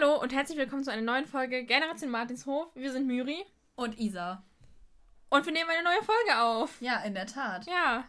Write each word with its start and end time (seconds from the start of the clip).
Hallo 0.00 0.20
und 0.20 0.32
herzlich 0.32 0.58
willkommen 0.58 0.84
zu 0.84 0.92
einer 0.92 1.02
neuen 1.02 1.26
Folge 1.26 1.64
Generation 1.64 2.10
Martinshof. 2.10 2.68
Wir 2.76 2.92
sind 2.92 3.06
Myri 3.06 3.44
Und 3.74 3.98
Isa. 3.98 4.44
und 5.28 5.44
wir 5.44 5.52
nehmen 5.52 5.70
eine 5.70 5.82
neue 5.82 6.02
Folge 6.02 6.38
auf. 6.40 6.80
Ja, 6.80 7.00
in 7.02 7.14
der 7.14 7.26
Tat. 7.26 7.66
Ja, 7.66 8.04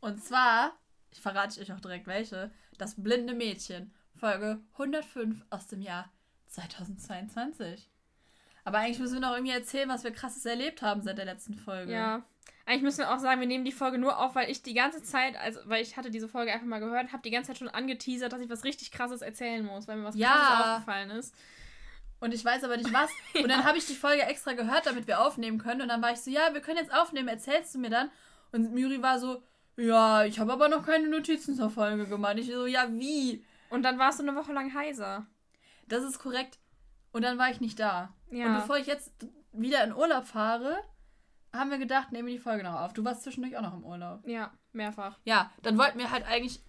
Und 0.00 0.24
zwar, 0.24 0.72
ich 1.10 1.20
verrate 1.20 1.60
euch 1.60 1.72
auch 1.72 1.80
direkt 1.80 2.06
welche, 2.08 2.50
das 2.78 3.00
blinde 3.00 3.34
Mädchen, 3.34 3.94
Folge 4.14 4.60
105 4.72 5.44
aus 5.50 5.68
dem 5.68 5.80
Jahr 5.80 6.10
2022. 6.48 7.88
Aber 8.64 8.78
eigentlich 8.78 8.98
müssen 8.98 9.14
wir 9.14 9.20
noch 9.20 9.34
irgendwie 9.34 9.54
erzählen, 9.54 9.88
was 9.88 10.02
wir 10.02 10.12
krasses 10.12 10.44
erlebt 10.44 10.82
haben 10.82 11.02
seit 11.02 11.18
der 11.18 11.26
letzten 11.26 11.54
Folge. 11.54 11.92
ja. 11.92 12.24
Eigentlich 12.66 12.82
müssen 12.82 12.98
wir 12.98 13.14
auch 13.14 13.18
sagen, 13.20 13.40
wir 13.40 13.46
nehmen 13.46 13.64
die 13.64 13.70
Folge 13.72 13.96
nur 13.96 14.18
auf, 14.18 14.34
weil 14.34 14.50
ich 14.50 14.60
die 14.62 14.74
ganze 14.74 15.00
Zeit, 15.02 15.36
also 15.36 15.60
weil 15.66 15.82
ich 15.82 15.96
hatte 15.96 16.10
diese 16.10 16.28
Folge 16.28 16.52
einfach 16.52 16.66
mal 16.66 16.80
gehört, 16.80 17.12
habe 17.12 17.22
die 17.22 17.30
ganze 17.30 17.48
Zeit 17.48 17.58
schon 17.58 17.68
angeteasert, 17.68 18.32
dass 18.32 18.40
ich 18.40 18.50
was 18.50 18.64
richtig 18.64 18.90
krasses 18.90 19.22
erzählen 19.22 19.64
muss, 19.64 19.86
weil 19.86 19.96
mir 19.96 20.04
was 20.04 20.16
Ja. 20.16 20.32
krasses 20.34 20.66
aufgefallen 20.72 21.10
ist. 21.10 21.34
Und 22.18 22.34
ich 22.34 22.44
weiß 22.44 22.64
aber 22.64 22.76
nicht 22.76 22.92
was. 22.92 23.10
Und 23.40 23.48
dann 23.48 23.62
habe 23.64 23.78
ich 23.78 23.86
die 23.86 23.94
Folge 23.94 24.22
extra 24.22 24.54
gehört, 24.54 24.86
damit 24.86 25.06
wir 25.06 25.20
aufnehmen 25.20 25.58
können. 25.58 25.82
Und 25.82 25.88
dann 25.88 26.02
war 26.02 26.10
ich 26.12 26.18
so, 26.18 26.30
ja, 26.30 26.52
wir 26.54 26.60
können 26.60 26.78
jetzt 26.78 26.92
aufnehmen, 26.92 27.28
erzählst 27.28 27.74
du 27.74 27.78
mir 27.78 27.90
dann? 27.90 28.10
Und 28.52 28.72
Myri 28.72 29.00
war 29.00 29.20
so, 29.20 29.42
ja, 29.76 30.24
ich 30.24 30.40
habe 30.40 30.52
aber 30.52 30.68
noch 30.68 30.84
keine 30.84 31.08
Notizen 31.08 31.54
zur 31.54 31.70
Folge 31.70 32.06
gemacht. 32.06 32.36
Ich 32.38 32.46
so, 32.46 32.66
ja, 32.66 32.86
wie? 32.90 33.44
Und 33.70 33.82
dann 33.82 33.98
warst 33.98 34.18
du 34.18 34.22
eine 34.24 34.34
Woche 34.34 34.52
lang 34.52 34.74
heiser. 34.74 35.26
Das 35.86 36.02
ist 36.02 36.18
korrekt. 36.18 36.58
Und 37.12 37.22
dann 37.22 37.38
war 37.38 37.50
ich 37.50 37.60
nicht 37.60 37.78
da. 37.78 38.12
Ja. 38.30 38.46
Und 38.46 38.54
bevor 38.54 38.78
ich 38.78 38.86
jetzt 38.86 39.12
wieder 39.52 39.84
in 39.84 39.94
Urlaub 39.94 40.26
fahre, 40.26 40.78
haben 41.58 41.70
wir 41.70 41.78
gedacht, 41.78 42.12
nehmen 42.12 42.26
wir 42.28 42.34
die 42.34 42.40
Folge 42.40 42.62
noch 42.64 42.80
auf. 42.80 42.92
Du 42.92 43.04
warst 43.04 43.22
zwischendurch 43.22 43.56
auch 43.56 43.62
noch 43.62 43.74
im 43.74 43.84
Urlaub. 43.84 44.26
Ja, 44.26 44.52
mehrfach. 44.72 45.18
Ja, 45.24 45.50
dann 45.62 45.78
wollten 45.78 45.98
wir 45.98 46.10
halt 46.10 46.26
eigentlich 46.26 46.60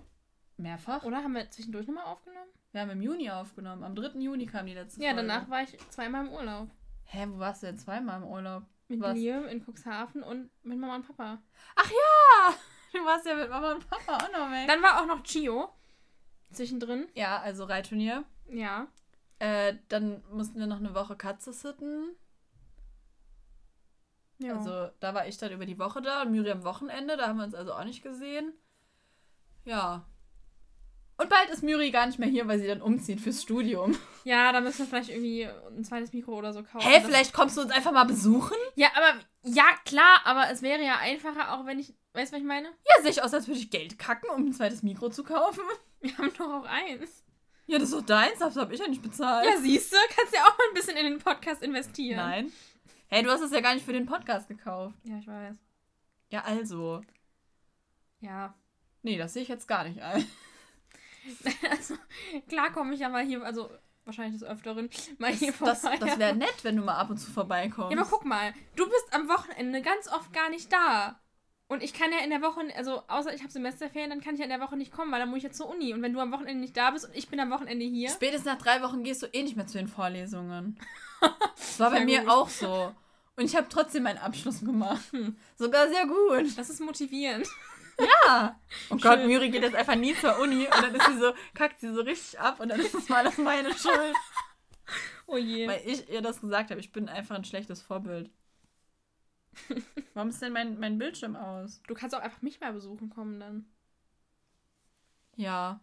mehrfach. 0.58 1.04
Oder 1.04 1.18
haben 1.18 1.34
wir 1.34 1.50
zwischendurch 1.52 1.88
nochmal 1.88 2.06
aufgenommen? 2.06 2.50
Wir 2.72 2.82
haben 2.82 2.90
im 2.92 3.02
Juni 3.02 3.30
aufgenommen. 3.32 3.84
Am 3.84 3.96
3. 3.96 4.20
Juni 4.20 4.46
kam 4.46 4.66
die 4.66 4.74
letzte 4.74 5.02
Ja, 5.02 5.14
Folge. 5.14 5.28
danach 5.28 5.50
war 5.50 5.62
ich 5.64 5.78
zweimal 5.90 6.26
im 6.28 6.34
Urlaub. 6.34 6.70
Hä, 7.06 7.26
wo 7.30 7.40
warst 7.40 7.64
du 7.64 7.68
denn 7.68 7.78
zweimal 7.78 8.22
im 8.22 8.28
Urlaub? 8.28 8.64
Mit 8.90 9.00
Was? 9.02 9.16
Liam 9.16 9.46
in 9.46 9.62
Cuxhaven 9.66 10.24
und 10.24 10.50
mit 10.64 10.78
Mama 10.78 10.96
und 10.96 11.08
Papa. 11.08 11.42
Ach 11.76 11.90
ja! 11.90 12.54
Du 12.94 13.04
warst 13.06 13.26
ja 13.26 13.36
mit 13.36 13.50
Mama 13.50 13.74
und 13.74 13.88
Papa 13.90 14.16
auch 14.16 14.32
noch 14.32 14.50
weg. 14.50 14.66
Dann 14.68 14.82
war 14.82 15.02
auch 15.02 15.06
noch 15.06 15.22
Gio 15.22 15.70
zwischendrin. 16.52 17.06
ja, 17.16 17.38
also 17.40 17.66
Reitturnier. 17.66 18.24
Ja. 18.50 18.88
Äh, 19.40 19.76
dann 19.90 20.24
mussten 20.32 20.58
wir 20.58 20.68
noch 20.68 20.78
eine 20.80 20.96
Woche 20.96 21.16
Katze 21.18 21.52
sitten. 21.54 22.16
Ja. 24.40 24.56
Also 24.58 24.90
da 25.00 25.14
war 25.14 25.28
ich 25.28 25.38
dann 25.38 25.52
über 25.52 25.66
die 25.66 25.80
Woche 25.80 26.02
da 26.02 26.22
und 26.22 26.32
Miri 26.32 26.52
am 26.52 26.64
Wochenende. 26.64 27.18
Da 27.18 27.28
haben 27.28 27.38
wir 27.38 27.44
uns 27.46 27.56
also 27.56 27.74
auch 27.74 27.84
nicht 27.84 28.04
gesehen. 28.04 28.54
Ja. 29.66 30.06
Und 31.20 31.30
bald 31.30 31.50
ist 31.50 31.64
Miri 31.64 31.90
gar 31.90 32.06
nicht 32.06 32.20
mehr 32.20 32.30
hier, 32.30 32.48
weil 32.48 32.60
sie 32.60 32.68
dann 32.68 32.82
umzieht 32.82 33.20
fürs 33.20 33.42
Studium. 33.42 33.98
Ja, 34.24 34.52
da 34.52 34.62
müssen 34.62 34.80
wir 34.80 34.86
vielleicht 34.86 35.10
irgendwie 35.10 35.46
ein 35.46 35.84
zweites 35.84 36.14
Mikro 36.14 36.38
oder 36.38 36.54
so 36.54 36.62
kaufen. 36.62 36.88
Hä, 36.88 36.96
Das- 37.00 37.06
vielleicht 37.06 37.34
kommst 37.34 37.58
du 37.58 37.62
uns 37.62 37.72
einfach 37.72 37.92
mal 37.92 38.04
besuchen? 38.04 38.56
Ja, 38.76 38.90
aber 38.96 39.20
ja, 39.44 39.66
klar, 39.86 40.22
aber 40.26 40.52
es 40.52 40.62
wäre 40.62 40.84
ja 40.84 40.98
einfacher, 41.00 41.54
auch 41.54 41.66
wenn 41.66 41.80
ich. 41.80 41.96
Weißt 42.14 42.32
du, 42.32 42.36
was 42.36 42.42
ich 42.42 42.48
meine? 42.48 42.68
Ja, 42.68 43.02
sehe 43.02 43.12
ich 43.12 43.24
aus, 43.24 43.34
als 43.34 43.48
würde 43.48 43.60
ich 43.60 43.72
Geld 43.72 43.98
kacken, 43.98 44.30
um 44.30 44.46
ein 44.46 44.54
zweites 44.54 44.84
Mikro 44.84 45.10
zu 45.10 45.24
kaufen. 45.24 45.64
Wir 46.02 46.16
haben 46.20 46.32
doch 46.38 46.62
auch 46.62 46.66
eins. 46.66 47.24
Ja, 47.66 47.80
das 47.80 47.90
ist 47.90 47.96
doch 47.98 48.06
deins, 48.06 48.40
das 48.40 48.56
habe 48.56 48.74
ich 48.76 48.80
ja 48.80 48.88
nicht 48.88 49.02
bezahlt. 49.02 49.46
Ja, 49.50 49.58
siehst 49.58 49.92
du, 49.92 49.98
kannst 50.16 50.34
ja 50.34 50.42
auch 50.44 50.58
mal 50.58 50.66
ein 50.70 50.74
bisschen 50.76 50.96
in 50.98 51.06
den 51.06 51.18
Podcast 51.20 51.62
investieren. 51.64 52.18
Nein. 52.18 52.52
Hey, 53.10 53.24
du 53.24 53.30
hast 53.32 53.42
es 53.42 53.52
ja 53.52 53.62
gar 53.62 53.74
nicht 53.74 53.86
für 53.86 53.94
den 53.94 54.06
Podcast 54.06 54.48
gekauft. 54.48 54.96
Ja, 55.04 55.18
ich 55.18 55.28
weiß. 55.28 55.56
Ja, 56.30 56.44
also. 56.44 57.02
Ja. 58.20 58.54
Nee, 59.02 59.18
das 59.18 59.34
sehe 59.34 59.44
ich 59.44 59.50
jetzt 59.50 59.68
gar 59.68 59.84
nicht 59.84 60.02
ein. 60.02 60.26
Also, 61.70 61.96
klar 62.48 62.72
komme 62.72 62.94
ich 62.94 63.02
ja 63.02 63.10
mal 63.10 63.22
hier, 63.26 63.44
also 63.44 63.70
wahrscheinlich 64.06 64.40
des 64.40 64.48
Öfteren, 64.48 64.90
mal 65.18 65.34
hier 65.34 65.54
Das, 65.60 65.82
vorbei. 65.82 65.98
das 65.98 66.18
wäre 66.18 66.34
nett, 66.38 66.64
wenn 66.64 66.78
du 66.78 66.84
mal 66.84 66.96
ab 66.96 67.10
und 67.10 67.18
zu 67.18 67.30
vorbeikommst. 67.30 67.94
Ja, 67.94 68.00
aber 68.00 68.10
guck 68.10 68.24
mal, 68.24 68.54
du 68.78 68.86
bist 68.86 69.08
am 69.14 69.28
Wochenende 69.28 69.82
ganz 69.82 70.08
oft 70.08 70.32
gar 70.32 70.50
nicht 70.50 70.72
da. 70.72 71.20
Und 71.70 71.84
ich 71.84 71.94
kann 71.94 72.12
ja 72.14 72.20
in 72.24 72.30
der 72.30 72.42
Woche, 72.42 72.62
also 72.78 73.04
außer 73.08 73.34
ich 73.34 73.42
habe 73.42 73.52
Semesterferien, 73.52 74.10
dann 74.10 74.22
kann 74.22 74.36
ich 74.36 74.40
ja 74.40 74.46
in 74.46 74.52
der 74.52 74.62
Woche 74.62 74.78
nicht 74.78 74.92
kommen, 74.92 75.12
weil 75.12 75.20
dann 75.20 75.30
muss 75.30 75.40
ich 75.40 75.44
ja 75.44 75.52
zur 75.52 75.70
Uni. 75.70 75.94
Und 75.94 76.02
wenn 76.02 76.14
du 76.14 76.20
am 76.22 76.32
Wochenende 76.32 76.62
nicht 76.62 76.78
da 76.78 76.92
bist 76.92 77.06
und 77.06 77.16
ich 77.16 77.28
bin 77.28 77.40
am 77.42 77.52
Wochenende 77.52 77.86
hier. 77.86 78.10
Spätestens 78.10 78.46
nach 78.46 78.58
drei 78.58 78.82
Wochen 78.82 79.04
gehst 79.04 79.22
du 79.22 79.28
eh 79.28 79.44
nicht 79.44 79.58
mehr 79.58 79.68
zu 79.68 79.78
den 79.78 79.88
Vorlesungen. 79.88 80.80
Das 81.20 81.80
war 81.80 81.90
bei 81.90 82.06
mir 82.06 82.22
gut. 82.22 82.30
auch 82.30 82.48
so. 82.48 82.94
Und 83.36 83.46
ich 83.46 83.56
habe 83.56 83.68
trotzdem 83.70 84.04
meinen 84.04 84.20
Abschluss 84.20 84.60
gemacht. 84.60 85.12
Hm. 85.12 85.36
Sogar 85.56 85.90
sehr 85.90 86.06
gut. 86.06 86.56
Das 86.58 86.70
ist 86.70 86.80
motivierend. 86.80 87.48
Ja. 88.00 88.56
Oh 88.90 88.98
Gott, 88.98 89.20
Schön. 89.20 89.28
Miri 89.28 89.50
geht 89.50 89.64
jetzt 89.64 89.76
einfach 89.76 89.96
nie 89.96 90.16
zur 90.16 90.40
Uni 90.40 90.66
und 90.66 90.82
dann 90.82 90.94
ist 90.94 91.06
sie 91.08 91.20
so, 91.20 91.34
kackt 91.56 91.80
sie 91.80 91.92
so 91.94 92.02
richtig 92.02 92.40
ab 92.40 92.60
und 92.60 92.70
dann 92.70 92.80
ist 92.80 92.94
es 92.94 93.10
mal 93.10 93.18
alles 93.26 93.38
meine 93.38 93.74
Schuld. 93.74 94.16
Oh 95.30 95.36
je. 95.36 95.68
Weil 95.68 95.82
ich 95.86 96.10
ihr 96.10 96.22
das 96.22 96.40
gesagt 96.40 96.70
habe, 96.70 96.80
ich 96.80 96.94
bin 96.94 97.10
einfach 97.10 97.36
ein 97.36 97.44
schlechtes 97.44 97.82
Vorbild. 97.82 98.30
Warum 100.14 100.30
ist 100.30 100.42
denn 100.42 100.54
mein, 100.54 100.80
mein 100.80 100.98
Bildschirm 100.98 101.36
aus? 101.36 101.82
Du 101.88 101.94
kannst 101.94 102.16
auch 102.16 102.22
einfach 102.22 102.42
mich 102.42 102.60
mal 102.60 102.74
besuchen 102.74 103.10
kommen 103.10 103.40
dann. 103.40 103.66
Ja. 105.36 105.80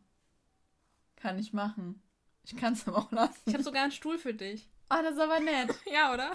Kann 1.16 1.38
ich 1.38 1.52
machen. 1.52 2.02
Ich 2.44 2.56
kann 2.56 2.74
es 2.74 2.86
aber 2.86 2.98
auch 2.98 3.12
lassen. 3.12 3.40
Ich 3.46 3.54
habe 3.54 3.64
sogar 3.64 3.82
einen 3.82 3.92
Stuhl 3.92 4.18
für 4.18 4.34
dich. 4.34 4.68
Ah, 4.88 5.02
das 5.02 5.14
ist 5.14 5.20
aber 5.20 5.40
nett. 5.40 5.74
Ja, 5.90 6.12
oder? 6.12 6.32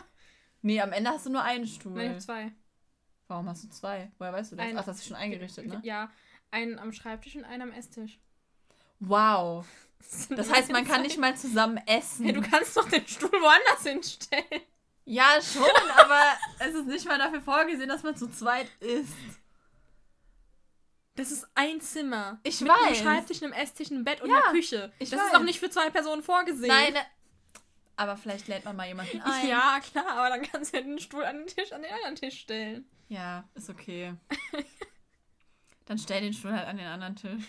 Nee, 0.61 0.81
am 0.81 0.91
Ende 0.91 1.11
hast 1.11 1.25
du 1.25 1.29
nur 1.29 1.44
einen 1.44 1.67
Stuhl. 1.67 1.94
Nein, 1.94 2.05
ich 2.05 2.09
habe 2.09 2.19
zwei. 2.19 2.51
Warum 3.28 3.47
hast 3.47 3.63
du 3.63 3.69
zwei? 3.69 4.11
Woher 4.17 4.33
weißt 4.33 4.51
du 4.51 4.55
das? 4.55 4.66
Einen. 4.66 4.78
Ach, 4.78 4.85
das 4.85 4.97
ist 4.97 5.07
schon 5.07 5.16
eingerichtet, 5.16 5.67
ne? 5.67 5.79
Ja, 5.83 6.11
einen 6.51 6.79
am 6.79 6.91
Schreibtisch 6.91 7.35
und 7.35 7.45
einen 7.45 7.61
am 7.61 7.72
Esstisch. 7.72 8.19
Wow. 8.99 9.66
Das 10.29 10.49
heißt, 10.49 10.72
man 10.72 10.85
kann 10.85 11.01
nicht 11.01 11.17
mal 11.17 11.35
zusammen 11.35 11.75
essen. 11.85 12.23
Hey, 12.23 12.33
du 12.33 12.39
kannst 12.39 12.78
doch 12.78 12.88
den 12.88 13.05
Stuhl 13.05 13.29
woanders 13.31 13.83
hinstellen. 13.83 14.61
Ja, 15.12 15.40
schon, 15.42 15.64
aber 15.97 16.22
es 16.59 16.75
ist 16.75 16.86
nicht 16.88 17.06
mal 17.08 17.18
dafür 17.18 17.42
vorgesehen, 17.42 17.90
dass 17.90 18.03
man 18.03 18.16
zu 18.16 18.30
zweit 18.30 18.68
isst. 18.80 19.14
Das 21.16 21.31
ist 21.31 21.46
ein 21.56 21.81
Zimmer. 21.81 22.40
Ich 22.44 22.62
mit 22.62 22.70
weiß. 22.70 22.78
einem 22.86 22.96
Schreibtisch, 22.96 23.44
einem 23.44 23.52
Esstisch, 23.53 23.92
einem 23.92 24.03
Bett 24.06 24.22
und 24.22 24.30
Ja, 24.30 24.38
einer 24.38 24.52
Küche. 24.52 24.92
ich 25.00 25.09
das 25.09 25.20
weiß. 25.20 25.25
ist 25.28 25.34
doch 25.36 25.44
nicht 25.44 25.59
für 25.59 25.70
zwei 25.70 25.90
Personen 25.90 26.24
vorgesehen. 26.24 26.68
Nein, 26.70 26.94
ne- 26.94 27.06
aber 27.97 28.16
vielleicht 28.16 28.47
lädt 28.47 28.64
man 28.64 28.78
mal 28.78 28.88
jemanden 28.88 29.20
ein. 29.22 29.47
Ja, 29.47 29.80
klar, 29.81 30.08
aber 30.12 30.30
dann 30.30 30.42
kannst 30.44 30.72
du 30.74 30.78
ja 30.78 30.84
den 30.84 31.00
Stuhl 31.00 31.26
an 31.26 31.40
den 31.40 31.47
Tisch, 31.47 31.74
an 31.74 31.81
den 31.81 31.91
anderen 31.91 32.16
Tisch 32.16 32.40
stellen. 32.40 32.86
Ja, 33.09 33.44
ist 33.56 33.70
okay. 33.70 34.14
Dann 35.86 35.97
stell 35.97 36.22
den 36.22 36.34
Stuhl 36.34 36.53
halt 36.53 36.68
an 36.68 36.78
den 36.78 36.88
anderen 36.88 37.16
Tisch. 37.18 37.44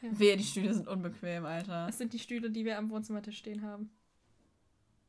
Ja. 0.00 0.08
Wehe, 0.18 0.36
die 0.38 0.44
Stühle 0.44 0.72
sind 0.72 0.88
unbequem, 0.88 1.44
Alter. 1.44 1.86
Das 1.86 1.98
sind 1.98 2.14
die 2.14 2.18
Stühle, 2.18 2.50
die 2.50 2.64
wir 2.64 2.78
am 2.78 2.88
Wohnzimmertisch 2.88 3.36
stehen 3.36 3.60
haben. 3.62 3.90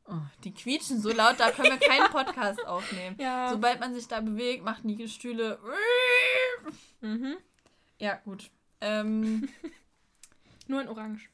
Oh, 0.06 0.14
die 0.44 0.52
quietschen 0.52 1.00
so 1.00 1.10
laut, 1.12 1.38
da 1.38 1.50
können 1.52 1.78
wir 1.78 1.88
keinen 1.88 2.10
Podcast 2.10 2.64
aufnehmen. 2.66 3.16
Ja. 3.20 3.48
Sobald 3.50 3.78
man 3.80 3.94
sich 3.94 4.08
da 4.08 4.20
bewegt, 4.20 4.64
machen 4.64 4.88
die 4.88 5.08
Stühle. 5.08 5.58
Mhm. 7.00 7.36
Ja, 7.98 8.16
gut. 8.24 8.50
Ähm, 8.80 9.48
Nur 10.66 10.80
in 10.82 10.88
Orange. 10.88 11.28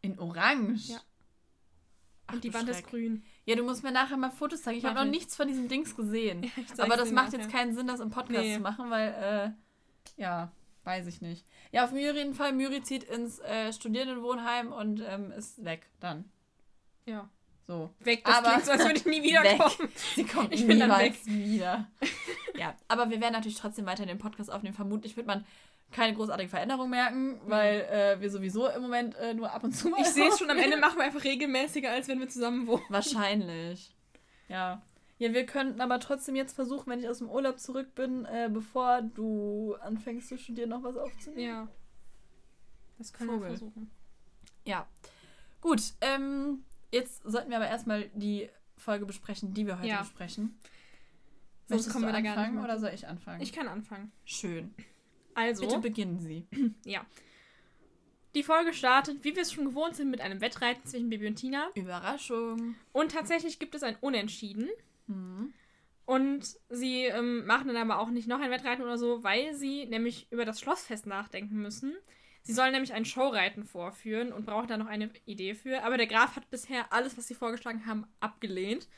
in 0.00 0.18
Orange. 0.18 0.88
Ja. 0.92 1.00
Ach, 2.26 2.34
Und 2.34 2.44
die 2.44 2.54
Wand 2.54 2.68
ist 2.68 2.86
grün. 2.86 3.22
Ja, 3.44 3.56
du 3.56 3.62
musst 3.64 3.82
mir 3.82 3.92
nachher 3.92 4.16
mal 4.16 4.30
Fotos 4.30 4.62
zeigen. 4.62 4.78
Ich 4.78 4.84
habe 4.84 4.94
noch 4.94 5.04
ich. 5.04 5.10
nichts 5.10 5.36
von 5.36 5.48
diesen 5.48 5.68
Dings 5.68 5.94
gesehen. 5.96 6.50
Ja, 6.76 6.84
Aber 6.84 6.96
das 6.96 7.10
macht 7.10 7.32
nachher. 7.32 7.40
jetzt 7.40 7.50
keinen 7.52 7.74
Sinn, 7.74 7.86
das 7.86 8.00
im 8.00 8.10
Podcast 8.10 8.40
Nee. 8.40 8.54
zu 8.54 8.60
machen, 8.60 8.88
weil, 8.90 9.54
äh, 10.16 10.20
ja, 10.20 10.50
weiß 10.84 11.06
ich 11.08 11.20
nicht. 11.20 11.44
Ja, 11.72 11.84
auf 11.84 11.92
jeden 11.92 12.34
Fall, 12.34 12.52
Müri 12.52 12.82
zieht 12.82 13.04
ins 13.04 13.38
äh, 13.40 13.72
Studierendenwohnheim 13.72 14.72
und 14.72 15.02
ähm, 15.06 15.30
ist 15.32 15.62
weg 15.64 15.90
dann. 16.00 16.30
Ja. 17.06 17.28
So. 17.66 17.90
Weg, 18.00 18.24
das 18.24 18.38
Aber- 18.38 18.48
klingt 18.50 18.64
so, 18.66 18.72
als 18.72 18.82
würde 18.84 18.96
ich 18.98 19.06
nie 19.06 19.22
Weg. 19.22 19.30
wiederkommen. 19.30 19.88
Sie 20.14 20.24
kommt 20.24 20.52
Ich 20.52 20.66
bin 20.66 20.78
dann 20.80 20.88
niemals 20.90 21.26
wieder. 21.26 21.86
Ja, 22.54 22.74
aber 22.86 23.08
wir 23.08 23.18
werden 23.20 23.32
natürlich 23.32 23.56
trotzdem 23.58 23.86
weiter 23.86 24.04
den 24.04 24.18
Podcast 24.18 24.52
aufnehmen. 24.52 24.74
Vermutlich 24.74 25.16
wird 25.16 25.26
man 25.26 25.46
keine 25.90 26.14
großartige 26.14 26.50
Veränderung 26.50 26.90
merken, 26.90 27.40
weil 27.46 27.80
äh, 27.90 28.20
wir 28.20 28.30
sowieso 28.30 28.68
im 28.68 28.82
Moment 28.82 29.14
äh, 29.16 29.32
nur 29.32 29.50
ab 29.52 29.64
und 29.64 29.72
zu 29.72 29.88
mal 29.88 30.00
Ich 30.00 30.08
sehe 30.08 30.28
es 30.28 30.38
schon, 30.38 30.50
am 30.50 30.58
Ende 30.58 30.76
machen 30.76 30.96
wir 30.98 31.04
einfach 31.04 31.24
regelmäßiger, 31.24 31.90
als 31.90 32.08
wenn 32.08 32.18
wir 32.20 32.28
zusammen 32.28 32.66
wohnen. 32.66 32.82
Wahrscheinlich. 32.90 33.94
Ja. 34.48 34.82
Ja, 35.18 35.32
wir 35.32 35.46
könnten 35.46 35.80
aber 35.80 35.98
trotzdem 36.00 36.34
jetzt 36.36 36.54
versuchen, 36.54 36.90
wenn 36.90 36.98
ich 37.00 37.08
aus 37.08 37.18
dem 37.18 37.30
Urlaub 37.30 37.58
zurück 37.58 37.94
bin, 37.94 38.24
äh, 38.26 38.50
bevor 38.52 39.00
du 39.02 39.76
anfängst 39.80 40.28
zu 40.28 40.36
studieren, 40.38 40.70
noch 40.70 40.82
was 40.82 40.96
aufzunehmen. 40.96 41.42
Ja. 41.48 41.68
Das 42.98 43.12
können 43.12 43.30
Vogel. 43.30 43.42
wir 43.44 43.48
versuchen. 43.56 43.90
Ja. 44.64 44.86
Gut, 45.60 45.80
ähm, 46.00 46.64
jetzt 46.92 47.22
sollten 47.24 47.50
wir 47.50 47.56
aber 47.56 47.68
erstmal 47.68 48.08
die 48.14 48.48
Folge 48.76 49.06
besprechen, 49.06 49.54
die 49.54 49.66
wir 49.66 49.78
heute 49.78 49.88
Ja. 49.88 50.00
besprechen. 50.00 50.58
Sonst 51.66 51.90
kommen 51.90 52.04
wir 52.04 52.12
da 52.12 52.20
gar 52.20 52.40
nicht 52.42 52.54
mehr 52.54 52.64
oder 52.64 52.78
soll 52.78 52.90
ich 52.94 53.06
anfangen? 53.06 53.40
Ich 53.40 53.52
kann 53.52 53.68
anfangen. 53.68 54.12
Schön. 54.24 54.74
Also, 55.34 55.62
Bitte 55.66 55.78
beginnen 55.78 56.18
Sie. 56.18 56.46
ja. 56.84 57.06
Die 58.34 58.42
Folge 58.42 58.72
startet, 58.72 59.24
wie 59.24 59.34
wir 59.34 59.42
es 59.42 59.52
schon 59.52 59.66
gewohnt 59.66 59.94
sind, 59.94 60.10
mit 60.10 60.20
einem 60.20 60.40
Wettreiten 60.40 60.84
zwischen 60.86 61.10
Bibi 61.10 61.26
und 61.26 61.36
Tina. 61.36 61.68
Überraschung. 61.74 62.74
Und 62.92 63.12
tatsächlich 63.12 63.58
gibt 63.58 63.74
es 63.74 63.82
ein 63.82 63.96
Unentschieden. 64.00 64.68
Mhm. 65.06 65.52
Und 66.04 66.56
sie 66.68 67.04
ähm, 67.04 67.46
machen 67.46 67.68
dann 67.68 67.76
aber 67.76 68.00
auch 68.00 68.10
nicht 68.10 68.28
noch 68.28 68.40
ein 68.40 68.50
Wettreiten 68.50 68.82
oder 68.82 68.98
so, 68.98 69.22
weil 69.22 69.54
sie 69.54 69.86
nämlich 69.86 70.26
über 70.30 70.44
das 70.44 70.60
Schlossfest 70.60 71.06
nachdenken 71.06 71.56
müssen. 71.62 71.94
Sie 72.42 72.52
sollen 72.52 72.72
nämlich 72.72 72.92
ein 72.92 73.04
Showreiten 73.04 73.64
vorführen 73.64 74.32
und 74.32 74.46
brauchen 74.46 74.68
da 74.68 74.76
noch 74.76 74.86
eine 74.86 75.10
Idee 75.26 75.54
für. 75.54 75.84
Aber 75.84 75.96
der 75.96 76.08
Graf 76.08 76.36
hat 76.36 76.50
bisher 76.50 76.92
alles, 76.92 77.16
was 77.16 77.28
sie 77.28 77.34
vorgeschlagen 77.34 77.86
haben, 77.86 78.06
abgelehnt. 78.20 78.88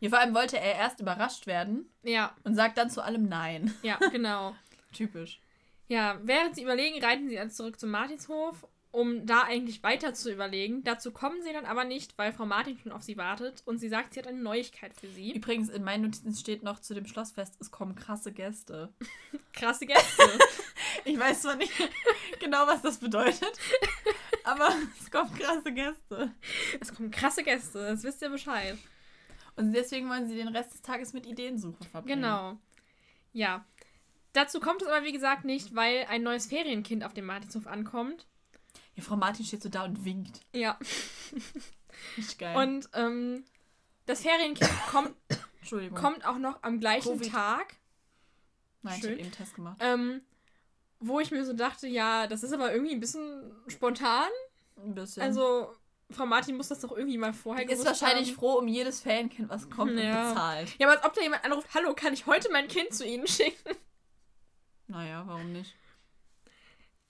Ja, 0.00 0.10
vor 0.10 0.18
allem 0.18 0.34
wollte 0.34 0.58
er 0.58 0.74
erst 0.74 1.00
überrascht 1.00 1.46
werden. 1.46 1.90
Ja. 2.02 2.34
Und 2.44 2.54
sagt 2.54 2.76
dann 2.76 2.90
zu 2.90 3.02
allem 3.02 3.28
Nein. 3.28 3.72
Ja, 3.82 3.98
genau. 4.10 4.54
Typisch. 4.92 5.40
Ja, 5.88 6.18
während 6.22 6.54
sie 6.54 6.62
überlegen, 6.62 7.02
reiten 7.02 7.28
sie 7.28 7.36
dann 7.36 7.50
zurück 7.50 7.78
zum 7.78 7.90
Martinshof, 7.90 8.66
um 8.92 9.24
da 9.24 9.42
eigentlich 9.44 9.82
weiter 9.82 10.12
zu 10.12 10.30
überlegen. 10.30 10.84
Dazu 10.84 11.12
kommen 11.12 11.42
sie 11.42 11.52
dann 11.52 11.64
aber 11.64 11.84
nicht, 11.84 12.16
weil 12.18 12.32
Frau 12.32 12.44
Martin 12.44 12.78
schon 12.78 12.92
auf 12.92 13.02
sie 13.02 13.16
wartet 13.16 13.62
und 13.64 13.78
sie 13.78 13.88
sagt, 13.88 14.12
sie 14.12 14.20
hat 14.20 14.26
eine 14.26 14.42
Neuigkeit 14.42 14.92
für 14.94 15.08
sie. 15.08 15.32
Übrigens, 15.32 15.70
in 15.70 15.82
meinen 15.82 16.02
Notizen 16.02 16.34
steht 16.34 16.62
noch 16.62 16.78
zu 16.78 16.92
dem 16.92 17.06
Schlossfest, 17.06 17.56
es 17.58 17.70
kommen 17.70 17.94
krasse 17.94 18.32
Gäste. 18.32 18.92
Krasse 19.54 19.86
Gäste. 19.86 20.22
ich 21.04 21.18
weiß 21.18 21.42
zwar 21.42 21.56
nicht 21.56 21.72
genau, 22.40 22.66
was 22.66 22.82
das 22.82 22.98
bedeutet, 22.98 23.52
aber 24.44 24.70
es 25.00 25.10
kommen 25.10 25.32
krasse 25.34 25.72
Gäste. 25.72 26.30
Es 26.80 26.94
kommen 26.94 27.10
krasse 27.10 27.42
Gäste, 27.42 27.78
das 27.78 28.02
wisst 28.02 28.22
ihr 28.22 28.30
Bescheid. 28.30 28.78
Und 29.56 29.72
deswegen 29.72 30.08
wollen 30.08 30.28
sie 30.28 30.36
den 30.36 30.48
Rest 30.48 30.72
des 30.72 30.82
Tages 30.82 31.12
mit 31.12 31.26
Ideensuche 31.26 31.84
verbringen. 31.84 32.22
Genau. 32.22 32.58
Ja. 33.32 33.64
Dazu 34.32 34.60
kommt 34.60 34.80
es 34.80 34.88
aber, 34.88 35.04
wie 35.04 35.12
gesagt, 35.12 35.44
nicht, 35.44 35.74
weil 35.74 36.06
ein 36.08 36.22
neues 36.22 36.46
Ferienkind 36.46 37.04
auf 37.04 37.12
dem 37.12 37.26
Martinshof 37.26 37.66
ankommt. 37.66 38.26
Ja, 38.94 39.02
Frau 39.02 39.16
Martin 39.16 39.44
steht 39.44 39.62
so 39.62 39.68
da 39.68 39.84
und 39.84 40.04
winkt. 40.04 40.40
Ja. 40.52 40.78
Richtig 42.16 42.38
geil. 42.38 42.56
Und 42.56 42.88
ähm, 42.94 43.44
das 44.06 44.20
Ferienkind 44.22 44.70
kommt, 44.90 45.14
kommt 45.94 46.24
auch 46.26 46.38
noch 46.38 46.62
am 46.62 46.78
gleichen 46.80 47.18
Covid. 47.18 47.30
Tag, 47.32 47.76
Nein, 48.82 48.94
ich 48.96 49.00
schön. 49.00 49.10
habe 49.10 49.20
eben 49.20 49.22
einen 49.28 49.32
Test 49.32 49.54
gemacht. 49.54 49.76
ähm, 49.80 50.20
wo 51.00 51.20
ich 51.20 51.30
mir 51.30 51.44
so 51.44 51.52
dachte, 51.52 51.86
ja, 51.88 52.26
das 52.26 52.42
ist 52.42 52.52
aber 52.52 52.72
irgendwie 52.72 52.92
ein 52.94 53.00
bisschen 53.00 53.52
spontan. 53.68 54.28
Ein 54.76 54.94
bisschen. 54.94 55.22
Also, 55.22 55.72
Frau 56.10 56.26
Martin 56.26 56.56
muss 56.56 56.68
das 56.68 56.80
doch 56.80 56.92
irgendwie 56.96 57.16
mal 57.18 57.32
vorher 57.32 57.64
ist 57.64 57.70
gewusst 57.82 57.86
wahrscheinlich 58.02 58.28
haben. 58.30 58.36
froh 58.36 58.58
um 58.58 58.68
jedes 58.68 59.00
Ferienkind, 59.00 59.48
was 59.48 59.70
kommt 59.70 59.98
Ja. 59.98 60.28
und 60.28 60.34
bezahlt. 60.34 60.78
Ja, 60.78 60.86
aber 60.88 60.96
als 60.98 61.06
ob 61.06 61.14
da 61.14 61.22
jemand 61.22 61.44
anruft, 61.44 61.68
hallo, 61.74 61.94
kann 61.94 62.12
ich 62.12 62.26
heute 62.26 62.50
mein 62.52 62.68
Kind 62.68 62.92
zu 62.94 63.06
Ihnen 63.06 63.26
schicken? 63.26 63.74
Naja, 64.88 65.24
warum 65.26 65.52
nicht? 65.52 65.74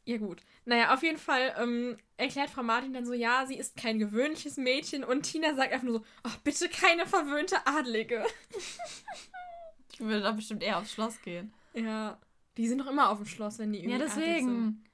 Ja, 0.04 0.16
gut. 0.16 0.42
Naja, 0.64 0.92
auf 0.94 1.02
jeden 1.02 1.18
Fall 1.18 1.54
ähm, 1.58 1.96
erklärt 2.16 2.50
Frau 2.50 2.62
Martin 2.64 2.92
dann 2.92 3.06
so, 3.06 3.12
ja, 3.12 3.46
sie 3.46 3.56
ist 3.56 3.76
kein 3.76 3.98
gewöhnliches 4.00 4.56
Mädchen 4.56 5.04
und 5.04 5.22
Tina 5.22 5.54
sagt 5.54 5.72
einfach 5.72 5.86
nur 5.86 6.00
so, 6.00 6.04
ach, 6.24 6.36
bitte 6.38 6.68
keine 6.68 7.06
verwöhnte 7.06 7.56
Adlige. 7.66 8.24
Ich 9.94 10.00
würde 10.00 10.22
doch 10.22 10.34
bestimmt 10.34 10.62
eher 10.62 10.78
aufs 10.78 10.92
Schloss 10.92 11.20
gehen. 11.20 11.52
Ja, 11.74 12.18
die 12.56 12.66
sind 12.66 12.78
doch 12.78 12.86
immer 12.86 13.10
auf 13.10 13.18
dem 13.18 13.26
Schloss, 13.26 13.58
wenn 13.58 13.72
die 13.72 13.80
irgendwie 13.80 13.98
Ja, 13.98 14.06
adlig 14.06 14.16
sind. 14.16 14.24
deswegen. 14.26 14.84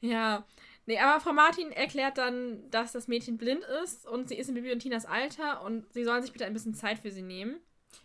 Ja. 0.00 0.44
Nee, 0.84 0.98
aber 0.98 1.18
Frau 1.20 1.32
Martin 1.32 1.72
erklärt 1.72 2.18
dann, 2.18 2.70
dass 2.70 2.92
das 2.92 3.08
Mädchen 3.08 3.38
blind 3.38 3.64
ist 3.82 4.06
und 4.06 4.28
sie 4.28 4.36
ist 4.36 4.48
in 4.48 4.54
Bibi 4.54 4.70
und 4.72 4.80
Tinas 4.80 5.06
Alter 5.06 5.62
und 5.62 5.90
sie 5.92 6.04
sollen 6.04 6.22
sich 6.22 6.32
bitte 6.32 6.44
ein 6.44 6.52
bisschen 6.52 6.74
Zeit 6.74 6.98
für 7.00 7.10
sie 7.10 7.22
nehmen. 7.22 7.58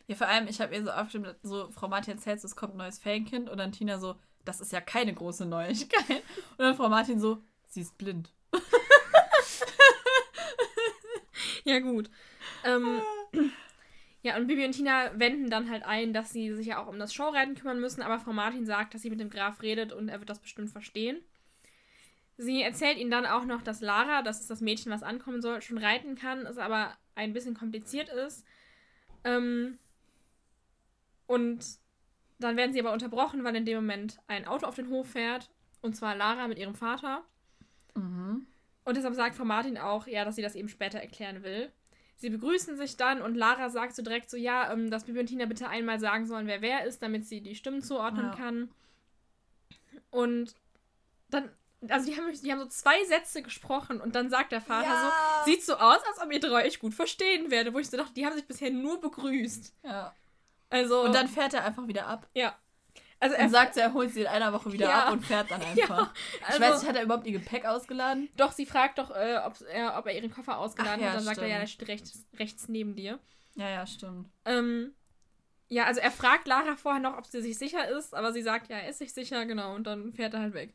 Ja, 0.07 0.15
vor 0.15 0.27
allem, 0.27 0.47
ich 0.47 0.59
habe 0.61 0.73
ihr 0.73 0.83
so 0.83 0.89
aufgestimmt, 0.89 1.35
so, 1.43 1.69
Frau 1.71 1.87
Martin 1.89 2.13
erzählt, 2.13 2.43
es 2.43 2.55
kommt 2.55 2.73
ein 2.73 2.77
neues 2.77 2.97
Ferienkind 2.97 3.49
und 3.49 3.57
dann 3.57 3.71
Tina 3.73 3.99
so, 3.99 4.15
das 4.45 4.61
ist 4.61 4.71
ja 4.71 4.81
keine 4.81 5.13
große 5.13 5.45
Neuigkeit. 5.45 6.23
Und 6.51 6.59
dann 6.59 6.75
Frau 6.75 6.89
Martin 6.89 7.19
so, 7.19 7.41
sie 7.67 7.81
ist 7.81 7.97
blind. 7.97 8.31
Ja, 11.63 11.79
gut. 11.79 12.09
Ähm, 12.63 13.01
ja, 14.23 14.37
und 14.37 14.47
Bibi 14.47 14.65
und 14.65 14.73
Tina 14.73 15.17
wenden 15.19 15.49
dann 15.49 15.69
halt 15.69 15.83
ein, 15.83 16.13
dass 16.13 16.31
sie 16.31 16.53
sich 16.53 16.67
ja 16.67 16.81
auch 16.81 16.87
um 16.87 16.99
das 16.99 17.13
Showreiten 17.13 17.55
kümmern 17.55 17.79
müssen, 17.79 18.01
aber 18.01 18.19
Frau 18.19 18.33
Martin 18.33 18.65
sagt, 18.65 18.93
dass 18.93 19.01
sie 19.01 19.09
mit 19.09 19.19
dem 19.19 19.29
Graf 19.29 19.61
redet 19.61 19.93
und 19.93 20.09
er 20.09 20.19
wird 20.19 20.29
das 20.29 20.39
bestimmt 20.39 20.69
verstehen. 20.69 21.21
Sie 22.37 22.61
erzählt 22.61 22.97
ihnen 22.97 23.11
dann 23.11 23.25
auch 23.25 23.45
noch, 23.45 23.61
dass 23.61 23.81
Lara, 23.81 24.21
das 24.21 24.41
ist 24.41 24.49
das 24.49 24.61
Mädchen, 24.61 24.91
was 24.91 25.03
ankommen 25.03 25.41
soll, 25.41 25.61
schon 25.61 25.77
reiten 25.77 26.15
kann, 26.15 26.45
es 26.45 26.57
aber 26.57 26.97
ein 27.15 27.33
bisschen 27.33 27.55
kompliziert 27.55 28.09
ist. 28.09 28.45
Ähm, 29.23 29.77
und 31.27 31.63
dann 32.41 32.57
werden 32.57 32.73
sie 32.73 32.79
aber 32.79 32.91
unterbrochen, 32.93 33.43
weil 33.43 33.55
in 33.55 33.65
dem 33.65 33.77
Moment 33.77 34.19
ein 34.27 34.47
Auto 34.47 34.65
auf 34.65 34.75
den 34.75 34.89
Hof 34.89 35.09
fährt, 35.11 35.49
und 35.81 35.95
zwar 35.95 36.15
Lara 36.15 36.47
mit 36.47 36.59
ihrem 36.59 36.75
Vater. 36.75 37.23
Mhm. 37.95 38.45
Und 38.83 38.97
deshalb 38.97 39.15
sagt 39.15 39.35
Frau 39.35 39.45
Martin 39.45 39.77
auch, 39.77 40.07
ja, 40.07 40.25
dass 40.25 40.35
sie 40.35 40.41
das 40.41 40.55
eben 40.55 40.69
später 40.69 40.99
erklären 40.99 41.43
will. 41.43 41.71
Sie 42.17 42.29
begrüßen 42.29 42.77
sich 42.77 42.97
dann 42.97 43.21
und 43.21 43.35
Lara 43.35 43.69
sagt 43.69 43.95
so 43.95 44.03
direkt 44.03 44.29
so, 44.29 44.37
ja, 44.37 44.71
ähm, 44.71 44.91
dass 44.91 45.05
Bibi 45.05 45.19
und 45.19 45.25
Tina 45.27 45.45
bitte 45.45 45.67
einmal 45.69 45.99
sagen 45.99 46.25
sollen, 46.27 46.47
wer 46.47 46.61
wer 46.61 46.85
ist, 46.85 47.01
damit 47.01 47.25
sie 47.25 47.41
die 47.41 47.55
Stimmen 47.55 47.81
zuordnen 47.81 48.27
Ja. 48.27 48.35
kann. 48.35 48.69
Und 50.11 50.55
dann, 51.29 51.49
also 51.89 52.05
die 52.11 52.17
haben, 52.17 52.31
die 52.31 52.51
haben 52.51 52.59
so 52.59 52.67
zwei 52.67 53.03
Sätze 53.05 53.41
gesprochen 53.41 54.01
und 54.01 54.13
dann 54.15 54.29
sagt 54.29 54.51
der 54.51 54.61
Vater 54.61 54.87
Ja. 54.89 55.11
so, 55.45 55.51
sieht 55.51 55.63
so 55.63 55.75
aus, 55.75 55.99
als 56.07 56.21
ob 56.21 56.31
ihr 56.31 56.39
drei 56.39 56.65
euch 56.67 56.79
gut 56.79 56.93
verstehen 56.93 57.49
werdet. 57.49 57.73
Wo 57.73 57.79
ich 57.79 57.89
so 57.89 57.97
dachte, 57.97 58.13
die 58.13 58.25
haben 58.25 58.35
sich 58.35 58.45
bisher 58.47 58.69
nur 58.71 58.99
begrüßt. 59.01 59.73
Ja. 59.83 60.13
Also, 60.71 61.01
Und 61.03 61.13
dann 61.13 61.27
fährt 61.27 61.53
er 61.53 61.63
einfach 61.65 61.87
wieder 61.87 62.07
ab. 62.07 62.27
ja. 62.33 62.55
Also 63.23 63.35
Und 63.35 63.41
er 63.43 63.49
sagt, 63.49 63.77
er 63.77 63.93
holt 63.93 64.11
sie 64.11 64.21
in 64.21 64.27
einer 64.27 64.51
Woche 64.51 64.71
wieder 64.73 64.89
Ja. 64.89 65.05
ab 65.05 65.13
und 65.13 65.23
fährt 65.23 65.51
dann 65.51 65.61
einfach. 65.61 66.11
also, 66.47 66.55
ich 66.57 66.59
weiß 66.59 66.79
nicht, 66.81 66.89
hat 66.89 66.95
er 66.95 67.03
überhaupt 67.03 67.27
ihr 67.27 67.33
Gepäck 67.33 67.65
ausgeladen? 67.65 68.29
doch, 68.35 68.51
sie 68.51 68.65
fragt 68.65 68.97
doch, 68.97 69.11
äh, 69.11 69.37
ob, 69.45 69.53
er, 69.71 69.95
ob 69.99 70.07
er 70.07 70.15
ihren 70.15 70.31
Koffer 70.31 70.57
ausgeladen 70.57 71.01
Ach 71.01 71.05
ja, 71.05 71.09
hat. 71.09 71.17
Dann 71.17 71.23
sagt 71.25 71.37
er, 71.37 71.45
ja, 71.47 71.67
stimmt. 71.67 71.87
der 71.87 71.97
steht 71.97 72.09
rechts, 72.09 72.25
rechts 72.39 72.67
neben 72.67 72.95
dir. 72.95 73.19
Ja, 73.53 73.69
ja, 73.69 73.85
stimmt. 73.85 74.27
Ähm, 74.45 74.95
ja, 75.67 75.83
also 75.85 76.01
er 76.01 76.09
fragt 76.09 76.47
Lara 76.47 76.75
vorher 76.77 76.99
noch, 76.99 77.15
ob 77.15 77.27
sie 77.27 77.41
sich 77.43 77.59
sicher 77.59 77.87
ist, 77.89 78.15
aber 78.15 78.33
sie 78.33 78.41
sagt, 78.41 78.69
ja, 78.71 78.77
er 78.77 78.89
ist 78.89 78.97
sich 78.97 79.13
sicher, 79.13 79.45
genau, 79.45 79.75
und 79.75 79.85
dann 79.85 80.13
fährt 80.13 80.33
er 80.33 80.39
halt 80.39 80.53
weg. 80.55 80.73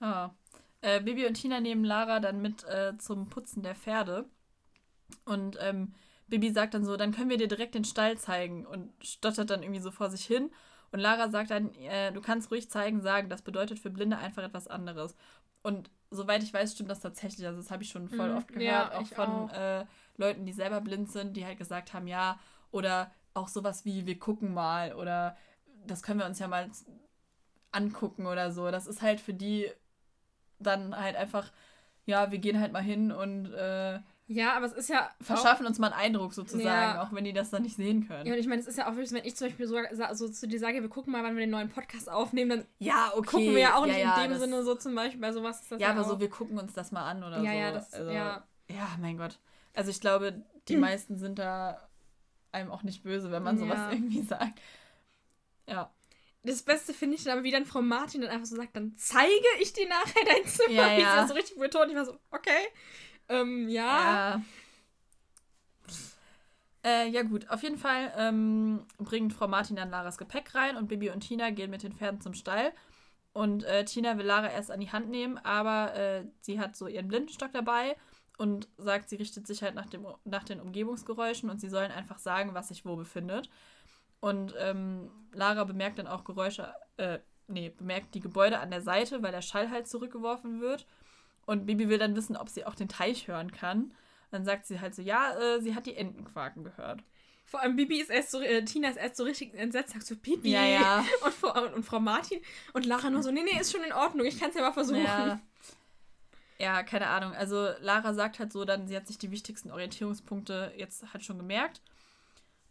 Ja. 0.00 0.34
Äh, 0.82 1.00
Bibi 1.00 1.26
und 1.26 1.34
Tina 1.34 1.58
nehmen 1.60 1.84
Lara 1.84 2.20
dann 2.20 2.40
mit 2.40 2.62
äh, 2.64 2.96
zum 2.98 3.28
Putzen 3.30 3.62
der 3.62 3.74
Pferde. 3.74 4.26
Und 5.24 5.56
ähm, 5.60 5.94
Bibi 6.28 6.50
sagt 6.50 6.74
dann 6.74 6.84
so, 6.84 6.96
dann 6.96 7.12
können 7.12 7.30
wir 7.30 7.36
dir 7.38 7.48
direkt 7.48 7.74
den 7.74 7.84
Stall 7.84 8.18
zeigen 8.18 8.66
und 8.66 8.92
stottert 9.04 9.50
dann 9.50 9.62
irgendwie 9.62 9.80
so 9.80 9.90
vor 9.90 10.10
sich 10.10 10.24
hin. 10.24 10.50
Und 10.92 11.00
Lara 11.00 11.28
sagt 11.30 11.50
dann, 11.50 11.74
äh, 11.74 12.12
du 12.12 12.20
kannst 12.20 12.50
ruhig 12.50 12.70
zeigen, 12.70 13.00
sagen, 13.00 13.28
das 13.28 13.42
bedeutet 13.42 13.78
für 13.78 13.90
Blinde 13.90 14.18
einfach 14.18 14.42
etwas 14.42 14.66
anderes. 14.68 15.14
Und 15.62 15.90
soweit 16.10 16.42
ich 16.42 16.52
weiß, 16.54 16.72
stimmt 16.72 16.90
das 16.90 17.00
tatsächlich. 17.00 17.46
Also 17.46 17.60
das 17.60 17.70
habe 17.70 17.82
ich 17.82 17.90
schon 17.90 18.08
voll 18.08 18.30
Mhm. 18.30 18.36
oft 18.36 18.48
gehört, 18.48 18.64
Ja, 18.92 18.98
auch 18.98 19.06
von 19.06 19.50
auch. 19.50 19.52
Äh, 19.52 19.86
Leuten, 20.16 20.46
die 20.46 20.52
selber 20.52 20.80
blind 20.80 21.10
sind, 21.10 21.36
die 21.36 21.44
halt 21.44 21.58
gesagt 21.58 21.92
haben, 21.92 22.06
ja, 22.06 22.38
oder 22.70 23.12
auch 23.34 23.48
sowas 23.48 23.84
wie, 23.84 24.06
wir 24.06 24.18
gucken 24.18 24.54
mal 24.54 24.94
oder 24.94 25.36
das 25.86 26.02
können 26.02 26.20
wir 26.20 26.26
uns 26.26 26.38
ja 26.38 26.48
mal 26.48 26.70
angucken 27.72 28.26
oder 28.26 28.50
so. 28.50 28.70
Das 28.70 28.86
ist 28.86 29.02
halt 29.02 29.20
für 29.20 29.34
die 29.34 29.70
dann 30.58 30.96
halt 30.96 31.16
einfach, 31.16 31.52
ja, 32.06 32.30
wir 32.30 32.38
gehen 32.38 32.60
halt 32.60 32.72
mal 32.72 32.82
hin 32.82 33.12
und 33.12 33.52
äh, 33.52 34.00
Ja, 34.28 34.54
aber 34.56 34.66
es 34.66 34.72
ist 34.72 34.88
ja. 34.88 35.08
verschaffen 35.20 35.66
uns 35.66 35.78
mal 35.78 35.92
einen 35.92 36.00
Eindruck 36.00 36.34
sozusagen, 36.34 36.64
Ja. 36.66 37.02
auch 37.02 37.12
wenn 37.12 37.22
die 37.24 37.32
das 37.32 37.50
dann 37.50 37.62
nicht 37.62 37.76
sehen 37.76 38.08
können. 38.08 38.26
Ja, 38.26 38.32
und 38.32 38.40
ich 38.40 38.48
meine, 38.48 38.60
es 38.60 38.66
ist 38.66 38.76
ja 38.76 38.86
auch 38.88 38.92
wirklich, 38.96 39.12
wenn 39.12 39.24
ich 39.24 39.36
zum 39.36 39.46
Beispiel 39.46 39.68
so, 39.68 39.76
so 40.14 40.28
zu 40.28 40.48
dir 40.48 40.58
sage, 40.58 40.82
wir 40.82 40.88
gucken 40.88 41.12
mal, 41.12 41.22
wann 41.22 41.36
wir 41.36 41.40
den 41.44 41.50
neuen 41.50 41.68
Podcast 41.68 42.10
aufnehmen, 42.10 42.50
dann 42.50 42.66
Ja, 42.80 43.12
okay. 43.14 43.26
gucken 43.28 43.54
wir 43.54 43.60
ja 43.60 43.76
auch 43.76 43.86
nicht 43.86 43.98
ja, 43.98 44.20
in 44.24 44.30
dem 44.32 44.38
Sinne 44.40 44.64
so 44.64 44.74
zum 44.74 44.94
Beispiel, 44.96 45.20
bei 45.20 45.32
sowas 45.32 45.60
ist 45.62 45.70
das 45.70 45.80
Ja, 45.80 45.86
ja, 45.88 45.92
aber 45.92 46.02
auch. 46.02 46.08
so, 46.10 46.18
wir 46.20 46.28
gucken 46.28 46.58
uns 46.58 46.72
das 46.72 46.90
mal 46.90 47.08
an 47.08 47.22
oder 47.22 47.40
ja, 47.40 47.52
so. 47.52 47.56
ja, 47.58 47.70
das, 47.72 47.92
also, 47.94 48.10
ja. 48.10 48.44
ja, 48.68 48.88
mein 49.00 49.16
Gott. 49.16 49.38
Also 49.74 49.90
ich 49.90 50.00
glaube, 50.00 50.42
die 50.68 50.76
meisten 50.76 51.18
sind 51.18 51.38
da 51.38 51.88
einem 52.50 52.72
auch 52.72 52.82
nicht 52.82 53.04
böse, 53.04 53.30
wenn 53.30 53.44
man 53.44 53.58
sowas 53.58 53.78
Ja. 53.78 53.92
irgendwie 53.92 54.22
sagt. 54.22 54.60
Ja. 55.68 55.92
Das 56.42 56.62
Beste 56.62 56.94
finde 56.94 57.16
ich 57.16 57.24
dann 57.24 57.32
aber, 57.34 57.42
wie 57.42 57.50
dann 57.50 57.66
Frau 57.66 57.82
Martin 57.82 58.20
dann 58.22 58.30
einfach 58.30 58.46
so 58.46 58.54
sagt, 58.56 58.76
dann 58.76 58.94
zeige 58.96 59.32
ich 59.60 59.72
dir 59.72 59.88
nachher 59.88 60.24
dein 60.24 60.44
Zimmer. 60.46 60.72
Ja, 60.72 60.90
Wie 60.96 61.00
sie 61.00 61.02
ja. 61.02 61.26
so 61.26 61.34
richtig 61.34 61.58
betont. 61.58 61.90
Ich 61.90 61.96
war 61.96 62.04
so, 62.04 62.16
okay. 62.30 62.68
Ähm, 63.28 63.68
ja. 63.68 63.82
Ja. 64.36 64.42
Äh, 66.84 67.08
ja 67.08 67.22
gut, 67.22 67.50
auf 67.50 67.64
jeden 67.64 67.78
Fall 67.78 68.12
ähm, 68.16 68.86
bringt 68.98 69.32
Frau 69.32 69.48
Martin 69.48 69.74
dann 69.74 69.90
Laras 69.90 70.18
Gepäck 70.18 70.54
rein 70.54 70.76
und 70.76 70.86
Bibi 70.86 71.10
und 71.10 71.20
Tina 71.20 71.50
gehen 71.50 71.70
mit 71.70 71.82
den 71.82 71.92
Pferden 71.92 72.20
zum 72.20 72.32
Stall. 72.34 72.72
Und 73.32 73.64
äh, 73.64 73.84
Tina 73.84 74.16
will 74.16 74.24
Lara 74.24 74.50
erst 74.50 74.70
an 74.70 74.80
die 74.80 74.92
Hand 74.92 75.10
nehmen, 75.10 75.36
aber 75.36 75.94
äh, 75.94 76.24
sie 76.40 76.58
hat 76.58 76.76
so 76.76 76.86
ihren 76.86 77.08
Blindenstock 77.08 77.52
dabei 77.52 77.96
und 78.38 78.68
sagt, 78.78 79.10
sie 79.10 79.16
richtet 79.16 79.46
sich 79.46 79.62
halt 79.62 79.74
nach, 79.74 79.86
dem, 79.86 80.06
nach 80.24 80.44
den 80.44 80.60
Umgebungsgeräuschen 80.60 81.50
und 81.50 81.60
sie 81.60 81.68
sollen 81.68 81.90
einfach 81.90 82.18
sagen, 82.18 82.54
was 82.54 82.68
sich 82.68 82.86
wo 82.86 82.96
befindet. 82.96 83.50
Und 84.20 84.54
ähm, 84.58 85.10
Lara 85.32 85.64
bemerkt 85.64 85.98
dann 85.98 86.06
auch 86.06 86.24
Geräusche, 86.24 86.72
äh, 86.96 87.18
nee, 87.46 87.70
bemerkt 87.70 88.14
die 88.14 88.20
Gebäude 88.20 88.58
an 88.58 88.70
der 88.70 88.80
Seite, 88.80 89.22
weil 89.22 89.32
der 89.32 89.42
Schall 89.42 89.70
halt 89.70 89.86
zurückgeworfen 89.86 90.60
wird. 90.60 90.86
Und 91.46 91.66
Bibi 91.66 91.88
will 91.88 91.98
dann 91.98 92.16
wissen, 92.16 92.36
ob 92.36 92.48
sie 92.48 92.64
auch 92.66 92.74
den 92.74 92.88
Teich 92.88 93.28
hören 93.28 93.52
kann. 93.52 93.94
Dann 94.30 94.44
sagt 94.44 94.66
sie 94.66 94.80
halt 94.80 94.94
so, 94.94 95.02
ja, 95.02 95.38
äh, 95.38 95.60
sie 95.60 95.74
hat 95.74 95.86
die 95.86 95.96
Entenquaken 95.96 96.64
gehört. 96.64 97.02
Vor 97.44 97.60
allem 97.60 97.76
Bibi 97.76 98.00
ist 98.00 98.10
erst 98.10 98.32
so, 98.32 98.40
äh, 98.40 98.64
Tina 98.64 98.88
ist 98.88 98.96
erst 98.96 99.16
so 99.16 99.22
richtig 99.22 99.54
entsetzt, 99.54 99.92
sagt 99.92 100.04
so, 100.04 100.16
Bibi. 100.16 100.50
Ja, 100.50 100.64
ja. 100.64 101.04
Und, 101.24 101.32
Frau, 101.32 101.62
und, 101.62 101.74
und 101.74 101.82
Frau 101.84 102.00
Martin 102.00 102.40
und 102.72 102.84
Lara 102.84 103.08
nur 103.08 103.22
so, 103.22 103.30
nee, 103.30 103.44
nee, 103.44 103.60
ist 103.60 103.70
schon 103.70 103.84
in 103.84 103.92
Ordnung, 103.92 104.26
ich 104.26 104.38
kann 104.38 104.50
es 104.50 104.56
ja 104.56 104.62
mal 104.62 104.72
versuchen. 104.72 105.04
Ja. 105.04 105.40
ja, 106.58 106.82
keine 106.82 107.06
Ahnung. 107.06 107.32
Also 107.32 107.68
Lara 107.80 108.14
sagt 108.14 108.40
halt 108.40 108.52
so, 108.52 108.64
dann 108.64 108.88
sie 108.88 108.96
hat 108.96 109.06
sich 109.06 109.18
die 109.18 109.30
wichtigsten 109.30 109.70
Orientierungspunkte 109.70 110.72
jetzt 110.76 111.12
halt 111.12 111.24
schon 111.24 111.38
gemerkt. 111.38 111.80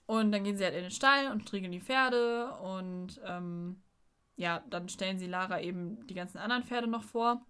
Und 0.07 0.33
dann 0.33 0.43
gehen 0.43 0.57
sie 0.57 0.65
halt 0.65 0.75
in 0.75 0.83
den 0.83 0.91
Stall 0.91 1.31
und 1.31 1.43
striegeln 1.43 1.71
die 1.71 1.79
Pferde 1.79 2.51
und 2.57 3.19
ähm, 3.25 3.81
ja, 4.35 4.61
dann 4.69 4.89
stellen 4.89 5.17
sie 5.17 5.27
Lara 5.27 5.61
eben 5.61 6.05
die 6.07 6.13
ganzen 6.13 6.37
anderen 6.37 6.63
Pferde 6.63 6.87
noch 6.87 7.03
vor. 7.03 7.45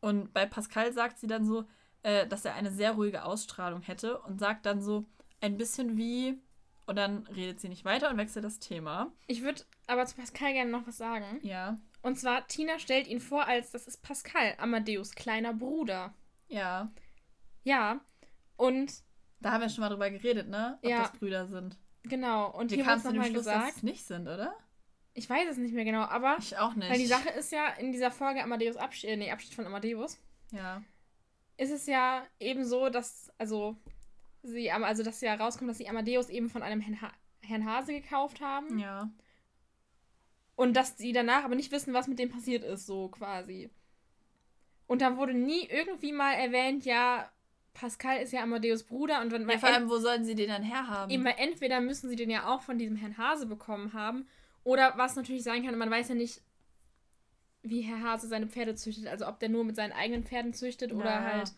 Und 0.00 0.32
bei 0.32 0.46
Pascal 0.46 0.92
sagt 0.92 1.18
sie 1.18 1.26
dann 1.26 1.44
so, 1.44 1.64
äh, 2.02 2.26
dass 2.26 2.44
er 2.44 2.54
eine 2.54 2.70
sehr 2.70 2.92
ruhige 2.92 3.24
Ausstrahlung 3.24 3.82
hätte 3.82 4.18
und 4.20 4.38
sagt 4.38 4.66
dann 4.66 4.80
so 4.80 5.06
ein 5.40 5.56
bisschen 5.56 5.96
wie, 5.96 6.40
und 6.86 6.96
dann 6.96 7.26
redet 7.28 7.60
sie 7.60 7.68
nicht 7.68 7.84
weiter 7.84 8.10
und 8.10 8.16
wechselt 8.16 8.44
das 8.44 8.58
Thema. 8.58 9.12
Ich 9.26 9.42
würde 9.42 9.62
aber 9.86 10.06
zu 10.06 10.16
Pascal 10.16 10.52
gerne 10.52 10.70
noch 10.70 10.86
was 10.86 10.96
sagen. 10.96 11.40
Ja. 11.42 11.78
Und 12.02 12.18
zwar, 12.18 12.46
Tina 12.46 12.78
stellt 12.78 13.08
ihn 13.08 13.20
vor 13.20 13.46
als, 13.46 13.72
das 13.72 13.86
ist 13.88 14.02
Pascal, 14.02 14.54
Amadeus 14.58 15.14
kleiner 15.14 15.52
Bruder. 15.52 16.14
Ja. 16.46 16.90
Ja. 17.64 18.00
Und. 18.56 19.02
Da 19.40 19.52
haben 19.52 19.60
wir 19.60 19.68
schon 19.68 19.82
mal 19.82 19.88
drüber 19.90 20.10
geredet, 20.10 20.48
ne? 20.48 20.78
Ob 20.82 20.88
Ja. 20.88 21.02
das 21.02 21.12
Brüder 21.12 21.46
sind. 21.46 21.76
Genau. 22.04 22.50
Und 22.56 22.70
Wie 22.70 22.76
hier 22.76 22.84
kam 22.84 23.00
zu 23.00 23.12
dem 23.12 23.22
Schluss, 23.24 23.44
dass 23.44 23.54
gesagt. 23.54 23.76
es 23.76 23.82
nicht 23.82 24.04
sind, 24.06 24.22
oder? 24.28 24.54
Ich 25.18 25.28
weiß 25.28 25.48
es 25.50 25.56
nicht 25.56 25.74
mehr 25.74 25.84
genau, 25.84 26.02
aber. 26.02 26.36
Ich 26.38 26.56
auch 26.56 26.74
nicht. 26.74 26.88
Weil 26.88 26.98
die 26.98 27.06
Sache 27.06 27.28
ist 27.30 27.50
ja, 27.52 27.68
in 27.70 27.90
dieser 27.92 28.10
Folge 28.10 28.42
Amadeus 28.42 28.76
Abschied, 28.76 29.10
äh, 29.10 29.16
nee, 29.16 29.30
Abschied 29.32 29.52
von 29.54 29.66
Amadeus, 29.66 30.16
Ja. 30.52 30.82
ist 31.56 31.72
es 31.72 31.86
ja 31.86 32.24
eben 32.38 32.64
so, 32.64 32.88
dass, 32.88 33.30
also, 33.36 33.76
sie, 34.42 34.70
also, 34.70 35.02
dass 35.02 35.20
ja 35.20 35.34
rauskommt, 35.34 35.68
dass 35.70 35.78
sie 35.78 35.88
Amadeus 35.88 36.28
eben 36.30 36.48
von 36.48 36.62
einem 36.62 36.80
Herrn, 36.80 37.00
ha 37.02 37.12
Herrn 37.40 37.64
Hase 37.64 37.92
gekauft 37.92 38.40
haben. 38.40 38.78
Ja. 38.78 39.10
Und 40.54 40.74
dass 40.76 40.96
sie 40.96 41.12
danach 41.12 41.44
aber 41.44 41.54
nicht 41.54 41.72
wissen, 41.72 41.94
was 41.94 42.06
mit 42.08 42.18
dem 42.18 42.30
passiert 42.30 42.62
ist, 42.64 42.86
so 42.86 43.08
quasi. 43.08 43.70
Und 44.86 45.02
da 45.02 45.16
wurde 45.16 45.34
nie 45.34 45.66
irgendwie 45.68 46.12
mal 46.12 46.32
erwähnt, 46.34 46.84
ja, 46.84 47.30
Pascal 47.74 48.18
ist 48.22 48.32
ja 48.32 48.42
Amadeus 48.42 48.84
Bruder 48.84 49.20
und 49.20 49.30
wenn 49.30 49.48
ja 49.48 49.58
vor 49.58 49.68
allem, 49.68 49.88
wo 49.88 49.98
sollen 49.98 50.24
sie 50.24 50.34
den 50.34 50.48
dann 50.48 50.62
herhaben? 50.62 51.10
Eben, 51.10 51.24
weil 51.24 51.36
entweder 51.38 51.80
müssen 51.80 52.08
sie 52.08 52.16
den 52.16 52.30
ja 52.30 52.48
auch 52.48 52.62
von 52.62 52.78
diesem 52.78 52.96
Herrn 52.96 53.18
Hase 53.18 53.46
bekommen 53.46 53.92
haben, 53.92 54.26
oder 54.68 54.92
was 54.98 55.16
natürlich 55.16 55.44
sein 55.44 55.64
kann, 55.64 55.78
man 55.78 55.90
weiß 55.90 56.10
ja 56.10 56.14
nicht, 56.14 56.42
wie 57.62 57.80
Herr 57.80 58.02
Hase 58.02 58.28
seine 58.28 58.48
Pferde 58.48 58.74
züchtet, 58.74 59.06
also 59.06 59.26
ob 59.26 59.40
der 59.40 59.48
nur 59.48 59.64
mit 59.64 59.76
seinen 59.76 59.92
eigenen 59.92 60.24
Pferden 60.24 60.52
züchtet 60.52 60.92
oder 60.92 61.10
Ja. 61.10 61.22
halt. 61.22 61.52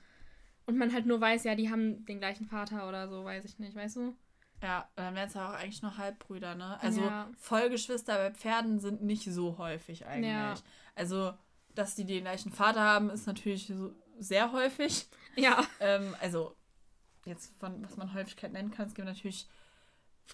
Und 0.64 0.78
man 0.78 0.92
halt 0.92 1.06
nur 1.06 1.20
weiß, 1.20 1.42
ja, 1.42 1.56
die 1.56 1.70
haben 1.70 2.06
den 2.06 2.20
gleichen 2.20 2.46
Vater 2.46 2.88
oder 2.88 3.08
so, 3.08 3.24
weiß 3.24 3.44
ich 3.44 3.58
nicht, 3.58 3.74
weißt 3.74 3.96
du? 3.96 4.16
Ja, 4.62 4.88
dann 4.94 5.16
wären 5.16 5.26
es 5.26 5.34
ja 5.34 5.48
auch 5.48 5.54
eigentlich 5.54 5.82
noch 5.82 5.98
Halbbrüder, 5.98 6.54
ne? 6.54 6.78
Also 6.80 7.00
Ja. 7.00 7.28
Vollgeschwister 7.36 8.14
bei 8.16 8.30
Pferden 8.32 8.78
sind 8.78 9.02
nicht 9.02 9.24
so 9.24 9.58
häufig 9.58 10.06
eigentlich. 10.06 10.30
Ja. 10.30 10.54
Also, 10.94 11.32
dass 11.74 11.96
die 11.96 12.04
den 12.04 12.22
gleichen 12.22 12.52
Vater 12.52 12.80
haben, 12.80 13.10
ist 13.10 13.26
natürlich 13.26 13.66
so 13.66 13.92
sehr 14.20 14.52
häufig. 14.52 15.08
Ja. 15.34 15.66
Ähm, 15.80 16.14
also, 16.20 16.54
jetzt 17.26 17.58
von 17.58 17.82
was 17.82 17.96
man 17.96 18.14
Häufigkeit 18.14 18.52
nennen 18.52 18.70
kann, 18.70 18.86
es 18.86 18.94
gibt 18.94 19.08
natürlich 19.08 19.48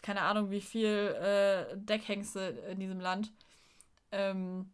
keine 0.03 0.23
Ahnung, 0.23 0.50
wie 0.50 0.61
viel 0.61 0.88
äh, 0.88 1.76
Deckhengste 1.76 2.41
in 2.71 2.81
diesem 2.81 3.00
Land. 3.00 3.33
Ähm, 4.12 4.71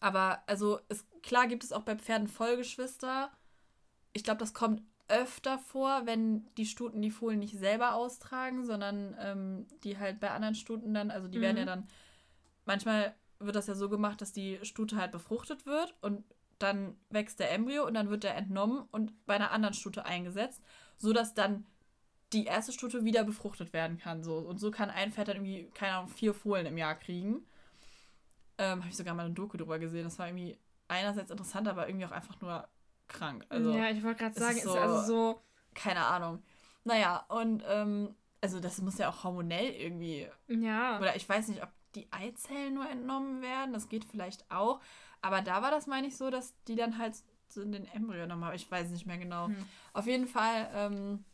aber 0.00 0.42
also 0.46 0.80
es, 0.88 1.04
klar 1.22 1.46
gibt 1.46 1.64
es 1.64 1.72
auch 1.72 1.82
bei 1.82 1.96
Pferden 1.96 2.28
Vollgeschwister. 2.28 3.30
Ich 4.12 4.24
glaube, 4.24 4.40
das 4.40 4.54
kommt 4.54 4.82
öfter 5.08 5.58
vor, 5.58 6.02
wenn 6.06 6.46
die 6.56 6.66
Stuten 6.66 7.02
die 7.02 7.10
Fohlen 7.10 7.40
nicht 7.40 7.58
selber 7.58 7.94
austragen, 7.94 8.64
sondern 8.64 9.16
ähm, 9.20 9.66
die 9.84 9.98
halt 9.98 10.20
bei 10.20 10.30
anderen 10.30 10.54
Stuten 10.54 10.94
dann, 10.94 11.10
also 11.10 11.28
die 11.28 11.40
werden 11.40 11.56
Mhm. 11.56 11.58
ja 11.58 11.64
dann, 11.66 11.88
manchmal 12.66 13.14
wird 13.38 13.56
das 13.56 13.66
ja 13.68 13.74
so 13.74 13.88
gemacht, 13.88 14.20
dass 14.20 14.32
die 14.32 14.58
Stute 14.64 14.96
halt 14.96 15.12
befruchtet 15.12 15.66
wird 15.66 15.94
und 16.02 16.24
dann 16.58 16.96
wächst 17.10 17.40
der 17.40 17.52
Embryo 17.52 17.86
und 17.86 17.94
dann 17.94 18.10
wird 18.10 18.24
der 18.24 18.36
entnommen 18.36 18.84
und 18.92 19.26
bei 19.26 19.34
einer 19.36 19.52
anderen 19.52 19.74
Stute 19.74 20.04
eingesetzt, 20.04 20.62
sodass 20.98 21.34
dann 21.34 21.66
die 22.32 22.44
erste 22.44 22.72
Stute 22.72 23.04
wieder 23.04 23.24
befruchtet 23.24 23.72
werden 23.72 23.98
kann. 23.98 24.22
So. 24.22 24.38
Und 24.38 24.58
so 24.58 24.70
kann 24.70 24.90
ein 24.90 25.12
Pferd 25.12 25.28
dann 25.28 25.36
irgendwie, 25.36 25.68
keine 25.74 25.94
Ahnung, 25.94 26.08
vier 26.08 26.32
Fohlen 26.34 26.66
im 26.66 26.78
Jahr 26.78 26.94
kriegen. 26.94 27.44
Ähm, 28.58 28.80
Habe 28.80 28.88
ich 28.88 28.96
sogar 28.96 29.14
mal 29.14 29.24
eine 29.26 29.34
Doku 29.34 29.56
drüber 29.56 29.78
gesehen. 29.78 30.04
Das 30.04 30.18
war 30.18 30.28
irgendwie 30.28 30.58
einerseits 30.88 31.30
interessant, 31.30 31.66
aber 31.68 31.88
irgendwie 31.88 32.06
auch 32.06 32.10
einfach 32.12 32.40
nur 32.40 32.68
krank. 33.08 33.44
Also, 33.48 33.72
ja, 33.72 33.90
ich 33.90 34.02
wollte 34.02 34.20
gerade 34.24 34.38
sagen, 34.38 34.56
ist 34.56 34.64
ist 34.64 34.72
so- 34.72 34.78
also 34.78 35.02
so. 35.06 35.40
keine 35.74 36.04
Ahnung. 36.04 36.42
Naja, 36.84 37.24
und 37.28 37.62
ähm, 37.66 38.14
also 38.40 38.60
das 38.60 38.80
muss 38.80 38.98
ja 38.98 39.08
auch 39.10 39.24
hormonell 39.24 39.70
irgendwie 39.72 40.28
Ja. 40.48 40.98
oder 40.98 41.16
ich 41.16 41.28
weiß 41.28 41.48
nicht, 41.48 41.62
ob 41.62 41.70
die 41.94 42.06
Eizellen 42.12 42.74
nur 42.74 42.88
entnommen 42.88 43.42
werden. 43.42 43.72
Das 43.72 43.88
geht 43.88 44.04
vielleicht 44.04 44.50
auch. 44.50 44.80
Aber 45.22 45.42
da 45.42 45.60
war 45.62 45.70
das, 45.70 45.86
meine 45.86 46.06
ich, 46.06 46.16
so, 46.16 46.30
dass 46.30 46.54
die 46.68 46.76
dann 46.76 46.98
halt 46.98 47.16
so 47.48 47.62
in 47.62 47.72
den 47.72 47.84
Embryo 47.86 48.28
haben. 48.28 48.54
Ich 48.54 48.70
weiß 48.70 48.86
es 48.86 48.92
nicht 48.92 49.06
mehr 49.06 49.18
genau. 49.18 49.48
Hm. 49.48 49.56
Auf 49.92 50.06
jeden 50.06 50.26
Fall, 50.26 50.70
ähm, 50.72 51.24
äh, 51.24 51.29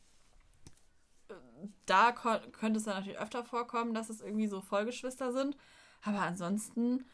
da 1.86 2.12
könnte 2.12 2.78
es 2.78 2.84
dann 2.84 2.96
natürlich 2.96 3.18
öfter 3.18 3.44
vorkommen, 3.44 3.94
dass 3.94 4.10
es 4.10 4.20
irgendwie 4.20 4.46
so 4.48 4.60
Vollgeschwister 4.60 5.32
sind. 5.32 5.56
Aber 6.02 6.20
ansonsten, 6.22 7.04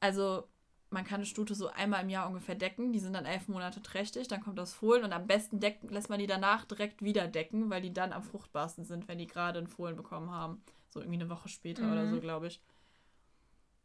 also 0.00 0.48
man 0.90 1.04
kann 1.04 1.16
eine 1.16 1.26
Stute 1.26 1.54
so 1.54 1.68
einmal 1.68 2.02
im 2.02 2.08
Jahr 2.08 2.28
ungefähr 2.28 2.54
decken. 2.54 2.92
Die 2.92 3.00
sind 3.00 3.12
dann 3.12 3.24
elf 3.26 3.48
Monate 3.48 3.82
trächtig. 3.82 4.28
Dann 4.28 4.40
kommt 4.40 4.58
das 4.58 4.72
Fohlen 4.72 5.04
und 5.04 5.12
am 5.12 5.26
besten 5.26 5.60
deckt, 5.60 5.90
lässt 5.90 6.10
man 6.10 6.18
die 6.18 6.26
danach 6.26 6.64
direkt 6.64 7.02
wieder 7.02 7.26
decken, 7.28 7.70
weil 7.70 7.82
die 7.82 7.92
dann 7.92 8.12
am 8.12 8.22
fruchtbarsten 8.22 8.84
sind, 8.84 9.08
wenn 9.08 9.18
die 9.18 9.26
gerade 9.26 9.58
ein 9.58 9.66
Fohlen 9.66 9.96
bekommen 9.96 10.30
haben. 10.30 10.62
So 10.90 11.00
irgendwie 11.00 11.20
eine 11.20 11.28
Woche 11.30 11.48
später 11.48 11.82
Mhm. 11.82 11.92
oder 11.92 12.08
so, 12.08 12.20
glaube 12.20 12.46
ich. 12.46 12.62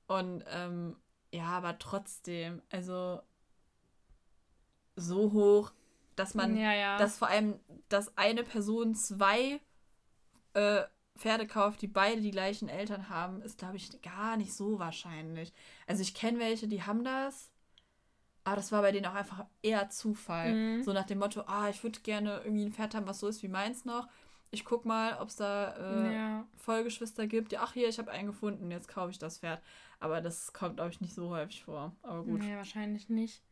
Und 0.07 0.43
ähm, 0.47 0.95
ja, 1.33 1.45
aber 1.45 1.79
trotzdem, 1.79 2.61
also 2.69 3.21
so 4.95 5.31
hoch, 5.31 5.71
dass 6.15 6.33
man, 6.33 6.57
ja, 6.57 6.73
ja. 6.73 6.97
dass 6.97 7.17
vor 7.17 7.27
allem, 7.27 7.59
dass 7.89 8.17
eine 8.17 8.43
Person 8.43 8.95
zwei 8.95 9.59
äh, 10.53 10.83
Pferde 11.17 11.47
kauft, 11.47 11.81
die 11.81 11.87
beide 11.87 12.21
die 12.21 12.31
gleichen 12.31 12.69
Eltern 12.69 13.09
haben, 13.09 13.41
ist, 13.41 13.57
glaube 13.57 13.77
ich, 13.77 14.01
gar 14.01 14.37
nicht 14.37 14.53
so 14.53 14.79
wahrscheinlich. 14.79 15.53
Also 15.87 16.01
ich 16.01 16.13
kenne 16.13 16.39
welche, 16.39 16.67
die 16.67 16.83
haben 16.83 17.03
das, 17.03 17.51
aber 18.43 18.55
das 18.55 18.71
war 18.71 18.81
bei 18.81 18.91
denen 18.91 19.05
auch 19.05 19.13
einfach 19.13 19.45
eher 19.61 19.89
Zufall. 19.89 20.53
Mhm. 20.53 20.83
So 20.83 20.93
nach 20.93 21.05
dem 21.05 21.19
Motto, 21.19 21.41
ah, 21.41 21.69
ich 21.69 21.83
würde 21.83 21.99
gerne 21.99 22.41
irgendwie 22.43 22.65
ein 22.65 22.71
Pferd 22.71 22.95
haben, 22.95 23.07
was 23.07 23.19
so 23.19 23.27
ist 23.27 23.43
wie 23.43 23.47
meins 23.47 23.85
noch. 23.85 24.07
Ich 24.49 24.65
guck 24.65 24.83
mal, 24.83 25.17
ob 25.19 25.29
es 25.29 25.37
da 25.37 25.75
äh, 25.77 26.15
ja. 26.15 26.47
Vollgeschwister 26.57 27.27
gibt. 27.27 27.53
Ja, 27.53 27.61
ach 27.63 27.73
hier, 27.73 27.87
ich 27.87 27.99
habe 27.99 28.11
einen 28.11 28.27
gefunden, 28.27 28.69
jetzt 28.71 28.87
kaufe 28.87 29.11
ich 29.11 29.19
das 29.19 29.39
Pferd. 29.39 29.61
Aber 29.99 30.19
das 30.19 30.51
kommt, 30.51 30.77
glaube 30.77 30.89
ich, 30.89 30.99
nicht 30.99 31.13
so 31.13 31.29
häufig 31.29 31.63
vor. 31.63 31.95
Aber 32.01 32.23
gut. 32.23 32.39
Nee, 32.39 32.55
wahrscheinlich 32.55 33.07
nicht. 33.07 33.43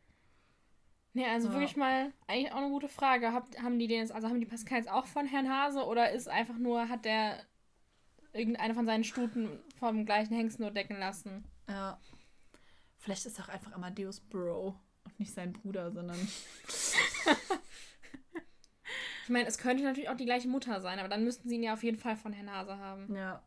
Nee, 1.19 1.25
also 1.27 1.49
Ja. 1.49 1.53
wirklich 1.55 1.75
mal 1.75 2.13
eigentlich 2.27 2.53
auch 2.53 2.59
eine 2.59 2.69
gute 2.69 2.87
Frage. 2.87 3.33
Habt, 3.33 3.61
haben 3.61 3.77
die 3.77 3.87
den 3.87 3.99
jetzt, 3.99 4.13
also 4.13 4.29
haben 4.29 4.39
die 4.39 4.45
Pascals 4.45 4.87
auch 4.87 5.05
von 5.05 5.25
Herrn 5.25 5.49
Hase 5.49 5.85
oder 5.85 6.11
ist 6.11 6.29
einfach 6.29 6.57
nur, 6.57 6.87
hat 6.87 7.03
der 7.03 7.43
irgendeine 8.31 8.73
von 8.73 8.85
seinen 8.85 9.03
Stuten 9.03 9.59
vom 9.77 10.05
gleichen 10.05 10.33
Hengst 10.33 10.61
nur 10.61 10.71
decken 10.71 10.97
lassen? 10.97 11.43
Ja. 11.67 11.99
Vielleicht 12.99 13.25
ist 13.25 13.37
er 13.37 13.43
auch 13.43 13.49
einfach 13.49 13.73
Amadeus 13.73 14.21
Bro 14.21 14.79
und 15.03 15.19
nicht 15.19 15.33
sein 15.33 15.51
Bruder, 15.51 15.91
sondern. 15.91 16.17
Ich 19.23 19.29
meine, 19.31 19.47
es 19.47 19.59
könnte 19.59 19.83
natürlich 19.83 20.09
auch 20.09 20.17
die 20.17 20.25
gleiche 20.25 20.47
Mutter 20.47 20.81
sein, 20.81 20.97
aber 20.97 21.07
dann 21.07 21.23
müssten 21.23 21.47
sie 21.47 21.55
ihn 21.57 21.61
ja 21.63 21.73
auf 21.73 21.83
jeden 21.83 21.99
Fall 21.99 22.15
von 22.15 22.33
Herrn 22.33 22.49
Hase 22.49 22.79
haben. 22.79 23.13
Ja. 23.15 23.43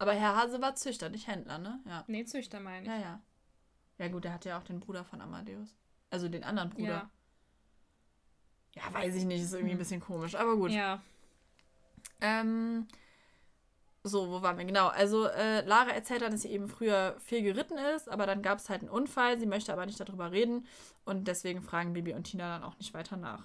Aber 0.00 0.12
Herr 0.14 0.34
Hase 0.34 0.60
war 0.60 0.74
Züchter, 0.74 1.10
nicht 1.10 1.28
Händler, 1.28 1.58
ne? 1.58 1.78
Ja. 1.86 2.02
Nee, 2.08 2.24
Züchter 2.24 2.58
meine 2.58 2.82
ich. 2.82 2.88
Ja, 2.88 2.98
ja. 2.98 3.22
Ja, 3.98 4.08
gut, 4.08 4.24
der 4.24 4.32
hatte 4.32 4.48
ja 4.48 4.58
auch 4.58 4.64
den 4.64 4.80
Bruder 4.80 5.04
von 5.04 5.20
Amadeus. 5.20 5.76
Also 6.10 6.28
den 6.28 6.44
anderen 6.44 6.70
Bruder. 6.70 7.10
Ja, 8.74 8.82
weiß 8.92 9.14
ich 9.14 9.24
nicht, 9.24 9.42
ist 9.42 9.52
irgendwie 9.52 9.70
ein 9.70 9.72
Hm. 9.72 9.78
bisschen 9.78 10.00
komisch, 10.00 10.34
aber 10.34 10.56
gut. 10.56 10.70
Ja. 10.70 11.02
Ähm, 12.20 12.86
so, 14.02 14.30
wo 14.30 14.42
waren 14.42 14.56
wir? 14.58 14.64
Genau, 14.64 14.88
also 14.88 15.26
äh, 15.26 15.62
Lara 15.66 15.90
erzählt 15.90 16.22
dann, 16.22 16.32
dass 16.32 16.42
sie 16.42 16.50
eben 16.50 16.68
früher 16.68 17.16
viel 17.20 17.42
geritten 17.42 17.76
ist, 17.78 18.08
aber 18.08 18.26
dann 18.26 18.42
gab 18.42 18.58
es 18.58 18.68
halt 18.68 18.82
einen 18.82 18.90
Unfall. 18.90 19.38
Sie 19.38 19.46
möchte 19.46 19.72
aber 19.72 19.86
nicht 19.86 19.98
darüber 19.98 20.30
reden 20.30 20.66
und 21.04 21.26
deswegen 21.26 21.62
fragen 21.62 21.92
Bibi 21.92 22.12
und 22.14 22.24
Tina 22.24 22.58
dann 22.58 22.64
auch 22.68 22.78
nicht 22.78 22.94
weiter 22.94 23.16
nach. 23.16 23.44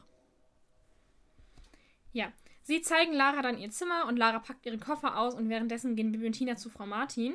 Ja. 2.14 2.32
Sie 2.64 2.82
zeigen 2.82 3.14
Lara 3.14 3.42
dann 3.42 3.58
ihr 3.58 3.72
Zimmer 3.72 4.06
und 4.08 4.18
Lara 4.18 4.38
packt 4.40 4.66
ihren 4.68 4.80
Koffer 4.80 5.18
aus 5.18 5.34
und 5.34 5.50
währenddessen 5.50 5.96
gehen 5.96 6.12
Bibi 6.12 6.28
und 6.28 6.34
Tina 6.34 6.56
zu 6.56 6.70
Frau 6.70 6.86
Martin. 6.86 7.34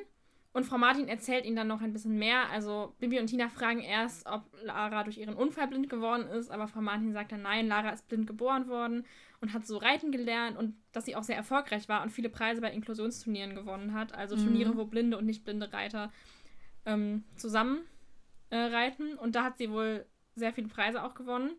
Und 0.57 0.65
Frau 0.65 0.79
Martin 0.79 1.07
erzählt 1.07 1.45
ihnen 1.45 1.57
dann 1.57 1.69
noch 1.69 1.83
ein 1.83 1.93
bisschen 1.93 2.19
mehr. 2.19 2.49
Also 2.49 2.95
Bibi 2.99 3.21
und 3.21 3.27
Tina 3.27 3.51
fragen 3.51 3.81
erst, 3.81 4.27
ob 4.27 4.43
Lara 4.63 5.05
durch 5.05 5.19
ihren 5.19 5.35
Unfall 5.35 5.69
blind 5.69 5.91
geworden 5.91 6.27
ist, 6.29 6.51
aber 6.51 6.67
Frau 6.67 6.81
Martin 6.81 7.13
sagt 7.13 7.33
dann, 7.33 7.43
nein, 7.43 7.69
Lara 7.69 7.91
ist 7.91 8.09
blind 8.09 8.27
geboren 8.27 8.67
worden 8.67 9.05
und 9.43 9.53
hat 9.53 9.67
so 9.67 9.77
reiten 9.77 10.13
gelernt 10.13 10.57
und 10.57 10.75
dass 10.93 11.05
sie 11.05 11.15
auch 11.15 11.25
sehr 11.25 11.37
erfolgreich 11.37 11.91
war 11.91 12.03
und 12.03 12.11
viele 12.11 12.31
Preise 12.31 12.63
bei 12.63 12.73
Inklusionsturnieren 12.73 13.55
gewonnen 13.55 13.93
hat. 13.93 14.15
Also 14.15 14.35
Mhm. 14.35 14.45
Turniere, 14.45 14.77
wo 14.79 14.87
blinde 14.87 15.19
und 15.19 15.27
nicht 15.27 15.45
blinde 15.45 15.71
Reiter 15.75 16.11
ähm, 16.87 17.25
zusammen 17.37 17.81
äh, 18.49 18.57
reiten. 18.57 19.13
Und 19.19 19.35
da 19.35 19.45
hat 19.45 19.59
sie 19.59 19.71
wohl 19.71 20.07
sehr 20.37 20.55
viele 20.55 20.69
Preise 20.69 21.05
auch 21.05 21.15
gewonnen 21.15 21.51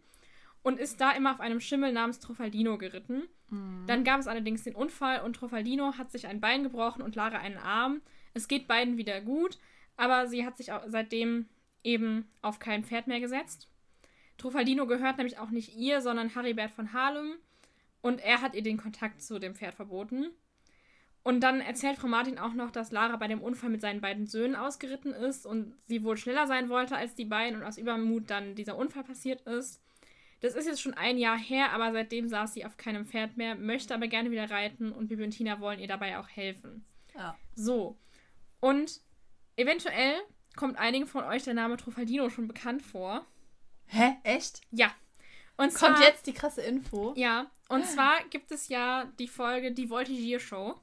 und 0.63 0.79
ist 0.79 0.99
da 0.99 1.11
immer 1.11 1.33
auf 1.33 1.39
einem 1.39 1.59
Schimmel 1.59 1.93
namens 1.93 2.17
Trofaldino 2.17 2.79
geritten. 2.79 3.21
Dann 3.85 4.03
gab 4.03 4.19
es 4.19 4.27
allerdings 4.27 4.63
den 4.63 4.73
Unfall 4.73 5.21
und 5.21 5.35
Trofaldino 5.35 5.99
hat 5.99 6.11
sich 6.11 6.25
ein 6.25 6.41
Bein 6.41 6.63
gebrochen 6.63 7.03
und 7.03 7.15
Lara 7.15 7.37
einen 7.37 7.57
Arm. 7.57 8.01
Es 8.37 8.47
geht 8.47 8.67
beiden 8.67 8.97
wieder 8.97 9.19
gut, 9.21 9.57
aber 9.97 10.27
sie 10.27 10.45
hat 10.45 10.57
sich 10.57 10.71
auch 10.71 10.83
seitdem 10.87 11.47
eben 11.83 12.29
auf 12.41 12.59
kein 12.59 12.83
Pferd 12.83 13.07
mehr 13.07 13.19
gesetzt. 13.19 13.67
Trofaldino 14.37 14.85
gehört 14.85 15.17
nämlich 15.17 15.39
auch 15.39 15.49
nicht 15.49 15.75
ihr, 15.75 16.01
sondern 16.01 16.35
Haribert 16.35 16.71
von 16.71 16.93
Harlem 16.93 17.33
und 18.01 18.21
er 18.21 18.41
hat 18.41 18.55
ihr 18.55 18.63
den 18.63 18.77
Kontakt 18.77 19.21
zu 19.21 19.39
dem 19.39 19.55
Pferd 19.55 19.75
verboten. 19.75 20.27
Und 21.23 21.41
dann 21.41 21.59
erzählt 21.59 21.97
Frau 21.97 22.07
Martin 22.07 22.39
auch 22.39 22.53
noch, 22.53 22.71
dass 22.71 22.91
Lara 22.91 23.17
bei 23.17 23.27
dem 23.27 23.41
Unfall 23.41 23.69
mit 23.69 23.81
seinen 23.81 23.99
beiden 23.99 24.27
Söhnen 24.27 24.55
ausgeritten 24.55 25.11
ist 25.11 25.45
und 25.45 25.73
sie 25.87 26.03
wohl 26.03 26.15
schneller 26.15 26.47
sein 26.47 26.69
wollte 26.69 26.95
als 26.95 27.15
die 27.15 27.25
beiden 27.25 27.59
und 27.59 27.65
aus 27.65 27.77
Übermut 27.77 28.29
dann 28.29 28.55
dieser 28.55 28.77
Unfall 28.77 29.03
passiert 29.03 29.41
ist. 29.41 29.81
Das 30.39 30.53
ist 30.53 30.67
jetzt 30.67 30.81
schon 30.81 30.93
ein 30.93 31.17
Jahr 31.17 31.37
her, 31.37 31.73
aber 31.73 31.91
seitdem 31.91 32.29
saß 32.29 32.53
sie 32.53 32.63
auf 32.63 32.77
keinem 32.77 33.05
Pferd 33.05 33.35
mehr, 33.35 33.55
möchte 33.55 33.93
aber 33.93 34.07
gerne 34.07 34.31
wieder 34.31 34.49
reiten 34.49 34.91
und 34.91 35.07
Bibi 35.07 35.23
und 35.23 35.31
Tina 35.31 35.59
wollen 35.59 35.79
ihr 35.79 35.87
dabei 35.87 36.19
auch 36.19 36.29
helfen. 36.29 36.85
Ja. 37.15 37.35
So. 37.55 37.97
Und 38.59 39.01
eventuell 39.55 40.15
kommt 40.55 40.77
einigen 40.77 41.07
von 41.07 41.23
euch 41.23 41.43
der 41.43 41.53
Name 41.53 41.77
Trofaldino 41.77 42.29
schon 42.29 42.47
bekannt 42.47 42.81
vor. 42.81 43.25
Hä? 43.85 44.17
Echt? 44.23 44.61
Ja. 44.71 44.93
Und 45.57 45.73
Kommt 45.73 45.97
zwar, 45.97 46.01
jetzt 46.01 46.27
die 46.27 46.33
krasse 46.33 46.61
Info? 46.61 47.13
Ja. 47.15 47.49
Und 47.69 47.85
zwar 47.85 48.23
gibt 48.29 48.51
es 48.51 48.69
ja 48.69 49.05
die 49.19 49.27
Folge 49.27 49.71
Die 49.71 49.89
Voltigier-Show. 49.89 50.75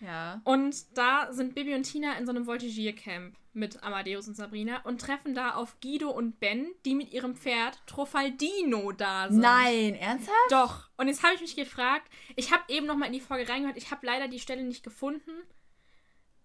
Ja. 0.00 0.40
Und 0.44 0.96
da 0.96 1.32
sind 1.32 1.54
Bibi 1.54 1.74
und 1.74 1.84
Tina 1.84 2.16
in 2.18 2.26
so 2.26 2.30
einem 2.30 2.46
Voltigiercamp 2.46 3.36
mit 3.52 3.82
Amadeus 3.82 4.26
und 4.26 4.34
Sabrina 4.34 4.80
und 4.82 5.00
treffen 5.00 5.34
da 5.34 5.54
auf 5.54 5.78
Guido 5.80 6.10
und 6.10 6.40
Ben, 6.40 6.72
die 6.84 6.94
mit 6.94 7.12
ihrem 7.12 7.36
Pferd 7.36 7.78
Trofaldino 7.86 8.92
da 8.92 9.28
sind. 9.28 9.40
Nein, 9.40 9.94
ernsthaft? 9.94 10.50
Doch. 10.50 10.88
Und 10.96 11.08
jetzt 11.08 11.22
habe 11.22 11.34
ich 11.34 11.40
mich 11.42 11.54
gefragt, 11.54 12.10
ich 12.34 12.50
habe 12.50 12.64
eben 12.68 12.86
noch 12.86 12.96
mal 12.96 13.06
in 13.06 13.12
die 13.12 13.20
Folge 13.20 13.48
reingehört, 13.48 13.76
ich 13.76 13.90
habe 13.90 14.06
leider 14.06 14.26
die 14.26 14.40
Stelle 14.40 14.62
nicht 14.62 14.82
gefunden, 14.82 15.30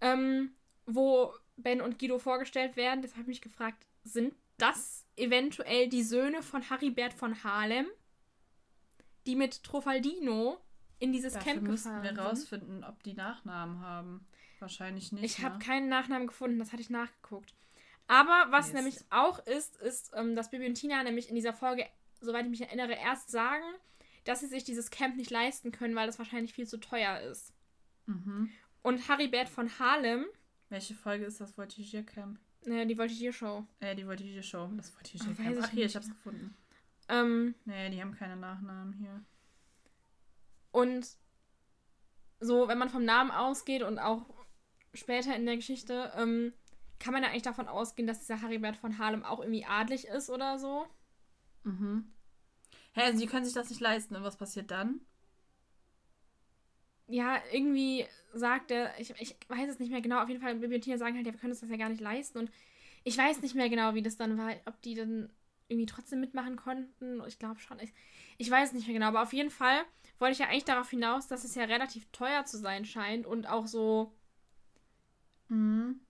ähm, 0.01 0.51
wo 0.85 1.33
Ben 1.57 1.81
und 1.81 1.99
Guido 1.99 2.19
vorgestellt 2.19 2.75
werden. 2.75 3.01
Deshalb 3.01 3.17
habe 3.19 3.31
ich 3.31 3.39
mich 3.39 3.41
gefragt, 3.41 3.85
sind 4.03 4.33
das 4.57 5.05
eventuell 5.15 5.89
die 5.89 6.03
Söhne 6.03 6.41
von 6.41 6.69
Haribert 6.69 7.13
von 7.13 7.43
Harlem, 7.43 7.87
die 9.25 9.35
mit 9.35 9.63
Trofaldino 9.63 10.57
in 10.99 11.11
dieses 11.11 11.33
Dafür 11.33 11.53
Camp 11.53 11.67
gefahren 11.67 12.03
wir 12.03 12.09
sind? 12.09 12.19
rausfinden, 12.19 12.83
ob 12.83 13.03
die 13.03 13.13
Nachnamen 13.13 13.81
haben. 13.81 14.27
Wahrscheinlich 14.59 15.11
nicht. 15.11 15.23
Ich 15.23 15.43
habe 15.43 15.57
ne? 15.57 15.63
keinen 15.63 15.89
Nachnamen 15.89 16.27
gefunden, 16.27 16.57
das 16.57 16.71
hatte 16.71 16.81
ich 16.81 16.89
nachgeguckt. 16.89 17.53
Aber 18.07 18.47
was 18.49 18.67
Mist. 18.67 18.75
nämlich 18.75 18.97
auch 19.09 19.39
ist, 19.45 19.75
ist, 19.77 20.11
ähm, 20.15 20.35
dass 20.35 20.49
Bibi 20.49 20.65
und 20.65 20.75
Tina 20.75 21.03
nämlich 21.03 21.29
in 21.29 21.35
dieser 21.35 21.53
Folge, 21.53 21.85
soweit 22.21 22.45
ich 22.45 22.49
mich 22.49 22.61
erinnere, 22.61 22.93
erst 22.93 23.29
sagen, 23.29 23.65
dass 24.23 24.39
sie 24.39 24.47
sich 24.47 24.63
dieses 24.63 24.89
Camp 24.89 25.17
nicht 25.17 25.29
leisten 25.29 25.71
können, 25.71 25.95
weil 25.95 26.07
das 26.07 26.17
wahrscheinlich 26.17 26.53
viel 26.53 26.67
zu 26.67 26.77
teuer 26.77 27.19
ist. 27.19 27.53
Mhm. 28.05 28.49
Und 28.81 29.07
Haribert 29.09 29.49
von 29.49 29.69
Harlem, 29.79 30.25
Welche 30.69 30.93
Folge 30.95 31.25
ist 31.25 31.39
das 31.41 31.57
Voltigiercamp? 31.57 32.39
äh, 32.65 32.85
die 32.85 32.97
Voltigier-Show, 32.97 33.65
Äh, 33.79 33.95
die 33.95 34.05
Voltigier-Show. 34.05 34.69
Das 34.77 34.91
Oh, 34.91 34.95
Voltigiercamp. 34.95 35.39
weiß 35.39 35.57
ich 35.57 35.63
Ach, 35.63 35.69
hier, 35.71 35.85
ich 35.85 35.95
hab's 35.95 36.09
gefunden. 36.09 36.55
ähm, 37.09 37.55
Nee, 37.65 37.89
die 37.89 38.01
haben 38.01 38.13
keine 38.15 38.35
Nachnamen 38.35 38.93
hier. 38.93 39.23
und 40.71 41.07
so, 42.39 42.67
wenn 42.67 42.77
man 42.77 42.89
vom 42.89 43.03
Namen 43.03 43.31
ausgeht 43.31 43.81
und 43.81 43.97
auch 43.97 44.25
später 44.93 45.35
in 45.35 45.45
der 45.47 45.55
Geschichte, 45.55 46.11
ähm, 46.15 46.53
kann 46.99 47.13
man 47.13 47.23
ja 47.23 47.29
eigentlich 47.29 47.41
davon 47.43 47.67
ausgehen, 47.67 48.07
dass 48.07 48.19
dieser 48.19 48.41
Haribert 48.41 48.77
von 48.77 48.97
Harlem 48.99 49.23
auch 49.25 49.39
irgendwie 49.39 49.65
adlig 49.65 50.05
ist 50.05 50.29
oder 50.29 50.59
so. 50.59 50.85
Mhm. 51.63 52.11
Hä, 52.93 53.01
also 53.01 53.19
die 53.19 53.25
können 53.27 53.45
sich 53.45 53.53
das 53.55 53.69
nicht 53.69 53.81
leisten. 53.81 54.15
Und 54.15 54.23
was 54.23 54.37
passiert 54.37 54.69
dann? 54.69 55.01
Ja, 57.07 57.41
irgendwie 57.51 58.05
sagt 58.33 58.71
er, 58.71 58.97
ich, 58.99 59.13
ich 59.19 59.35
weiß 59.47 59.69
es 59.69 59.79
nicht 59.79 59.91
mehr 59.91 60.01
genau, 60.01 60.21
auf 60.21 60.29
jeden 60.29 60.41
Fall, 60.41 60.55
Bibi 60.55 60.75
und 60.75 60.81
Tina 60.81 60.97
sagen 60.97 61.15
halt, 61.15 61.25
ja, 61.25 61.33
wir 61.33 61.39
können 61.39 61.51
uns 61.51 61.61
das 61.61 61.69
ja 61.69 61.77
gar 61.77 61.89
nicht 61.89 62.01
leisten. 62.01 62.37
Und 62.37 62.51
ich 63.03 63.17
weiß 63.17 63.41
nicht 63.41 63.55
mehr 63.55 63.69
genau, 63.69 63.93
wie 63.95 64.01
das 64.01 64.17
dann 64.17 64.37
war, 64.37 64.51
ob 64.65 64.81
die 64.81 64.95
dann 64.95 65.29
irgendwie 65.69 65.85
trotzdem 65.85 66.19
mitmachen 66.19 66.55
konnten. 66.55 67.21
Ich 67.27 67.39
glaube 67.39 67.59
schon. 67.59 67.79
Ich, 67.79 67.93
ich 68.37 68.49
weiß 68.49 68.73
nicht 68.73 68.87
mehr 68.87 68.93
genau, 68.93 69.07
aber 69.07 69.21
auf 69.23 69.33
jeden 69.33 69.49
Fall 69.49 69.83
wollte 70.19 70.33
ich 70.33 70.39
ja 70.39 70.47
eigentlich 70.47 70.65
darauf 70.65 70.89
hinaus, 70.89 71.27
dass 71.27 71.43
es 71.43 71.55
ja 71.55 71.63
relativ 71.65 72.07
teuer 72.11 72.45
zu 72.45 72.57
sein 72.57 72.85
scheint 72.85 73.25
und 73.25 73.47
auch 73.47 73.67
so, 73.67 74.13
Mhm. 75.49 76.01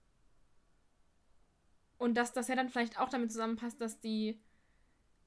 und 1.98 2.16
dass 2.16 2.34
das 2.34 2.48
ja 2.48 2.56
dann 2.56 2.70
vielleicht 2.70 3.00
auch 3.00 3.10
damit 3.10 3.32
zusammenpasst, 3.32 3.80
dass 3.82 4.00
die, 4.00 4.39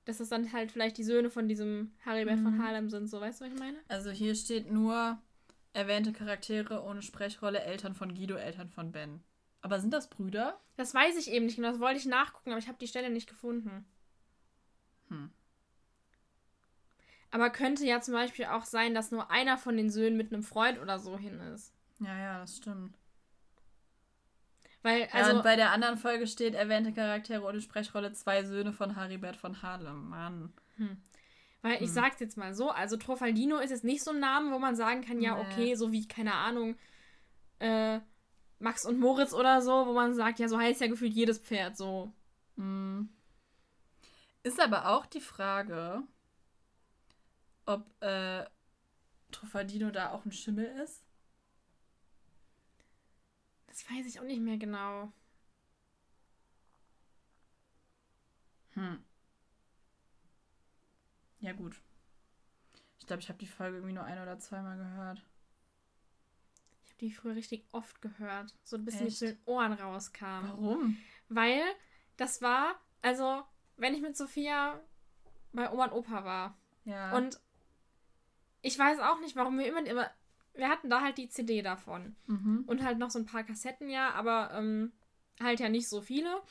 dass 0.05 0.19
das 0.19 0.29
dann 0.29 0.53
halt 0.53 0.73
vielleicht 0.73 0.99
die 0.99 1.05
Söhne 1.05 1.31
von 1.31 1.49
diesem 1.49 1.93
Haribert 2.05 2.41
von 2.41 2.57
Mhm. 2.57 2.62
Harlem 2.62 2.89
sind, 2.91 3.09
so 3.09 3.21
weißt 3.21 3.41
du, 3.41 3.45
was 3.45 3.53
ich 3.53 3.59
meine? 3.59 3.79
Also 3.89 4.11
hier 4.11 4.35
steht 4.35 4.71
nur 4.71 5.21
erwähnte 5.73 6.13
Charaktere 6.13 6.83
ohne 6.83 7.02
Sprechrolle, 7.02 7.63
Eltern 7.63 7.95
von 7.95 8.15
Guido, 8.15 8.37
Eltern 8.37 8.69
von 8.69 8.93
Ben. 8.93 9.23
Aber 9.63 9.78
sind 9.78 9.93
das 9.93 10.09
Brüder? 10.09 10.59
Das 10.76 10.95
weiß 10.95 11.17
ich 11.17 11.30
eben 11.30 11.47
nicht 11.47 11.56
genau, 11.56 11.71
das 11.71 11.80
wollte 11.80 11.99
ich 11.99 12.06
nachgucken, 12.06 12.50
aber 12.50 12.59
ich 12.59 12.69
habe 12.69 12.78
die 12.78 12.89
Stelle 12.89 13.11
nicht 13.11 13.28
gefunden. 13.28 13.85
Hm. 15.09 15.30
Aber 17.30 17.50
könnte 17.50 17.85
ja 17.85 18.00
zum 18.00 18.15
Beispiel 18.15 18.47
auch 18.47 18.65
sein, 18.65 18.95
dass 18.95 19.13
nur 19.13 19.30
einer 19.30 19.59
von 19.59 19.76
den 19.76 19.91
Söhnen 19.91 20.17
mit 20.17 20.33
einem 20.33 20.43
Freund 20.43 20.80
oder 20.80 20.99
so 20.99 21.17
hin 21.17 21.39
ist. 21.54 21.73
Ja, 22.00 22.19
ja, 22.19 22.39
das 22.41 22.56
stimmt. 22.56 22.97
Weil, 24.83 25.02
ja, 25.02 25.09
also, 25.13 25.37
und 25.37 25.43
bei 25.45 25.56
der 25.56 25.71
anderen 25.71 25.99
Folge 25.99 26.26
steht 26.26 26.54
erwähnte 26.54 26.93
Charaktere 26.93 27.45
ohne 27.45 27.61
Sprechrolle, 27.61 28.13
zwei 28.13 28.45
Söhne 28.45 28.73
von 28.73 28.97
Haribert 28.97 29.37
von 29.37 29.63
Harlem. 29.63 30.09
Mann. 30.09 30.52
Weil 31.63 31.75
ich 31.75 31.89
hm. 31.89 31.95
sag's 31.95 32.21
jetzt 32.21 32.37
mal 32.37 32.55
so, 32.55 32.71
also 32.71 32.97
Trofaldino 32.97 33.59
ist 33.59 33.71
jetzt 33.71 33.85
nicht 33.85 34.03
so 34.03 34.13
ein 34.13 34.21
Name, 34.21 34.53
wo 34.53 34.59
man 34.59 34.77
sagen 34.77 35.03
kann, 35.03 35.21
ja, 35.21 35.39
okay, 35.39 35.75
so 35.75 35.93
wie, 35.93 36.09
keine 36.09 36.35
Ahnung, 36.35 36.77
äh, 37.59 38.01
Max 38.59 38.85
und 38.85 38.99
Moritz 38.99 39.33
oder 39.33 39.63
so, 39.63 39.87
wo 39.87 39.93
man 39.93 40.15
sagt, 40.15 40.39
ja, 40.39 40.49
so 40.49 40.59
heißt 40.59 40.81
ja 40.81 40.87
gefühlt 40.87 41.13
jedes 41.13 41.39
Pferd 41.39 41.77
so. 41.77 42.13
Mhm. 42.57 43.09
Ist 44.43 44.61
aber 44.61 44.89
auch 44.89 45.07
die 45.07 45.21
Frage, 45.21 46.03
ob 47.67 47.85
äh, 48.03 48.45
Truffaldino 49.31 49.91
da 49.91 50.13
auch 50.13 50.25
ein 50.25 50.33
Schimmel 50.33 50.67
ist. 50.83 51.05
Das 53.67 53.89
weiß 53.91 54.07
ich 54.07 54.19
auch 54.19 54.25
nicht 54.25 54.41
mehr 54.41 54.57
genau. 54.57 55.13
Hm. 58.75 59.05
Ja, 61.41 61.53
gut. 61.53 61.81
Ich 62.99 63.07
glaube, 63.07 63.23
ich 63.23 63.29
habe 63.29 63.39
die 63.39 63.47
Folge 63.47 63.79
irgendwie 63.79 63.95
nur 63.95 64.05
ein 64.05 64.21
oder 64.21 64.39
zweimal 64.39 64.76
gehört. 64.76 65.23
Ich 66.85 66.91
habe 66.91 66.99
die 67.00 67.13
früher 67.13 67.35
richtig 67.35 67.65
oft 67.73 68.00
gehört. 68.03 68.55
So 68.63 68.76
ein 68.76 68.85
bisschen 68.85 69.07
Echt? 69.09 69.19
zu 69.19 69.26
den 69.26 69.39
Ohren 69.47 69.73
rauskam. 69.73 70.43
Warum? 70.43 70.97
Weil 71.29 71.63
das 72.17 72.43
war, 72.43 72.75
also, 73.03 73.43
wenn 73.76 73.95
ich 73.95 74.03
mit 74.03 74.17
Sophia 74.17 74.79
bei 75.53 75.71
Oma 75.71 75.87
und 75.87 75.93
Opa 75.93 76.25
war, 76.25 76.57
Ja. 76.85 77.17
Und 77.17 77.41
ich 78.63 78.79
weiß 78.79 79.00
auch 79.00 79.21
nicht, 79.21 79.37
warum 79.37 79.59
wir 79.59 79.67
immer, 79.67 79.85
immer. 79.87 80.11
Wir 80.55 80.69
hatten 80.69 80.91
da 80.91 81.00
halt 81.00 81.17
die 81.17 81.29
CD 81.29 81.63
davon. 81.63 82.17
mhm. 82.26 82.65
Und 82.67 82.83
halt 82.83 82.99
noch 82.99 83.11
so 83.11 83.19
ein 83.19 83.25
paar 83.26 83.45
Kassetten, 83.45 83.89
ja, 83.89 84.11
aber 84.11 84.50
ähm, 84.53 84.93
halt 85.41 85.61
ja 85.61 85.69
nicht 85.69 85.89
so 85.89 86.03
viele. 86.03 86.43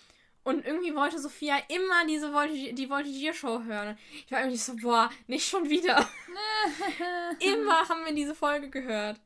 Und 0.50 0.66
irgendwie 0.66 0.96
wollte 0.96 1.20
Sophia 1.20 1.60
immer 1.68 2.08
diese 2.08 2.32
Voltig 2.32 2.74
die 2.74 2.90
Voltigier-Show 2.90 3.66
hören. 3.66 3.96
Ich 4.26 4.32
war 4.32 4.40
irgendwie 4.40 4.58
so, 4.58 4.76
boah, 4.78 5.12
nicht 5.28 5.48
schon 5.48 5.70
wieder. 5.70 6.10
immer 7.40 7.88
haben 7.88 8.04
wir 8.04 8.16
diese 8.16 8.34
Folge 8.34 8.72
gehört. 8.72 9.22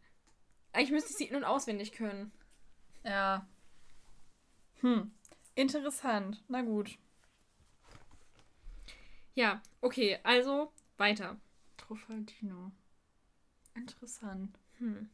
Eigentlich 0.74 0.92
müsste 0.92 1.12
ich 1.12 1.16
sie 1.16 1.32
nun 1.32 1.46
auswendig 1.46 1.94
können. 1.94 2.34
ja. 3.06 3.48
Hm. 4.82 5.14
Interessant. 5.56 6.44
Na 6.50 6.62
gut. 6.62 6.98
Ja, 9.34 9.62
okay, 9.80 10.20
also 10.24 10.74
weiter. 10.98 11.40
Truffaldino. 11.78 12.74
Interessant. 13.76 14.60
Hm. 14.80 15.10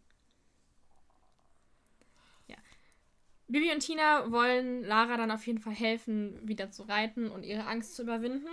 Ja. 2.48 2.58
Bibi 3.50 3.72
und 3.72 3.80
Tina 3.82 4.32
wollen 4.32 4.84
Lara 4.84 5.18
dann 5.18 5.32
auf 5.32 5.46
jeden 5.48 5.60
Fall 5.60 5.74
helfen, 5.74 6.40
wieder 6.48 6.72
zu 6.72 6.84
reiten 6.84 7.30
und 7.30 7.44
ihre 7.44 7.66
Angst 7.66 7.96
zu 7.96 8.04
überwinden. 8.04 8.48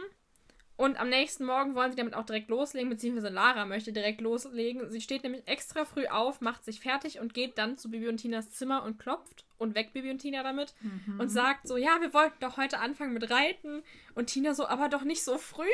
Und 0.78 1.00
am 1.00 1.08
nächsten 1.08 1.46
Morgen 1.46 1.74
wollen 1.74 1.90
sie 1.90 1.96
damit 1.96 2.12
auch 2.14 2.26
direkt 2.26 2.50
loslegen, 2.50 2.90
beziehungsweise 2.90 3.30
Lara 3.32 3.64
möchte 3.64 3.92
direkt 3.94 4.20
loslegen. 4.20 4.90
Sie 4.90 5.00
steht 5.00 5.22
nämlich 5.22 5.46
extra 5.48 5.86
früh 5.86 6.06
auf, 6.06 6.42
macht 6.42 6.64
sich 6.66 6.80
fertig 6.80 7.18
und 7.18 7.32
geht 7.32 7.56
dann 7.56 7.78
zu 7.78 7.90
Bibi 7.90 8.08
und 8.08 8.18
Tinas 8.18 8.50
Zimmer 8.50 8.82
und 8.84 8.98
klopft 8.98 9.46
und 9.56 9.74
weckt 9.74 9.94
Bibi 9.94 10.10
und 10.10 10.18
Tina 10.18 10.42
damit 10.42 10.74
Mhm. 10.82 11.18
und 11.20 11.28
sagt 11.30 11.66
so, 11.66 11.78
ja, 11.78 11.98
wir 12.02 12.12
wollten 12.12 12.36
doch 12.40 12.58
heute 12.58 12.78
anfangen 12.78 13.14
mit 13.14 13.30
Reiten. 13.30 13.82
Und 14.14 14.26
Tina 14.26 14.52
so, 14.54 14.66
aber 14.66 14.88
doch 14.90 15.02
nicht 15.02 15.24
so 15.24 15.38
früh. 15.38 15.64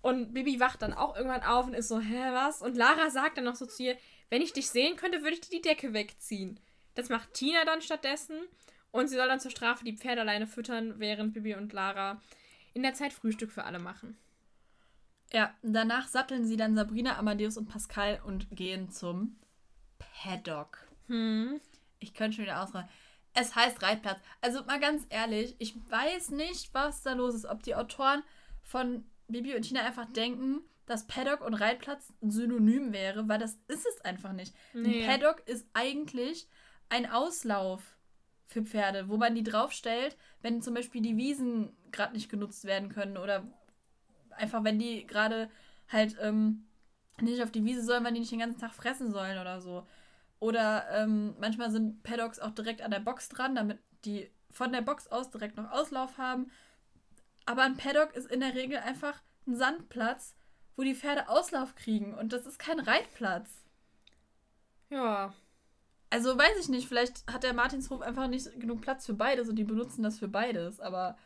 Und 0.00 0.34
Bibi 0.34 0.58
wacht 0.58 0.82
dann 0.82 0.92
auch 0.94 1.14
irgendwann 1.16 1.44
auf 1.44 1.66
und 1.66 1.74
ist 1.74 1.86
so, 1.86 2.00
hä, 2.00 2.30
was? 2.32 2.60
Und 2.60 2.76
Lara 2.76 3.08
sagt 3.10 3.36
dann 3.36 3.44
noch 3.44 3.54
so 3.54 3.66
zu 3.66 3.84
ihr, 3.84 3.96
wenn 4.30 4.42
ich 4.42 4.52
dich 4.52 4.68
sehen 4.68 4.96
könnte, 4.96 5.20
würde 5.22 5.34
ich 5.34 5.40
dir 5.42 5.58
die 5.58 5.62
Decke 5.62 5.92
wegziehen. 5.92 6.58
Das 6.94 7.08
macht 7.08 7.34
Tina 7.34 7.64
dann 7.64 7.82
stattdessen. 7.82 8.36
Und 8.90 9.08
sie 9.08 9.16
soll 9.16 9.26
dann 9.26 9.40
zur 9.40 9.50
Strafe 9.50 9.84
die 9.84 9.96
Pferde 9.96 10.20
alleine 10.20 10.46
füttern, 10.46 10.94
während 10.98 11.32
Bibi 11.32 11.54
und 11.54 11.72
Lara 11.72 12.20
in 12.74 12.82
der 12.82 12.94
Zeit 12.94 13.12
Frühstück 13.12 13.50
für 13.50 13.64
alle 13.64 13.78
machen. 13.78 14.16
Ja, 15.32 15.54
danach 15.62 16.08
satteln 16.08 16.46
sie 16.46 16.58
dann 16.58 16.76
Sabrina, 16.76 17.18
Amadeus 17.18 17.56
und 17.56 17.66
Pascal 17.66 18.20
und 18.24 18.50
gehen 18.50 18.90
zum 18.90 19.36
Paddock. 19.98 20.86
Hm. 21.06 21.58
Ich 22.00 22.12
könnte 22.12 22.36
schon 22.36 22.44
wieder 22.44 22.62
ausräumen. 22.62 22.88
Es 23.32 23.54
heißt 23.54 23.82
Reitplatz. 23.82 24.20
Also 24.42 24.62
mal 24.64 24.78
ganz 24.78 25.06
ehrlich, 25.08 25.56
ich 25.58 25.74
weiß 25.90 26.30
nicht, 26.30 26.74
was 26.74 27.02
da 27.02 27.14
los 27.14 27.34
ist. 27.34 27.46
Ob 27.46 27.62
die 27.62 27.74
Autoren 27.74 28.22
von 28.62 29.04
Bibi 29.28 29.54
und 29.54 29.62
Tina 29.62 29.82
einfach 29.82 30.06
denken, 30.12 30.60
dass 30.84 31.06
Paddock 31.06 31.40
und 31.40 31.54
Reitplatz 31.54 32.12
ein 32.22 32.30
Synonym 32.30 32.92
wäre, 32.92 33.26
weil 33.28 33.38
das 33.38 33.58
ist 33.68 33.86
es 33.86 34.00
einfach 34.02 34.32
nicht. 34.32 34.54
Nee. 34.74 35.02
Ein 35.02 35.08
Paddock 35.08 35.48
ist 35.48 35.66
eigentlich 35.72 36.46
ein 36.88 37.10
Auslauf 37.10 37.96
für 38.46 38.62
Pferde, 38.62 39.08
wo 39.08 39.16
man 39.16 39.34
die 39.34 39.42
draufstellt, 39.42 40.16
wenn 40.42 40.62
zum 40.62 40.74
Beispiel 40.74 41.00
die 41.00 41.16
Wiesen 41.16 41.76
gerade 41.90 42.12
nicht 42.12 42.28
genutzt 42.28 42.64
werden 42.64 42.90
können 42.90 43.16
oder 43.16 43.46
einfach, 44.30 44.64
wenn 44.64 44.78
die 44.78 45.06
gerade 45.06 45.50
halt 45.88 46.16
ähm, 46.20 46.66
nicht 47.20 47.42
auf 47.42 47.50
die 47.50 47.64
Wiese 47.64 47.82
sollen, 47.82 48.04
weil 48.04 48.12
die 48.12 48.20
nicht 48.20 48.32
den 48.32 48.38
ganzen 48.38 48.60
Tag 48.60 48.74
fressen 48.74 49.10
sollen 49.10 49.38
oder 49.38 49.60
so. 49.60 49.86
Oder 50.40 50.86
ähm, 50.90 51.36
manchmal 51.38 51.70
sind 51.70 52.02
Paddocks 52.02 52.40
auch 52.40 52.50
direkt 52.50 52.82
an 52.82 52.90
der 52.90 53.00
Box 53.00 53.28
dran, 53.28 53.54
damit 53.54 53.78
die 54.04 54.30
von 54.50 54.72
der 54.72 54.82
Box 54.82 55.06
aus 55.08 55.30
direkt 55.30 55.56
noch 55.56 55.70
Auslauf 55.70 56.18
haben. 56.18 56.50
Aber 57.46 57.62
ein 57.62 57.76
Paddock 57.76 58.14
ist 58.14 58.30
in 58.30 58.40
der 58.40 58.54
Regel 58.54 58.78
einfach 58.78 59.20
ein 59.46 59.56
Sandplatz, 59.56 60.34
wo 60.76 60.82
die 60.82 60.94
Pferde 60.94 61.28
Auslauf 61.28 61.74
kriegen. 61.74 62.14
Und 62.14 62.32
das 62.32 62.46
ist 62.46 62.58
kein 62.58 62.80
Reitplatz. 62.80 63.64
Ja. 64.90 65.32
Also 66.12 66.36
weiß 66.36 66.58
ich 66.60 66.68
nicht, 66.68 66.86
vielleicht 66.88 67.26
hat 67.32 67.42
der 67.42 67.54
Martinshof 67.54 68.02
einfach 68.02 68.28
nicht 68.28 68.60
genug 68.60 68.80
Platz 68.82 69.06
für 69.06 69.14
beides 69.14 69.48
und 69.48 69.56
die 69.56 69.64
benutzen 69.64 70.02
das 70.02 70.18
für 70.18 70.28
beides. 70.28 70.78
Aber 70.80 71.16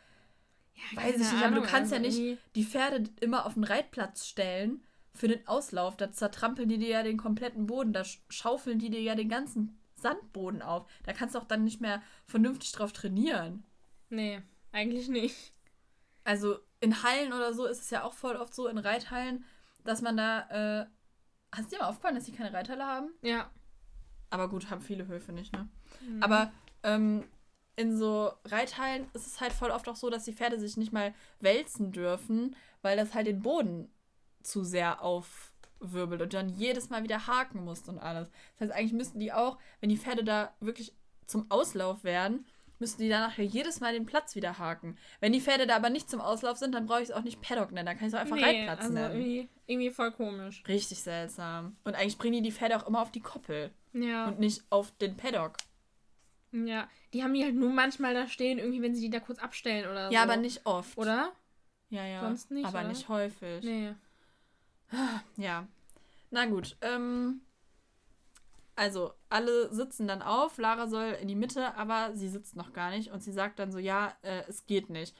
ja 0.75 0.97
weiß 1.01 1.15
ich 1.15 1.31
nicht, 1.31 1.43
aber 1.43 1.55
du 1.55 1.61
kannst 1.63 1.91
ja 1.91 1.99
nicht 1.99 2.17
irgendwie- 2.17 2.37
die 2.55 2.63
Pferde 2.63 3.03
immer 3.19 3.45
auf 3.45 3.55
den 3.55 3.63
Reitplatz 3.65 4.25
stellen 4.27 4.83
für 5.13 5.27
den 5.27 5.45
Auslauf. 5.47 5.97
Da 5.97 6.11
zertrampeln 6.11 6.69
die 6.69 6.77
dir 6.77 6.89
ja 6.89 7.03
den 7.03 7.17
kompletten 7.17 7.65
Boden, 7.65 7.91
da 7.91 8.01
sch- 8.01 8.19
schaufeln 8.29 8.79
die 8.79 8.89
dir 8.89 9.01
ja 9.01 9.15
den 9.15 9.29
ganzen 9.29 9.77
Sandboden 9.95 10.61
auf. 10.61 10.85
Da 11.03 11.11
kannst 11.13 11.35
du 11.35 11.39
auch 11.39 11.45
dann 11.47 11.63
nicht 11.65 11.81
mehr 11.81 12.01
vernünftig 12.25 12.71
drauf 12.71 12.93
trainieren. 12.93 13.65
Nee, 14.09 14.41
eigentlich 14.71 15.09
nicht. 15.09 15.53
Also 16.23 16.59
in 16.79 17.01
Hallen 17.03 17.33
oder 17.33 17.53
so 17.53 17.65
ist 17.65 17.81
es 17.81 17.89
ja 17.89 18.03
auch 18.03 18.13
voll 18.13 18.35
oft 18.35 18.53
so, 18.53 18.67
in 18.67 18.77
Reithallen, 18.77 19.43
dass 19.83 20.01
man 20.01 20.15
da. 20.15 20.81
Äh, 20.83 20.85
hast 21.53 21.71
du 21.71 21.75
dir 21.75 21.81
mal 21.81 21.89
aufgefallen, 21.89 22.15
dass 22.15 22.25
die 22.25 22.31
keine 22.33 22.53
Reithalle 22.53 22.85
haben? 22.85 23.09
Ja. 23.21 23.49
Aber 24.29 24.49
gut, 24.49 24.69
haben 24.69 24.81
viele 24.81 25.07
Höfe 25.07 25.31
nicht, 25.31 25.53
ne? 25.53 25.69
Mhm. 26.01 26.23
Aber 26.23 26.51
ähm, 26.83 27.23
in 27.75 27.95
so 27.95 28.31
Reithallen 28.45 29.07
ist 29.13 29.27
es 29.27 29.39
halt 29.39 29.53
voll 29.53 29.69
oft 29.69 29.87
auch 29.87 29.95
so, 29.95 30.09
dass 30.09 30.25
die 30.25 30.33
Pferde 30.33 30.59
sich 30.59 30.77
nicht 30.77 30.91
mal 30.91 31.13
wälzen 31.39 31.91
dürfen, 31.91 32.55
weil 32.81 32.97
das 32.97 33.13
halt 33.13 33.27
den 33.27 33.41
Boden 33.41 33.89
zu 34.41 34.63
sehr 34.63 35.01
aufwirbelt 35.01 36.21
und 36.21 36.33
dann 36.33 36.49
jedes 36.49 36.89
Mal 36.89 37.03
wieder 37.03 37.27
haken 37.27 37.63
musst 37.63 37.87
und 37.87 37.99
alles. 37.99 38.29
Das 38.57 38.69
heißt, 38.69 38.71
eigentlich 38.79 38.93
müssten 38.93 39.19
die 39.19 39.31
auch, 39.31 39.57
wenn 39.79 39.89
die 39.89 39.97
Pferde 39.97 40.23
da 40.23 40.53
wirklich 40.59 40.93
zum 41.27 41.49
Auslauf 41.51 42.03
werden, 42.03 42.45
müssten 42.79 43.01
die 43.01 43.09
danach 43.09 43.37
ja 43.37 43.43
jedes 43.43 43.79
Mal 43.79 43.93
den 43.93 44.05
Platz 44.05 44.35
wieder 44.35 44.57
haken. 44.57 44.97
Wenn 45.19 45.33
die 45.33 45.41
Pferde 45.41 45.67
da 45.67 45.75
aber 45.75 45.89
nicht 45.89 46.09
zum 46.09 46.21
Auslauf 46.21 46.57
sind, 46.57 46.73
dann 46.75 46.85
brauche 46.85 47.01
ich 47.01 47.09
es 47.09 47.15
auch 47.15 47.23
nicht 47.23 47.41
Paddock 47.41 47.71
nennen, 47.71 47.85
dann 47.85 47.97
kann 47.97 48.07
ich 48.07 48.13
es 48.13 48.17
auch 48.17 48.21
einfach 48.21 48.35
nee, 48.35 48.43
Reitplatz 48.43 48.81
also 48.81 48.93
nennen. 48.93 49.15
Irgendwie, 49.15 49.49
irgendwie 49.65 49.89
voll 49.91 50.11
komisch. 50.11 50.63
Richtig 50.67 51.01
seltsam. 51.01 51.75
Und 51.83 51.95
eigentlich 51.95 52.17
bringen 52.17 52.33
die 52.35 52.41
die 52.41 52.51
Pferde 52.51 52.77
auch 52.77 52.87
immer 52.87 53.01
auf 53.01 53.11
die 53.11 53.21
Koppel 53.21 53.71
Ja. 53.93 54.27
und 54.27 54.39
nicht 54.39 54.63
auf 54.69 54.91
den 54.97 55.17
Paddock. 55.17 55.53
Ja. 56.51 56.87
Die 57.13 57.23
haben 57.23 57.33
die 57.33 57.43
halt 57.43 57.55
nur 57.55 57.71
manchmal 57.71 58.13
da 58.13 58.27
stehen, 58.27 58.57
irgendwie, 58.59 58.81
wenn 58.81 58.95
sie 58.95 59.01
die 59.01 59.09
da 59.09 59.19
kurz 59.19 59.39
abstellen 59.39 59.89
oder 59.89 60.07
so. 60.07 60.13
Ja, 60.13 60.23
aber 60.23 60.37
nicht 60.37 60.65
oft. 60.65 60.97
Oder? 60.97 61.31
Ja, 61.89 62.05
ja. 62.05 62.21
Sonst 62.21 62.51
nicht, 62.51 62.65
Aber 62.65 62.79
oder? 62.79 62.87
nicht 62.89 63.07
häufig. 63.09 63.63
Nee. 63.63 63.93
Ja. 65.37 65.67
Na 66.31 66.45
gut. 66.45 66.77
Ähm, 66.81 67.41
also, 68.77 69.11
alle 69.29 69.73
sitzen 69.73 70.07
dann 70.07 70.21
auf. 70.21 70.57
Lara 70.57 70.87
soll 70.87 71.17
in 71.21 71.27
die 71.27 71.35
Mitte, 71.35 71.75
aber 71.75 72.11
sie 72.15 72.29
sitzt 72.29 72.55
noch 72.55 72.71
gar 72.71 72.91
nicht. 72.91 73.11
Und 73.11 73.21
sie 73.21 73.33
sagt 73.33 73.59
dann 73.59 73.71
so: 73.71 73.79
Ja, 73.79 74.13
äh, 74.21 74.43
es 74.47 74.65
geht 74.65 74.89
nicht. 74.89 75.15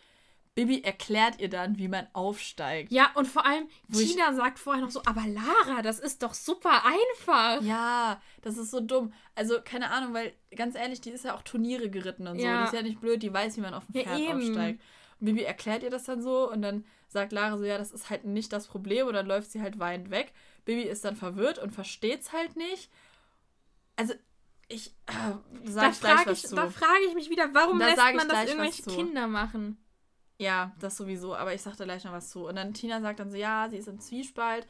Bibi 0.56 0.82
erklärt 0.82 1.40
ihr 1.40 1.50
dann, 1.50 1.78
wie 1.78 1.88
man 1.88 2.08
aufsteigt. 2.14 2.92
Ja, 2.92 3.12
und 3.14 3.28
vor 3.28 3.46
allem, 3.46 3.68
Wo 3.90 4.00
Tina 4.00 4.34
sagt 4.34 4.58
vorher 4.58 4.82
noch 4.84 4.90
so, 4.90 5.02
aber 5.06 5.24
Lara, 5.28 5.84
das 5.84 6.00
ist 6.00 6.24
doch 6.24 6.34
super 6.34 6.82
einfach. 6.84 7.62
Ja, 7.62 8.20
das 8.42 8.58
ist 8.58 8.72
so 8.72 8.80
dumm. 8.80 9.14
Also, 9.36 9.60
keine 9.64 9.92
Ahnung, 9.92 10.16
weil 10.16 10.34
ganz 10.56 10.76
ehrlich, 10.76 11.00
die 11.00 11.12
ist 11.12 11.26
ja 11.26 11.36
auch 11.36 11.44
Turniere 11.44 11.92
geritten 11.92 12.28
und 12.28 12.40
so. 12.40 12.46
Ja. 12.46 12.62
Die 12.62 12.66
ist 12.66 12.74
ja 12.74 12.82
nicht 12.82 13.00
blöd, 13.00 13.22
die 13.22 13.32
weiß, 13.32 13.58
wie 13.58 13.62
man 13.62 13.76
auf 13.76 13.86
dem 13.86 13.98
Ja, 13.98 14.04
Pferd 14.04 14.20
eben. 14.20 14.38
aufsteigt. 14.40 14.82
Und 15.20 15.26
Bibi 15.26 15.44
erklärt 15.44 15.84
ihr 15.84 15.92
das 15.92 16.06
dann 16.06 16.24
so 16.24 16.52
und 16.52 16.64
dann 16.64 16.86
sagt 17.08 17.32
Lara 17.32 17.56
so, 17.58 17.64
ja, 17.64 17.78
das 17.78 17.92
ist 17.92 18.10
halt 18.10 18.26
nicht 18.26 18.52
das 18.52 18.68
Problem 18.68 19.06
und 19.08 19.14
dann 19.14 19.28
läuft 19.28 19.52
sie 19.52 19.62
halt 19.62 19.78
weinend 19.78 20.10
weg. 20.10 20.34
Bibi 20.66 20.82
ist 20.84 21.06
dann 21.06 21.16
verwirrt 21.16 21.60
und 21.60 21.72
versteht's 21.72 22.34
halt 22.34 22.56
nicht. 22.56 22.90
Also, 23.98 24.14
ich 24.70 24.88
äh, 25.08 25.14
Da 25.14 25.42
sag 25.66 26.00
gleich 26.00 26.14
frage 26.16 26.32
was 26.32 26.44
ich, 26.44 26.50
zu. 26.50 26.56
da 26.56 26.70
frag 26.70 26.98
ich 27.08 27.14
mich 27.14 27.30
wieder, 27.30 27.54
warum 27.54 27.80
Da 27.80 27.88
lässt 27.88 27.98
man 27.98 28.28
das 28.30 28.46
irgendwelche. 28.48 28.84
Kinder 28.84 29.28
machen? 29.28 29.84
Ja, 30.40 30.74
das 30.80 30.96
sowieso, 30.98 31.36
aber 31.36 31.54
ich 31.54 31.62
sag 31.62 31.76
da 31.78 31.84
gleich 31.84 32.04
noch 32.06 32.12
was 32.14 32.30
zu. 32.30 32.46
Und 32.48 32.56
dann 32.56 32.74
Tina 32.74 33.02
sagt 33.02 33.20
dann 33.20 33.32
so, 33.32 33.38
ja, 33.38 33.68
sie 33.70 33.78
ist 33.78 33.88
im 33.88 34.00
Zwiespalt. 34.00 34.68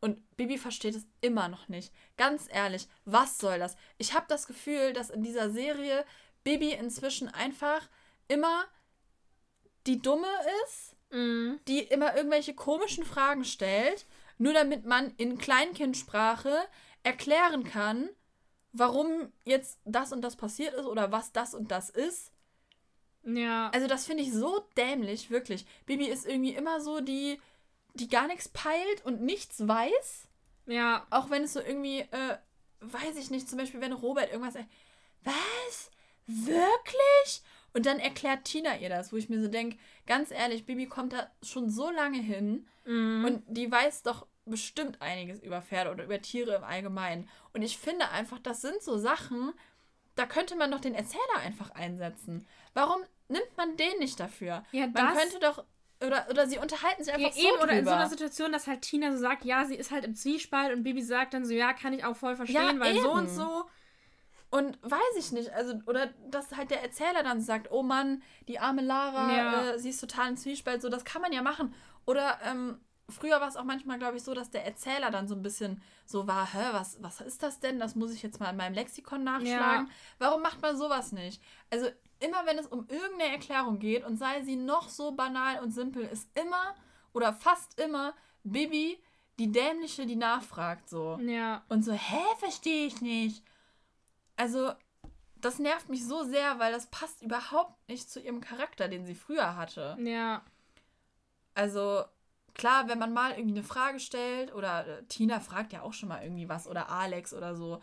Und 0.00 0.18
Bibi 0.36 0.58
versteht 0.58 0.94
es 0.96 1.06
immer 1.20 1.48
noch 1.48 1.68
nicht. 1.68 1.92
Ganz 2.16 2.46
ehrlich, 2.50 2.88
was 3.04 3.38
soll 3.38 3.58
das? 3.58 3.76
Ich 3.98 4.14
habe 4.14 4.26
das 4.28 4.46
Gefühl, 4.46 4.92
dass 4.92 5.10
in 5.10 5.22
dieser 5.22 5.50
Serie 5.50 6.04
Bibi 6.44 6.72
inzwischen 6.72 7.28
einfach 7.28 7.88
immer 8.28 8.64
die 9.86 10.00
Dumme 10.02 10.28
ist, 10.64 10.96
Mhm. 11.10 11.60
die 11.68 11.80
immer 11.80 12.16
irgendwelche 12.16 12.54
komischen 12.54 13.04
Fragen 13.04 13.44
stellt, 13.44 14.06
nur 14.38 14.54
damit 14.54 14.86
man 14.86 15.12
in 15.18 15.36
Kleinkindsprache 15.38 16.56
erklären 17.02 17.64
kann, 17.64 18.08
warum 18.72 19.32
jetzt 19.44 19.78
das 19.84 20.12
und 20.12 20.22
das 20.22 20.36
passiert 20.36 20.74
ist 20.74 20.86
oder 20.86 21.12
was 21.12 21.32
das 21.32 21.54
und 21.54 21.70
das 21.70 21.90
ist. 21.90 22.32
Ja. 23.24 23.70
Also 23.70 23.86
das 23.86 24.04
finde 24.06 24.22
ich 24.24 24.32
so 24.32 24.66
dämlich, 24.76 25.30
wirklich. 25.30 25.66
Bibi 25.86 26.06
ist 26.06 26.26
irgendwie 26.26 26.54
immer 26.54 26.80
so 26.80 27.00
die, 27.00 27.40
die 27.94 28.08
gar 28.08 28.26
nichts 28.26 28.48
peilt 28.48 29.04
und 29.04 29.20
nichts 29.22 29.66
weiß. 29.66 30.26
ja. 30.66 31.06
Auch 31.10 31.30
wenn 31.30 31.44
es 31.44 31.52
so 31.52 31.60
irgendwie, 31.60 32.00
äh, 32.00 32.38
weiß 32.80 33.16
ich 33.16 33.30
nicht, 33.30 33.48
zum 33.48 33.58
Beispiel 33.58 33.80
wenn 33.80 33.92
Robert 33.92 34.30
irgendwas 34.32 34.54
sagt, 34.54 34.68
was? 35.22 35.90
Wirklich? 36.26 37.42
Und 37.74 37.86
dann 37.86 37.98
erklärt 38.00 38.44
Tina 38.44 38.76
ihr 38.78 38.88
das, 38.88 39.12
wo 39.12 39.16
ich 39.16 39.28
mir 39.28 39.40
so 39.40 39.48
denke, 39.48 39.78
ganz 40.06 40.30
ehrlich, 40.30 40.66
Bibi 40.66 40.86
kommt 40.86 41.12
da 41.12 41.30
schon 41.42 41.70
so 41.70 41.90
lange 41.90 42.18
hin 42.18 42.66
Mhm. 42.84 43.24
und 43.24 43.42
die 43.46 43.70
weiß 43.70 44.02
doch 44.02 44.26
bestimmt 44.44 45.00
einiges 45.00 45.40
über 45.40 45.62
Pferde 45.62 45.90
oder 45.90 46.04
über 46.04 46.20
Tiere 46.20 46.56
im 46.56 46.64
Allgemeinen. 46.64 47.28
Und 47.52 47.62
ich 47.62 47.78
finde 47.78 48.08
einfach, 48.10 48.38
das 48.38 48.60
sind 48.60 48.82
so 48.82 48.98
Sachen, 48.98 49.52
da 50.14 50.26
könnte 50.26 50.56
man 50.56 50.70
doch 50.70 50.80
den 50.80 50.94
Erzähler 50.94 51.38
einfach 51.42 51.70
einsetzen. 51.70 52.46
Warum 52.74 53.02
nimmt 53.28 53.56
man 53.56 53.76
den 53.76 53.98
nicht 53.98 54.18
dafür? 54.20 54.64
Ja, 54.72 54.86
man 54.88 55.14
könnte 55.14 55.38
doch, 55.40 55.64
oder, 56.04 56.26
oder 56.28 56.46
sie 56.48 56.58
unterhalten 56.58 57.04
sich 57.04 57.14
Ja, 57.16 57.26
einfach 57.26 57.38
eben, 57.38 57.56
so 57.56 57.62
oder 57.62 57.72
in 57.72 57.84
so 57.84 57.90
drüber. 57.90 58.00
einer 58.00 58.08
Situation, 58.10 58.52
dass 58.52 58.66
halt 58.66 58.82
Tina 58.82 59.12
so 59.12 59.18
sagt, 59.18 59.44
ja, 59.44 59.64
sie 59.64 59.76
ist 59.76 59.90
halt 59.90 60.04
im 60.04 60.14
Zwiespalt 60.16 60.74
und 60.76 60.82
Bibi 60.82 61.02
sagt 61.02 61.34
dann 61.34 61.44
so, 61.46 61.54
ja, 61.54 61.72
kann 61.72 61.92
ich 61.92 62.04
auch 62.04 62.16
voll 62.16 62.34
verstehen, 62.36 62.74
Ja, 62.74 62.80
weil 62.80 62.94
so 62.94 63.00
eben. 63.00 63.18
und 63.18 63.28
so. 63.30 63.64
Und 64.50 64.78
weiß 64.82 65.16
ich 65.18 65.32
nicht, 65.32 65.50
also, 65.50 65.80
oder 65.86 66.08
dass 66.28 66.54
halt 66.56 66.70
der 66.70 66.82
Erzähler 66.82 67.22
dann 67.22 67.40
sagt, 67.40 67.70
oh 67.70 67.82
Mann, 67.82 68.22
die 68.48 68.58
arme 68.58 68.82
Lara, 68.82 69.34
Ja. 69.36 69.70
äh, 69.70 69.78
sie 69.78 69.88
ist 69.90 70.00
total 70.00 70.28
im 70.30 70.36
Zwiespalt, 70.36 70.82
so, 70.82 70.90
das 70.90 71.04
kann 71.06 71.22
man 71.22 71.32
ja 71.32 71.40
machen. 71.40 71.74
Oder, 72.04 72.38
ähm, 72.44 72.78
früher 73.12 73.40
war 73.40 73.48
es 73.48 73.56
auch 73.56 73.64
manchmal, 73.64 73.98
glaube 73.98 74.16
ich, 74.16 74.22
so, 74.22 74.34
dass 74.34 74.50
der 74.50 74.64
Erzähler 74.64 75.10
dann 75.10 75.28
so 75.28 75.34
ein 75.34 75.42
bisschen 75.42 75.82
so 76.04 76.26
war, 76.26 76.52
hä, 76.52 76.68
was, 76.72 77.02
was 77.02 77.20
ist 77.20 77.42
das 77.42 77.60
denn? 77.60 77.78
Das 77.78 77.94
muss 77.94 78.12
ich 78.12 78.22
jetzt 78.22 78.40
mal 78.40 78.50
in 78.50 78.56
meinem 78.56 78.74
Lexikon 78.74 79.24
nachschlagen. 79.24 79.90
Warum 80.18 80.42
macht 80.42 80.60
man 80.62 80.76
sowas 80.76 81.12
nicht? 81.12 81.42
Also, 81.70 81.88
immer 82.20 82.46
wenn 82.46 82.58
es 82.58 82.66
um 82.66 82.86
irgendeine 82.88 83.32
Erklärung 83.32 83.78
geht 83.78 84.04
und 84.04 84.16
sei 84.16 84.42
sie 84.42 84.56
noch 84.56 84.88
so 84.88 85.12
banal 85.12 85.60
und 85.60 85.72
simpel, 85.72 86.04
ist 86.04 86.28
immer 86.38 86.74
oder 87.12 87.32
fast 87.32 87.78
immer 87.80 88.14
Bibi 88.44 89.02
die 89.38 89.50
Dämliche, 89.50 90.06
die 90.06 90.16
nachfragt, 90.16 90.88
so. 90.88 91.18
Ja. 91.20 91.64
Und 91.68 91.84
so, 91.84 91.92
hä, 91.92 92.22
verstehe 92.38 92.86
ich 92.86 93.00
nicht. 93.00 93.44
Also, 94.36 94.72
das 95.36 95.58
nervt 95.58 95.88
mich 95.88 96.06
so 96.06 96.24
sehr, 96.24 96.58
weil 96.58 96.72
das 96.72 96.86
passt 96.86 97.22
überhaupt 97.22 97.88
nicht 97.88 98.10
zu 98.10 98.20
ihrem 98.20 98.40
Charakter, 98.40 98.88
den 98.88 99.04
sie 99.04 99.14
früher 99.14 99.56
hatte. 99.56 99.96
Ja. 100.00 100.42
Also, 101.54 102.04
klar, 102.54 102.88
wenn 102.88 102.98
man 102.98 103.12
mal 103.12 103.32
irgendwie 103.32 103.58
eine 103.58 103.66
Frage 103.66 104.00
stellt, 104.00 104.54
oder 104.54 104.86
äh, 104.86 105.02
Tina 105.04 105.40
fragt 105.40 105.72
ja 105.72 105.82
auch 105.82 105.92
schon 105.92 106.08
mal 106.08 106.22
irgendwie 106.22 106.48
was, 106.48 106.66
oder 106.66 106.90
Alex 106.90 107.32
oder 107.34 107.54
so. 107.54 107.80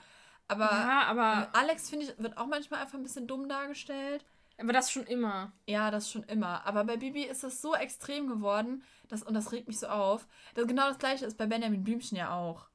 Aber 0.47 0.65
ja, 0.65 1.01
äh, 1.03 1.05
aber, 1.05 1.49
Alex, 1.53 1.89
finde 1.89 2.05
ich, 2.05 2.17
wird 2.17 2.37
auch 2.37 2.47
manchmal 2.47 2.81
einfach 2.81 2.97
ein 2.97 3.03
bisschen 3.03 3.27
dumm 3.27 3.47
dargestellt. 3.47 4.25
aber 4.59 4.73
das 4.73 4.91
schon 4.91 5.05
immer. 5.05 5.51
Ja, 5.67 5.91
das 5.91 6.11
schon 6.11 6.23
immer. 6.23 6.65
Aber 6.65 6.83
bei 6.83 6.97
Bibi 6.97 7.23
ist 7.23 7.43
das 7.43 7.61
so 7.61 7.75
extrem 7.75 8.27
geworden, 8.27 8.83
dass, 9.07 9.23
und 9.23 9.33
das 9.33 9.51
regt 9.51 9.67
mich 9.67 9.79
so 9.79 9.87
auf. 9.87 10.27
Das, 10.55 10.67
genau 10.67 10.87
das 10.87 10.97
gleiche 10.97 11.25
ist 11.25 11.37
bei 11.37 11.45
Benjamin 11.45 11.83
Blümchen 11.83 12.17
ja 12.17 12.33
auch. 12.35 12.67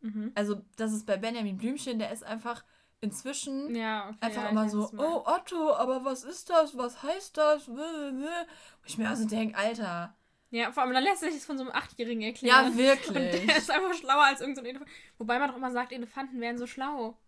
Mhm. 0.00 0.32
Also, 0.34 0.60
das 0.76 0.92
ist 0.92 1.06
bei 1.06 1.16
Benjamin 1.16 1.56
Blümchen, 1.56 1.98
der 1.98 2.12
ist 2.12 2.24
einfach 2.24 2.64
inzwischen 3.00 3.74
Ja, 3.74 4.08
okay. 4.08 4.18
einfach 4.20 4.42
ja, 4.44 4.48
immer 4.48 4.68
so, 4.68 4.90
oh 4.96 5.22
Otto, 5.26 5.74
aber 5.74 6.04
was 6.04 6.24
ist 6.24 6.50
das? 6.50 6.76
Was 6.76 7.02
heißt 7.02 7.36
das? 7.36 7.68
Wo 7.68 7.76
ich 8.84 8.98
mir 8.98 9.08
also 9.08 9.26
denke, 9.26 9.56
Alter. 9.56 10.14
Ja, 10.54 10.70
vor 10.70 10.84
allem, 10.84 10.92
dann 10.94 11.02
lässt 11.02 11.20
sich 11.20 11.34
das 11.34 11.44
von 11.44 11.58
so 11.58 11.64
einem 11.64 11.72
Achtjährigen 11.72 12.20
Ja, 12.20 12.28
erklären. 12.28 12.66
Und 12.70 12.76
wirklich. 12.78 13.46
der 13.46 13.56
ist 13.56 13.70
einfach 13.70 13.92
schlauer 13.94 14.22
als 14.24 14.40
irgendein 14.40 14.64
so 14.64 14.70
Elefant. 14.70 14.90
Wobei 15.18 15.38
man 15.40 15.48
doch 15.50 15.56
immer 15.56 15.72
sagt, 15.72 15.90
Elefanten 15.92 16.40
wären 16.40 16.58
so 16.58 16.66
schlau. 16.68 17.18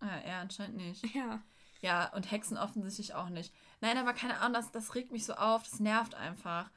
Ah, 0.00 0.16
er 0.24 0.38
anscheinend 0.38 0.76
nicht. 0.76 1.04
Ja. 1.14 1.42
Ja, 1.82 2.10
und 2.14 2.30
Hexen 2.30 2.56
offensichtlich 2.56 3.14
auch 3.14 3.28
nicht. 3.28 3.52
Nein, 3.82 3.98
aber 3.98 4.12
keine 4.14 4.38
Ahnung, 4.38 4.54
das, 4.54 4.70
das 4.70 4.94
regt 4.94 5.12
mich 5.12 5.24
so 5.26 5.34
auf, 5.34 5.62
das 5.62 5.78
nervt 5.80 6.14
einfach. 6.14 6.70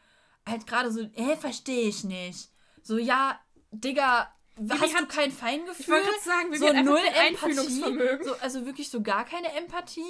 halt 0.48 0.68
gerade 0.68 0.92
so, 0.92 1.08
hä, 1.14 1.38
verstehe 1.38 1.88
ich 1.88 2.04
nicht. 2.04 2.50
So, 2.82 2.98
ja, 2.98 3.40
Digga, 3.72 4.30
Bibi 4.58 4.70
hast 4.80 4.94
du 4.94 4.98
hat- 4.98 5.10
kein 5.10 5.32
Feingefühl? 5.32 5.76
Ich 5.80 5.88
wollte 5.90 6.06
gerade 6.10 6.22
sagen, 6.24 6.52
wir 6.52 6.60
so 6.60 6.66
null 6.74 6.98
Empathie, 6.98 7.20
Einfühlungsvermögen. 7.20 8.26
so, 8.28 8.36
also 8.36 8.66
wirklich 8.66 8.90
so 8.90 9.02
gar 9.02 9.24
keine 9.26 9.54
Empathie. 9.54 10.04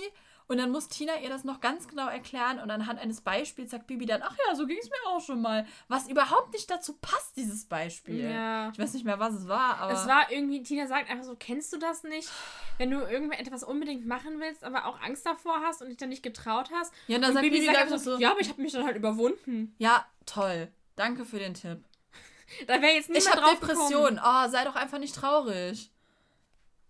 Und 0.47 0.57
dann 0.57 0.71
muss 0.71 0.87
Tina 0.87 1.19
ihr 1.21 1.29
das 1.29 1.43
noch 1.43 1.61
ganz 1.61 1.87
genau 1.87 2.07
erklären 2.07 2.59
und 2.59 2.69
anhand 2.69 2.99
eines 2.99 3.21
Beispiels 3.21 3.71
sagt 3.71 3.87
Bibi 3.87 4.05
dann, 4.05 4.21
ach 4.21 4.35
ja, 4.47 4.55
so 4.55 4.65
ging 4.65 4.77
es 4.77 4.89
mir 4.89 5.09
auch 5.09 5.21
schon 5.21 5.41
mal. 5.41 5.65
Was 5.87 6.07
überhaupt 6.09 6.53
nicht 6.53 6.69
dazu 6.69 6.93
passt, 7.01 7.37
dieses 7.37 7.65
Beispiel. 7.65 8.29
Ja. 8.29 8.69
Ich 8.71 8.79
weiß 8.79 8.93
nicht 8.93 9.05
mehr, 9.05 9.19
was 9.19 9.33
es 9.33 9.47
war, 9.47 9.77
aber... 9.77 9.93
Es 9.93 10.07
war 10.07 10.31
irgendwie, 10.31 10.63
Tina 10.63 10.87
sagt 10.87 11.09
einfach 11.09 11.25
so, 11.25 11.35
kennst 11.37 11.71
du 11.73 11.77
das 11.77 12.03
nicht? 12.03 12.29
Wenn 12.77 12.91
du 12.91 12.99
irgendetwas 12.99 13.63
unbedingt 13.63 14.05
machen 14.05 14.39
willst, 14.39 14.63
aber 14.63 14.85
auch 14.85 15.01
Angst 15.01 15.25
davor 15.25 15.61
hast 15.61 15.81
und 15.81 15.89
dich 15.89 15.97
dann 15.97 16.09
nicht 16.09 16.23
getraut 16.23 16.69
hast. 16.73 16.93
ja, 17.07 17.15
und 17.15 17.21
dann 17.21 17.31
und 17.31 17.35
sagt 17.35 17.43
Bibi 17.43 17.59
Bibi, 17.59 17.65
sagt 17.67 17.77
einfach 17.77 17.99
so, 17.99 18.17
ja, 18.17 18.31
aber 18.31 18.41
ich 18.41 18.49
habe 18.49 18.61
mich 18.61 18.73
dann 18.73 18.85
halt 18.85 18.97
überwunden. 18.97 19.75
ja, 19.77 20.05
toll. 20.25 20.71
Danke 20.95 21.25
für 21.25 21.39
den 21.39 21.53
Tipp. 21.53 21.83
Da 22.67 22.81
wäre 22.81 22.93
jetzt 22.93 23.09
niemand 23.09 23.25
Ich 23.25 23.31
habe 23.31 23.41
drauf 23.41 23.59
Depressionen. 23.59 24.15
gekommen. 24.17 24.45
Oh, 24.45 24.49
sei 24.49 24.63
doch 24.63 24.75
einfach 24.75 24.99
nicht 24.99 25.15
traurig. 25.15 25.89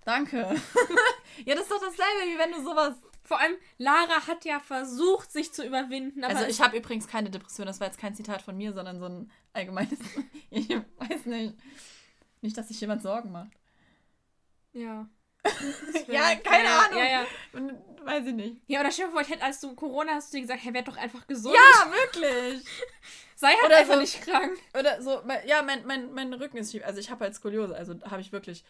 Danke. 0.03 0.37
ja, 1.45 1.55
das 1.55 1.63
ist 1.63 1.71
doch 1.71 1.79
dasselbe, 1.79 2.25
wie 2.27 2.37
wenn 2.37 2.51
du 2.51 2.61
sowas. 2.61 2.95
Vor 3.23 3.39
allem, 3.39 3.55
Lara 3.77 4.27
hat 4.27 4.43
ja 4.43 4.59
versucht, 4.59 5.31
sich 5.31 5.53
zu 5.53 5.65
überwinden. 5.65 6.23
Also, 6.23 6.45
ich 6.45 6.61
habe 6.61 6.77
übrigens 6.77 7.07
keine 7.07 7.29
Depression. 7.29 7.65
Das 7.65 7.79
war 7.79 7.87
jetzt 7.87 7.99
kein 7.99 8.15
Zitat 8.15 8.41
von 8.41 8.57
mir, 8.57 8.73
sondern 8.73 8.99
so 8.99 9.05
ein 9.05 9.31
allgemeines. 9.53 9.99
ich 10.49 10.69
weiß 10.69 11.25
nicht. 11.27 11.55
Nicht, 12.41 12.57
dass 12.57 12.67
sich 12.67 12.81
jemand 12.81 13.01
Sorgen 13.01 13.31
macht. 13.31 13.51
Ja. 14.73 15.07
Ja, 16.07 16.35
keine 16.35 16.65
ja, 16.65 16.79
Ahnung. 16.79 16.97
Ja, 16.99 17.05
ja. 17.05 17.25
Weiß 18.03 18.25
ich 18.25 18.33
nicht. 18.33 18.61
Ja, 18.67 18.81
oder 18.81 18.91
stell 18.91 19.05
dir 19.07 19.11
vor, 19.11 19.21
ich 19.21 19.29
hätte, 19.29 19.43
als 19.43 19.59
du 19.61 19.73
Corona 19.75 20.13
hast, 20.13 20.31
du 20.33 20.37
dir 20.37 20.41
gesagt, 20.41 20.63
hey, 20.63 20.73
werd 20.73 20.87
doch 20.87 20.97
einfach 20.97 21.25
gesund. 21.27 21.55
Ja, 21.55 21.91
wirklich. 21.91 22.63
Sei 23.35 23.49
halt 23.49 23.65
Oder 23.65 23.77
einfach 23.77 23.95
so- 23.95 23.99
nicht 24.01 24.21
krank. 24.21 24.57
Oder 24.77 25.01
so, 25.01 25.21
ja, 25.45 25.61
mein, 25.63 25.85
mein, 25.85 26.13
mein 26.13 26.33
Rücken 26.33 26.57
ist 26.57 26.71
schief. 26.71 26.83
Also, 26.85 26.99
ich 26.99 27.09
habe 27.09 27.23
halt 27.25 27.35
Skoliose. 27.35 27.75
Also, 27.75 27.95
habe 28.03 28.21
ich 28.21 28.31
wirklich. 28.31 28.63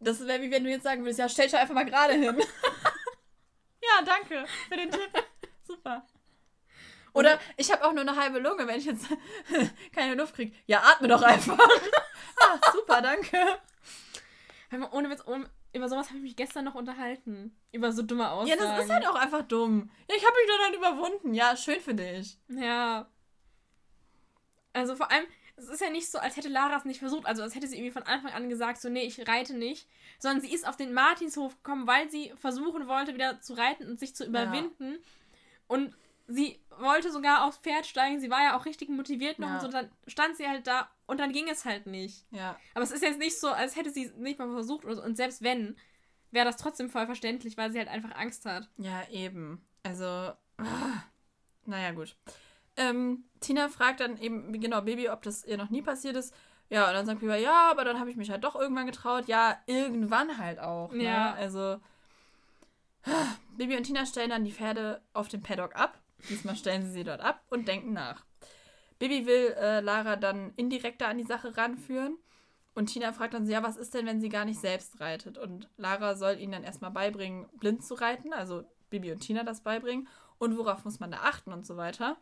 Das 0.00 0.26
wäre 0.26 0.40
wie 0.42 0.50
wenn 0.50 0.64
du 0.64 0.70
jetzt 0.70 0.84
sagen 0.84 1.02
würdest, 1.02 1.18
ja, 1.18 1.28
stell 1.28 1.44
dich 1.46 1.52
doch 1.52 1.60
einfach 1.60 1.74
mal 1.74 1.84
gerade 1.84 2.14
hin. 2.14 2.36
Ja, 3.96 4.04
danke 4.04 4.46
für 4.68 4.76
den 4.76 4.90
Tipp. 4.90 5.10
Super. 5.62 6.06
Oder 7.14 7.38
ich 7.56 7.72
habe 7.72 7.84
auch 7.84 7.92
nur 7.92 8.02
eine 8.02 8.16
halbe 8.16 8.38
Lunge, 8.38 8.66
wenn 8.66 8.78
ich 8.78 8.84
jetzt 8.84 9.06
keine 9.94 10.14
Luft 10.14 10.34
kriege. 10.34 10.54
Ja, 10.66 10.82
atme 10.82 11.08
doch 11.08 11.22
einfach. 11.22 11.58
ah, 12.40 12.72
super, 12.72 13.02
danke. 13.02 13.58
Ohne 14.92 15.10
Witz, 15.10 15.22
ohne, 15.26 15.50
über 15.72 15.88
sowas 15.88 16.08
habe 16.08 16.18
ich 16.18 16.22
mich 16.22 16.36
gestern 16.36 16.64
noch 16.64 16.74
unterhalten. 16.74 17.56
Über 17.72 17.92
so 17.92 18.02
dumme 18.02 18.24
Ja, 18.24 18.30
Aussagen. 18.32 18.60
das 18.60 18.84
ist 18.84 18.90
halt 18.90 19.06
auch 19.06 19.14
einfach 19.14 19.42
dumm. 19.42 19.90
Ja, 20.08 20.16
ich 20.16 20.24
habe 20.24 20.34
mich 20.36 20.48
doch 20.48 20.58
dann 20.64 20.74
überwunden. 20.74 21.34
Ja, 21.34 21.56
schön 21.56 21.80
für 21.80 21.94
dich. 21.94 22.38
Ja. 22.48 23.08
Also 24.72 24.94
vor 24.94 25.10
allem, 25.10 25.26
es 25.58 25.68
ist 25.68 25.80
ja 25.80 25.90
nicht 25.90 26.10
so, 26.10 26.18
als 26.18 26.36
hätte 26.36 26.48
Lara 26.48 26.76
es 26.76 26.84
nicht 26.84 27.00
versucht, 27.00 27.26
also 27.26 27.42
als 27.42 27.54
hätte 27.54 27.66
sie 27.66 27.76
irgendwie 27.76 27.92
von 27.92 28.04
Anfang 28.04 28.32
an 28.32 28.48
gesagt, 28.48 28.80
so, 28.80 28.88
nee, 28.88 29.02
ich 29.04 29.26
reite 29.28 29.54
nicht, 29.54 29.88
sondern 30.18 30.40
sie 30.40 30.52
ist 30.52 30.66
auf 30.66 30.76
den 30.76 30.92
Martinshof 30.94 31.56
gekommen, 31.62 31.86
weil 31.86 32.10
sie 32.10 32.32
versuchen 32.36 32.86
wollte, 32.86 33.14
wieder 33.14 33.40
zu 33.40 33.54
reiten 33.54 33.88
und 33.88 33.98
sich 33.98 34.14
zu 34.14 34.24
überwinden. 34.24 34.98
Und 35.66 35.96
sie 36.26 36.60
wollte 36.78 37.10
sogar 37.10 37.44
aufs 37.44 37.58
Pferd 37.58 37.86
steigen, 37.86 38.20
sie 38.20 38.30
war 38.30 38.42
ja 38.42 38.56
auch 38.56 38.64
richtig 38.66 38.88
motiviert 38.88 39.38
noch 39.38 39.48
Ja. 39.48 39.54
und 39.56 39.60
so, 39.62 39.68
dann 39.68 39.90
stand 40.06 40.36
sie 40.36 40.46
halt 40.48 40.66
da 40.66 40.90
und 41.06 41.18
dann 41.18 41.32
ging 41.32 41.48
es 41.48 41.64
halt 41.64 41.86
nicht. 41.86 42.24
Ja. 42.30 42.58
Aber 42.74 42.84
es 42.84 42.90
ist 42.90 43.02
jetzt 43.02 43.18
nicht 43.18 43.38
so, 43.38 43.48
als 43.48 43.76
hätte 43.76 43.90
sie 43.90 44.04
es 44.04 44.14
nicht 44.14 44.38
mal 44.38 44.50
versucht 44.52 44.84
oder 44.84 44.94
so. 44.96 45.02
Und 45.02 45.16
selbst 45.16 45.42
wenn, 45.42 45.76
wäre 46.30 46.44
das 46.46 46.56
trotzdem 46.56 46.90
voll 46.90 47.06
verständlich, 47.06 47.56
weil 47.56 47.72
sie 47.72 47.78
halt 47.78 47.88
einfach 47.88 48.14
Angst 48.14 48.44
hat. 48.44 48.68
Ja, 48.76 49.02
eben. 49.10 49.66
Also, 49.82 50.04
ah, 50.04 51.02
naja, 51.64 51.92
gut. 51.92 52.14
Ähm, 52.78 53.24
Tina 53.40 53.68
fragt 53.68 54.00
dann 54.00 54.16
eben, 54.18 54.58
genau, 54.60 54.80
Baby, 54.82 55.10
ob 55.10 55.22
das 55.22 55.44
ihr 55.44 55.58
noch 55.58 55.68
nie 55.68 55.82
passiert 55.82 56.16
ist. 56.16 56.34
Ja, 56.70 56.88
und 56.88 56.94
dann 56.94 57.06
sagt 57.06 57.20
Bibi, 57.20 57.36
ja, 57.36 57.70
aber 57.70 57.84
dann 57.84 57.98
habe 57.98 58.10
ich 58.10 58.16
mich 58.16 58.30
halt 58.30 58.44
doch 58.44 58.54
irgendwann 58.54 58.86
getraut. 58.86 59.26
Ja, 59.26 59.58
irgendwann 59.66 60.38
halt 60.38 60.58
auch. 60.60 60.92
Ne? 60.92 61.04
Ja. 61.04 61.32
Also, 61.34 61.80
Bibi 63.56 63.76
und 63.76 63.84
Tina 63.84 64.06
stellen 64.06 64.30
dann 64.30 64.44
die 64.44 64.52
Pferde 64.52 65.02
auf 65.12 65.28
dem 65.28 65.42
Paddock 65.42 65.76
ab. 65.76 65.98
Diesmal 66.28 66.56
stellen 66.56 66.84
sie 66.84 66.90
sie 66.90 67.04
dort 67.04 67.20
ab 67.20 67.42
und 67.48 67.68
denken 67.68 67.92
nach. 67.92 68.24
Bibi 68.98 69.26
will 69.26 69.54
äh, 69.58 69.80
Lara 69.80 70.16
dann 70.16 70.52
indirekter 70.56 71.08
an 71.08 71.18
die 71.18 71.24
Sache 71.24 71.56
ranführen. 71.56 72.18
Und 72.74 72.86
Tina 72.86 73.12
fragt 73.12 73.34
dann 73.34 73.46
so, 73.46 73.52
ja, 73.52 73.62
was 73.62 73.76
ist 73.76 73.94
denn, 73.94 74.06
wenn 74.06 74.20
sie 74.20 74.28
gar 74.28 74.44
nicht 74.44 74.60
selbst 74.60 75.00
reitet? 75.00 75.38
Und 75.38 75.68
Lara 75.76 76.14
soll 76.16 76.38
ihnen 76.38 76.52
dann 76.52 76.64
erstmal 76.64 76.90
beibringen, 76.90 77.48
blind 77.58 77.84
zu 77.84 77.94
reiten, 77.94 78.32
also 78.32 78.64
Bibi 78.90 79.10
und 79.10 79.20
Tina 79.20 79.42
das 79.42 79.62
beibringen 79.62 80.06
und 80.38 80.56
worauf 80.56 80.84
muss 80.84 81.00
man 81.00 81.10
da 81.10 81.18
achten 81.18 81.52
und 81.52 81.66
so 81.66 81.76
weiter. 81.76 82.16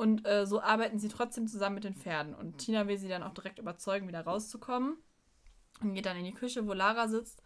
Und 0.00 0.26
äh, 0.26 0.46
so 0.46 0.62
arbeiten 0.62 0.98
sie 0.98 1.08
trotzdem 1.08 1.46
zusammen 1.46 1.74
mit 1.74 1.84
den 1.84 1.94
Pferden. 1.94 2.34
Und 2.34 2.56
Tina 2.56 2.88
will 2.88 2.96
sie 2.96 3.08
dann 3.08 3.22
auch 3.22 3.34
direkt 3.34 3.58
überzeugen, 3.58 4.08
wieder 4.08 4.22
rauszukommen. 4.22 4.96
Und 5.82 5.92
geht 5.92 6.06
dann 6.06 6.16
in 6.16 6.24
die 6.24 6.32
Küche, 6.32 6.66
wo 6.66 6.72
Lara 6.72 7.06
sitzt. 7.06 7.42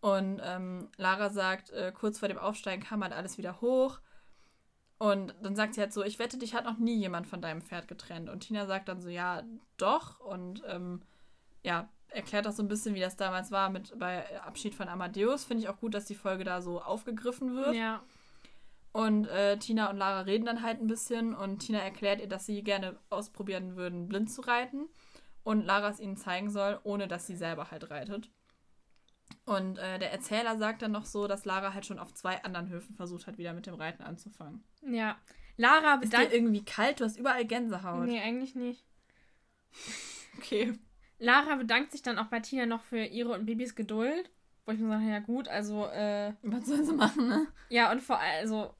Und 0.00 0.40
ähm, 0.42 0.88
Lara 0.96 1.28
sagt, 1.28 1.68
äh, 1.68 1.92
kurz 1.94 2.18
vor 2.18 2.28
dem 2.28 2.38
Aufsteigen 2.38 2.82
kam 2.82 3.02
halt 3.02 3.12
alles 3.12 3.36
wieder 3.36 3.60
hoch. 3.60 4.00
Und 4.96 5.34
dann 5.42 5.54
sagt 5.54 5.74
sie 5.74 5.82
halt 5.82 5.92
so, 5.92 6.02
ich 6.02 6.18
wette, 6.18 6.38
dich 6.38 6.54
hat 6.54 6.64
noch 6.64 6.78
nie 6.78 6.96
jemand 6.96 7.26
von 7.26 7.42
deinem 7.42 7.60
Pferd 7.60 7.88
getrennt. 7.88 8.30
Und 8.30 8.40
Tina 8.40 8.64
sagt 8.64 8.88
dann 8.88 9.02
so, 9.02 9.10
ja, 9.10 9.42
doch. 9.76 10.18
Und 10.20 10.62
ähm, 10.66 11.02
ja, 11.62 11.90
erklärt 12.08 12.46
auch 12.46 12.52
so 12.52 12.62
ein 12.62 12.68
bisschen, 12.68 12.94
wie 12.94 13.00
das 13.00 13.18
damals 13.18 13.50
war 13.50 13.68
mit 13.68 13.98
bei 13.98 14.40
Abschied 14.40 14.74
von 14.74 14.88
Amadeus. 14.88 15.44
Finde 15.44 15.64
ich 15.64 15.68
auch 15.68 15.78
gut, 15.78 15.92
dass 15.92 16.06
die 16.06 16.14
Folge 16.14 16.44
da 16.44 16.62
so 16.62 16.80
aufgegriffen 16.80 17.54
wird. 17.54 17.74
Ja. 17.74 18.02
Und 18.92 19.26
äh, 19.26 19.58
Tina 19.58 19.88
und 19.90 19.96
Lara 19.96 20.20
reden 20.20 20.44
dann 20.44 20.62
halt 20.62 20.80
ein 20.80 20.86
bisschen 20.86 21.34
und 21.34 21.60
Tina 21.60 21.78
erklärt 21.78 22.20
ihr, 22.20 22.28
dass 22.28 22.44
sie 22.44 22.62
gerne 22.62 22.98
ausprobieren 23.08 23.76
würden, 23.76 24.06
blind 24.06 24.30
zu 24.30 24.42
reiten. 24.42 24.88
Und 25.44 25.64
Lara 25.64 25.88
es 25.88 25.98
ihnen 25.98 26.16
zeigen 26.16 26.50
soll, 26.50 26.78
ohne 26.84 27.08
dass 27.08 27.26
sie 27.26 27.36
selber 27.36 27.70
halt 27.70 27.90
reitet. 27.90 28.30
Und 29.44 29.78
äh, 29.78 29.98
der 29.98 30.12
Erzähler 30.12 30.56
sagt 30.58 30.82
dann 30.82 30.92
noch 30.92 31.06
so, 31.06 31.26
dass 31.26 31.44
Lara 31.44 31.74
halt 31.74 31.86
schon 31.86 31.98
auf 31.98 32.12
zwei 32.12 32.44
anderen 32.44 32.68
Höfen 32.68 32.94
versucht 32.94 33.26
hat, 33.26 33.38
wieder 33.38 33.54
mit 33.54 33.66
dem 33.66 33.74
Reiten 33.74 34.02
anzufangen. 34.02 34.62
Ja. 34.82 35.16
Lara 35.56 36.00
Ist 36.02 36.12
dir 36.12 36.32
irgendwie 36.32 36.64
kalt? 36.64 37.00
Du 37.00 37.04
hast 37.04 37.18
überall 37.18 37.44
Gänsehaut. 37.44 38.06
Nee, 38.06 38.20
eigentlich 38.20 38.54
nicht. 38.54 38.84
Okay. 40.38 40.72
Lara 41.18 41.56
bedankt 41.56 41.92
sich 41.92 42.00
dann 42.00 42.18
auch 42.18 42.28
bei 42.28 42.40
Tina 42.40 42.64
noch 42.64 42.82
für 42.82 43.04
ihre 43.04 43.34
und 43.34 43.44
Bibis 43.44 43.74
Geduld. 43.74 44.30
Wo 44.64 44.72
ich 44.72 44.78
mir 44.78 44.88
sage, 44.88 45.10
ja 45.10 45.18
gut, 45.18 45.46
also, 45.46 45.86
äh, 45.88 46.32
Was 46.42 46.66
sollen 46.66 46.86
sie 46.86 46.94
machen, 46.94 47.28
ne? 47.28 47.46
ja, 47.68 47.92
und 47.92 48.00
vor 48.00 48.18
allem, 48.18 48.40
also, 48.40 48.74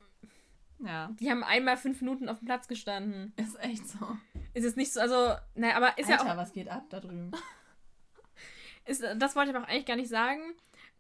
Ja, 0.85 1.11
die 1.21 1.31
haben 1.31 1.45
einmal 1.45 1.77
fünf 1.77 2.01
Minuten 2.01 2.29
auf 2.29 2.39
dem 2.39 2.47
Platz 2.47 2.67
gestanden. 2.69 3.33
ist 3.37 3.59
echt 3.61 3.89
so. 3.89 4.17
Ist 4.55 4.65
jetzt 4.65 4.77
nicht 4.77 4.93
so, 4.93 5.01
also, 5.01 5.35
naja, 5.55 5.77
aber 5.77 5.97
ist 5.97 6.09
ja 6.09 6.21
auch, 6.21 6.37
was 6.37 6.53
geht 6.53 6.69
ab 6.69 6.85
da 6.91 7.01
drüben? 7.01 7.31
ist, 8.85 9.03
das 9.17 9.37
wollte 9.37 9.51
ich 9.51 9.57
aber 9.57 9.65
auch 9.65 9.71
eigentlich 9.71 9.87
gar 9.87 9.97
nicht 9.97 10.09
sagen. 10.11 10.41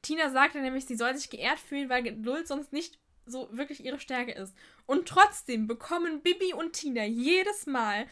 Tina 0.02 0.30
sagte 0.30 0.60
nämlich, 0.60 0.86
sie 0.86 0.96
soll 0.96 1.16
sich 1.16 1.30
geehrt 1.30 1.58
fühlen, 1.58 1.88
weil 1.88 2.02
Geduld 2.02 2.46
sonst 2.48 2.72
nicht 2.72 2.98
so 3.26 3.48
wirklich 3.52 3.84
ihre 3.84 4.00
Stärke 4.00 4.32
ist. 4.32 4.54
Und 4.86 5.06
trotzdem 5.08 5.66
bekommen 5.66 6.22
Bibi 6.22 6.54
und 6.54 6.72
Tina 6.72 7.04
jedes 7.04 7.66
Mal 7.66 8.06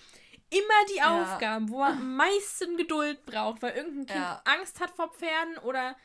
immer 0.51 0.87
die 0.93 0.99
Ja. 0.99 1.23
Aufgaben, 1.23 1.69
wo 1.69 1.79
man 1.79 1.99
am 1.99 2.17
meisten 2.17 2.77
Geduld 2.77 3.25
braucht, 3.27 3.63
weil 3.63 3.77
irgendein 3.77 4.07
Kind 4.07 4.19
Ja. 4.19 4.43
Angst 4.45 4.81
hat 4.81 4.91
vor 4.91 5.13
Pferden 5.13 5.59
oder 5.59 5.97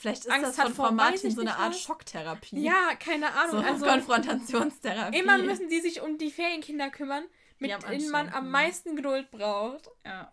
Vielleicht 0.00 0.24
ist 0.24 0.30
Angst 0.30 0.46
das 0.46 0.56
von 0.56 0.72
vor 0.72 0.86
Frau 0.86 0.94
Martin 0.94 1.30
so 1.30 1.42
eine 1.42 1.58
Art 1.58 1.74
was. 1.74 1.82
Schocktherapie. 1.82 2.58
ja, 2.58 2.94
keine 2.98 3.34
Ahnung. 3.34 3.50
so 3.50 3.58
also 3.58 3.84
Konfrontationstherapie. 3.84 5.18
immer 5.18 5.36
müssen 5.36 5.68
die 5.68 5.78
sich 5.80 6.00
um 6.00 6.16
die 6.16 6.30
Ferienkinder 6.30 6.88
kümmern, 6.88 7.24
mit 7.58 7.70
am 7.70 7.80
denen 7.82 8.10
man 8.10 8.30
am 8.30 8.50
meisten 8.50 8.96
Geduld 8.96 9.30
braucht. 9.30 9.90
Ja. 10.06 10.32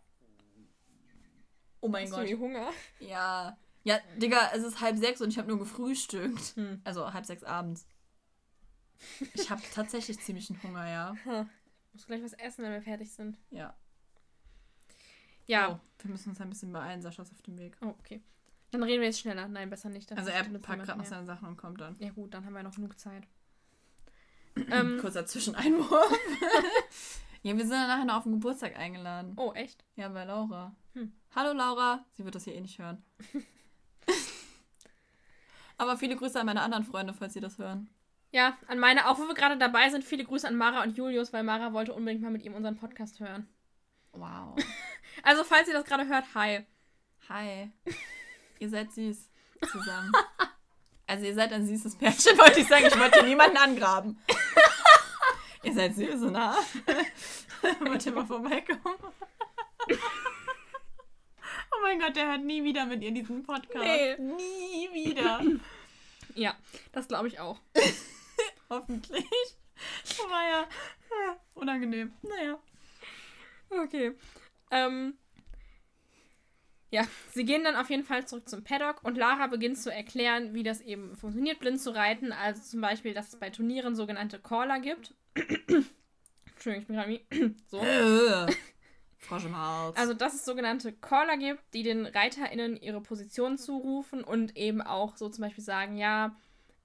Oh 1.81 1.89
mein 1.89 2.03
Hast 2.03 2.13
du 2.13 2.15
Gott. 2.15 2.29
irgendwie 2.29 2.45
Hunger? 2.45 2.69
Ja. 3.01 3.57
Ja, 3.83 3.99
Digga, 4.15 4.51
es 4.53 4.63
ist 4.63 4.79
halb 4.79 4.97
sechs 4.97 5.19
und 5.19 5.31
ich 5.31 5.37
habe 5.37 5.49
nur 5.49 5.59
gefrühstückt. 5.59 6.55
Hm. 6.55 6.79
Also 6.85 7.11
halb 7.11 7.25
sechs 7.25 7.43
abends. 7.43 7.85
Ich 9.33 9.49
habe 9.49 9.61
tatsächlich 9.75 10.17
ziemlich 10.21 10.49
einen 10.49 10.63
Hunger, 10.63 10.89
ja. 10.89 11.15
Hm. 11.25 11.49
Muss 11.91 12.07
gleich 12.07 12.23
was 12.23 12.33
essen, 12.33 12.63
wenn 12.63 12.71
wir 12.71 12.81
fertig 12.81 13.11
sind. 13.11 13.37
Ja. 13.51 13.75
Ja. 15.45 15.73
Oh, 15.73 16.03
wir 16.03 16.11
müssen 16.11 16.29
uns 16.29 16.39
ein 16.39 16.49
bisschen 16.49 16.71
beeilen, 16.71 17.01
Sascha 17.01 17.23
ist 17.23 17.33
auf 17.33 17.41
dem 17.41 17.57
Weg. 17.57 17.75
Oh, 17.81 17.93
okay. 17.99 18.21
Dann 18.71 18.83
reden 18.83 19.01
wir 19.01 19.07
jetzt 19.07 19.19
schneller. 19.19 19.47
Nein, 19.47 19.69
besser 19.69 19.89
nicht. 19.89 20.11
Das 20.11 20.17
Also 20.17 20.31
er 20.31 20.43
packt 20.43 20.83
gerade 20.83 20.99
noch 20.99 21.05
seine 21.05 21.25
Sachen 21.25 21.47
und 21.47 21.57
kommt 21.57 21.79
dann. 21.79 21.95
Ja 21.99 22.09
gut, 22.09 22.33
dann 22.33 22.45
haben 22.45 22.53
wir 22.53 22.63
noch 22.63 22.75
genug 22.75 22.99
Zeit. 22.99 23.23
ähm, 24.71 24.97
Kurzer 24.99 25.25
Zwischeneinwurf. 25.25 26.19
ja, 27.43 27.55
wir 27.55 27.63
sind 27.63 27.71
dann 27.71 27.87
nachher 27.87 28.05
noch 28.05 28.17
auf 28.17 28.23
den 28.23 28.33
Geburtstag 28.33 28.77
eingeladen. 28.77 29.33
oh, 29.37 29.53
echt? 29.53 29.85
Ja, 29.95 30.09
bei 30.09 30.25
Laura. 30.25 30.75
Hm. 30.93 31.13
Hallo 31.35 31.53
Laura. 31.53 32.05
Sie 32.13 32.25
wird 32.25 32.35
das 32.35 32.43
hier 32.43 32.55
eh 32.55 32.61
nicht 32.61 32.79
hören. 32.79 33.03
Aber 35.77 35.97
viele 35.97 36.15
Grüße 36.15 36.39
an 36.39 36.47
meine 36.47 36.61
anderen 36.61 36.83
Freunde, 36.83 37.13
falls 37.13 37.33
sie 37.33 37.39
das 37.39 37.59
hören. 37.59 37.89
Ja, 38.31 38.57
an 38.67 38.79
meine, 38.79 39.07
auch 39.07 39.19
wo 39.19 39.27
wir 39.27 39.35
gerade 39.35 39.57
dabei 39.57 39.89
sind, 39.89 40.03
viele 40.03 40.25
Grüße 40.25 40.47
an 40.47 40.55
Mara 40.55 40.83
und 40.83 40.97
Julius, 40.97 41.31
weil 41.31 41.43
Mara 41.43 41.71
wollte 41.71 41.93
unbedingt 41.93 42.23
mal 42.23 42.31
mit 42.31 42.43
ihm 42.43 42.55
unseren 42.55 42.75
Podcast 42.75 43.19
hören. 43.19 43.47
Wow. 44.11 44.55
Also, 45.23 45.43
falls 45.43 45.67
ihr 45.67 45.73
das 45.73 45.83
gerade 45.83 46.07
hört, 46.07 46.25
hi. 46.35 46.63
Hi. 47.27 47.71
Ihr 48.59 48.69
seid 48.69 48.91
süß 48.91 49.29
zusammen. 49.71 50.11
Also 51.09 51.25
ihr 51.25 51.35
seid 51.35 51.53
ein 51.53 51.65
süßes 51.65 51.95
Pärchen, 51.95 52.37
wollte 52.37 52.59
ich 52.59 52.67
sagen. 52.67 52.85
Ich 52.85 52.99
wollte 52.99 53.23
niemanden 53.23 53.55
angraben. 53.55 54.19
Ihr 55.63 55.73
seid 55.73 55.95
süß, 55.95 56.19
ne? 56.23 56.53
Wollt 57.79 58.05
ihr 58.05 58.11
mal 58.11 58.25
vorbeikommen? 58.25 58.97
oh 59.89 61.77
mein 61.81 61.97
Gott, 61.99 62.13
der 62.13 62.27
hört 62.27 62.43
nie 62.43 62.61
wieder 62.61 62.85
mit 62.85 63.01
ihr 63.03 63.11
diesen 63.11 63.43
Podcast. 63.43 63.85
Nee. 63.85 64.17
Nie 64.17 64.89
wieder. 64.93 65.41
Ja, 66.35 66.55
das 66.91 67.07
glaube 67.07 67.29
ich 67.29 67.39
auch. 67.39 67.59
Hoffentlich. 68.69 69.25
Oh 70.19 70.29
ja. 70.29 70.67
Unangenehm. 71.55 72.13
Naja. 72.21 72.59
Okay. 73.69 74.11
Ähm, 74.69 75.17
ja, 76.89 77.05
sie 77.31 77.45
gehen 77.45 77.63
dann 77.63 77.75
auf 77.75 77.89
jeden 77.89 78.03
Fall 78.03 78.25
zurück 78.27 78.47
zum 78.47 78.63
Paddock 78.63 79.03
und 79.03 79.17
Lara 79.17 79.47
beginnt 79.47 79.77
zu 79.77 79.91
erklären, 79.91 80.53
wie 80.53 80.63
das 80.63 80.81
eben 80.81 81.15
funktioniert, 81.15 81.59
blind 81.59 81.81
zu 81.81 81.93
reiten. 81.93 82.31
Also 82.31 82.61
zum 82.61 82.81
Beispiel, 82.81 83.13
dass 83.13 83.29
es 83.29 83.39
bei 83.39 83.49
Turnieren 83.49 83.95
sogenannte 83.95 84.39
Caller 84.39 84.79
gibt. 84.79 85.13
Entschuldigung, 85.35 86.81
ich 86.81 86.87
bin 86.87 86.95
gerade 86.95 87.09
wie. 87.09 87.55
so. 87.67 87.81
Äh. 87.81 88.47
Frosch 89.17 89.45
im 89.45 89.57
Hals. 89.57 89.97
Also, 89.97 90.13
dass 90.13 90.35
es 90.35 90.45
sogenannte 90.45 90.93
Caller 90.93 91.37
gibt, 91.37 91.61
die 91.73 91.83
den 91.83 92.05
ReiterInnen 92.05 92.77
ihre 92.77 93.01
Position 93.01 93.57
zurufen 93.57 94.23
und 94.23 94.55
eben 94.55 94.81
auch 94.81 95.17
so 95.17 95.27
zum 95.27 95.43
Beispiel 95.43 95.63
sagen, 95.63 95.97
ja, 95.97 96.35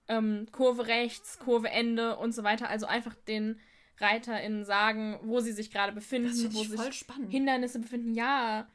ähm, 0.09 0.47
Kurve 0.51 0.87
rechts, 0.87 1.39
Kurve 1.39 1.71
Ende 1.71 2.17
und 2.17 2.33
so 2.33 2.43
weiter. 2.43 2.69
Also 2.69 2.87
einfach 2.87 3.15
den 3.15 3.61
ReiterInnen 4.01 4.65
sagen, 4.65 5.21
wo 5.23 5.41
sie 5.41 5.53
sich 5.53 5.71
gerade 5.71 5.93
befinden, 5.93 6.53
wo 6.53 6.63
ich 6.63 6.71
sich 6.71 6.95
spannend. 6.95 7.31
Hindernisse 7.31 7.79
befinden, 7.79 8.15
ja. 8.15 8.67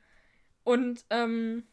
Und 0.68 1.06
ähm, 1.12 1.64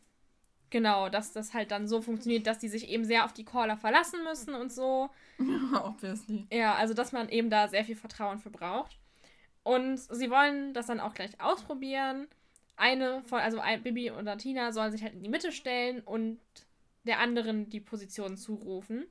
genau, 0.70 1.09
dass 1.09 1.33
das 1.33 1.52
halt 1.52 1.72
dann 1.72 1.88
so 1.88 2.00
funktioniert, 2.00 2.46
dass 2.46 2.61
die 2.61 2.68
sich 2.68 2.88
eben 2.88 3.04
sehr 3.04 3.24
auf 3.24 3.33
die 3.33 3.44
Caller 3.44 3.76
verlassen 3.76 4.22
müssen 4.22 4.54
und 4.54 4.72
so. 4.72 5.11
Obviously. 5.83 6.46
Ja, 6.52 6.76
also 6.76 6.94
dass 6.94 7.11
man 7.11 7.28
eben 7.28 7.50
da 7.50 7.66
sehr 7.66 7.85
viel 7.85 7.96
Vertrauen 7.96 8.38
für 8.38 8.50
braucht. 8.50 9.00
Und 9.64 9.98
sie 9.98 10.30
wollen 10.30 10.74
das 10.74 10.87
dann 10.87 11.00
auch 11.00 11.12
gleich 11.12 11.40
ausprobieren. 11.40 12.28
Eine 12.76 13.24
von, 13.24 13.40
also 13.40 13.59
ein, 13.59 13.83
Bibi 13.83 14.12
oder 14.12 14.38
Tina 14.38 14.70
sollen 14.70 14.92
sich 14.92 15.02
halt 15.02 15.14
in 15.14 15.24
die 15.24 15.28
Mitte 15.28 15.50
stellen 15.50 16.00
und 16.00 16.38
der 17.02 17.18
anderen 17.18 17.68
die 17.70 17.80
Position 17.80 18.37
zurufen. 18.37 19.07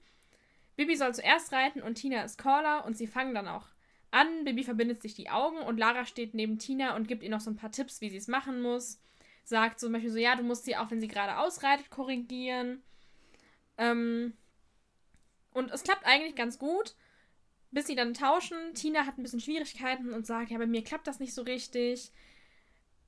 Bibi 0.78 0.96
soll 0.96 1.14
zuerst 1.14 1.52
reiten 1.52 1.82
und 1.82 1.96
Tina 1.96 2.24
ist 2.24 2.38
Caller 2.38 2.86
und 2.86 2.96
sie 2.96 3.08
fangen 3.08 3.36
dann 3.36 3.50
auch 3.50 3.68
an. 4.12 4.46
Bibi 4.46 4.64
verbindet 4.64 5.02
sich 5.02 5.14
die 5.14 5.30
Augen 5.30 5.58
und 5.58 5.78
Lara 5.78 6.06
steht 6.06 6.36
neben 6.36 6.58
Tina 6.58 6.96
und 6.96 7.10
gibt 7.10 7.22
ihr 7.22 7.30
noch 7.30 7.42
so 7.42 7.52
ein 7.52 7.58
paar 7.58 7.74
Tipps, 7.74 8.00
wie 8.00 8.10
sie 8.10 8.16
es 8.16 8.30
machen 8.30 8.62
muss. 8.62 9.02
Sagt 9.44 9.80
zum 9.80 9.92
Beispiel 9.92 10.12
so, 10.12 10.18
ja, 10.18 10.36
du 10.36 10.44
musst 10.44 10.66
sie 10.66 10.78
auch, 10.78 10.90
wenn 10.90 11.02
sie 11.02 11.08
gerade 11.08 11.38
ausreitet, 11.38 11.90
korrigieren. 11.90 12.82
Ähm, 13.78 14.34
und 15.52 15.72
es 15.72 15.84
klappt 15.84 16.06
eigentlich 16.06 16.36
ganz 16.36 16.58
gut, 16.58 16.96
bis 17.72 17.88
sie 17.88 17.96
dann 17.96 18.14
tauschen. 18.14 18.58
Tina 18.74 19.06
hat 19.06 19.18
ein 19.18 19.24
bisschen 19.24 19.42
Schwierigkeiten 19.42 20.14
und 20.14 20.26
sagt, 20.26 20.52
ja, 20.52 20.58
bei 20.58 20.68
mir 20.68 20.84
klappt 20.84 21.08
das 21.08 21.20
nicht 21.20 21.34
so 21.34 21.42
richtig. 21.42 22.12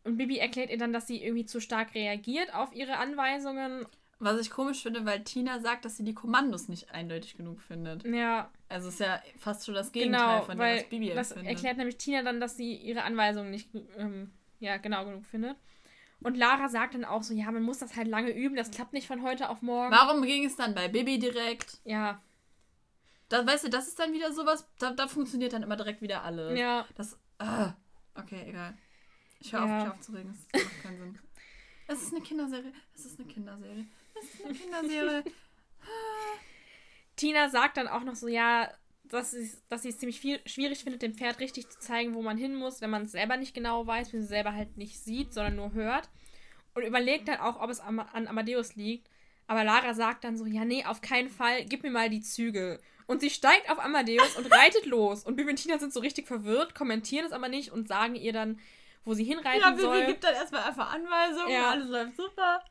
Und 0.04 0.18
Bibi 0.18 0.38
erklärt 0.38 0.70
ihr 0.70 0.78
dann, 0.78 0.94
dass 0.94 1.08
sie 1.08 1.24
irgendwie 1.24 1.46
zu 1.46 1.60
stark 1.60 1.96
reagiert 1.96 2.54
auf 2.54 2.74
ihre 2.76 2.98
Anweisungen. 2.98 3.88
Was 4.20 4.40
ich 4.40 4.50
komisch 4.50 4.84
finde, 4.84 5.06
weil 5.06 5.24
Tina 5.24 5.60
sagt, 5.60 5.84
dass 5.84 5.98
sie 5.98 6.04
die 6.04 6.14
Kommandos 6.14 6.68
nicht 6.68 6.92
eindeutig 6.92 7.36
genug 7.36 7.60
findet. 7.62 8.06
Ja, 8.06 8.52
Also 8.70 8.90
ist 8.90 9.00
ja 9.00 9.22
fast 9.38 9.66
schon 9.66 9.74
das 9.76 9.92
Gegenteil 9.92 10.22
genau, 10.22 10.42
von 10.44 10.58
dem, 10.58 10.78
was 10.78 10.90
Bibi 10.90 11.10
das 11.10 11.32
empfindet. 11.32 11.56
erklärt 11.56 11.78
nämlich 11.78 11.98
Tina 11.98 12.22
dann, 12.24 12.40
dass 12.40 12.56
sie 12.56 12.76
ihre 12.76 13.04
Anweisungen 13.04 13.52
nicht 13.52 13.70
ähm, 13.98 14.32
ja, 14.60 14.78
genau 14.78 15.06
genug 15.06 15.26
findet. 15.26 15.58
Und 16.26 16.38
Lara 16.38 16.70
sagt 16.70 16.96
dann 16.96 17.06
auch 17.06 17.22
so, 17.22 17.34
ja, 17.36 17.52
man 17.52 17.62
muss 17.62 17.78
das 17.78 17.96
halt 17.96 18.08
lange 18.08 18.32
üben, 18.32 18.56
das 18.56 18.72
klappt 18.72 18.94
nicht 18.94 19.06
von 19.08 19.22
heute 19.22 19.48
auf 19.50 19.62
morgen. 19.62 19.92
Warum 19.92 20.24
ging 20.24 20.44
es 20.46 20.56
dann 20.56 20.74
bei 20.74 20.88
Bibi 20.88 21.20
direkt? 21.20 21.78
Ja, 21.84 22.20
Da, 23.30 23.46
weißt 23.46 23.66
du, 23.66 23.70
das 23.70 23.88
ist 23.88 24.00
dann 24.00 24.12
wieder 24.12 24.32
sowas, 24.34 24.68
da, 24.80 24.92
da 24.92 25.08
funktioniert 25.08 25.54
dann 25.54 25.62
immer 25.64 25.76
direkt 25.76 26.02
wieder 26.02 26.24
alles. 26.24 26.58
ja. 26.58 26.86
Das. 26.96 27.18
Ah, 27.38 27.74
okay, 28.16 28.44
egal. 28.48 28.76
Ich 29.40 29.54
höre 29.54 29.66
Ja. 29.68 29.78
auf, 29.78 29.84
mich 29.84 29.94
aufzuregen. 29.94 30.38
Das 30.52 30.64
macht 30.64 30.82
keinen 30.84 30.98
Sinn. 30.98 31.20
Es 31.88 32.02
ist 32.02 32.14
eine 32.14 32.24
Kinderserie. 32.24 32.74
Es 32.96 33.06
ist 33.06 33.20
eine 33.20 33.28
Kinderserie. 33.32 33.86
Es 34.20 34.34
ist 34.34 34.46
eine 34.46 34.54
Kinderserie. 34.56 35.24
Tina 37.16 37.50
sagt 37.50 37.78
dann 37.78 37.88
auch 37.88 38.04
noch 38.04 38.16
so, 38.16 38.28
ja, 38.28 38.70
dass 39.10 39.32
sie, 39.32 39.50
dass 39.70 39.84
sie 39.84 39.90
es 39.90 39.98
ziemlich 39.98 40.20
viel, 40.20 40.40
schwierig 40.46 40.84
findet, 40.84 41.02
dem 41.02 41.14
Pferd 41.14 41.40
richtig 41.40 41.70
zu 41.70 41.80
zeigen, 41.80 42.14
wo 42.14 42.22
man 42.22 42.38
hin 42.38 42.56
muss, 42.56 42.82
wenn 42.82 42.90
man 42.90 43.04
es 43.04 43.12
selber 43.12 43.38
nicht 43.38 43.54
genau 43.54 43.86
weiß, 43.86 44.14
wenn 44.14 44.22
sie 44.22 44.28
selber 44.28 44.54
halt 44.54 44.78
nicht 44.78 45.00
sieht, 45.00 45.34
sondern 45.34 45.56
nur 45.56 45.74
hört. 45.74 46.10
Und 46.74 46.84
überlegt 46.84 47.28
dann 47.28 47.40
auch, 47.40 47.62
ob 47.62 47.70
es 47.70 47.80
am, 47.80 48.00
an 48.00 48.28
Amadeus 48.28 48.76
liegt. 48.76 49.10
Aber 49.48 49.64
Lara 49.64 49.94
sagt 49.94 50.24
dann 50.24 50.38
so, 50.38 50.46
ja, 50.46 50.66
nee, 50.66 50.84
auf 50.86 51.02
keinen 51.02 51.30
Fall, 51.30 51.66
gib 51.66 51.84
mir 51.84 51.92
mal 51.92 52.10
die 52.10 52.22
Zügel. 52.22 52.80
Und 53.08 53.22
sie 53.22 53.30
steigt 53.30 53.70
auf 53.70 53.80
Amadeus 53.80 54.36
und 54.36 54.46
reitet 54.52 54.86
los. 54.86 55.24
Und 55.24 55.36
Bibi 55.36 55.52
und 55.52 55.58
Tina 55.58 55.78
sind 55.78 55.94
so 55.94 56.00
richtig 56.00 56.28
verwirrt, 56.28 56.76
kommentieren 56.76 57.26
es 57.26 57.32
aber 57.32 57.48
nicht 57.48 57.72
und 57.72 57.88
sagen 57.88 58.16
ihr 58.16 58.34
dann, 58.34 58.60
wo 59.04 59.14
sie 59.14 59.24
hinreiten 59.24 59.62
ja, 59.62 59.70
Bibi 59.70 59.82
soll. 59.82 60.06
gibt 60.08 60.24
dann 60.24 60.34
erstmal 60.34 60.64
einfach 60.64 60.92
Anweisungen. 60.92 61.52
Ja. 61.52 61.72
Alles 61.72 61.88
läuft 61.88 62.16
super. 62.18 62.64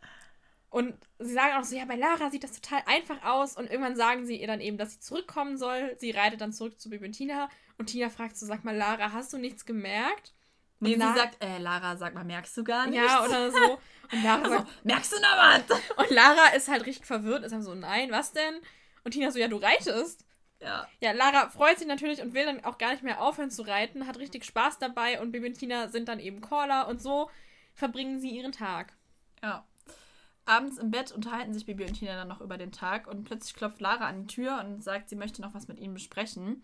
Und 0.75 0.95
sie 1.21 1.33
sagen 1.35 1.57
auch 1.57 1.63
so, 1.63 1.77
ja, 1.77 1.85
bei 1.85 1.95
Lara 1.95 2.31
sieht 2.31 2.43
das 2.43 2.61
total 2.61 2.83
einfach 2.87 3.23
aus. 3.25 3.57
Und 3.57 3.71
irgendwann 3.71 3.95
sagen 3.95 4.27
sie 4.27 4.41
ihr 4.41 4.49
dann 4.49 4.61
eben, 4.61 4.77
dass 4.77 4.95
sie 4.95 4.99
zurückkommen 5.01 5.57
soll. 5.57 5.95
Sie 6.01 6.11
reitet 6.11 6.41
dann 6.41 6.53
zurück 6.53 6.81
zu 6.81 6.91
Bibi 6.91 7.07
und 7.07 7.13
Tina. 7.13 7.49
Und 7.79 7.87
Tina 7.87 8.09
fragt 8.11 8.37
so, 8.37 8.45
sag 8.45 8.65
mal, 8.65 8.75
Lara, 8.75 9.13
hast 9.13 9.33
du 9.33 9.39
nichts 9.39 9.65
gemerkt? 9.65 10.33
Nee, 10.81 10.95
Und 10.95 11.01
sie 11.01 11.07
La- 11.07 11.15
sagt, 11.15 11.43
äh, 11.45 11.59
Lara, 11.59 11.97
sag 11.97 12.15
mal, 12.15 12.25
merkst 12.25 12.57
du 12.57 12.65
gar 12.65 12.89
nichts? 12.89 13.07
Ja, 13.07 13.25
oder 13.25 13.53
so. 13.53 13.79
Und 14.13 14.23
Lara, 14.25 14.43
Also, 14.43 14.57
sagt, 14.57 14.85
merkst 14.85 15.13
du 15.13 15.17
noch 15.21 15.37
was? 15.37 15.81
und 15.97 16.11
Lara 16.11 16.49
ist 16.57 16.69
halt 16.69 16.85
richtig 16.87 17.07
verwirrt. 17.07 17.45
Ist 17.45 17.53
dann 17.53 17.63
so, 17.63 17.75
nein, 17.77 18.11
was 18.11 18.33
denn? 18.33 18.55
Und 19.05 19.13
Tina 19.13 19.31
so, 19.31 19.39
ja, 19.39 19.47
du 19.47 19.59
reitest. 19.59 20.25
Ja. 20.61 20.89
Ja, 20.99 21.13
Lara 21.13 21.51
freut 21.51 21.79
sich 21.79 21.87
natürlich 21.87 22.21
und 22.21 22.35
will 22.35 22.47
dann 22.47 22.65
auch 22.65 22.79
gar 22.79 22.91
nicht 22.91 23.05
mehr 23.05 23.21
aufhören 23.23 23.51
zu 23.53 23.63
reiten, 23.63 24.09
hat 24.09 24.19
richtig 24.19 24.45
Spaß 24.45 24.79
dabei 24.81 25.21
und 25.21 25.31
Bibi 25.31 25.47
und 25.47 25.55
Tina 25.59 25.89
sind 25.89 26.09
dann 26.09 26.19
eben 26.19 26.41
Caller 26.41 26.89
und 26.89 27.01
so 27.01 27.31
verbringen 27.75 28.19
sie 28.19 28.31
ihren 28.31 28.51
Tag. 28.53 28.93
Ja. 29.43 29.65
Abends 30.47 30.79
im 30.79 30.91
Bett 30.91 31.13
unterhalten 31.13 31.55
sich 31.55 31.67
Bibi 31.67 31.85
und 31.85 31.95
Tina 31.95 32.15
dann 32.15 32.29
noch 32.29 32.41
über 32.41 32.59
den 32.59 32.73
Tag 32.73 33.07
und 33.07 33.25
plötzlich 33.25 33.55
klopft 33.55 33.81
Lara 33.81 34.07
an 34.07 34.23
die 34.27 34.35
Tür 34.35 34.61
und 34.65 34.83
sagt, 34.83 35.09
sie 35.09 35.17
möchte 35.17 35.41
noch 35.43 35.55
was 35.55 35.69
mit 35.69 35.79
ihnen 35.79 35.95
besprechen. 35.95 36.63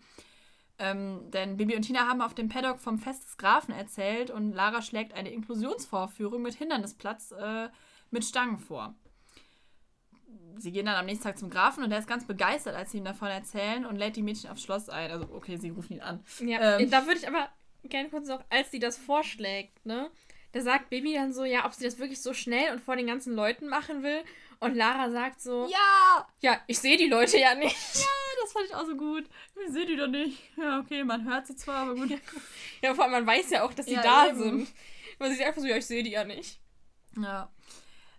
Ähm, 0.77 1.29
denn 1.31 1.57
Bibi 1.57 1.75
und 1.75 1.83
Tina 1.83 2.07
haben 2.07 2.21
auf 2.21 2.33
dem 2.33 2.49
Paddock 2.49 2.79
vom 2.79 2.97
Fest 2.97 3.25
des 3.25 3.37
Grafen 3.37 3.73
erzählt 3.73 4.31
und 4.31 4.53
Lara 4.53 4.81
schlägt 4.81 5.13
eine 5.13 5.31
Inklusionsvorführung 5.31 6.41
mit 6.41 6.55
Hindernisplatz 6.55 7.31
äh, 7.31 7.69
mit 8.09 8.25
Stangen 8.25 8.57
vor. 8.57 8.95
Sie 10.57 10.71
gehen 10.71 10.85
dann 10.85 10.95
am 10.95 11.05
nächsten 11.05 11.23
Tag 11.23 11.37
zum 11.37 11.49
Grafen 11.49 11.83
und 11.83 11.91
er 11.91 11.99
ist 11.99 12.07
ganz 12.07 12.25
begeistert, 12.25 12.75
als 12.75 12.91
sie 12.91 12.97
ihm 12.99 13.05
davon 13.05 13.27
erzählen 13.29 13.85
und 13.85 13.95
lädt 13.97 14.15
die 14.15 14.21
Mädchen 14.23 14.49
aufs 14.49 14.63
Schloss 14.63 14.89
ein. 14.89 15.11
Also, 15.11 15.27
okay, 15.33 15.57
sie 15.57 15.69
rufen 15.69 15.93
ihn 15.93 16.01
an. 16.01 16.23
Ja, 16.39 16.79
Ähm. 16.79 16.89
da 16.89 17.05
würde 17.05 17.19
ich 17.19 17.27
aber 17.27 17.49
gerne 17.83 18.09
kurz 18.09 18.27
noch, 18.27 18.43
als 18.49 18.71
sie 18.71 18.79
das 18.79 18.97
vorschlägt, 18.97 19.85
ne? 19.85 20.09
Da 20.53 20.61
sagt 20.61 20.89
Baby 20.89 21.13
dann 21.13 21.33
so, 21.33 21.43
ja, 21.45 21.65
ob 21.65 21.73
sie 21.73 21.85
das 21.85 21.97
wirklich 21.99 22.21
so 22.21 22.33
schnell 22.33 22.71
und 22.73 22.81
vor 22.81 22.95
den 22.95 23.07
ganzen 23.07 23.33
Leuten 23.35 23.67
machen 23.67 24.03
will. 24.03 24.21
Und 24.59 24.75
Lara 24.75 25.09
sagt 25.09 25.41
so, 25.41 25.67
ja, 25.69 26.27
Ja! 26.41 26.59
ich 26.67 26.77
sehe 26.79 26.97
die 26.97 27.07
Leute 27.07 27.37
ja 27.39 27.55
nicht. 27.55 27.75
Das 28.41 28.53
fand 28.53 28.65
ich 28.65 28.75
auch 28.75 28.85
so 28.85 28.95
gut. 28.95 29.25
Ich 29.65 29.71
sehe 29.71 29.85
die 29.85 29.95
doch 29.95 30.07
nicht. 30.07 30.39
Ja, 30.57 30.79
okay, 30.79 31.03
man 31.03 31.23
hört 31.25 31.45
sie 31.47 31.55
zwar, 31.55 31.83
aber 31.83 31.95
gut. 31.95 32.09
Ja, 32.81 32.93
vor 32.95 33.03
allem, 33.03 33.13
man 33.13 33.27
weiß 33.27 33.51
ja 33.51 33.63
auch, 33.63 33.73
dass 33.73 33.85
sie 33.85 33.93
Ja, 33.93 34.01
da 34.01 34.27
eben. 34.29 34.39
sind. 34.39 34.67
Weil 35.19 35.29
sie 35.29 35.35
ist 35.39 35.45
einfach 35.45 35.61
so, 35.61 35.67
ja, 35.67 35.77
ich 35.77 35.85
sehe 35.85 36.01
die 36.03 36.11
ja 36.11 36.23
nicht. 36.23 36.59
Ja. 37.17 37.51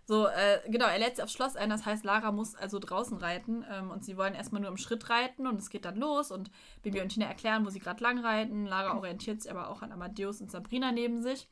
So, 0.05 0.27
äh, 0.27 0.59
genau, 0.67 0.85
er 0.87 0.99
lädt 0.99 1.15
sie 1.17 1.23
aufs 1.23 1.33
Schloss 1.33 1.55
ein, 1.55 1.69
das 1.69 1.85
heißt, 1.85 2.03
Lara 2.03 2.31
muss 2.33 2.55
also 2.55 2.77
draußen 2.79 3.17
reiten 3.17 3.65
ähm, 3.71 3.89
und 3.91 4.03
sie 4.03 4.17
wollen 4.17 4.33
erstmal 4.35 4.61
nur 4.61 4.69
im 4.69 4.77
Schritt 4.77 5.09
reiten 5.09 5.47
und 5.47 5.59
es 5.59 5.69
geht 5.69 5.85
dann 5.85 5.95
los 5.95 6.29
und 6.31 6.51
Bibi 6.81 6.99
und 7.01 7.09
Tina 7.09 7.25
erklären, 7.27 7.65
wo 7.65 7.69
sie 7.69 7.79
gerade 7.79 8.03
lang 8.03 8.19
reiten. 8.19 8.65
Lara 8.65 8.97
orientiert 8.97 9.41
sich 9.41 9.49
aber 9.51 9.69
auch 9.69 9.81
an 9.81 9.91
Amadeus 9.93 10.41
und 10.41 10.51
Sabrina 10.51 10.91
neben 10.91 11.21
sich. 11.21 11.47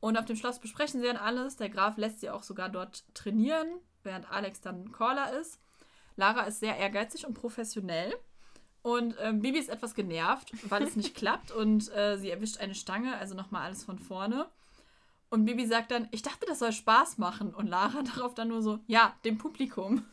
Und 0.00 0.16
auf 0.16 0.24
dem 0.24 0.36
Schloss 0.36 0.58
besprechen 0.58 1.00
sie 1.00 1.06
dann 1.06 1.16
alles. 1.16 1.56
Der 1.56 1.68
Graf 1.68 1.96
lässt 1.98 2.20
sie 2.20 2.30
auch 2.30 2.42
sogar 2.42 2.68
dort 2.68 3.04
trainieren, 3.14 3.68
während 4.02 4.30
Alex 4.30 4.60
dann 4.60 4.92
Caller 4.92 5.38
ist. 5.38 5.60
Lara 6.16 6.42
ist 6.42 6.60
sehr 6.60 6.76
ehrgeizig 6.76 7.26
und 7.26 7.34
professionell. 7.34 8.14
Und 8.82 9.14
ähm, 9.20 9.40
Bibi 9.40 9.58
ist 9.58 9.68
etwas 9.68 9.94
genervt, 9.94 10.52
weil 10.70 10.82
es 10.82 10.96
nicht 10.96 11.14
klappt 11.16 11.50
und 11.50 11.92
äh, 11.94 12.16
sie 12.16 12.30
erwischt 12.30 12.58
eine 12.58 12.74
Stange, 12.74 13.14
also 13.18 13.34
nochmal 13.34 13.64
alles 13.64 13.84
von 13.84 13.98
vorne. 13.98 14.48
Und 15.28 15.44
Bibi 15.44 15.66
sagt 15.66 15.90
dann, 15.90 16.08
ich 16.10 16.22
dachte, 16.22 16.46
das 16.46 16.58
soll 16.60 16.72
Spaß 16.72 17.18
machen. 17.18 17.54
Und 17.54 17.66
Lara 17.66 18.02
darauf 18.14 18.34
dann 18.34 18.48
nur 18.48 18.62
so, 18.62 18.80
ja, 18.86 19.14
dem 19.24 19.36
Publikum. 19.36 20.04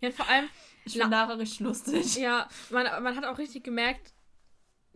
Ja, 0.00 0.10
vor 0.12 0.28
allem, 0.28 0.48
Ich 0.84 0.92
finde 0.92 1.08
Lara 1.08 1.34
richtig 1.34 1.60
lustig. 1.60 2.16
ja, 2.16 2.48
man, 2.70 2.84
man 3.02 3.16
hat 3.16 3.24
auch 3.24 3.38
richtig 3.38 3.64
gemerkt, 3.64 4.12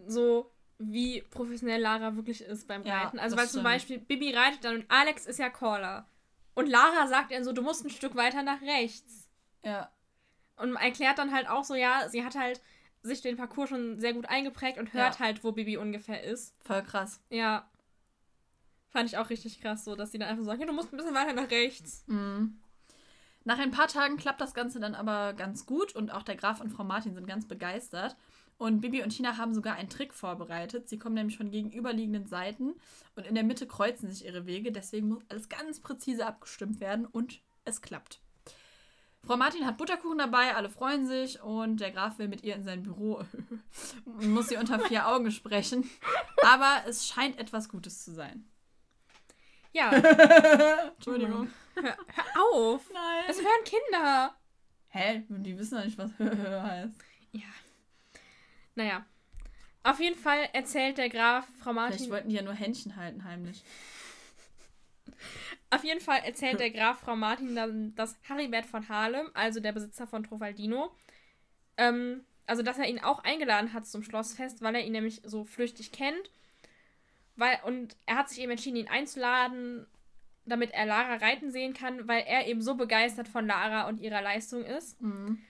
so 0.07 0.51
wie 0.79 1.22
professionell 1.22 1.81
Lara 1.81 2.14
wirklich 2.16 2.41
ist 2.43 2.68
beim 2.68 2.85
Ja, 2.85 3.03
Reiten. 3.03 3.18
Also, 3.18 3.37
weil 3.37 3.49
zum. 3.49 3.62
Beispiel 3.62 3.99
Bibi 3.99 4.33
reitet 4.35 4.64
dann 4.64 4.76
und 4.76 4.85
Alex 4.89 5.26
ist 5.26 5.39
ja 5.39 5.51
Caller. 5.51 6.07
Und 6.55 6.68
Lara 6.68 7.07
sagt 7.09 7.33
dann 7.33 7.45
so, 7.45 7.53
du 7.53 7.62
musst 7.62 7.85
ein 7.85 7.91
Stück 7.91 8.14
weiter 8.16 8.43
nach 8.43 8.61
rechts. 8.62 9.29
Ja. 9.64 9.91
Und 10.57 10.74
erklärt 10.76 11.18
dann 11.18 11.33
halt 11.33 11.49
auch 11.49 11.64
so, 11.64 11.74
ja, 11.74 12.09
sie 12.09 12.24
hat 12.24 12.35
halt 12.37 12.61
sich 13.03 13.20
den 13.22 13.37
Parcours 13.37 13.68
schon 13.68 13.99
sehr 14.01 14.12
gut 14.12 14.26
eingeprägt 14.29 14.79
und 14.79 14.93
hört 14.93 15.18
Ja. 15.18 15.24
halt, 15.26 15.45
wo 15.45 15.53
Bibi 15.53 15.76
ungefähr 15.76 16.22
ist. 16.24 16.55
Voll 16.64 16.83
krass. 16.83 17.20
Ja. 17.31 17.68
Fand 18.91 19.09
ich 19.09 19.18
auch 19.18 19.31
richtig 19.31 19.61
krass, 19.61 19.85
so, 19.85 19.95
dass 19.95 20.11
sie 20.12 20.18
dann 20.18 20.29
einfach 20.29 20.45
sagen, 20.45 20.61
ja, 20.61 20.66
du 20.66 20.72
musst 20.72 20.93
ein 20.93 20.97
bisschen 20.97 21.14
weiter 21.14 21.33
nach 21.33 21.51
rechts. 21.51 22.05
Mhm. 22.07 22.59
Nach 23.45 23.59
ein 23.59 23.70
paar 23.70 23.87
Tagen 23.89 24.16
klappt 24.16 24.41
das 24.41 24.53
Ganze 24.55 24.81
dann 24.81 24.95
aber 24.95 25.33
ganz 25.35 25.64
gut 25.64 25.95
und 25.95 26.11
auch 26.12 26.22
der 26.22 26.37
Graf 26.37 26.61
und 26.61 26.70
Frau 26.70 26.85
Martin 26.85 27.14
sind 27.14 27.26
ganz 27.26 27.47
begeistert. 27.47 28.16
Und 28.59 28.81
Bibi 28.81 29.03
und 29.03 29.11
Tina 29.11 29.37
haben 29.37 29.55
sogar 29.55 29.77
einen 29.77 29.89
Trick 29.89 30.13
vorbereitet. 30.13 30.89
Sie 30.89 30.99
kommen 30.99 31.15
nämlich 31.15 31.37
von 31.37 31.51
gegenüberliegenden 31.51 32.27
Seiten 32.27 32.75
und 33.15 33.25
in 33.27 33.37
der 33.37 33.45
Mitte 33.45 33.67
kreuzen 33.67 34.11
sich 34.11 34.27
ihre 34.27 34.47
Wege. 34.47 34.73
Deswegen 34.73 35.09
muss 35.09 35.23
alles 35.29 35.49
ganz 35.49 35.81
präzise 35.81 36.27
abgestimmt 36.27 36.81
werden 36.81 37.07
und 37.07 37.41
es 37.65 37.81
klappt. 37.81 38.21
Frau 39.25 39.37
Martin 39.37 39.67
hat 39.67 39.77
Butterkuchen 39.77 40.19
dabei, 40.19 40.55
alle 40.57 40.71
freuen 40.71 41.07
sich 41.07 41.41
und 41.41 41.79
der 41.81 41.91
Graf 41.91 42.19
will 42.19 42.29
mit 42.29 42.45
ihr 42.45 42.55
in 42.55 42.65
sein 42.65 42.83
Büro 42.83 43.25
und 44.05 44.29
muss 44.33 44.49
sie 44.49 44.57
unter 44.57 44.81
vier 44.81 45.07
Augen 45.09 45.31
sprechen. 45.31 45.89
Aber 46.43 46.83
es 46.87 47.07
scheint 47.07 47.39
etwas 47.39 47.69
Gutes 47.69 48.05
zu 48.05 48.13
sein. 48.13 48.49
Ja. 49.73 49.91
Entschuldigung. 50.97 51.49
Hör, 51.75 51.97
hör 52.07 52.43
auf. 52.43 52.91
Nein. 52.93 53.25
Das 53.27 53.37
hören 53.37 53.65
Kinder. 53.65 54.35
Hä? 54.89 55.25
Die 55.29 55.59
wissen 55.59 55.77
doch 55.77 55.85
nicht, 55.85 55.99
was 55.99 56.11
heißt. 56.19 56.95
Ja. 57.33 57.47
Naja. 58.79 59.05
Auf 59.83 59.99
jeden 59.99 60.14
Fall 60.14 60.49
erzählt 60.53 60.99
der 60.99 61.09
Graf 61.09 61.45
Frau 61.59 61.72
Vielleicht 61.72 61.91
Martin. 61.91 62.11
wollten 62.11 62.29
die 62.29 62.37
ja 62.37 62.43
nur 62.43 62.55
Händchen 62.55 62.95
halten, 62.95 63.24
heimlich. 63.24 63.64
Auf 65.70 65.83
jeden 65.83 66.01
Fall 66.01 66.20
erzählt 66.24 66.61
der 66.61 66.70
Graf 66.70 67.01
Frau 67.01 67.16
Martin 67.16 67.57
dann, 67.57 67.97
dass 67.97 68.16
Haribert 68.29 68.66
von 68.66 68.89
Harlem, 68.89 69.31
also 69.35 69.59
der 69.59 69.72
Besitzer 69.72 70.07
von 70.07 70.22
Trofaldino, 70.22 70.93
ähm, 71.76 72.24
also 72.47 72.62
dass 72.62 72.79
er 72.79 72.89
ihn 72.89 73.01
auch 73.01 73.24
eingeladen 73.24 73.72
hat 73.72 73.85
zum 73.85 74.05
Schlossfest, 74.05 74.62
weil 74.62 74.76
er 74.76 74.85
ihn 74.85 74.93
nämlich 74.93 75.22
so 75.24 75.45
flüchtig 75.45 75.91
kennt. 75.91 76.31
Weil, 77.35 77.59
und 77.64 77.97
er 78.07 78.14
hat 78.14 78.29
sich 78.29 78.41
eben 78.41 78.53
entschieden, 78.53 78.76
ihn 78.76 78.89
einzuladen, 78.89 79.89
damit 80.45 80.70
er 80.70 80.87
Lara 80.87 81.16
reiten 81.16 81.51
sehen 81.51 81.74
kann, 81.74 82.07
weil 82.07 82.22
er 82.29 82.47
eben 82.47 82.62
so 82.62 82.76
begeistert 82.76 83.26
von 83.26 83.45
Lara 83.45 83.89
und 83.89 84.01
ihrer 84.01 84.22
Leistung 84.22 84.64
ist. 84.64 85.03
Mhm. 85.03 85.41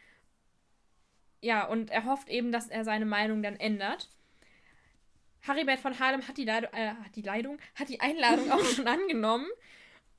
Ja, 1.40 1.66
und 1.66 1.90
er 1.90 2.04
hofft 2.04 2.28
eben, 2.28 2.52
dass 2.52 2.68
er 2.68 2.84
seine 2.84 3.06
Meinung 3.06 3.42
dann 3.42 3.56
ändert. 3.56 4.10
Haribert 5.46 5.80
von 5.80 5.98
Harlem 5.98 6.26
hat 6.26 6.36
die, 6.36 6.44
Leid 6.44 6.68
äh, 6.72 6.88
hat 6.88 7.14
die 7.14 7.22
Leidung, 7.22 7.58
hat 7.74 7.88
die 7.88 8.00
Einladung 8.00 8.50
auch 8.50 8.64
schon 8.64 8.88
angenommen. 8.88 9.46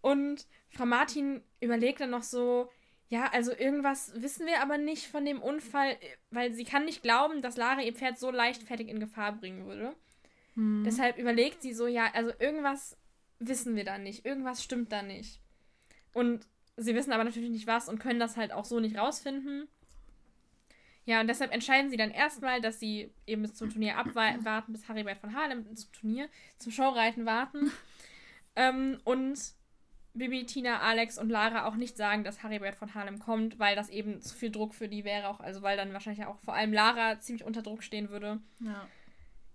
Und 0.01 0.47
Frau 0.69 0.85
Martin 0.85 1.43
überlegt 1.59 1.99
dann 1.99 2.11
noch 2.11 2.23
so, 2.23 2.69
ja, 3.09 3.27
also 3.31 3.51
irgendwas 3.51 4.13
wissen 4.21 4.45
wir 4.45 4.61
aber 4.61 4.77
nicht 4.77 5.07
von 5.07 5.25
dem 5.25 5.41
Unfall, 5.41 5.97
weil 6.31 6.53
sie 6.53 6.63
kann 6.63 6.85
nicht 6.85 7.01
glauben, 7.01 7.41
dass 7.41 7.57
Lara 7.57 7.81
ihr 7.81 7.93
Pferd 7.93 8.19
so 8.19 8.31
leichtfertig 8.31 8.87
in 8.87 8.99
Gefahr 8.99 9.33
bringen 9.33 9.65
würde. 9.65 9.95
Mhm. 10.55 10.83
Deshalb 10.85 11.17
überlegt 11.17 11.61
sie 11.61 11.73
so, 11.73 11.87
ja, 11.87 12.11
also 12.13 12.31
irgendwas 12.39 12.97
wissen 13.39 13.75
wir 13.75 13.83
da 13.83 13.97
nicht, 13.97 14.25
irgendwas 14.25 14.63
stimmt 14.63 14.91
da 14.91 15.01
nicht. 15.01 15.41
Und 16.13 16.47
sie 16.77 16.95
wissen 16.95 17.11
aber 17.11 17.23
natürlich 17.23 17.49
nicht 17.49 17.67
was 17.67 17.89
und 17.89 17.99
können 17.99 18.19
das 18.19 18.37
halt 18.37 18.51
auch 18.51 18.65
so 18.65 18.79
nicht 18.79 18.97
rausfinden. 18.97 19.67
Ja, 21.05 21.21
und 21.21 21.27
deshalb 21.27 21.51
entscheiden 21.51 21.89
sie 21.89 21.97
dann 21.97 22.11
erstmal, 22.11 22.61
dass 22.61 22.79
sie 22.79 23.11
eben 23.25 23.41
bis 23.41 23.55
zum 23.55 23.69
Turnier 23.69 23.97
abwarten, 23.97 24.43
bis 24.73 24.87
Haribert 24.87 25.17
von 25.17 25.33
Harlem 25.33 25.75
zum 25.75 25.91
Turnier, 25.91 26.29
zum 26.59 26.71
Showreiten 26.71 27.25
warten. 27.25 27.71
ähm, 28.55 28.99
und 29.05 29.39
Bibi, 30.13 30.45
Tina, 30.45 30.81
Alex 30.81 31.17
und 31.17 31.29
Lara 31.29 31.65
auch 31.65 31.75
nicht 31.75 31.95
sagen, 31.97 32.23
dass 32.23 32.43
Haribert 32.43 32.75
von 32.75 32.93
Harlem 32.93 33.19
kommt, 33.19 33.57
weil 33.57 33.75
das 33.75 33.89
eben 33.89 34.21
zu 34.21 34.35
viel 34.35 34.51
Druck 34.51 34.75
für 34.75 34.87
die 34.87 35.03
wäre, 35.03 35.29
auch, 35.29 35.39
also 35.39 35.61
weil 35.61 35.77
dann 35.77 35.93
wahrscheinlich 35.93 36.25
auch 36.25 36.39
vor 36.39 36.53
allem 36.55 36.73
Lara 36.73 37.19
ziemlich 37.19 37.43
unter 37.43 37.61
Druck 37.61 37.83
stehen 37.83 38.09
würde. 38.09 38.39
Ja. 38.59 38.87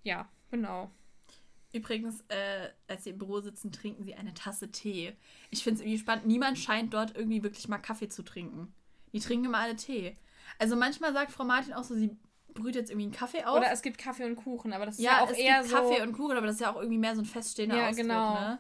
Ja, 0.03 0.29
genau. 0.51 0.91
Übrigens, 1.73 2.21
äh, 2.29 2.71
als 2.87 3.05
sie 3.05 3.11
im 3.11 3.19
Büro 3.19 3.41
sitzen, 3.41 3.73
trinken 3.73 4.05
sie 4.05 4.15
eine 4.15 4.33
Tasse 4.33 4.71
Tee. 4.71 5.13
Ich 5.51 5.65
finde 5.65 5.81
es 5.81 5.81
irgendwie 5.81 5.99
spannend. 5.99 6.27
Niemand 6.27 6.57
scheint 6.59 6.95
dort 6.95 7.17
irgendwie 7.17 7.43
wirklich 7.43 7.67
mal 7.67 7.79
Kaffee 7.79 8.09
zu 8.09 8.23
trinken. 8.23 8.73
Die 9.13 9.19
trinken 9.19 9.47
immer 9.47 9.59
alle 9.59 9.75
Tee. 9.75 10.17
Also 10.59 10.77
manchmal 10.77 11.13
sagt 11.13 11.33
Frau 11.33 11.45
Martin 11.45 11.73
auch 11.73 11.85
so, 11.85 11.95
sie 11.95 12.17
brüht 12.55 12.75
jetzt 12.77 12.91
irgendwie 12.91 13.07
einen 13.07 13.13
Kaffee 13.15 13.45
auf. 13.45 13.57
Oder 13.59 13.73
es 13.73 13.83
gibt 13.83 13.99
Kaffee 13.99 14.25
und 14.25 14.37
Kuchen, 14.37 14.73
aber 14.73 14.87
das 14.87 14.97
ist 14.99 15.05
ja, 15.05 15.19
ja, 15.19 15.25
auch 15.25 15.31
es 15.31 15.37
eher 15.39 15.59
gibt 15.59 15.71
so. 15.71 15.77
Kaffee 15.77 16.03
und 16.03 16.13
Kuchen, 16.13 16.37
aber 16.37 16.47
das 16.47 16.57
ist 16.57 16.61
ja 16.61 16.71
auch 16.73 16.77
irgendwie 16.77 16.99
mehr 16.99 17.15
so 17.17 17.23
ein 17.23 17.27
feststehender 17.27 17.77
Ja, 17.77 17.89
Ausdruck, 17.89 18.07
genau. 18.07 18.35
ne? 18.35 18.59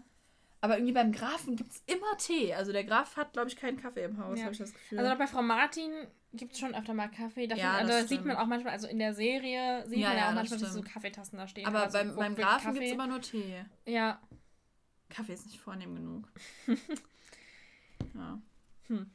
Aber 0.60 0.76
irgendwie 0.78 0.94
beim 0.94 1.12
Grafen 1.12 1.56
gibt 1.56 1.72
es 1.72 1.82
immer 1.86 2.16
Tee. 2.18 2.54
Also 2.54 2.72
der 2.72 2.84
Graf 2.84 3.16
hat, 3.18 3.34
glaube 3.34 3.48
ich, 3.48 3.56
keinen 3.56 3.80
Kaffee 3.80 4.02
im 4.04 4.18
Haus, 4.18 4.38
Ja. 4.38 4.44
habe 4.44 4.52
ich 4.52 4.58
das 4.58 4.72
Gefühl. 4.72 4.98
Also 4.98 5.16
bei 5.18 5.26
Frau 5.26 5.42
Martin 5.42 5.92
gibt 6.32 6.54
es 6.54 6.58
schon 6.58 6.74
öfter 6.74 6.94
mal 6.94 7.08
Kaffee. 7.08 7.46
Dafür, 7.46 7.62
Ja, 7.64 7.72
also 7.74 7.88
das 7.92 8.00
das 8.02 8.08
sieht 8.08 8.24
man 8.24 8.36
auch 8.36 8.46
manchmal, 8.46 8.72
also 8.72 8.88
in 8.88 8.98
der 8.98 9.14
Serie 9.14 9.86
sieht 9.86 9.98
Ja, 9.98 10.08
man 10.08 10.16
ja, 10.16 10.28
auch 10.30 10.34
manchmal, 10.34 10.58
dass 10.58 10.72
so. 10.72 10.80
Kaffeetassen 10.80 11.38
da 11.38 11.46
stehen. 11.46 11.66
aber 11.66 11.82
also 11.82 11.98
beim, 11.98 12.16
beim 12.16 12.34
Grafen 12.34 12.72
gibt 12.72 12.86
es 12.86 12.92
immer 12.92 13.06
nur 13.06 13.20
Tee. 13.20 13.64
Ja, 13.84 14.20
Kaffee 15.10 15.34
ist 15.34 15.46
nicht 15.46 15.60
vornehm 15.60 15.94
genug. 15.94 16.28
ja. 18.14 18.38
Hm. 18.88 19.10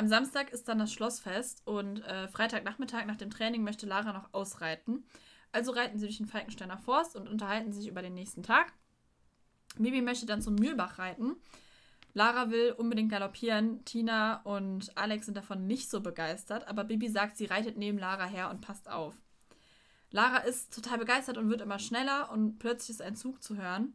Am 0.00 0.08
Samstag 0.08 0.50
ist 0.50 0.66
dann 0.66 0.78
das 0.78 0.94
Schlossfest 0.94 1.60
und 1.66 2.02
äh, 2.06 2.26
Freitagnachmittag 2.28 3.04
nach 3.04 3.18
dem 3.18 3.28
Training 3.28 3.62
möchte 3.62 3.84
Lara 3.84 4.14
noch 4.14 4.32
ausreiten. 4.32 5.04
Also 5.52 5.72
reiten 5.72 5.98
sie 5.98 6.06
durch 6.06 6.16
den 6.16 6.26
Falkensteiner 6.26 6.78
Forst 6.78 7.16
und 7.16 7.28
unterhalten 7.28 7.74
sich 7.74 7.86
über 7.86 8.00
den 8.00 8.14
nächsten 8.14 8.42
Tag. 8.42 8.72
Bibi 9.76 10.00
möchte 10.00 10.24
dann 10.24 10.40
zum 10.40 10.54
Mühlbach 10.54 10.98
reiten. 10.98 11.36
Lara 12.14 12.48
will 12.48 12.72
unbedingt 12.78 13.10
galoppieren. 13.10 13.84
Tina 13.84 14.40
und 14.44 14.96
Alex 14.96 15.26
sind 15.26 15.36
davon 15.36 15.66
nicht 15.66 15.90
so 15.90 16.00
begeistert, 16.00 16.66
aber 16.66 16.84
Bibi 16.84 17.10
sagt, 17.10 17.36
sie 17.36 17.44
reitet 17.44 17.76
neben 17.76 17.98
Lara 17.98 18.24
her 18.24 18.48
und 18.48 18.62
passt 18.62 18.88
auf. 18.88 19.14
Lara 20.12 20.38
ist 20.38 20.72
total 20.74 20.96
begeistert 20.96 21.36
und 21.36 21.50
wird 21.50 21.60
immer 21.60 21.78
schneller 21.78 22.32
und 22.32 22.58
plötzlich 22.58 22.96
ist 22.96 23.02
ein 23.02 23.16
Zug 23.16 23.42
zu 23.42 23.58
hören. 23.58 23.92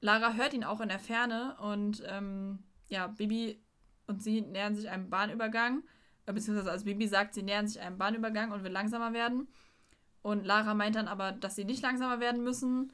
Lara 0.00 0.34
hört 0.34 0.54
ihn 0.54 0.62
auch 0.62 0.80
in 0.80 0.90
der 0.90 1.00
Ferne 1.00 1.56
und 1.58 2.04
ähm, 2.06 2.60
ja, 2.86 3.08
Bibi 3.08 3.60
und 4.06 4.22
sie 4.22 4.40
nähern 4.42 4.74
sich 4.74 4.88
einem 4.90 5.10
Bahnübergang, 5.10 5.82
äh, 6.26 6.32
beziehungsweise 6.32 6.70
als 6.70 6.84
Bibi 6.84 7.06
sagt, 7.06 7.34
sie 7.34 7.42
nähern 7.42 7.66
sich 7.68 7.80
einem 7.80 7.98
Bahnübergang 7.98 8.52
und 8.52 8.64
will 8.64 8.72
langsamer 8.72 9.12
werden. 9.12 9.48
Und 10.22 10.44
Lara 10.46 10.74
meint 10.74 10.96
dann 10.96 11.08
aber, 11.08 11.32
dass 11.32 11.54
sie 11.56 11.64
nicht 11.64 11.82
langsamer 11.82 12.20
werden 12.20 12.42
müssen. 12.42 12.92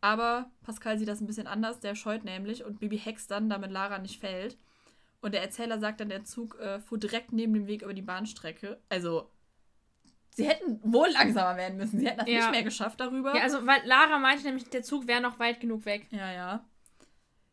Aber 0.00 0.50
Pascal 0.62 0.96
sieht 0.98 1.08
das 1.08 1.20
ein 1.20 1.26
bisschen 1.26 1.48
anders, 1.48 1.80
der 1.80 1.96
scheut 1.96 2.22
nämlich 2.24 2.64
und 2.64 2.78
Bibi 2.78 2.98
hext 2.98 3.30
dann, 3.32 3.50
damit 3.50 3.72
Lara 3.72 3.98
nicht 3.98 4.20
fällt. 4.20 4.56
Und 5.20 5.34
der 5.34 5.42
Erzähler 5.42 5.80
sagt 5.80 6.00
dann, 6.00 6.08
der 6.08 6.22
Zug 6.24 6.56
äh, 6.60 6.78
fuhr 6.78 6.98
direkt 6.98 7.32
neben 7.32 7.52
dem 7.54 7.66
Weg 7.66 7.82
über 7.82 7.94
die 7.94 8.02
Bahnstrecke. 8.02 8.80
Also, 8.88 9.28
sie 10.30 10.46
hätten 10.46 10.78
wohl 10.84 11.08
langsamer 11.10 11.56
werden 11.56 11.76
müssen. 11.76 11.98
Sie 11.98 12.06
hätten 12.06 12.18
das 12.20 12.28
Ja. 12.28 12.38
nicht 12.42 12.50
mehr 12.52 12.62
geschafft 12.62 13.00
darüber. 13.00 13.34
ja, 13.34 13.42
also 13.42 13.66
weil 13.66 13.84
Lara 13.84 14.20
meinte 14.20 14.44
nämlich, 14.44 14.70
der 14.70 14.84
Zug 14.84 15.08
wäre 15.08 15.20
noch 15.20 15.40
weit 15.40 15.58
genug 15.58 15.84
weg. 15.84 16.06
Ja, 16.10 16.30
ja. 16.30 16.64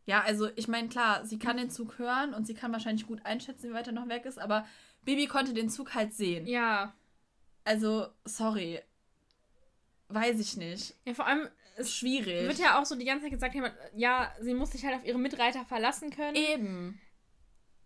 Ja, 0.05 0.21
also 0.21 0.49
ich 0.55 0.67
meine, 0.67 0.87
klar, 0.87 1.25
sie 1.25 1.39
kann 1.39 1.57
den 1.57 1.69
Zug 1.71 1.97
hören 1.97 2.33
und 2.33 2.45
sie 2.45 2.53
kann 2.53 2.71
wahrscheinlich 2.71 3.07
gut 3.07 3.25
einschätzen, 3.25 3.69
wie 3.69 3.73
weit 3.73 3.87
er 3.87 3.93
noch 3.93 4.07
weg 4.07 4.25
ist, 4.25 4.37
aber 4.37 4.65
Bibi 5.03 5.27
konnte 5.27 5.53
den 5.53 5.69
Zug 5.69 5.93
halt 5.95 6.13
sehen. 6.13 6.45
Ja. 6.45 6.93
Also, 7.63 8.07
sorry. 8.25 8.81
Weiß 10.09 10.39
ich 10.39 10.55
nicht. 10.57 10.93
Ja, 11.05 11.13
vor 11.15 11.25
allem, 11.25 11.47
Ist 11.77 11.87
es 11.89 11.95
schwierig. 11.95 12.47
wird 12.47 12.59
ja 12.59 12.79
auch 12.79 12.85
so 12.85 12.95
die 12.95 13.05
ganze 13.05 13.23
Zeit 13.23 13.31
gesagt, 13.53 13.55
ja, 13.95 14.31
sie 14.39 14.53
muss 14.53 14.71
sich 14.71 14.85
halt 14.85 14.95
auf 14.95 15.05
ihre 15.05 15.17
Mitreiter 15.17 15.65
verlassen 15.65 16.11
können. 16.11 16.35
Eben. 16.35 17.01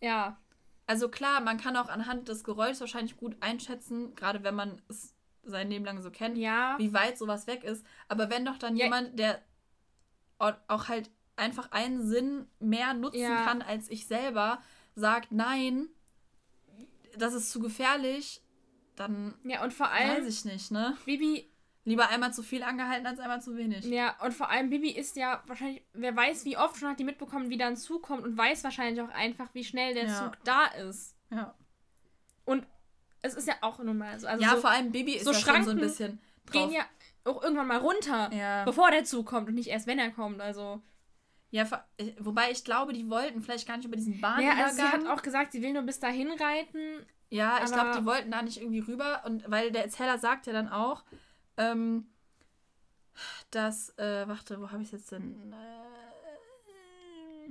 Ja. 0.02 0.38
Also 0.86 1.08
klar, 1.08 1.40
man 1.40 1.58
kann 1.58 1.78
auch 1.78 1.88
anhand 1.88 2.28
des 2.28 2.44
Geräuschs 2.44 2.82
wahrscheinlich 2.82 3.16
gut 3.16 3.38
einschätzen, 3.42 4.16
gerade 4.16 4.44
wenn 4.44 4.56
man 4.56 4.82
es 4.90 5.14
sein 5.44 5.70
Leben 5.70 5.86
lang 5.86 6.02
so 6.02 6.12
kennt, 6.12 6.38
Ja. 6.38 6.76
wie 6.78 6.94
weit 6.94 7.18
sowas 7.18 7.48
weg 7.48 7.64
ist. 7.64 7.86
Aber 8.10 8.30
wenn 8.30 8.44
doch 8.46 8.58
dann 8.58 8.76
Ja. 8.76 8.86
jemand, 8.86 9.18
der 9.18 9.42
au- 10.40 10.52
auch 10.68 10.88
halt 10.90 11.10
einfach 11.40 11.72
einen 11.72 12.06
Sinn 12.06 12.48
mehr 12.60 12.94
nutzen 12.94 13.22
Ja. 13.22 13.46
kann 13.46 13.62
als 13.62 13.90
ich 13.90 14.06
selber, 14.08 14.62
sagt, 14.96 15.32
nein, 15.32 15.88
das 17.18 17.34
ist 17.34 17.52
zu 17.52 17.60
gefährlich, 17.60 18.42
dann 18.96 19.34
Ja, 19.44 19.64
und 19.64 19.74
vor 19.74 19.88
weiß 19.88 20.10
allem, 20.18 20.28
ich 20.28 20.46
nicht, 20.46 20.72
ne? 20.72 20.98
Bibi 21.06 21.46
Lieber 21.86 22.10
einmal 22.10 22.32
zu 22.34 22.44
viel 22.44 22.62
angehalten 22.62 23.08
als 23.08 23.20
einmal 23.20 23.42
zu 23.42 23.56
wenig. 23.58 23.84
Ja, 23.86 24.16
und 24.22 24.34
vor 24.34 24.50
allem 24.52 24.70
Bibi 24.70 24.92
ist 24.92 25.16
ja 25.16 25.42
wahrscheinlich, 25.48 25.82
wer 25.94 26.16
weiß, 26.16 26.46
wie 26.46 26.56
oft 26.58 26.78
schon 26.78 26.90
hat 26.90 27.00
die 27.00 27.04
mitbekommen, 27.06 27.50
wie 27.50 27.58
da 27.58 27.66
ein 27.68 27.78
Zug 27.78 28.04
kommt 28.04 28.24
und 28.26 28.38
weiß 28.38 28.64
wahrscheinlich 28.64 29.02
auch 29.02 29.10
einfach, 29.10 29.48
wie 29.54 29.64
schnell 29.64 29.96
der 29.96 30.06
Ja. 30.06 30.14
Zug 30.26 30.38
da 30.44 30.66
ist. 30.66 31.16
Ja, 31.32 31.56
Und 32.46 32.68
es 33.22 33.34
ist 33.34 33.48
ja 33.48 33.56
auch 33.62 33.80
nun 33.80 33.98
mal 33.98 34.20
so. 34.20 34.28
Also 34.28 34.44
ja 34.44 34.52
so 34.52 34.58
vor 34.62 34.70
allem 34.70 34.92
Bibi 34.92 35.14
ist 35.16 35.24
so 35.26 35.32
ja 35.32 35.40
schon 35.40 35.64
so 35.64 35.72
ein 35.72 35.78
bisschen 35.78 36.20
drauf. 36.46 36.52
gehen 36.52 36.72
ja 36.72 36.84
auch 37.24 37.42
irgendwann 37.42 37.68
mal 37.68 37.78
runter, 37.78 38.32
Ja. 38.34 38.66
bevor 38.66 38.92
der 38.92 39.06
Zug 39.06 39.26
kommt 39.26 39.48
und 39.48 39.56
nicht 39.56 39.70
erst, 39.70 39.88
wenn 39.88 39.98
er 40.00 40.12
kommt. 40.12 40.42
Also. 40.42 40.82
Ja, 41.52 41.68
äh, 41.98 42.12
wobei 42.20 42.52
ich 42.52 42.64
glaube, 42.64 42.94
die 42.94 43.10
wollten 43.10 43.42
vielleicht 43.42 43.68
gar 43.68 43.78
nicht 43.78 43.86
über 43.88 43.96
diesen 43.96 44.14
Ja, 44.16 44.22
Bahnübergang. 44.22 44.64
also 44.66 44.76
sie 44.78 44.88
hat 44.88 45.08
auch 45.08 45.22
gesagt, 45.22 45.52
sie 45.52 45.62
will 45.62 45.74
nur 45.74 45.82
bis 45.84 46.00
dahin 46.00 46.32
reiten. 46.32 47.06
Ja, 47.30 47.64
ich 47.64 47.72
glaube, 47.72 48.00
die 48.00 48.06
wollten 48.06 48.32
da 48.32 48.42
nicht 48.42 48.58
irgendwie 48.60 48.80
rüber. 48.80 49.24
Und 49.26 49.50
weil 49.50 49.72
der 49.72 49.84
Erzähler 49.84 50.18
sagt 50.18 50.48
ja 50.48 50.54
dann 50.54 50.68
auch, 50.70 51.04
ähm, 51.58 52.08
dass, 53.52 53.90
äh, 53.98 54.28
warte, 54.28 54.60
wo 54.62 54.72
habe 54.72 54.82
ich 54.82 54.88
es 54.90 54.92
jetzt 54.94 55.12
denn? 55.12 55.52
Äh, 55.54 57.50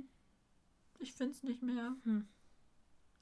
ich 0.99 1.13
finde 1.13 1.33
es 1.33 1.43
nicht 1.43 1.61
mehr. 1.63 1.93
Hm. 2.03 2.27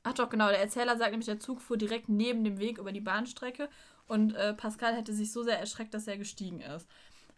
Ach 0.03 0.13
doch, 0.13 0.30
genau, 0.30 0.47
der 0.47 0.59
Erzähler 0.61 0.97
sagt 0.97 1.11
nämlich, 1.11 1.25
der 1.25 1.39
Zug 1.39 1.61
fuhr 1.61 1.78
direkt 1.78 2.07
neben 2.09 2.43
dem 2.43 2.59
Weg 2.59 2.78
über 2.78 2.91
die 2.91 3.01
Bahnstrecke 3.01 3.69
und 4.07 4.34
äh, 4.36 4.53
Pascal 4.53 4.95
hätte 4.95 5.13
sich 5.13 5.32
so 5.34 5.43
sehr 5.43 5.59
erschreckt, 5.59 5.93
dass 5.93 6.07
er 6.07 6.17
gestiegen 6.17 6.61
ist. 6.61 6.88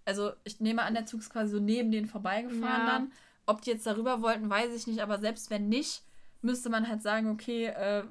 Also 0.05 0.31
ich 0.43 0.59
nehme 0.59 0.83
an, 0.83 0.93
der 0.93 1.05
Zug 1.05 1.19
ist 1.21 1.29
quasi 1.31 1.51
so 1.51 1.59
neben 1.59 1.91
denen 1.91 2.07
vorbeigefahren 2.07 2.61
Ja. 2.61 2.85
dann. 2.85 3.11
Ob 3.49 3.61
die 3.61 3.71
jetzt 3.71 3.85
darüber 3.87 4.21
wollten, 4.21 4.49
weiß 4.49 4.73
ich 4.75 4.87
nicht, 4.87 4.99
aber 5.01 5.19
selbst 5.19 5.49
wenn 5.49 5.67
nicht, 5.69 6.03
müsste 6.41 6.69
man 6.69 6.87
halt 6.87 7.01
sagen, 7.01 7.29
okay, 7.31 7.65
äh, 7.65 8.03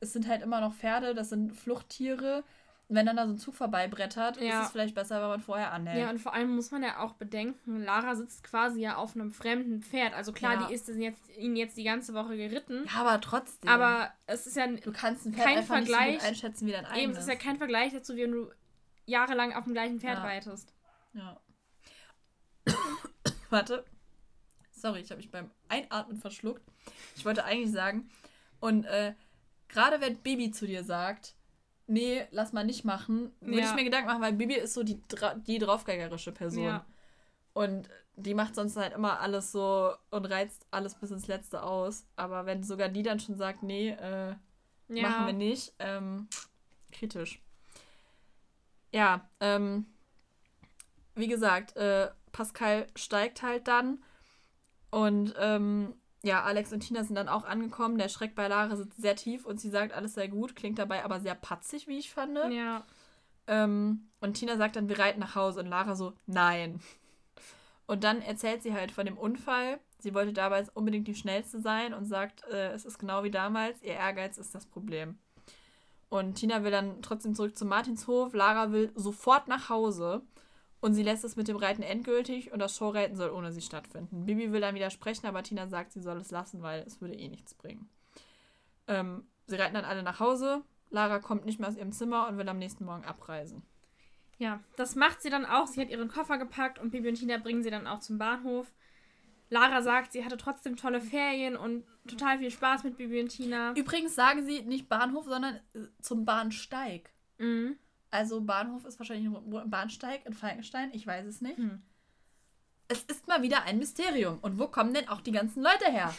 es 0.00 0.12
sind 0.12 0.28
halt 0.28 0.42
immer 0.42 0.60
noch 0.60 0.74
Pferde, 0.74 1.14
das 1.14 1.28
sind 1.30 1.54
Fluchttiere 1.56 2.44
wenn 2.90 3.06
dann 3.06 3.16
da 3.16 3.24
so 3.26 3.32
ein 3.32 3.38
Zug 3.38 3.54
vorbeibrettert, 3.54 4.38
Ja. 4.42 4.60
ist 4.60 4.66
es 4.66 4.72
vielleicht 4.72 4.94
besser, 4.94 5.20
wenn 5.22 5.28
man 5.28 5.40
vorher 5.40 5.72
anhält. 5.72 5.98
Ja, 6.02 6.10
und 6.10 6.18
vor 6.18 6.34
allem 6.34 6.54
muss 6.54 6.70
man 6.70 6.82
ja 6.82 7.00
auch 7.00 7.14
bedenken, 7.14 7.82
Lara 7.82 8.14
sitzt 8.14 8.44
quasi 8.44 8.82
ja 8.82 8.96
auf 8.96 9.16
einem 9.16 9.32
fremden 9.32 9.80
Pferd. 9.80 10.12
Also 10.12 10.32
klar, 10.34 10.52
Ja. 10.60 10.66
die 10.68 10.74
ist 10.74 10.86
jetzt, 10.88 11.30
ihn 11.38 11.56
jetzt 11.56 11.78
die 11.78 11.82
ganze 11.84 12.12
Woche 12.12 12.36
geritten. 12.36 12.84
Ja, 12.94 13.00
aber 13.00 13.20
trotzdem. 13.22 13.70
Aber 13.70 14.10
es 14.26 14.46
ist 14.46 14.56
ja 14.56 14.66
du 14.66 14.92
kannst 14.92 15.24
ein 15.24 15.32
Pferd 15.32 15.46
kein 15.46 15.58
einfach 15.58 15.76
nicht 15.76 15.88
so 15.88 15.94
Vergleich. 15.94 16.22
einschätzen 16.24 16.66
wie 16.66 16.72
dein 16.72 16.84
eigenes. 16.84 17.02
eben, 17.02 17.12
es 17.12 17.18
ist 17.20 17.28
ja 17.28 17.36
kein 17.36 17.56
Vergleich 17.56 17.92
dazu, 17.94 18.16
wie 18.16 18.22
wenn 18.24 18.32
du 18.32 18.50
jahrelang 19.06 19.54
auf 19.54 19.64
dem 19.64 19.72
gleichen 19.72 19.98
Pferd 19.98 20.18
Ja. 20.18 20.24
reitest. 20.24 20.74
Ja. 21.14 21.40
Warte. 23.50 23.84
Sorry, 24.84 25.00
ich 25.00 25.08
habe 25.10 25.16
mich 25.16 25.30
beim 25.30 25.50
Einatmen 25.70 26.18
verschluckt. 26.18 26.62
Ich 27.16 27.24
wollte 27.24 27.42
eigentlich 27.42 27.72
sagen, 27.72 28.10
und 28.60 28.84
äh, 28.84 29.14
gerade 29.68 30.02
wenn 30.02 30.18
Bibi 30.18 30.50
zu 30.50 30.66
dir 30.66 30.84
sagt, 30.84 31.36
nee, 31.86 32.26
lass 32.32 32.52
mal 32.52 32.64
nicht 32.66 32.84
machen, 32.84 33.32
würde 33.40 33.60
Ja. 33.60 33.70
ich 33.70 33.74
mir 33.74 33.84
Gedanken 33.84 34.08
machen, 34.08 34.20
weil 34.20 34.34
Bibi 34.34 34.56
ist 34.56 34.74
so 34.74 34.82
die, 34.82 35.00
die 35.46 35.58
draufgängerische 35.58 36.32
Person. 36.32 36.64
Ja. 36.64 36.86
Und 37.54 37.88
die 38.16 38.34
macht 38.34 38.54
sonst 38.54 38.76
halt 38.76 38.92
immer 38.92 39.20
alles 39.20 39.52
so 39.52 39.94
und 40.10 40.26
reizt 40.26 40.66
alles 40.70 40.94
bis 40.96 41.10
ins 41.10 41.28
Letzte 41.28 41.62
aus. 41.62 42.04
Aber 42.16 42.44
wenn 42.44 42.62
sogar 42.62 42.90
die 42.90 43.02
dann 43.02 43.20
schon 43.20 43.36
sagt, 43.38 43.62
nee, 43.62 43.88
äh, 43.88 44.34
Ja. 44.88 45.02
machen 45.08 45.26
wir 45.28 45.32
nicht. 45.32 45.72
Ähm, 45.78 46.28
kritisch. 46.92 47.40
Ja, 48.92 49.26
ähm, 49.40 49.86
wie 51.14 51.28
gesagt, 51.28 51.74
äh, 51.74 52.10
Pascal 52.32 52.86
steigt 52.96 53.40
halt 53.40 53.66
dann 53.66 54.04
und 54.94 55.34
ähm, 55.40 55.92
ja, 56.22 56.44
Alex 56.44 56.72
und 56.72 56.78
Tina 56.78 57.02
sind 57.02 57.16
dann 57.16 57.28
auch 57.28 57.44
angekommen. 57.44 57.98
Der 57.98 58.08
Schreck 58.08 58.36
bei 58.36 58.46
Lara 58.46 58.76
sitzt 58.76 59.02
sehr 59.02 59.16
tief 59.16 59.44
und 59.44 59.60
sie 59.60 59.68
sagt, 59.68 59.92
alles 59.92 60.14
sei 60.14 60.28
gut, 60.28 60.54
klingt 60.54 60.78
dabei 60.78 61.04
aber 61.04 61.18
sehr 61.18 61.34
patzig, 61.34 61.88
wie 61.88 61.98
ich 61.98 62.12
fand. 62.12 62.38
Ja. 62.52 62.84
Ähm, 63.48 64.08
und 64.20 64.34
Tina 64.34 64.56
sagt 64.56 64.76
dann, 64.76 64.88
wir 64.88 64.96
reiten 64.96 65.18
nach 65.18 65.34
Hause 65.34 65.60
und 65.60 65.66
Lara 65.66 65.96
so, 65.96 66.12
nein. 66.26 66.80
Und 67.86 68.04
dann 68.04 68.22
erzählt 68.22 68.62
sie 68.62 68.72
halt 68.72 68.92
von 68.92 69.04
dem 69.04 69.18
Unfall. 69.18 69.80
Sie 69.98 70.14
wollte 70.14 70.32
damals 70.32 70.68
unbedingt 70.68 71.08
die 71.08 71.16
Schnellste 71.16 71.58
sein 71.58 71.92
und 71.92 72.04
sagt, 72.04 72.44
äh, 72.44 72.70
es 72.70 72.84
ist 72.84 73.00
genau 73.00 73.24
wie 73.24 73.32
damals, 73.32 73.82
ihr 73.82 73.94
Ehrgeiz 73.94 74.38
ist 74.38 74.54
das 74.54 74.64
Problem. 74.64 75.18
Und 76.08 76.34
Tina 76.34 76.62
will 76.62 76.70
dann 76.70 77.02
trotzdem 77.02 77.34
zurück 77.34 77.58
zum 77.58 77.66
Martinshof. 77.66 78.32
Lara 78.32 78.70
will 78.70 78.92
sofort 78.94 79.48
nach 79.48 79.70
Hause 79.70 80.22
und 80.84 80.92
sie 80.92 81.02
lässt 81.02 81.24
es 81.24 81.34
mit 81.34 81.48
dem 81.48 81.56
Reiten 81.56 81.82
endgültig 81.82 82.52
und 82.52 82.58
das 82.58 82.76
Showreiten 82.76 83.16
soll 83.16 83.30
ohne 83.30 83.52
sie 83.52 83.62
stattfinden. 83.62 84.26
Bibi 84.26 84.52
will 84.52 84.60
dann 84.60 84.74
widersprechen, 84.74 85.26
aber 85.26 85.42
Tina 85.42 85.66
sagt, 85.66 85.92
sie 85.92 86.02
soll 86.02 86.18
es 86.18 86.30
lassen, 86.30 86.60
weil 86.60 86.82
es 86.86 87.00
würde 87.00 87.14
eh 87.14 87.28
nichts 87.28 87.54
bringen. 87.54 87.88
Ähm, 88.86 89.26
sie 89.46 89.56
reiten 89.56 89.72
dann 89.72 89.86
alle 89.86 90.02
nach 90.02 90.20
Hause. 90.20 90.62
Lara 90.90 91.20
kommt 91.20 91.46
nicht 91.46 91.58
mehr 91.58 91.70
aus 91.70 91.76
ihrem 91.76 91.92
Zimmer 91.92 92.28
und 92.28 92.36
will 92.36 92.46
am 92.50 92.58
nächsten 92.58 92.84
Morgen 92.84 93.06
abreisen. 93.06 93.62
Ja, 94.36 94.60
das 94.76 94.94
macht 94.94 95.22
sie 95.22 95.30
dann 95.30 95.46
auch. 95.46 95.68
Sie 95.68 95.80
hat 95.80 95.88
ihren 95.88 96.08
Koffer 96.08 96.36
gepackt 96.36 96.78
und 96.78 96.90
Bibi 96.90 97.08
und 97.08 97.14
Tina 97.14 97.38
bringen 97.38 97.62
sie 97.62 97.70
dann 97.70 97.86
auch 97.86 98.00
zum 98.00 98.18
Bahnhof. 98.18 98.70
Lara 99.48 99.80
sagt, 99.80 100.12
sie 100.12 100.22
hatte 100.22 100.36
trotzdem 100.36 100.76
tolle 100.76 101.00
Ferien 101.00 101.56
und 101.56 101.86
total 102.06 102.40
viel 102.40 102.50
Spaß 102.50 102.84
mit 102.84 102.98
Bibi 102.98 103.22
und 103.22 103.28
Tina. 103.28 103.72
Übrigens 103.74 104.14
sagen 104.14 104.44
sie 104.44 104.60
nicht 104.60 104.90
Bahnhof, 104.90 105.24
sondern 105.24 105.54
äh, 105.72 105.86
zum 106.02 106.26
Bahnsteig. 106.26 107.10
Mhm. 107.38 107.78
Also 108.14 108.40
Bahnhof 108.40 108.84
ist 108.84 109.00
wahrscheinlich 109.00 109.26
ein 109.26 109.70
Bahnsteig 109.70 110.24
in 110.24 110.34
Falkenstein, 110.34 110.90
ich 110.92 111.04
weiß 111.04 111.26
es 111.26 111.40
nicht. 111.40 111.58
Hm. 111.58 111.82
Es 112.86 113.02
ist 113.02 113.26
mal 113.26 113.42
wieder 113.42 113.64
ein 113.64 113.78
Mysterium. 113.78 114.38
Und 114.40 114.56
wo 114.56 114.68
kommen 114.68 114.94
denn 114.94 115.08
auch 115.08 115.20
die 115.20 115.32
ganzen 115.32 115.64
Leute 115.64 115.90
her? 115.90 116.14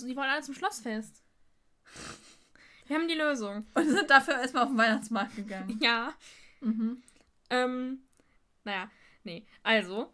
Die 0.00 0.16
wollen 0.16 0.30
alle 0.30 0.40
zum 0.40 0.54
Schlossfest. 0.54 1.22
Wir 2.86 2.96
haben 2.96 3.08
die 3.08 3.14
Lösung. 3.14 3.66
Und 3.74 3.90
sind 3.90 4.08
dafür 4.08 4.40
erstmal 4.40 4.62
auf 4.62 4.70
den 4.70 4.78
Weihnachtsmarkt 4.78 5.36
gegangen. 5.36 5.78
Ja. 5.82 6.14
Mhm. 6.62 7.02
Ähm, 7.50 7.98
naja, 8.64 8.90
nee. 9.24 9.44
Also, 9.62 10.10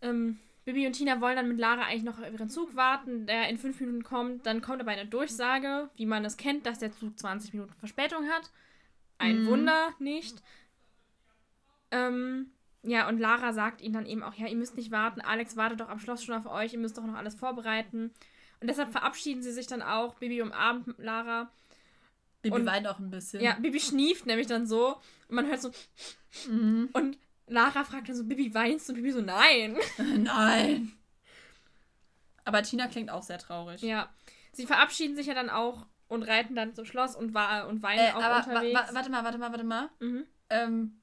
ähm, 0.00 0.38
Bibi 0.64 0.86
und 0.86 0.94
Tina 0.94 1.20
wollen 1.20 1.36
dann 1.36 1.48
mit 1.48 1.58
Lara 1.58 1.82
eigentlich 1.82 2.04
noch 2.04 2.18
auf 2.18 2.32
ihren 2.32 2.48
Zug 2.48 2.74
warten, 2.74 3.26
der 3.26 3.50
in 3.50 3.58
fünf 3.58 3.80
Minuten 3.80 4.02
kommt. 4.02 4.46
Dann 4.46 4.62
kommt 4.62 4.80
aber 4.80 4.92
eine 4.92 5.04
Durchsage, 5.04 5.90
wie 5.96 6.06
man 6.06 6.24
es 6.24 6.38
kennt, 6.38 6.64
dass 6.64 6.78
der 6.78 6.92
Zug 6.92 7.18
20 7.18 7.52
Minuten 7.52 7.74
Verspätung 7.74 8.26
hat. 8.30 8.50
Ein 9.20 9.42
Mhm. 9.42 9.46
Wunder 9.46 9.90
nicht. 9.98 10.42
Ähm, 11.90 12.52
ja, 12.82 13.08
und 13.08 13.18
Lara 13.18 13.52
sagt 13.52 13.80
ihnen 13.82 13.94
dann 13.94 14.06
eben 14.06 14.22
auch, 14.22 14.34
ja, 14.34 14.46
ihr 14.46 14.56
müsst 14.56 14.76
nicht 14.76 14.90
warten, 14.90 15.20
Alex 15.20 15.56
wartet 15.56 15.80
doch 15.80 15.88
am 15.88 15.98
Schloss 15.98 16.24
schon 16.24 16.34
auf 16.34 16.46
euch, 16.46 16.72
ihr 16.72 16.78
müsst 16.78 16.96
doch 16.96 17.04
noch 17.04 17.14
alles 17.16 17.34
vorbereiten. 17.34 18.12
Und 18.60 18.68
deshalb 18.68 18.90
verabschieden 18.90 19.42
sie 19.42 19.52
sich 19.52 19.66
dann 19.66 19.82
auch. 19.82 20.14
Bibi 20.16 20.42
umarmt 20.42 20.86
Lara. 20.98 21.50
Bibi 22.42 22.56
Und- 22.56 22.66
weint 22.66 22.86
auch 22.86 22.98
ein 22.98 23.10
bisschen. 23.10 23.42
Ja, 23.42 23.54
Bibi 23.54 23.80
schnieft 23.80 24.26
nämlich 24.26 24.46
dann 24.46 24.66
so. 24.66 24.96
Und 25.28 25.34
man 25.34 25.46
hört 25.46 25.60
so, 25.62 25.70
Mhm. 26.48 26.88
und 26.92 27.18
Lara 27.46 27.84
fragt 27.84 28.08
dann 28.08 28.16
so, 28.16 28.24
Bibi, 28.24 28.54
weinst 28.54 28.88
du? 28.88 28.92
Und 28.92 28.96
Bibi 28.96 29.12
so, 29.12 29.20
nein. 29.20 29.76
Nein. 30.16 30.92
Aber 32.44 32.62
Tina 32.62 32.86
klingt 32.88 33.10
auch 33.10 33.22
sehr 33.22 33.38
traurig. 33.38 33.82
Ja. 33.82 34.08
Sie 34.52 34.66
verabschieden 34.66 35.16
sich 35.16 35.26
ja 35.26 35.34
dann 35.34 35.50
auch 35.50 35.86
und 36.10 36.22
reiten 36.24 36.54
dann 36.54 36.74
zum 36.74 36.84
Schloss 36.84 37.16
und, 37.16 37.32
wa 37.34 37.62
und 37.62 37.82
weinen 37.82 38.00
Äh, 38.00 38.10
auch 38.12 38.22
aber 38.22 38.46
unterwegs. 38.46 38.78
wa 38.90 38.94
warte 38.94 39.10
mal, 39.10 39.24
warte 39.24 39.38
mal, 39.38 39.50
warte 39.52 39.64
mal. 39.64 39.88
mhm. 40.00 40.26
Ähm, 40.50 41.00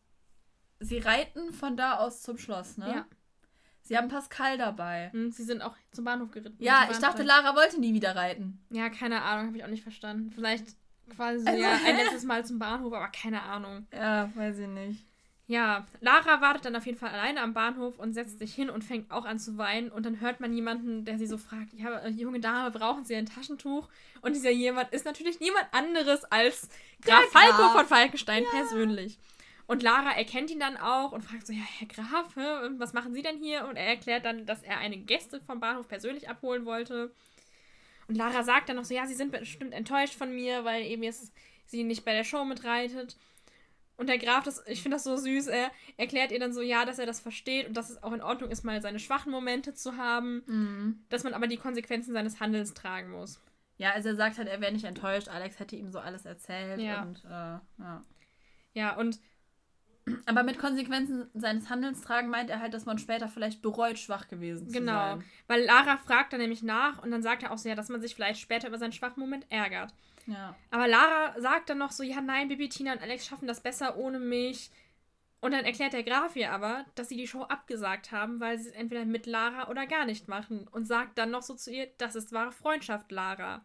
sie 0.80 1.00
reiten 1.00 1.52
von 1.54 1.76
da 1.78 1.98
aus 1.98 2.22
zum 2.22 2.38
Schloss, 2.38 2.78
ne? 2.78 2.90
Ja. 2.90 3.06
Sie 3.82 3.98
haben 3.98 4.10
Pascal 4.10 4.58
dabei. 4.58 5.10
Mhm, 5.14 5.32
Sie 5.32 5.44
sind 5.44 5.62
auch 5.62 5.76
zum 5.92 6.04
Bahnhof 6.04 6.30
geritten. 6.32 6.62
Ja, 6.62 6.82
Zum 6.84 6.92
ich 6.92 6.98
dachte. 7.00 7.24
Lara 7.24 7.56
wollte 7.56 7.80
nie 7.80 7.94
wieder 7.94 8.16
reiten. 8.18 8.62
Ja, 8.70 8.90
keine 8.90 9.22
Ahnung, 9.22 9.48
habe 9.48 9.58
ich 9.58 9.64
auch 9.64 9.70
nicht 9.70 9.84
verstanden. 9.84 10.30
Vielleicht 10.32 10.68
quasi 11.16 11.40
so, 11.40 11.48
Also, 11.50 11.62
ja, 11.62 11.70
ein 11.86 11.96
letztes 11.96 12.26
Mal 12.26 12.46
zum 12.46 12.60
Bahnhof, 12.60 12.92
aber 12.94 13.08
keine 13.08 13.42
Ahnung. 13.44 13.88
Ja, 13.94 14.30
weiß 14.36 14.60
ich 14.60 14.68
nicht. 14.68 15.06
Ja, 15.50 15.88
Lara 16.02 16.42
wartet 16.42 16.66
dann 16.66 16.76
auf 16.76 16.86
jeden 16.86 16.98
Fall 16.98 17.12
alleine 17.12 17.42
am 17.42 17.54
Bahnhof 17.54 17.98
und 18.00 18.12
setzt 18.12 18.40
sich 18.40 18.54
hin 18.54 18.70
und 18.70 18.84
fängt 18.84 19.10
auch 19.12 19.24
an 19.24 19.40
zu 19.40 19.58
weinen. 19.58 19.90
Und 19.90 20.06
dann 20.06 20.20
hört 20.20 20.42
man 20.42 20.54
jemanden, 20.54 21.06
der 21.06 21.18
sie 21.18 21.26
so 21.26 21.38
fragt: 21.38 21.74
Ja, 21.74 22.00
äh, 22.00 22.10
junge 22.10 22.42
Dame, 22.42 22.70
brauchen 22.70 23.06
Sie 23.06 23.16
ein 23.16 23.26
Taschentuch? 23.26 23.88
Und 24.22 24.36
dieser 24.36 24.52
jemand 24.52 24.92
ist 24.92 25.06
natürlich 25.06 25.40
niemand 25.40 25.66
anderes 25.72 26.26
als 26.26 26.68
Graf 27.02 27.24
Falco 27.32 27.70
von 27.70 27.86
Falkenstein 27.86 28.44
persönlich. 28.52 29.18
Und 29.68 29.84
Lara 29.84 30.12
erkennt 30.12 30.52
ihn 30.52 30.60
dann 30.60 30.76
auch 30.76 31.14
und 31.14 31.24
fragt 31.24 31.48
so: 31.48 31.54
Ja, 31.54 31.64
Herr 31.80 31.88
Graf, 31.88 32.36
was 32.78 32.92
machen 32.92 33.14
Sie 33.14 33.22
denn 33.22 33.38
hier? 33.38 33.68
Und 33.68 33.78
er 33.78 33.88
erklärt 33.88 34.26
dann, 34.26 34.46
dass 34.46 34.64
er 34.64 34.80
eine 34.80 34.98
Gäste 34.98 35.40
vom 35.40 35.62
Bahnhof 35.62 35.88
persönlich 35.88 36.28
abholen 36.28 36.66
wollte. 36.66 37.10
Und 38.10 38.16
Lara 38.16 38.44
sagt 38.44 38.68
dann 38.68 38.76
noch 38.76 38.86
so: 38.86 38.94
Ja, 38.94 39.08
Sie 39.08 39.16
sind 39.16 39.32
bestimmt 39.32 39.74
enttäuscht 39.74 40.16
von 40.16 40.36
mir, 40.36 40.66
weil 40.66 40.84
eben 40.84 41.04
jetzt 41.04 41.32
sie 41.68 41.86
nicht 41.86 42.04
bei 42.04 42.12
der 42.12 42.26
Show 42.26 42.44
mitreitet. 42.44 43.16
Und 43.98 44.08
der 44.08 44.20
Graf, 44.20 44.44
das, 44.44 44.64
ich 44.68 44.82
finde 44.84 44.96
das 44.98 45.04
so 45.04 45.18
süß, 45.18 45.48
er 45.48 45.72
erklärt 45.98 46.32
ihr 46.32 46.40
dann 46.40 46.54
so, 46.54 46.62
ja, 46.62 46.86
dass 46.86 47.00
er 47.00 47.08
das 47.08 47.20
versteht 47.20 47.68
und 47.68 47.76
dass 47.76 47.90
es 47.90 48.02
auch 48.04 48.14
in 48.14 48.22
Ordnung 48.22 48.52
ist, 48.52 48.64
mal 48.64 48.80
seine 48.82 49.00
schwachen 49.00 49.32
Momente 49.32 49.74
zu 49.74 49.98
haben, 49.98 50.44
Mhm. 50.46 51.06
dass 51.10 51.24
man 51.24 51.34
aber 51.34 51.48
die 51.48 51.58
Konsequenzen 51.58 52.14
seines 52.14 52.40
Handelns 52.40 52.74
tragen 52.76 53.10
muss. 53.10 53.42
Ja, 53.78 53.92
also 53.92 54.10
er 54.10 54.16
sagt 54.16 54.38
halt, 54.38 54.48
er 54.48 54.62
wäre 54.62 54.72
nicht 54.72 54.86
enttäuscht. 54.86 55.28
Alex 55.30 55.60
hätte 55.60 55.76
ihm 55.76 55.92
so 55.92 56.00
alles 56.00 56.26
erzählt. 56.26 56.80
Ja. 56.80 57.02
Und, 57.04 57.24
äh, 57.26 57.30
ja. 57.30 58.04
Ja, 58.74 58.96
und 58.98 59.20
Aber 60.26 60.44
mit 60.44 60.60
Konsequenzen 60.60 61.30
seines 61.34 61.70
Handelns 61.70 62.02
tragen 62.02 62.30
meint 62.30 62.50
er 62.50 62.62
halt, 62.62 62.74
dass 62.74 62.86
man 62.86 62.98
später 62.98 63.28
vielleicht 63.28 63.62
bereut, 63.62 64.00
schwach 64.00 64.28
gewesen 64.28 64.68
zu 64.68 64.74
genau, 64.74 65.16
sein. 65.16 65.24
weil 65.48 65.66
Lara 65.66 65.98
fragt 65.98 66.34
dann 66.34 66.40
nämlich 66.40 66.64
nach 66.64 67.04
und 67.04 67.12
dann 67.12 67.24
sagt 67.24 67.44
er 67.44 67.52
auch 67.52 67.58
so, 67.58 67.68
ja, 67.70 67.76
dass 67.76 67.90
man 67.90 68.02
sich 68.02 68.16
vielleicht 68.16 68.40
später 68.40 68.68
über 68.68 68.78
seinen 68.78 68.94
schwachen 68.94 69.20
Moment 69.20 69.46
ärgert. 69.50 69.94
Ja. 70.28 70.56
Aber 70.72 70.88
Lara 70.88 71.40
sagt 71.40 71.70
dann 71.70 71.78
noch 71.78 71.92
so, 71.92 72.04
ja, 72.04 72.22
nein, 72.22 72.50
Bibi, 72.50 72.70
Tina 72.70 72.94
und 72.94 73.02
Alex 73.02 73.26
schaffen 73.26 73.48
das 73.48 73.62
besser 73.62 73.98
ohne 73.98 74.20
mich. 74.20 74.70
Und 75.40 75.52
dann 75.52 75.66
erklärt 75.66 75.94
der 75.94 76.04
Graf 76.04 76.36
ihr 76.36 76.52
aber, 76.52 76.86
dass 76.96 77.10
sie 77.10 77.18
die 77.18 77.28
Show 77.28 77.44
abgesagt 77.44 78.12
haben, 78.12 78.40
weil 78.40 78.58
sie 78.58 78.70
es 78.70 78.76
entweder 78.76 79.06
mit 79.06 79.26
Lara 79.28 79.70
oder 79.70 79.86
gar 79.86 80.06
nicht 80.06 80.28
machen. 80.28 80.68
Und 80.72 80.86
sagt 80.86 81.18
dann 81.18 81.32
noch 81.32 81.44
so 81.44 81.54
zu 81.54 81.72
ihr, 81.72 81.88
das 81.98 82.16
ist 82.16 82.34
wahre 82.34 82.52
Freundschaft, 82.52 83.12
Lara. 83.12 83.64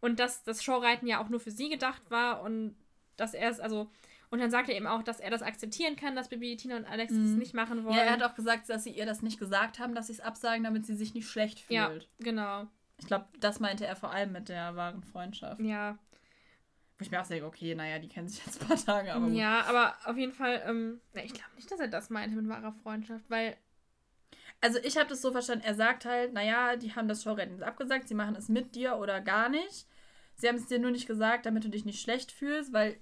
Und 0.00 0.20
dass 0.20 0.42
das 0.42 0.62
Showreiten 0.62 1.06
ja 1.06 1.22
auch 1.22 1.28
nur 1.28 1.40
für 1.40 1.50
sie 1.50 1.68
gedacht 1.68 2.02
war 2.10 2.42
und 2.42 2.76
dass 3.16 3.32
er 3.32 3.50
es, 3.50 3.60
also, 3.60 3.90
und 4.30 4.38
dann 4.40 4.50
sagt 4.50 4.68
er 4.68 4.76
eben 4.76 4.86
auch, 4.86 5.02
dass 5.02 5.20
er 5.20 5.30
das 5.30 5.42
akzeptieren 5.42 5.96
kann, 5.96 6.16
dass 6.16 6.28
Bibi, 6.28 6.56
Tina 6.56 6.76
und 6.76 6.84
Alex 6.84 7.12
es 7.12 7.18
Mhm. 7.32 7.38
nicht 7.38 7.54
machen 7.54 7.84
wollen. 7.84 7.96
ja, 7.96 8.02
er 8.02 8.12
hat 8.12 8.22
auch 8.22 8.34
gesagt, 8.34 8.68
dass 8.68 8.84
sie 8.84 8.90
ihr 8.90 9.06
das 9.06 9.22
nicht 9.22 9.38
gesagt 9.38 9.78
haben, 9.78 9.94
dass 9.94 10.06
sie 10.08 10.14
es 10.14 10.20
absagen, 10.20 10.64
damit 10.64 10.86
sie 10.86 10.96
sich 10.96 11.14
nicht 11.14 11.28
schlecht 11.28 11.60
fühlt. 11.60 11.76
Ja, 11.76 11.90
genau. 12.18 12.66
Ich 12.98 13.06
glaube, 13.06 13.26
das 13.40 13.60
meinte 13.60 13.86
er 13.86 13.94
vor 13.96 14.10
allem 14.10 14.32
mit 14.32 14.48
der 14.48 14.74
wahren 14.76 15.02
Freundschaft. 15.04 15.60
Ja. 15.60 15.98
Wo 16.98 17.02
ich 17.02 17.10
mir 17.10 17.20
auch 17.20 17.26
denke, 17.26 17.44
okay, 17.46 17.74
naja, 17.74 17.98
die 17.98 18.08
kennen 18.08 18.26
sich 18.28 18.44
jetzt 18.46 18.62
ein 18.62 18.68
paar 18.68 18.76
Tage, 18.78 19.12
aber 19.12 19.26
gut. 19.26 19.34
ja, 19.36 19.64
aber 19.66 19.94
auf 20.06 20.16
jeden 20.16 20.32
Fall, 20.32 20.62
ähm, 20.66 21.00
ich 21.12 21.34
glaube 21.34 21.54
nicht, 21.54 21.70
dass 21.70 21.78
er 21.78 21.88
das 21.88 22.08
meinte 22.08 22.34
mit 22.36 22.48
wahrer 22.48 22.72
Freundschaft, 22.72 23.24
weil 23.28 23.56
Also 24.62 24.78
ich 24.82 24.96
habe 24.96 25.08
das 25.10 25.20
so 25.20 25.30
verstanden, 25.30 25.64
er 25.66 25.74
sagt 25.74 26.06
halt, 26.06 26.32
naja, 26.32 26.76
die 26.76 26.94
haben 26.94 27.06
das 27.08 27.22
Showrennen 27.22 27.62
abgesagt, 27.62 28.08
sie 28.08 28.14
machen 28.14 28.34
es 28.34 28.48
mit 28.48 28.74
dir 28.74 28.96
oder 28.96 29.20
gar 29.20 29.50
nicht. 29.50 29.86
Sie 30.36 30.48
haben 30.48 30.56
es 30.56 30.66
dir 30.66 30.78
nur 30.78 30.90
nicht 30.90 31.06
gesagt, 31.06 31.44
damit 31.44 31.64
du 31.64 31.68
dich 31.68 31.84
nicht 31.84 32.00
schlecht 32.00 32.32
fühlst, 32.32 32.72
weil 32.72 32.98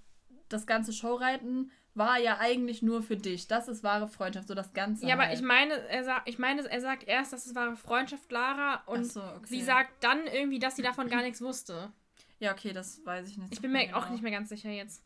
das 0.49 0.67
ganze 0.67 0.93
Showreiten 0.93 1.71
war 1.95 2.19
ja 2.19 2.39
eigentlich 2.39 2.83
nur 2.83 3.03
für 3.03 3.17
dich. 3.17 3.47
Das 3.47 3.69
ist 3.69 3.85
wahre 3.85 4.09
Freundschaft, 4.09 4.49
so 4.49 4.55
das 4.55 4.73
Ganze. 4.73 5.07
Ja, 5.07 5.15
aber 5.15 5.27
halt. 5.27 5.39
ich 5.39 5.45
meine, 5.45 5.75
er 5.89 6.05
sagt, 6.05 6.29
ich 6.29 6.39
meine, 6.39 6.69
er 6.69 6.81
sagt 6.81 7.05
erst, 7.05 7.33
dass 7.33 7.47
es 7.47 7.55
wahre 7.55 7.77
Freundschaft, 7.77 8.31
Lara, 8.33 8.83
und 8.87 9.05
so, 9.05 9.23
okay. 9.23 9.47
sie 9.47 9.63
sagt 9.63 10.03
dann 10.03 10.27
irgendwie, 10.27 10.59
dass 10.59 10.77
sie 10.77 10.83
davon 10.83 11.09
gar 11.09 11.23
nichts 11.23 11.41
wusste. 11.41 11.93
Ja, 12.41 12.53
okay, 12.53 12.73
das 12.73 13.05
weiß 13.07 13.29
ich 13.29 13.39
nicht. 13.39 13.53
Ich 13.53 13.61
bin 13.61 13.71
mir 13.71 13.87
genau. 13.87 13.99
auch 13.99 14.11
nicht 14.11 14.23
mehr 14.23 14.33
ganz 14.33 14.49
sicher 14.49 14.71
jetzt. 14.71 15.05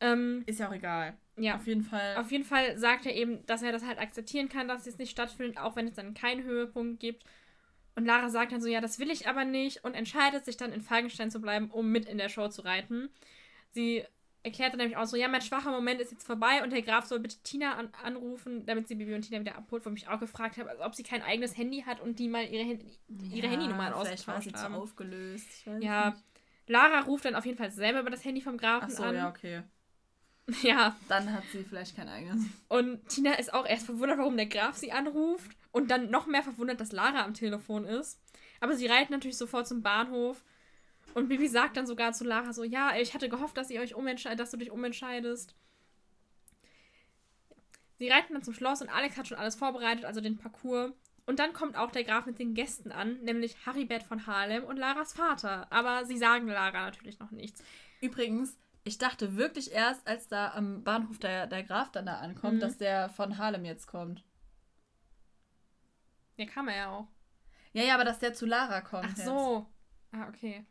Ähm, 0.00 0.42
Ist 0.46 0.60
ja 0.60 0.68
auch 0.68 0.74
egal. 0.74 1.16
ja. 1.36 1.56
Auf 1.56 1.66
jeden 1.66 1.82
Fall. 1.82 2.16
Auf 2.16 2.30
jeden 2.30 2.44
Fall 2.44 2.76
sagt 2.78 3.06
er 3.06 3.14
eben, 3.14 3.44
dass 3.46 3.62
er 3.62 3.72
das 3.72 3.84
halt 3.84 3.98
akzeptieren 3.98 4.48
kann, 4.48 4.68
dass 4.68 4.86
es 4.86 4.98
nicht 4.98 5.10
stattfindet, 5.10 5.58
auch 5.58 5.76
wenn 5.76 5.88
es 5.88 5.94
dann 5.94 6.14
keinen 6.14 6.42
Höhepunkt 6.42 7.00
gibt. 7.00 7.24
Und 7.96 8.04
Lara 8.04 8.28
sagt 8.28 8.52
dann 8.52 8.60
so, 8.60 8.68
ja, 8.68 8.80
das 8.80 9.00
will 9.00 9.10
ich 9.10 9.26
aber 9.26 9.44
nicht 9.44 9.84
und 9.84 9.94
entscheidet 9.94 10.44
sich 10.44 10.56
dann 10.56 10.72
in 10.72 10.80
Falkenstein 10.80 11.32
zu 11.32 11.40
bleiben, 11.40 11.70
um 11.70 11.90
mit 11.90 12.06
in 12.06 12.18
der 12.18 12.28
Show 12.28 12.48
zu 12.48 12.62
reiten. 12.62 13.08
Sie 13.70 14.04
erklärt 14.42 14.72
dann 14.72 14.78
nämlich 14.78 14.96
auch 14.96 15.04
so, 15.06 15.16
ja, 15.16 15.28
mein 15.28 15.42
schwacher 15.42 15.70
Moment 15.70 16.00
ist 16.00 16.12
jetzt 16.12 16.26
vorbei 16.26 16.62
und 16.62 16.70
der 16.70 16.82
Graf 16.82 17.06
soll 17.06 17.20
bitte 17.20 17.36
Tina 17.42 17.74
an 17.74 17.90
anrufen, 18.02 18.64
damit 18.66 18.88
sie 18.88 18.94
Bibi 18.94 19.14
und 19.14 19.22
Tina 19.22 19.40
wieder 19.40 19.56
abholt, 19.56 19.84
wo 19.84 19.90
ich 19.90 19.94
mich 19.94 20.08
auch 20.08 20.20
gefragt 20.20 20.56
habe, 20.58 20.70
also 20.70 20.84
ob 20.84 20.94
sie 20.94 21.02
kein 21.02 21.22
eigenes 21.22 21.56
Handy 21.56 21.82
hat 21.82 22.00
und 22.00 22.18
die 22.18 22.28
mal 22.28 22.44
ihre, 22.46 22.64
Hand 22.68 22.82
ihre 23.32 23.46
Ja, 23.46 23.52
Handynummern 23.52 23.92
Vielleicht 23.92 24.26
war 24.28 24.40
sie 24.40 24.50
ausgetauscht 24.50 24.64
haben. 24.64 24.74
aufgelöst. 24.74 25.48
Ja, 25.80 26.10
nicht. 26.10 26.22
Lara 26.68 27.00
ruft 27.00 27.24
dann 27.24 27.34
auf 27.34 27.46
jeden 27.46 27.58
Fall 27.58 27.70
selber 27.70 28.00
über 28.00 28.10
das 28.10 28.24
Handy 28.24 28.40
vom 28.40 28.56
Ach 28.56 28.60
Grafen 28.60 28.90
so, 28.90 29.02
an. 29.02 29.14
ja, 29.14 29.28
okay. 29.28 29.62
ja, 30.62 30.96
Dann 31.08 31.32
hat 31.32 31.42
sie 31.52 31.62
vielleicht 31.62 31.94
kein 31.96 32.08
eigenes. 32.08 32.42
Und 32.68 33.06
Tina 33.08 33.34
ist 33.34 33.52
auch 33.52 33.66
erst 33.66 33.84
verwundert, 33.86 34.18
warum 34.18 34.36
der 34.36 34.46
Graf 34.46 34.76
sie 34.76 34.92
anruft. 34.92 35.50
Und 35.72 35.90
dann 35.90 36.10
noch 36.10 36.26
mehr 36.26 36.42
verwundert, 36.42 36.80
dass 36.80 36.92
Lara 36.92 37.22
am 37.24 37.34
Telefon 37.34 37.84
ist. 37.84 38.18
Aber 38.60 38.74
sie 38.74 38.86
reiten 38.86 39.12
natürlich 39.12 39.36
sofort 39.36 39.68
zum 39.68 39.82
Bahnhof. 39.82 40.42
Und 41.18 41.28
Bibi 41.28 41.48
sagt 41.48 41.76
dann 41.76 41.86
sogar 41.86 42.12
zu 42.12 42.24
Lara 42.24 42.52
so, 42.52 42.62
ja, 42.64 42.96
ich 42.96 43.12
hatte 43.14 43.28
gehofft, 43.28 43.56
dass 43.56 43.70
ihr 43.70 43.80
euch 43.80 43.94
umentscheidet, 43.94 44.38
dass 44.40 44.50
du 44.52 44.56
dich 44.56 44.70
umentscheidest. 44.70 45.54
Sie 47.98 48.08
reiten 48.08 48.34
dann 48.34 48.42
zum 48.44 48.54
Schloss 48.54 48.80
und 48.80 48.88
Alex 48.88 49.16
hat 49.16 49.26
schon 49.26 49.38
alles 49.38 49.56
vorbereitet, 49.56 50.04
also 50.04 50.20
den 50.20 50.38
Parcours. 50.38 50.92
Und 51.26 51.40
dann 51.40 51.52
kommt 51.52 51.76
auch 51.76 51.90
der 51.90 52.04
Graf 52.04 52.24
mit 52.26 52.38
den 52.38 52.54
Gästen 52.54 52.92
an, 52.92 53.18
nämlich 53.22 53.66
Haribert 53.66 54.02
von 54.04 54.26
Harlem 54.26 54.64
und 54.64 54.76
Laras 54.76 55.12
Vater. 55.12 55.66
Aber 55.70 56.06
sie 56.06 56.16
sagen 56.16 56.46
Lara 56.46 56.70
natürlich 56.86 57.18
noch 57.18 57.32
nichts. 57.32 57.62
Übrigens, 58.00 58.56
ich 58.84 58.96
dachte 58.98 59.36
wirklich 59.36 59.72
erst, 59.72 60.06
als 60.06 60.28
da 60.28 60.52
am 60.52 60.84
Bahnhof 60.84 61.18
der, 61.18 61.46
der 61.48 61.64
Graf 61.64 61.90
dann 61.90 62.06
da 62.06 62.18
ankommt, 62.20 62.54
Mhm. 62.56 62.60
dass 62.60 62.78
der 62.78 63.08
von 63.10 63.36
Harlem 63.36 63.64
jetzt 63.64 63.86
kommt. 63.88 64.22
Ja, 66.36 66.46
kam 66.46 66.68
er 66.68 66.76
ja 66.76 66.90
auch. 66.92 67.08
Ja, 67.72 67.82
ja, 67.82 67.94
aber 67.94 68.04
dass 68.04 68.20
der 68.20 68.32
zu 68.32 68.46
Lara 68.46 68.80
kommt. 68.80 69.04
Ach 69.06 69.16
jetzt. 69.16 69.26
so. 69.26 69.66
Ah, 70.12 70.28
okay. 70.28 70.64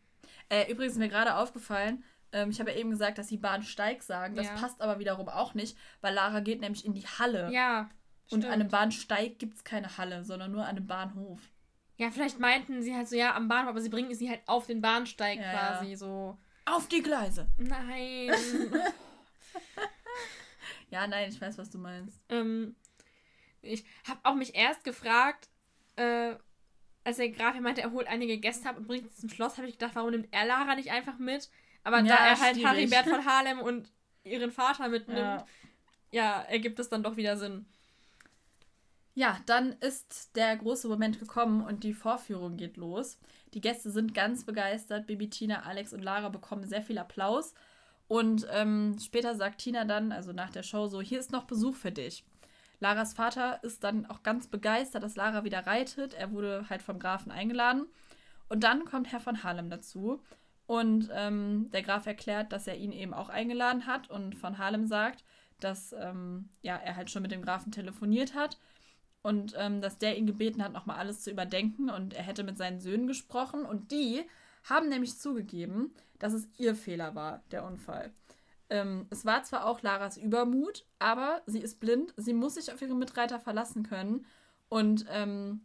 Äh, 0.50 0.72
übrigens 0.72 0.94
ist 0.94 1.00
mir 1.00 1.10
gerade 1.10 1.36
aufgefallen, 1.36 2.04
ähm, 2.32 2.50
ich 2.50 2.60
habe 2.60 2.72
ja 2.72 2.78
eben 2.78 2.90
gesagt, 2.90 3.18
dass 3.18 3.28
die 3.28 3.38
Bahnsteig 3.38 4.04
sagen. 4.04 4.36
Das 4.36 4.48
Ja. 4.48 4.56
passt 4.56 4.82
aber 4.82 5.00
wiederum 5.00 5.30
auch 5.30 5.54
nicht, 5.54 5.78
weil 6.02 6.14
Lara 6.14 6.40
geht 6.42 6.60
nämlich 6.62 6.86
in 6.86 6.94
die 6.94 7.06
Halle. 7.08 7.50
Ja. 7.52 7.90
Und 8.30 8.42
stimmt. 8.42 8.46
an 8.46 8.54
einem 8.62 8.70
Bahnsteig 8.70 9.40
gibt 9.40 9.56
es 9.56 9.64
keine 9.64 9.98
Halle, 9.98 10.24
sondern 10.26 10.52
nur 10.52 10.64
an 10.64 10.76
einem 10.78 10.88
Bahnhof. 10.88 11.40
Ja, 11.98 12.12
vielleicht 12.12 12.40
meinten 12.40 12.82
sie 12.84 12.94
halt 12.96 13.08
so, 13.08 13.16
ja, 13.16 13.34
am 13.36 13.48
Bahnhof, 13.48 13.70
aber 13.70 13.82
sie 13.82 13.90
bringen 13.90 14.14
sie 14.14 14.30
halt 14.30 14.42
auf 14.46 14.68
den 14.68 14.82
Bahnsteig 14.82 15.40
Ja, 15.40 15.52
quasi 15.52 15.96
so. 15.96 16.38
Auf 16.66 16.88
die 16.90 17.02
Gleise! 17.02 17.48
Nein. 17.58 18.32
Ja, 20.90 21.06
nein, 21.08 21.30
ich 21.30 21.42
weiß, 21.42 21.58
was 21.58 21.70
du 21.70 21.78
meinst. 21.78 22.22
ähm, 22.30 22.76
ich 23.62 23.84
habe 24.08 24.20
auch 24.24 24.36
mich 24.36 24.56
erst 24.56 24.84
gefragt, 24.86 25.50
äh, 25.98 26.36
als 27.08 27.18
der 27.18 27.30
Graf 27.30 27.56
ja 27.56 27.62
meinte, 27.62 27.82
er 27.82 27.94
holt 27.94 28.08
einige 28.08 28.38
Gäste 28.38 28.68
ab 28.68 28.78
und 28.78 28.86
bringt 28.86 29.10
sie 29.10 29.22
zum 29.22 29.30
Schloss, 29.30 29.58
habe 29.58 29.68
ich 29.68 29.78
gedacht, 29.78 29.96
warum 29.96 30.12
nimmt 30.12 30.28
er 30.32 30.46
Lara 30.46 30.76
nicht 30.76 30.92
einfach 30.92 31.18
mit? 31.18 31.50
Aber 31.86 32.02
da 32.02 32.06
Ja, 32.06 32.16
er 32.16 32.40
halt 32.40 32.56
schwierig. 32.58 32.68
Haribert 32.68 33.08
von 33.08 33.26
Harlem 33.26 33.60
und 33.60 33.90
ihren 34.26 34.52
Vater 34.52 34.90
mitnimmt, 34.90 35.18
Ja. 35.18 35.46
ja, 36.12 36.42
ergibt 36.42 36.80
es 36.80 36.90
dann 36.90 37.04
doch 37.04 37.16
wieder 37.16 37.38
Sinn. 37.38 37.66
Ja, 39.16 39.40
dann 39.46 39.72
ist 39.80 40.36
der 40.36 40.58
große 40.58 40.90
Moment 40.90 41.18
gekommen 41.18 41.62
und 41.66 41.86
die 41.86 41.94
Vorführung 41.94 42.58
geht 42.58 42.76
los. 42.76 43.18
Die 43.54 43.62
Gäste 43.62 43.90
sind 43.90 44.14
ganz 44.14 44.44
begeistert. 44.44 45.08
Baby 45.08 45.30
Tina, 45.30 45.64
Alex 45.64 45.94
und 45.94 46.04
Lara 46.04 46.28
bekommen 46.28 46.66
sehr 46.68 46.82
viel 46.82 46.98
Applaus. 46.98 47.54
Und 48.10 48.46
ähm, 48.52 48.98
später 49.02 49.36
sagt 49.36 49.60
Tina 49.60 49.86
dann, 49.86 50.12
also 50.12 50.34
nach 50.34 50.52
der 50.52 50.64
Show, 50.64 50.88
so: 50.88 51.02
Hier 51.02 51.20
ist 51.20 51.32
noch 51.32 51.46
Besuch 51.46 51.76
für 51.76 51.92
dich. 51.92 52.26
Laras 52.80 53.14
Vater 53.14 53.64
ist 53.64 53.84
dann 53.84 54.06
auch 54.06 54.24
ganz 54.24 54.48
begeistert, 54.48 55.04
dass 55.04 55.16
Lara 55.16 55.44
wieder 55.44 55.66
reitet. 55.66 56.14
Er 56.14 56.32
wurde 56.32 56.66
halt 56.70 56.82
vom 56.82 57.00
Grafen 57.00 57.32
eingeladen. 57.32 57.88
Und 58.50 58.64
dann 58.64 58.86
kommt 58.86 59.12
Herr 59.12 59.20
von 59.20 59.44
Harlem 59.44 59.70
dazu. 59.70 60.22
Und 60.68 61.10
ähm, 61.14 61.70
der 61.72 61.82
Graf 61.82 62.06
erklärt, 62.06 62.52
dass 62.52 62.68
er 62.68 62.78
ihn 62.78 62.92
eben 62.92 63.14
auch 63.14 63.30
eingeladen 63.30 63.88
hat. 63.88 64.10
Und 64.10 64.36
von 64.36 64.58
Harlem 64.58 64.86
sagt, 64.86 65.24
dass 65.60 65.94
ähm, 65.94 66.50
ja, 66.62 66.76
er 66.76 66.96
halt 66.96 67.10
schon 67.10 67.22
mit 67.24 67.32
dem 67.32 67.42
Grafen 67.42 67.72
telefoniert 67.72 68.36
hat 68.36 68.58
und 69.22 69.56
ähm, 69.58 69.82
dass 69.82 69.98
der 69.98 70.18
ihn 70.18 70.28
gebeten 70.28 70.64
hat, 70.64 70.74
nochmal 70.74 70.98
alles 70.98 71.22
zu 71.22 71.32
überdenken 71.32 71.90
und 71.90 72.14
er 72.14 72.24
hätte 72.24 72.44
mit 72.44 72.58
seinen 72.58 72.80
Söhnen 72.80 73.08
gesprochen 73.08 73.66
und 73.66 73.92
die 73.92 74.24
haben 74.64 74.90
nämlich 74.90 75.18
zugegeben, 75.18 75.94
dass 76.20 76.34
es 76.34 76.48
ihr 76.58 76.76
Fehler 76.76 77.16
war, 77.16 77.44
der 77.52 77.66
Unfall. 77.66 78.12
Ähm, 78.70 79.08
es 79.10 79.26
war 79.26 79.44
zwar 79.44 79.66
auch 79.66 79.82
Laras 79.82 80.18
Übermut, 80.18 80.86
aber 81.00 81.42
sie 81.46 81.60
ist 81.62 81.80
blind, 81.80 82.14
sie 82.18 82.34
muss 82.34 82.56
sich 82.56 82.72
auf 82.72 82.82
ihre 82.82 82.96
Mitreiter 82.96 83.40
verlassen 83.40 83.84
können 83.84 84.26
und 84.70 85.06
ähm, 85.10 85.62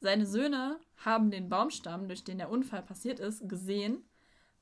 seine 0.00 0.26
Söhne 0.26 0.78
haben 1.04 1.30
den 1.30 1.48
Baumstamm, 1.48 2.08
durch 2.08 2.24
den 2.24 2.38
der 2.38 2.50
Unfall 2.50 2.82
passiert 2.82 3.20
ist, 3.20 3.48
gesehen, 3.48 4.04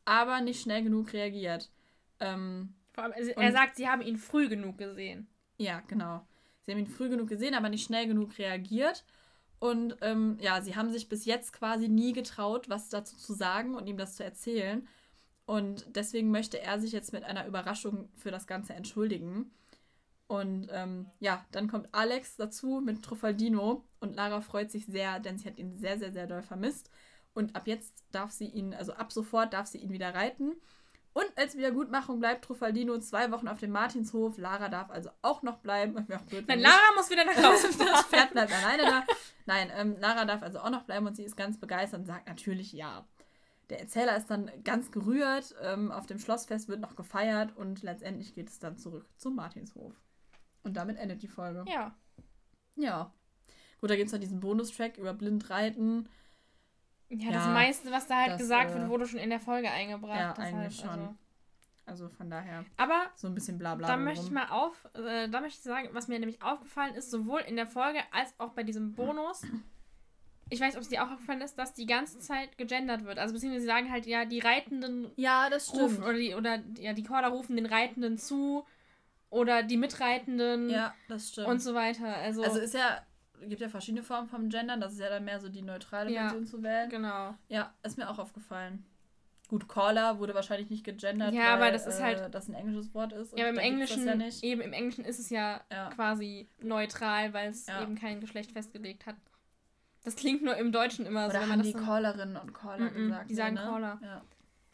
aber 0.04 0.40
nicht 0.40 0.60
schnell 0.62 0.82
genug 0.82 1.12
reagiert. 1.12 1.70
Ähm, 2.20 2.74
Vor 2.92 3.04
allem, 3.04 3.12
also 3.14 3.30
er 3.30 3.52
sagt, 3.52 3.76
sie 3.76 3.88
haben 3.88 4.02
ihn 4.02 4.16
früh 4.16 4.48
genug 4.48 4.78
gesehen. 4.78 5.28
ja, 5.58 5.80
genau. 5.86 6.26
Sie 6.62 6.72
haben 6.72 6.78
ihn 6.78 6.86
früh 6.86 7.10
genug 7.10 7.28
gesehen, 7.28 7.54
aber 7.54 7.68
nicht 7.68 7.84
schnell 7.84 8.06
genug 8.06 8.38
reagiert. 8.38 9.04
Und 9.58 9.96
ähm, 10.00 10.38
ja, 10.40 10.62
sie 10.62 10.76
haben 10.76 10.90
sich 10.90 11.08
bis 11.10 11.26
jetzt 11.26 11.52
quasi 11.52 11.88
nie 11.88 12.12
getraut, 12.14 12.68
was 12.70 12.88
dazu 12.88 13.16
zu 13.16 13.34
sagen 13.34 13.74
und 13.74 13.86
ihm 13.86 13.98
das 13.98 14.16
zu 14.16 14.24
erzählen. 14.24 14.88
Und 15.46 15.86
deswegen 15.94 16.30
möchte 16.30 16.60
er 16.60 16.80
sich 16.80 16.92
jetzt 16.92 17.12
mit 17.12 17.24
einer 17.24 17.46
Überraschung 17.46 18.08
für 18.16 18.30
das 18.30 18.46
Ganze 18.46 18.74
entschuldigen. 18.74 19.50
Und 20.26 20.68
ähm, 20.72 21.10
ja, 21.20 21.44
dann 21.52 21.68
kommt 21.68 21.88
Alex 21.92 22.36
dazu 22.36 22.80
mit 22.82 23.02
Truffaldino 23.02 23.84
und 24.00 24.16
Lara 24.16 24.40
freut 24.40 24.70
sich 24.70 24.86
sehr, 24.86 25.20
denn 25.20 25.38
sie 25.38 25.46
hat 25.46 25.58
ihn 25.58 25.76
sehr, 25.76 25.98
sehr, 25.98 26.12
sehr 26.12 26.26
doll 26.26 26.42
vermisst. 26.42 26.90
Und 27.34 27.54
ab 27.56 27.66
jetzt 27.66 28.04
darf 28.10 28.30
sie 28.30 28.46
ihn, 28.46 28.74
also 28.74 28.94
ab 28.94 29.12
sofort 29.12 29.52
darf 29.52 29.66
sie 29.66 29.78
ihn 29.78 29.90
wieder 29.90 30.14
reiten. 30.14 30.52
Und 31.12 31.26
als 31.36 31.56
Wiedergutmachung 31.56 32.18
bleibt 32.18 32.44
Truffaldino 32.44 32.98
zwei 32.98 33.30
Wochen 33.30 33.46
auf 33.46 33.60
dem 33.60 33.70
Martinshof. 33.70 34.36
Lara 34.36 34.68
darf 34.68 34.90
also 34.90 35.10
auch 35.22 35.42
noch 35.42 35.58
bleiben. 35.58 35.96
Auch 36.12 36.22
blöd, 36.22 36.48
Nein. 36.48 36.60
Lara 36.60 36.92
muss 36.96 37.08
wieder 37.08 37.24
nach 37.24 37.36
Hause 37.36 37.68
das. 37.78 38.02
Pferd 38.06 38.32
bleibt 38.32 38.52
alleine 38.52 38.82
da. 38.82 39.04
Nein, 39.46 39.70
ähm, 39.76 39.96
Lara 40.00 40.24
darf 40.24 40.42
also 40.42 40.58
auch 40.58 40.70
noch 40.70 40.82
bleiben 40.82 41.06
und 41.06 41.14
sie 41.14 41.22
ist 41.22 41.36
ganz 41.36 41.58
begeistert 41.58 42.00
und 42.00 42.06
sagt 42.06 42.26
natürlich 42.26 42.72
ja. 42.72 43.06
Der 43.70 43.80
Erzähler 43.80 44.16
ist 44.16 44.30
dann 44.30 44.50
ganz 44.62 44.90
gerührt. 44.90 45.54
Ähm, 45.62 45.90
auf 45.90 46.06
dem 46.06 46.18
Schlossfest 46.18 46.68
wird 46.68 46.80
noch 46.80 46.96
gefeiert 46.96 47.56
und 47.56 47.82
letztendlich 47.82 48.34
geht 48.34 48.48
es 48.48 48.58
dann 48.58 48.76
zurück 48.76 49.06
zum 49.16 49.34
Martinshof. 49.36 49.94
Und 50.62 50.76
damit 50.76 50.96
endet 50.98 51.22
die 51.22 51.28
Folge. 51.28 51.64
Ja. 51.68 51.94
Ja. 52.76 53.12
Gut, 53.80 53.90
da 53.90 53.96
gibt 53.96 54.06
es 54.06 54.12
noch 54.12 54.20
diesen 54.20 54.40
Bonustrack 54.40 54.96
über 54.98 55.12
Blindreiten. 55.14 56.08
Ja, 57.08 57.30
das 57.32 57.46
Ja, 57.46 57.52
meiste, 57.52 57.90
was 57.90 58.06
da 58.06 58.16
halt 58.16 58.32
das, 58.32 58.38
gesagt 58.40 58.70
äh, 58.70 58.74
wird, 58.74 58.88
wurde 58.88 59.06
schon 59.06 59.20
in 59.20 59.30
der 59.30 59.40
Folge 59.40 59.70
eingebracht. 59.70 60.18
ja, 60.18 60.32
deshalb, 60.32 60.54
eigentlich 60.54 60.76
schon. 60.76 60.88
Also. 60.88 61.14
Also 61.86 62.08
von 62.08 62.30
daher 62.30 62.64
Aber 62.78 63.10
so 63.14 63.26
ein 63.26 63.34
bisschen 63.34 63.58
Blabla. 63.58 63.86
da 63.86 63.98
möchte 63.98 64.24
ich 64.24 64.30
mal 64.30 64.46
auf, 64.48 64.86
äh, 64.94 65.28
da 65.28 65.40
möchte 65.42 65.58
ich 65.58 65.62
sagen, 65.64 65.90
was 65.92 66.08
mir 66.08 66.18
nämlich 66.18 66.40
aufgefallen 66.42 66.94
ist, 66.94 67.10
sowohl 67.10 67.40
in 67.42 67.56
der 67.56 67.66
Folge 67.66 67.98
als 68.10 68.32
auch 68.38 68.52
bei 68.52 68.62
diesem 68.62 68.94
Bonus. 68.94 69.42
Ich 70.50 70.60
weiß, 70.60 70.76
ob 70.76 70.82
es 70.82 70.88
dir 70.88 71.02
auch 71.04 71.10
aufgefallen 71.10 71.40
ist, 71.40 71.58
dass 71.58 71.72
die 71.74 71.86
ganze 71.86 72.18
Zeit 72.18 72.56
gegendert 72.58 73.04
wird. 73.04 73.18
Also 73.18 73.32
beziehungsweise 73.34 73.62
sie 73.62 73.66
sagen 73.66 73.90
halt, 73.90 74.06
ja, 74.06 74.24
die 74.24 74.40
Reitenden 74.40 75.10
Ja, 75.16 75.48
das 75.50 75.72
rufen 75.72 75.94
stimmt. 75.94 76.04
oder 76.08 76.18
die 76.18 76.34
oder 76.34 76.58
ja, 76.78 76.92
die 76.92 77.02
Caller 77.02 77.28
rufen 77.28 77.56
den 77.56 77.66
Reitenden 77.66 78.18
zu 78.18 78.64
oder 79.30 79.62
die 79.62 79.76
Mitreitenden 79.76 80.68
Ja, 80.70 80.94
das 81.08 81.30
stimmt. 81.30 81.48
und 81.48 81.60
so 81.60 81.74
weiter. 81.74 82.14
Also, 82.16 82.42
Also 82.44 82.58
ist 82.60 82.74
ja, 82.74 83.02
gibt 83.48 83.60
ja 83.62 83.68
verschiedene 83.68 84.02
Formen 84.02 84.28
vom 84.28 84.48
Gendern. 84.48 84.80
Das 84.80 84.92
ist 84.92 85.00
ja 85.00 85.08
dann 85.08 85.24
mehr 85.24 85.40
so 85.40 85.48
die 85.48 85.62
neutrale 85.62 86.10
Ja. 86.12 86.22
Version 86.28 86.46
zu 86.46 86.62
wählen. 86.62 86.88
genau. 86.90 87.34
Ja, 87.48 87.72
ist 87.82 87.96
mir 87.98 88.08
auch 88.08 88.18
aufgefallen. 88.18 88.84
Gut, 89.48 89.68
Caller 89.68 90.18
wurde 90.18 90.34
wahrscheinlich 90.34 90.70
nicht 90.70 90.84
gegendert, 90.84 91.34
Ja, 91.34 91.54
aber 91.54 91.62
weil 91.64 91.72
das 91.72 91.86
ist 91.86 92.00
äh, 92.00 92.02
halt- 92.02 92.34
das 92.34 92.48
ein 92.48 92.54
englisches 92.54 92.94
Wort 92.94 93.12
ist. 93.12 93.36
Ja, 93.36 93.44
aber 93.44 93.50
im 93.54 93.58
Englischen, 93.58 94.06
ja 94.06 94.14
nicht. 94.14 94.42
eben 94.42 94.60
im 94.62 94.72
Englischen 94.72 95.04
ist 95.04 95.18
es 95.18 95.28
ja, 95.30 95.60
Ja. 95.70 95.90
quasi 95.90 96.48
neutral, 96.60 97.32
weil 97.34 97.50
es 97.50 97.66
eben 97.68 97.94
kein 97.94 98.20
Geschlecht 98.20 98.52
festgelegt 98.52 99.04
hat. 99.06 99.16
Das 100.04 100.16
klingt 100.16 100.42
nur 100.42 100.56
im 100.56 100.70
Deutschen 100.70 101.06
immer 101.06 101.24
so, 101.24 101.30
Oder 101.30 101.40
wenn 101.42 101.50
haben 101.50 101.58
man 101.58 101.66
die 101.66 101.72
so- 101.72 101.78
Callerinnen 101.78 102.36
und 102.36 102.52
Caller 102.54 102.86
Mm-mm, 102.86 102.94
gesagt? 103.08 103.30
die 103.30 103.34
sagen 103.34 103.54
ne? 103.54 103.60
Caller. 103.62 103.98
Ja. 104.02 104.22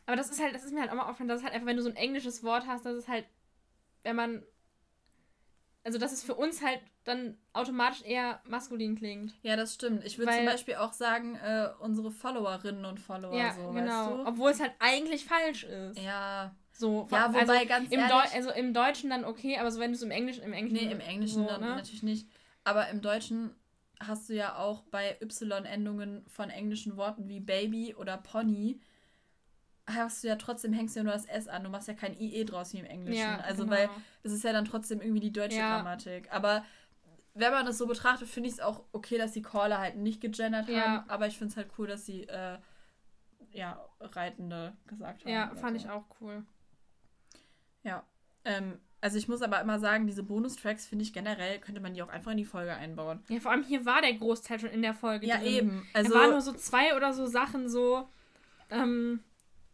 Aber 0.07 0.17
das 0.17 0.29
ist 0.31 0.41
halt, 0.43 0.55
das 0.55 0.65
ist 0.65 0.73
mir 0.75 0.81
halt 0.81 0.91
auch 0.91 0.97
mal 0.97 1.03
aufgefallen, 1.05 1.29
dass 1.29 1.39
es 1.39 1.45
halt 1.45 1.55
einfach, 1.55 1.67
wenn 1.67 1.77
du 1.77 1.83
so 1.83 1.89
ein 1.89 1.97
englisches 1.97 2.43
Wort 2.43 2.67
hast, 2.67 2.85
dass 2.85 2.95
es 2.97 3.09
halt, 3.09 3.25
wenn 4.03 4.17
man. 4.17 4.43
Also, 5.83 5.99
dass 5.99 6.13
es 6.13 6.23
für 6.23 6.35
uns 6.35 6.63
halt 6.63 6.79
dann 7.05 7.39
automatisch 7.55 8.03
eher 8.03 8.43
maskulin 8.45 8.97
klingt. 8.97 9.33
ja, 9.43 9.57
das 9.57 9.73
stimmt. 9.75 10.05
Ich 10.05 10.19
würde 10.19 10.31
zum 10.33 10.45
Beispiel 10.45 10.75
auch 10.75 10.93
sagen, 10.93 11.37
äh, 11.37 11.69
unsere 11.79 12.11
Followerinnen 12.11 12.85
und 12.85 13.01
Follower 13.01 13.35
ja, 13.35 13.53
so, 13.55 13.71
genau. 13.71 13.75
weißt 13.75 14.19
du? 14.19 14.27
Obwohl 14.29 14.51
es 14.51 14.61
halt 14.61 14.73
eigentlich 14.79 15.25
falsch 15.25 15.65
ist. 15.65 15.99
Ja, 15.99 16.55
So, 16.73 17.09
ja 17.11 17.27
also 17.29 17.39
wobei 17.41 17.65
ganz 17.65 17.91
im, 17.91 17.99
ehrlich... 18.01 18.35
also 18.35 18.51
im 18.51 18.75
Deutschen 18.75 19.09
dann 19.09 19.25
okay, 19.25 19.57
aber 19.59 19.71
so 19.71 19.81
wenn 19.81 19.93
du 19.93 19.97
es 19.97 20.03
im 20.03 20.11
Englischen, 20.11 20.43
im 20.43 20.53
Englischen. 20.53 20.87
nee, 20.87 20.93
im 20.93 21.01
Englischen 21.01 21.43
so, 21.45 21.47
dann 21.47 21.63
ne? 21.63 21.69
natürlich 21.77 22.03
nicht. 22.03 22.29
Aber 22.63 22.89
im 22.89 23.01
Deutschen 23.01 23.55
hast 24.01 24.29
du 24.29 24.35
ja 24.35 24.57
auch 24.57 24.83
bei 24.85 25.19
Y-Endungen 25.21 26.25
von 26.27 26.51
englischen 26.51 26.97
Worten 26.97 27.29
wie 27.29 27.41
Baby 27.41 27.95
oder 27.95 28.17
Pony 28.17 28.81
hast 29.87 30.23
du 30.23 30.29
ja 30.29 30.37
trotzdem, 30.37 30.73
hängst 30.73 30.95
du 30.95 31.01
ja 31.01 31.05
nur 31.05 31.13
das 31.13 31.27
S 31.27 31.49
an. 31.49 31.65
Du 31.65 31.71
machst 31.71 31.89
ja 31.89 31.95
kein 31.95 32.19
IE 32.19 32.45
draus 32.45 32.73
wie 32.73 32.79
im 32.79 32.85
Englischen. 32.85 33.21
Ja, 33.21 33.39
also, 33.39 33.65
genau. 33.65 33.77
weil 33.77 33.91
es 34.23 34.33
ist 34.33 34.45
ja 34.45 34.53
dann 34.53 34.65
trotzdem 34.65 35.01
irgendwie 35.01 35.21
die 35.21 35.33
deutsche 35.33 35.59
Ja. 35.59 35.77
Grammatik. 35.77 36.33
Aber 36.33 36.65
wenn 37.35 37.53
man 37.53 37.67
das 37.67 37.79
so 37.79 37.87
betrachtet, 37.87 38.29
finde 38.29 38.49
ich 38.49 38.55
es 38.57 38.61
auch 38.61 38.85
okay, 38.93 39.19
dass 39.19 39.33
die 39.33 39.43
Caller 39.43 39.79
halt 39.79 39.97
nicht 39.97 40.21
gegendert 40.21 40.69
Ja. 40.69 40.81
haben. 40.81 41.11
Aber 41.11 41.27
ich 41.27 41.39
finde 41.39 41.53
es 41.53 41.57
halt 41.57 41.71
cool, 41.79 41.87
dass 41.87 42.07
sie, 42.07 42.25
äh, 42.25 42.59
ja, 43.53 43.85
Reitende 44.01 44.77
gesagt 44.87 45.25
haben. 45.25 45.33
Ja, 45.33 45.53
fand 45.57 45.79
so. 45.79 45.85
ich 45.85 45.91
auch 45.91 46.05
cool. 46.21 46.45
Ja. 47.83 48.05
Ähm, 48.45 48.79
also 49.01 49.17
ich 49.19 49.29
muss 49.29 49.43
aber 49.43 49.61
immer 49.61 49.79
sagen, 49.79 50.07
diese 50.07 50.23
Bonustracks 50.23 50.87
finde 50.87 51.05
ich 51.05 51.13
generell, 51.13 51.59
könnte 51.59 51.81
man 51.81 51.95
die 51.95 52.03
auch 52.03 52.09
einfach 52.09 52.31
in 52.33 52.37
die 52.39 52.45
Folge 52.45 52.75
einbauen. 52.75 53.23
Ja, 53.29 53.41
vor 53.41 53.51
allem 53.53 53.63
hier 53.65 53.85
war 53.87 54.01
der 54.03 54.13
Großteil 54.15 54.61
schon 54.61 54.71
in 54.71 54.83
der 54.83 54.95
Folge 54.95 55.27
Ja, 55.27 55.37
drin. 55.39 55.47
eben. 55.47 55.89
Also, 55.93 56.09
Also, 56.09 56.15
da 56.15 56.21
waren 56.21 56.31
nur 56.31 56.41
so 56.41 56.53
zwei 56.53 56.97
oder 56.97 57.13
so 57.13 57.27
Sachen 57.27 57.69
so, 57.69 58.09
ähm, 58.71 59.21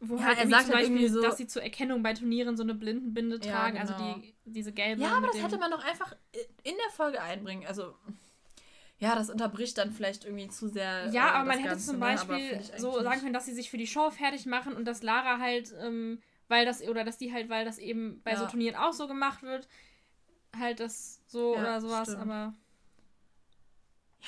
wo 0.00 0.16
Ja, 0.16 0.24
halt 0.26 0.38
er 0.38 0.48
sagt 0.48 0.62
zum 0.66 0.70
halt 0.74 0.80
Beispiel, 0.82 1.00
irgendwie 1.00 1.08
so- 1.08 1.22
dass 1.22 1.36
sie 1.38 1.46
zur 1.46 1.62
Erkennung 1.62 2.02
bei 2.02 2.12
Turnieren 2.14 2.56
so 2.56 2.62
eine 2.62 2.74
Blindenbinde 2.74 3.38
Ja, 3.40 3.52
tragen, 3.52 3.76
genau. 3.78 3.92
also 3.92 3.94
die, 3.94 4.34
diese 4.44 4.72
gelbe. 4.72 5.02
ja, 5.02 5.08
aber 5.08 5.26
das 5.32 5.42
hätte 5.42 5.58
man 5.58 5.70
doch 5.70 5.84
einfach 5.84 6.14
in 6.62 6.74
der 6.74 6.90
Folge 6.94 7.20
einbringen. 7.20 7.66
Also, 7.66 7.94
ja, 8.98 9.14
das 9.14 9.28
unterbricht 9.28 9.76
dann 9.78 9.92
vielleicht 9.92 10.24
irgendwie 10.24 10.48
zu 10.48 10.68
sehr. 10.68 11.10
Ja, 11.12 11.28
äh, 11.28 11.30
aber 11.32 11.38
man 11.44 11.48
das 11.48 11.58
hätte 11.58 11.68
Ganze, 11.70 11.90
zum 11.90 11.98
ne? 11.98 12.04
Beispiel 12.06 12.60
so 12.78 13.02
sagen 13.02 13.20
können, 13.20 13.32
dass 13.34 13.44
sie 13.46 13.52
sich 13.54 13.70
für 13.70 13.76
die 13.76 13.86
Show 13.86 14.10
fertig 14.10 14.46
machen 14.46 14.74
und 14.74 14.86
dass 14.86 15.02
Lara 15.02 15.38
halt, 15.38 15.74
ähm, 15.82 16.20
weil 16.48 16.64
das, 16.66 16.82
oder 16.82 17.04
dass 17.04 17.18
die 17.18 17.32
halt, 17.32 17.48
weil 17.48 17.64
das 17.64 17.78
eben 17.78 18.20
bei 18.22 18.36
so 18.36 18.44
Ja. 18.44 18.48
Turnieren 18.50 18.76
auch 18.76 18.92
so 18.92 19.06
gemacht 19.08 19.42
wird, 19.42 19.68
halt 20.56 20.80
das 20.80 21.20
so 21.26 21.54
Ja, 21.54 21.60
oder 21.60 21.80
sowas, 21.80 22.08
stimmt. 22.08 22.22
aber 22.22 22.54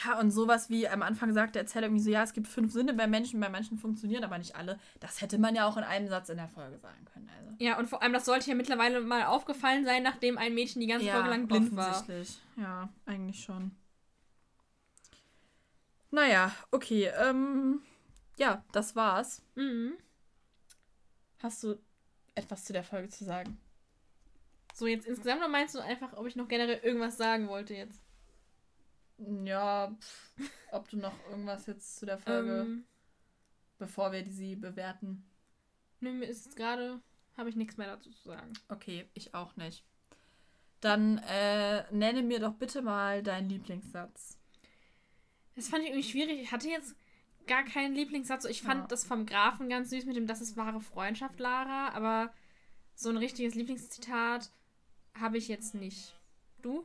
Ja, 0.04 0.18
und 0.20 0.30
sowas 0.30 0.70
wie 0.70 0.86
am 0.88 1.02
Anfang 1.02 1.32
sagt 1.32 1.54
der 1.56 1.62
Erzähler 1.62 1.86
irgendwie 1.86 2.02
so, 2.04 2.10
ja, 2.10 2.22
es 2.22 2.32
gibt 2.32 2.46
fünf 2.46 2.72
Sinne 2.72 2.94
bei 2.94 3.06
Menschen, 3.06 3.40
bei 3.40 3.48
Menschen 3.48 3.78
funktionieren 3.78 4.22
aber 4.24 4.38
nicht 4.38 4.54
alle. 4.54 4.78
Das 5.00 5.20
hätte 5.22 5.38
man 5.38 5.54
ja 5.56 5.66
auch 5.66 5.76
in 5.76 5.82
einem 5.84 6.08
Satz 6.08 6.28
in 6.28 6.36
der 6.36 6.48
Folge 6.48 6.78
sagen 6.78 7.04
können. 7.12 7.28
Also. 7.36 7.54
ja, 7.58 7.78
und 7.78 7.88
vor 7.88 8.02
allem, 8.02 8.12
das 8.12 8.24
sollte 8.24 8.48
ja 8.48 8.54
mittlerweile 8.54 9.00
mal 9.00 9.24
aufgefallen 9.24 9.84
sein, 9.84 10.02
nachdem 10.02 10.38
ein 10.38 10.54
Mädchen 10.54 10.80
die 10.80 10.86
ganze 10.86 11.10
Folge 11.10 11.28
lang 11.30 11.48
blind 11.48 11.74
war. 11.74 11.90
offensichtlich. 11.90 12.38
Ja, 12.56 12.88
eigentlich 13.06 13.42
schon. 13.42 13.72
Naja, 16.10 16.52
okay. 16.70 17.10
Ähm, 17.18 17.82
ja, 18.38 18.64
das 18.72 18.94
war's. 18.96 19.42
Mhm. 19.56 19.94
Hast 21.42 21.62
du 21.62 21.76
etwas 22.38 22.64
zu 22.64 22.72
der 22.72 22.84
Folge 22.84 23.08
zu 23.08 23.24
sagen? 23.24 23.58
So, 24.74 24.86
jetzt 24.86 25.06
insgesamt 25.06 25.40
oder 25.40 25.48
meinst 25.48 25.74
du 25.74 25.80
einfach, 25.80 26.12
ob 26.14 26.26
ich 26.26 26.36
noch 26.36 26.48
generell 26.48 26.78
irgendwas 26.78 27.16
sagen 27.16 27.48
wollte 27.48 27.74
jetzt? 27.74 28.00
Ja, 29.44 29.96
pff, 30.00 30.30
ob 30.70 30.88
du 30.88 30.96
noch 30.96 31.14
irgendwas 31.28 31.66
jetzt 31.66 31.96
zu 31.98 32.06
der 32.06 32.18
Folge, 32.18 32.60
Ähm, 32.60 32.84
bevor 33.78 34.12
wir 34.12 34.24
sie 34.26 34.54
bewerten. 34.56 35.24
nö, 36.00 36.12
mir 36.12 36.26
ist 36.26 36.44
jetzt 36.46 36.56
gerade, 36.56 37.00
habe 37.36 37.48
ich 37.48 37.56
nichts 37.56 37.76
mehr 37.76 37.88
dazu 37.88 38.10
zu 38.10 38.28
sagen. 38.28 38.52
Okay, 38.68 39.08
ich 39.14 39.34
auch 39.34 39.56
nicht. 39.56 39.84
Dann 40.80 41.18
äh, 41.18 41.90
nenne 41.92 42.22
mir 42.22 42.38
doch 42.38 42.54
bitte 42.54 42.82
mal 42.82 43.22
deinen 43.24 43.48
Lieblingssatz. 43.48 44.38
Das 45.56 45.68
fand 45.68 45.82
ich 45.82 45.90
irgendwie 45.90 46.08
schwierig. 46.08 46.40
Ich 46.40 46.52
hatte 46.52 46.68
jetzt 46.68 46.94
gar 47.48 47.64
keinen 47.64 47.94
Lieblingssatz. 47.94 48.44
Ich 48.44 48.62
fand 48.62 48.82
Ja. 48.82 48.86
das 48.86 49.04
vom 49.04 49.26
Grafen 49.26 49.68
ganz 49.68 49.90
süß 49.90 50.04
mit 50.04 50.14
dem 50.16 50.26
Das 50.28 50.40
ist 50.40 50.56
wahre 50.56 50.80
Freundschaft, 50.80 51.40
Lara. 51.40 51.88
Aber 51.94 52.32
so 52.94 53.08
ein 53.10 53.16
richtiges 53.16 53.54
Lieblingszitat 53.56 54.50
habe 55.18 55.36
ich 55.38 55.48
jetzt 55.48 55.74
nicht. 55.74 56.14
Du? 56.62 56.84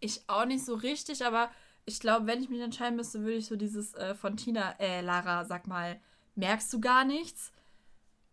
Ich 0.00 0.22
auch 0.28 0.46
nicht 0.46 0.64
so 0.64 0.74
richtig, 0.74 1.24
aber 1.26 1.50
ich 1.84 2.00
glaube, 2.00 2.26
wenn 2.26 2.42
ich 2.42 2.48
mich 2.48 2.60
entscheiden 2.60 2.96
müsste, 2.96 3.20
würde 3.20 3.36
ich 3.36 3.46
so 3.46 3.56
dieses 3.56 3.94
äh, 3.94 4.14
von 4.14 4.36
Tina, 4.36 4.72
äh, 4.78 5.00
Lara, 5.02 5.44
sag 5.44 5.66
mal, 5.66 6.00
merkst 6.36 6.72
du 6.72 6.80
gar 6.80 7.04
nichts? 7.04 7.52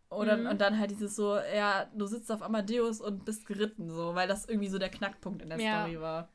Oder 0.10 0.38
Mhm. 0.38 0.48
und 0.48 0.62
dann 0.62 0.80
halt 0.80 0.92
dieses 0.92 1.16
so, 1.18 1.36
ja, 1.36 1.86
du 1.94 2.06
sitzt 2.06 2.32
auf 2.32 2.42
Amadeus 2.42 3.02
und 3.02 3.26
bist 3.26 3.46
geritten, 3.46 3.90
so, 3.90 4.16
weil 4.16 4.28
das 4.28 4.46
irgendwie 4.46 4.70
so 4.70 4.78
der 4.80 4.90
Knackpunkt 4.90 5.42
in 5.42 5.50
der 5.50 5.60
Ja. 5.60 5.82
Story 5.84 6.00
war. 6.00 6.30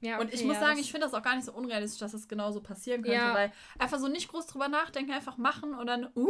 Ja, 0.00 0.18
Und 0.20 0.28
ich 0.32 0.40
okay, 0.40 0.46
muss 0.46 0.54
ja, 0.56 0.60
sagen, 0.60 0.78
ich 0.78 0.90
finde 0.92 1.06
das 1.06 1.14
auch 1.14 1.22
gar 1.22 1.34
nicht 1.34 1.44
so 1.44 1.52
unrealistisch, 1.52 1.98
dass 2.00 2.12
das 2.12 2.28
genauso 2.28 2.60
passieren 2.60 3.02
könnte, 3.02 3.16
Ja. 3.16 3.34
weil 3.34 3.52
einfach 3.78 3.98
so 3.98 4.06
nicht 4.08 4.28
groß 4.28 4.46
drüber 4.46 4.68
nachdenken, 4.68 5.12
einfach 5.12 5.36
machen 5.38 5.74
und 5.74 5.86
dann, 5.86 6.08
uh, 6.14 6.28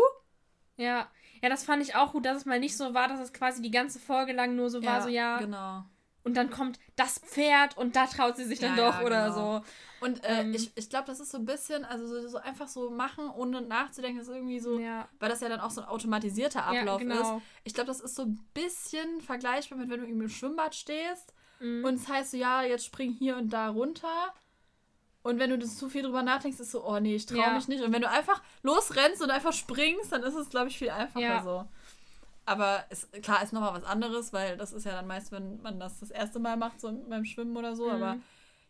Ja. 0.77 1.09
ja, 1.43 1.49
das 1.49 1.65
fand 1.65 1.83
ich 1.83 1.95
auch 1.95 2.13
gut, 2.13 2.25
dass 2.25 2.39
es 2.39 2.45
mal 2.47 2.61
nicht 2.61 2.77
so 2.77 2.95
war, 2.95 3.09
dass 3.09 3.21
es 3.21 3.33
quasi 3.33 3.61
die 3.61 3.71
ganze 3.71 3.99
Folge 3.99 4.33
lang 4.33 4.57
nur 4.57 4.71
so 4.71 4.83
war, 4.85 5.03
so 5.03 5.09
ja. 5.09 5.39
Genau. 5.39 5.85
Und 6.25 6.37
dann 6.37 6.51
kommt 6.51 6.79
das 6.97 7.19
Pferd 7.21 7.77
und 7.79 7.97
da 7.97 8.07
traut 8.07 8.37
sie 8.37 8.45
sich 8.45 8.59
dann 8.59 8.77
Ja, 8.77 8.91
doch 8.91 9.01
ja, 9.01 9.07
oder 9.07 9.25
genau. 9.31 9.59
so. 9.61 9.65
Und 10.01 10.23
äh, 10.25 10.41
Ähm. 10.43 10.55
ich, 10.55 10.71
ich 10.77 10.91
glaube, 10.91 11.07
das 11.07 11.21
ist 11.21 11.31
so 11.31 11.39
ein 11.39 11.45
bisschen, 11.47 11.85
also 11.85 12.07
so, 12.07 12.29
so 12.29 12.39
einfach 12.39 12.69
so 12.69 12.91
machen, 12.91 13.31
ohne 13.31 13.63
nachzudenken, 13.63 14.21
ist 14.21 14.29
irgendwie 14.29 14.61
so, 14.61 14.79
Ja, 14.79 15.09
weil 15.21 15.29
das 15.31 15.41
ja 15.41 15.49
dann 15.49 15.61
auch 15.61 15.71
so 15.71 15.81
ein 15.81 15.89
automatisierter 15.89 16.61
ja 16.61 16.67
Ablauf 16.81 17.01
ist. 17.01 17.09
genau. 17.09 17.43
Ich 17.65 17.73
glaube, 17.75 17.89
das 17.89 18.01
ist 18.01 18.15
so 18.15 18.23
ein 18.23 18.39
bisschen 18.55 19.21
vergleichbar 19.23 19.79
mit, 19.79 19.89
wenn 19.89 20.01
du 20.01 20.07
irgendwie 20.07 20.25
im 20.25 20.31
Schwimmbad 20.31 20.75
stehst 20.75 21.33
Mhm. 21.61 21.85
und 21.85 21.95
es 21.95 22.09
heißt 22.09 22.31
so, 22.33 22.37
ja, 22.37 22.63
jetzt 22.63 22.87
spring 22.87 23.13
hier 23.13 23.37
und 23.37 23.51
da 23.53 23.69
runter. 23.69 24.33
Und 25.23 25.39
wenn 25.39 25.51
du 25.51 25.59
das 25.59 25.77
zu 25.77 25.89
viel 25.89 26.03
drüber 26.05 26.23
nachdenkst, 26.23 26.61
ist 26.61 26.71
so, 26.71 26.85
oh 26.87 26.99
nee, 27.01 27.17
ich 27.17 27.27
traue 27.27 27.39
Ja. 27.39 27.55
mich 27.55 27.69
nicht. 27.69 27.83
Und 27.83 27.93
wenn 27.93 28.01
du 28.03 28.09
einfach 28.09 28.41
losrennst 28.63 29.21
und 29.23 29.31
einfach 29.31 29.53
springst, 29.53 30.13
dann 30.13 30.23
ist 30.23 30.35
es, 30.35 30.49
glaube 30.49 30.69
ich, 30.69 30.79
viel 30.79 30.91
einfacher 30.91 31.21
Ja. 31.21 31.43
so. 31.43 31.65
Aber 32.47 32.85
es, 32.89 33.11
klar, 33.23 33.43
ist 33.43 33.53
nochmal 33.53 33.75
was 33.75 33.85
anderes, 33.85 34.33
weil 34.33 34.57
das 34.57 34.73
ist 34.73 34.85
ja 34.87 34.93
dann 34.93 35.07
meist, 35.07 35.33
wenn 35.33 35.61
man 35.61 35.79
das 35.79 36.01
das 36.01 36.11
erste 36.11 36.39
Mal 36.39 36.57
macht, 36.57 36.81
so 36.81 36.91
beim 37.09 37.27
Schwimmen 37.27 37.55
oder 37.57 37.77
so. 37.77 37.87
Mhm. 37.89 37.91
Aber 37.91 38.17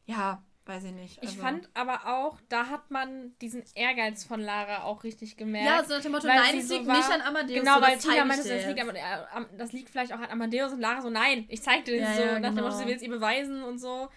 ja, 0.06 0.42
weiß 0.68 0.84
ich 0.84 0.92
nicht. 0.92 1.18
Ich 1.22 1.30
also- 1.30 1.40
fand 1.40 1.68
aber 1.74 2.06
auch, 2.06 2.38
da 2.48 2.66
hat 2.68 2.90
man 2.90 3.36
diesen 3.40 3.64
Ehrgeiz 3.74 4.24
von 4.24 4.40
Lara 4.40 4.82
auch 4.84 5.02
richtig 5.02 5.36
gemerkt. 5.36 5.66
Ja, 5.66 5.82
so 5.84 5.94
nach 5.94 6.02
dem 6.02 6.12
Motto, 6.12 6.26
nein, 6.26 6.52
sie 6.52 6.58
es 6.58 6.68
so 6.68 6.74
liegt 6.74 6.86
war- 6.86 6.96
nicht 6.98 7.10
an 7.10 7.20
Amadeus. 7.22 7.58
Genau, 7.60 7.76
so, 7.76 7.82
weil 7.82 7.98
Tina 7.98 8.12
ich 8.14 8.24
meinte, 8.24 8.48
das 8.48 8.66
liegt, 8.66 8.78
jetzt. 8.78 8.88
am, 9.34 9.42
äh, 9.44 9.46
das 9.56 9.72
liegt 9.72 9.88
vielleicht 9.90 10.12
auch 10.12 10.18
an 10.20 10.30
Amadeus 10.30 10.72
und 10.72 10.80
Lara 10.80 11.00
so, 11.00 11.10
nein, 11.10 11.46
ich 11.48 11.62
zeig 11.62 11.84
dir 11.86 12.00
das 12.00 12.10
Ja, 12.10 12.14
so. 12.16 12.20
ja, 12.22 12.38
nach 12.40 12.50
dem 12.50 12.56
genau. 12.56 12.66
Motto, 12.68 12.78
sie 12.78 12.86
will 12.86 12.94
es 12.96 13.02
ihr 13.02 13.10
beweisen 13.10 13.62
und 13.64 13.78
so. 13.78 14.08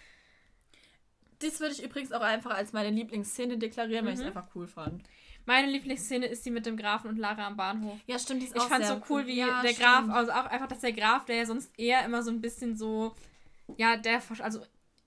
Das 1.39 1.59
würde 1.59 1.73
ich 1.73 1.83
übrigens 1.83 2.11
auch 2.11 2.21
einfach 2.21 2.51
als 2.51 2.71
meine 2.73 2.89
Lieblingsszene 2.91 3.57
deklarieren, 3.57 4.05
weil 4.05 4.13
ich 4.13 4.19
es 4.19 4.25
Mhm. 4.25 4.37
einfach 4.37 4.53
cool 4.55 4.67
fand. 4.67 5.01
Meine 5.47 5.67
Lieblingsszene 5.71 6.27
ist 6.27 6.45
die 6.45 6.51
mit 6.51 6.67
dem 6.67 6.77
Grafen 6.77 7.09
und 7.09 7.17
Lara 7.17 7.47
am 7.47 7.57
Bahnhof. 7.57 7.97
Ja, 8.05 8.19
stimmt, 8.19 8.43
die 8.43 8.45
ist 8.45 8.55
Ich 8.55 8.61
auch 8.61 8.67
fand 8.69 8.85
sehr 8.85 8.95
so 8.95 9.01
cool, 9.09 9.25
wie 9.25 9.37
ja, 9.39 9.61
der 9.63 9.69
stimmt. 9.69 9.79
Graf, 9.79 10.09
also 10.09 10.31
auch 10.31 10.45
einfach, 10.45 10.67
dass 10.67 10.81
der 10.81 10.93
Graf, 10.93 11.25
der 11.25 11.37
ja 11.37 11.45
sonst 11.47 11.71
eher 11.79 12.05
immer 12.05 12.21
so 12.21 12.29
ein 12.29 12.41
bisschen 12.41 12.77
so, 12.77 13.15
ja, 13.75 13.97
der, 13.97 14.21
also 14.39 14.61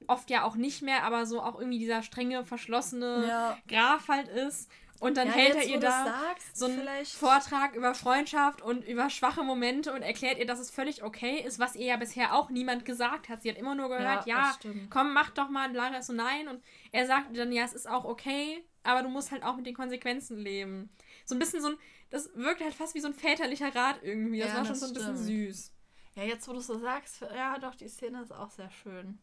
oft 0.08 0.30
ja 0.30 0.44
auch 0.44 0.56
nicht 0.56 0.82
mehr, 0.82 1.04
aber 1.04 1.26
so 1.26 1.40
auch 1.42 1.58
irgendwie 1.58 1.78
dieser 1.78 2.02
strenge, 2.02 2.44
verschlossene 2.44 3.26
Ja. 3.28 3.58
Graf 3.68 4.08
halt 4.08 4.28
ist. 4.28 4.70
Und 5.00 5.16
dann 5.16 5.26
ja, 5.26 5.34
hält 5.34 5.54
jetzt, 5.56 5.66
er 5.66 5.74
ihr 5.74 5.80
da 5.80 6.04
sagst, 6.04 6.56
so 6.56 6.66
einen 6.66 6.78
vielleicht. 6.78 7.12
Vortrag 7.14 7.74
über 7.74 7.94
Freundschaft 7.94 8.62
und 8.62 8.86
über 8.86 9.10
schwache 9.10 9.42
Momente 9.42 9.92
und 9.92 10.02
erklärt 10.02 10.38
ihr, 10.38 10.46
dass 10.46 10.60
es 10.60 10.70
völlig 10.70 11.02
okay 11.02 11.40
ist, 11.40 11.58
was 11.58 11.74
ihr 11.74 11.86
ja 11.86 11.96
bisher 11.96 12.32
auch 12.34 12.48
niemand 12.48 12.84
gesagt 12.84 13.28
hat. 13.28 13.42
Sie 13.42 13.50
hat 13.50 13.58
immer 13.58 13.74
nur 13.74 13.88
gehört, 13.88 14.26
ja, 14.26 14.54
stimmt. 14.54 14.90
komm, 14.90 15.12
mach 15.12 15.30
doch 15.30 15.50
mal. 15.50 15.74
Ist 15.96 16.06
so, 16.06 16.12
nein. 16.12 16.46
Und 16.48 16.62
er 16.92 17.06
sagt 17.06 17.32
ihr 17.32 17.36
dann, 17.38 17.52
ja, 17.52 17.64
es 17.64 17.74
ist 17.74 17.88
auch 17.88 18.04
okay, 18.04 18.64
aber 18.84 19.02
du 19.02 19.08
musst 19.08 19.32
halt 19.32 19.42
auch 19.42 19.56
mit 19.56 19.66
den 19.66 19.74
Konsequenzen 19.74 20.38
leben. 20.38 20.88
So 21.26 21.34
ein 21.34 21.38
bisschen 21.40 21.60
so 21.60 21.68
ein, 21.70 21.76
das 22.10 22.30
wirkt 22.34 22.62
halt 22.62 22.72
fast 22.74 22.94
wie 22.94 23.00
so 23.00 23.08
ein 23.08 23.14
väterlicher 23.14 23.74
Rat 23.74 23.98
irgendwie. 24.02 24.38
Das 24.38 24.50
Ja, 24.50 24.54
war 24.58 24.64
schon 24.64 24.74
das 24.74 24.80
so 24.80 24.86
ein 24.86 24.94
bisschen 24.94 25.16
stimmt. 25.16 25.52
süß. 25.52 25.72
Ja, 26.14 26.22
jetzt, 26.22 26.46
wo 26.46 26.52
du 26.52 26.60
es 26.60 26.66
so 26.68 26.78
sagst, 26.78 27.20
ja, 27.34 27.58
doch, 27.58 27.74
die 27.74 27.88
Szene 27.88 28.22
ist 28.22 28.32
auch 28.32 28.50
sehr 28.50 28.70
schön. 28.70 29.18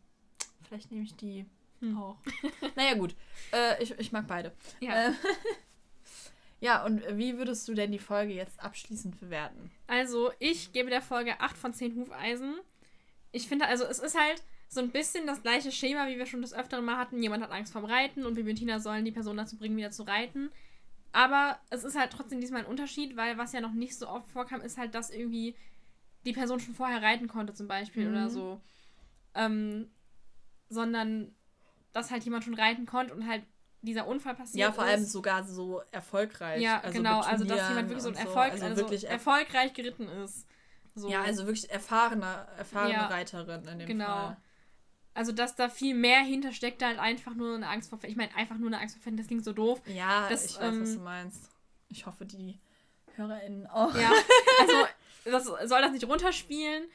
Vielleicht 0.72 0.90
nehme 0.90 1.04
ich 1.04 1.14
die 1.16 1.46
Hm. 1.82 1.98
auch. 1.98 2.16
naja, 2.78 2.94
gut. 2.94 3.14
Äh, 3.52 3.84
ich, 3.84 3.92
ich 4.00 4.14
mag 4.14 4.26
beide. 4.26 4.54
Ja. 4.80 5.10
Äh, 5.10 5.14
ja, 6.62 6.86
und 6.86 7.04
wie 7.18 7.38
würdest 7.38 7.68
du 7.68 7.74
denn 7.74 7.92
die 7.92 8.00
Folge 8.00 8.32
jetzt 8.34 8.58
abschließend 8.64 9.20
bewerten? 9.20 9.70
Also, 9.88 10.32
ich 10.40 10.72
gebe 10.72 10.90
der 10.90 11.02
Folge 11.02 11.42
8 11.42 11.58
von 11.58 11.74
10 11.74 11.96
Hufeisen. 11.98 12.56
Ich 13.34 13.50
finde, 13.50 13.66
also, 13.68 13.84
es 13.84 14.00
ist 14.00 14.18
halt 14.18 14.42
so 14.70 14.80
ein 14.80 14.92
bisschen 14.92 15.28
das 15.28 15.42
gleiche 15.42 15.74
Schema, 15.74 16.08
wie 16.08 16.18
wir 16.18 16.26
schon 16.26 16.42
das 16.42 16.54
öfteren 16.54 16.86
Mal 16.86 16.96
hatten. 16.96 17.22
Jemand 17.22 17.44
hat 17.44 17.52
Angst 17.52 17.74
vorm 17.74 17.84
Reiten 17.84 18.26
und 18.26 18.36
Bibi 18.36 18.52
und 18.52 18.56
Tina 18.56 18.80
sollen 18.80 19.04
die 19.04 19.12
Person 19.12 19.36
dazu 19.36 19.58
bringen, 19.58 19.76
wieder 19.76 19.92
zu 19.92 20.04
reiten. 20.04 20.52
Aber 21.12 21.60
es 21.70 21.84
ist 21.84 21.98
halt 22.00 22.14
trotzdem 22.14 22.40
diesmal 22.40 22.62
ein 22.62 22.68
Unterschied, 22.70 23.18
weil 23.18 23.38
was 23.38 23.52
ja 23.52 23.60
noch 23.60 23.74
nicht 23.74 23.98
so 23.98 24.08
oft 24.08 24.30
vorkam, 24.30 24.62
ist 24.62 24.78
halt, 24.78 24.96
dass 24.96 25.10
irgendwie 25.10 25.56
die 26.24 26.32
Person 26.32 26.62
schon 26.62 26.76
vorher 26.76 27.02
reiten 27.02 27.28
konnte, 27.28 27.54
zum 27.54 27.68
Beispiel 27.68 28.06
Mhm. 28.06 28.12
oder 28.14 28.30
so. 28.30 28.62
Ähm, 29.36 29.90
sondern 30.72 31.36
dass 31.94 32.10
halt 32.10 32.24
jemand 32.24 32.44
schon 32.46 32.54
reiten 32.54 32.86
konnte 32.86 33.14
und 33.14 33.28
halt 33.28 33.44
dieser 33.82 34.08
Unfall 34.08 34.36
passiert 34.36 34.60
Ja, 34.60 34.72
vor 34.72 34.86
allem 34.86 35.04
ist. 35.04 35.12
sogar 35.12 35.44
so 35.44 35.82
erfolgreich. 35.92 36.62
Ja, 36.62 36.80
also 36.80 36.98
genau. 36.98 37.20
Also, 37.22 37.46
dass 37.46 37.68
jemand 37.70 37.90
wirklich 37.90 38.04
so 38.04 38.10
ein 38.10 38.16
Erfolg, 38.16 38.52
also 38.54 38.66
also 38.66 38.78
wirklich 38.78 39.04
er 39.06 39.12
erfolgreich 39.12 39.74
geritten 39.74 40.08
ist. 40.08 40.48
So. 40.96 41.10
Ja, 41.10 41.22
also 41.24 41.46
wirklich 41.46 41.70
erfahrene, 41.70 42.48
erfahrene 42.58 42.94
Ja, 42.94 43.08
Reiterin 43.08 43.68
in 43.68 43.80
dem 43.80 43.88
genau. 43.88 44.06
Fall. 44.06 44.38
Also, 45.14 45.32
dass 45.34 45.56
da 45.56 45.68
viel 45.68 45.94
mehr 45.96 46.22
hintersteckt, 46.22 46.84
halt 46.84 47.00
einfach 47.00 47.34
nur 47.34 47.56
eine 47.56 47.68
Angst 47.68 47.90
vor. 47.90 48.00
Ich 48.04 48.16
meine, 48.16 48.34
einfach 48.36 48.58
nur 48.58 48.68
eine 48.68 48.80
Angst 48.80 48.96
vor 48.96 49.02
Pferden, 49.02 49.18
das 49.18 49.28
klingt 49.28 49.44
so 49.44 49.52
doof. 49.52 49.82
Ja, 49.88 50.30
Das, 50.30 50.46
ich 50.46 50.60
weiß, 50.60 50.80
was 50.80 50.90
ähm, 50.90 50.96
du 50.98 51.04
meinst. 51.04 51.50
Ich 51.90 52.06
hoffe, 52.06 52.26
die 52.26 52.60
HörerInnen 53.16 53.68
auch. 53.68 53.94
Ja, 53.96 54.12
also, 54.62 54.86
das 55.26 55.70
soll 55.70 55.82
das 55.82 55.92
nicht 55.92 56.08
runterspielen, 56.08 56.86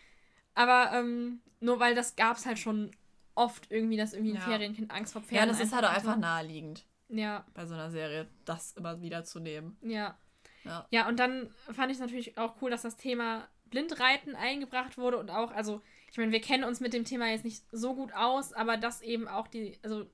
aber 0.54 0.92
ähm, 0.94 1.40
nur 1.60 1.78
weil 1.80 1.94
das 1.94 2.16
gab 2.16 2.36
es 2.38 2.46
halt 2.46 2.58
schon 2.58 2.90
oft 3.36 3.70
irgendwie, 3.70 3.96
dass 3.96 4.12
irgendwie 4.12 4.32
ein 4.32 4.36
Ja. 4.36 4.42
Ferienkind 4.42 4.90
Angst 4.90 5.12
vor 5.12 5.22
Ja, 5.22 5.28
Pferden 5.28 5.48
das 5.50 5.60
ist 5.60 5.72
halt 5.72 5.84
auch 5.84 5.90
einfach 5.90 6.16
naheliegend 6.16 6.84
Ja, 7.08 7.44
bei 7.54 7.64
so 7.66 7.74
einer 7.74 7.90
Serie, 7.90 8.28
das 8.44 8.72
immer 8.72 9.00
wieder 9.00 9.24
zu 9.24 9.38
nehmen. 9.40 9.78
ja. 9.82 10.18
Ja. 10.64 10.84
Ja, 10.90 11.06
und 11.08 11.20
dann 11.20 11.48
fand 11.70 11.92
ich 11.92 11.98
es 11.98 12.00
natürlich 12.00 12.36
auch 12.38 12.60
cool, 12.60 12.70
dass 12.72 12.82
das 12.82 12.96
Thema 12.96 13.46
Blindreiten 13.66 14.34
eingebracht 14.34 14.98
wurde 14.98 15.16
und 15.18 15.30
auch, 15.30 15.52
also, 15.52 15.80
ich 16.10 16.18
meine, 16.18 16.32
wir 16.32 16.40
kennen 16.40 16.64
uns 16.64 16.80
mit 16.80 16.92
dem 16.92 17.04
Thema 17.04 17.28
jetzt 17.30 17.44
nicht 17.44 17.62
so 17.70 17.94
gut 17.94 18.12
aus, 18.14 18.52
aber 18.52 18.76
dass 18.76 19.00
eben 19.00 19.28
auch 19.28 19.46
die, 19.46 19.78
also, 19.84 20.10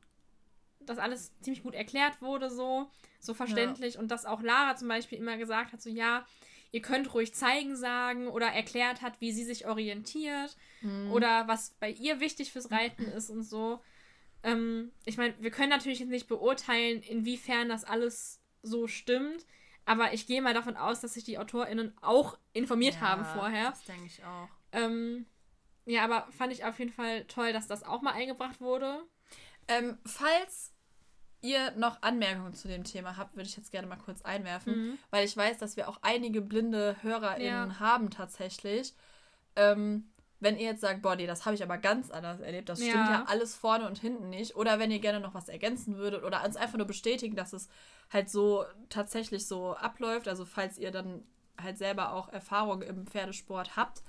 dass 0.81 0.99
alles 0.99 1.33
ziemlich 1.41 1.63
gut 1.63 1.75
erklärt 1.75 2.21
wurde, 2.21 2.51
so, 2.51 2.91
so 3.19 3.33
verständlich 3.33 3.97
und 3.99 4.11
dass 4.11 4.27
auch 4.27 4.43
Lara 4.43 4.77
zum 4.77 4.89
Beispiel 4.89 5.17
immer 5.17 5.39
gesagt 5.39 5.73
hat, 5.73 5.81
so, 5.81 5.89
ja, 5.89 6.27
ihr 6.73 6.83
könnt 6.83 7.15
ruhig 7.15 7.33
zeigen 7.35 7.77
sagen 7.77 8.29
oder 8.29 8.47
erklärt 8.49 9.01
hat, 9.03 9.21
wie 9.21 9.31
sie 9.33 9.45
sich 9.45 9.67
orientiert 9.67 10.57
Mhm. 10.81 11.13
oder 11.13 11.47
was 11.47 11.71
bei 11.79 11.91
ihr 11.91 12.19
wichtig 12.19 12.51
fürs 12.51 12.71
Reiten 12.73 13.05
ist 13.05 13.31
und 13.31 13.45
so. 13.45 13.81
Ähm, 14.43 14.91
ich 15.05 15.17
meine, 15.17 15.35
wir 15.39 15.51
können 15.53 15.69
natürlich 15.71 16.01
jetzt 16.01 16.09
nicht 16.09 16.27
beurteilen, 16.27 17.03
inwiefern 17.03 17.69
das 17.69 17.85
alles 17.85 18.41
so 18.63 18.89
stimmt, 18.89 19.47
aber 19.85 20.13
ich 20.15 20.27
gehe 20.27 20.43
mal 20.43 20.55
davon 20.55 20.77
aus, 20.77 21.01
dass 21.01 21.15
sich 21.15 21.25
die 21.25 21.39
AutorInnen 21.39 21.93
auch 22.01 22.37
informiert 22.53 23.01
haben 23.01 23.25
vorher. 23.25 23.71
Das 23.71 23.85
denke 23.85 24.07
ich 24.07 24.25
auch. 24.25 24.49
Ähm, 24.73 25.27
ja, 25.85 26.05
aber 26.05 26.27
fand 26.33 26.53
ich 26.53 26.65
auf 26.65 26.79
jeden 26.79 26.93
Fall 26.93 27.25
toll, 27.27 27.53
dass 27.53 27.67
das 27.69 27.83
auch 27.85 28.03
mal 28.03 28.13
eingebracht 28.13 28.61
wurde. 28.61 29.03
Ähm, 29.69 29.99
falls 30.07 30.72
ihr 31.43 31.73
noch 31.73 32.01
Anmerkungen 32.03 32.55
zu 32.55 32.69
dem 32.69 32.85
Thema 32.85 33.17
habt, 33.17 33.37
würde 33.37 33.49
ich 33.49 33.57
jetzt 33.57 33.71
gerne 33.73 33.87
mal 33.87 33.97
kurz 33.97 34.23
einwerfen, 34.23 34.75
Mhm. 34.93 34.99
weil 35.11 35.25
ich 35.27 35.37
weiß, 35.37 35.59
dass 35.59 35.77
wir 35.77 35.89
auch 35.89 35.99
einige 36.03 36.41
blinde 36.41 36.97
HörerInnen 37.03 37.71
Ja. 37.71 37.81
haben 37.81 38.11
tatsächlich. 38.11 38.95
Ähm, 39.57 40.09
wenn 40.41 40.57
ihr 40.57 40.65
jetzt 40.65 40.81
sagt, 40.81 41.03
boah, 41.03 41.15
nee, 41.15 41.27
das 41.27 41.45
habe 41.45 41.55
ich 41.55 41.63
aber 41.63 41.79
ganz 41.79 42.11
anders 42.11 42.41
erlebt, 42.41 42.69
das 42.69 42.79
stimmt 42.85 43.07
Ja. 43.09 43.11
ja 43.21 43.25
alles 43.29 43.55
vorne 43.55 43.87
und 43.87 43.99
hinten 43.99 44.29
nicht. 44.29 44.57
Oder 44.57 44.79
wenn 44.81 44.91
ihr 44.91 44.99
gerne 44.99 45.21
noch 45.21 45.35
was 45.35 45.49
ergänzen 45.49 45.97
würdet 45.99 46.25
oder 46.25 46.45
uns 46.45 46.57
einfach 46.57 46.79
nur 46.79 46.87
bestätigen, 46.87 47.37
dass 47.37 47.53
es 47.53 47.69
halt 48.13 48.29
so 48.29 48.65
tatsächlich 48.89 49.47
so 49.47 49.75
abläuft, 49.75 50.27
also 50.27 50.45
falls 50.45 50.79
ihr 50.79 50.91
dann 50.91 51.23
halt 51.61 51.79
selber 51.79 52.13
auch 52.15 52.29
Erfahrung 52.29 52.83
im 52.83 53.07
Pferdesport 53.07 53.77
habt, 53.77 54.03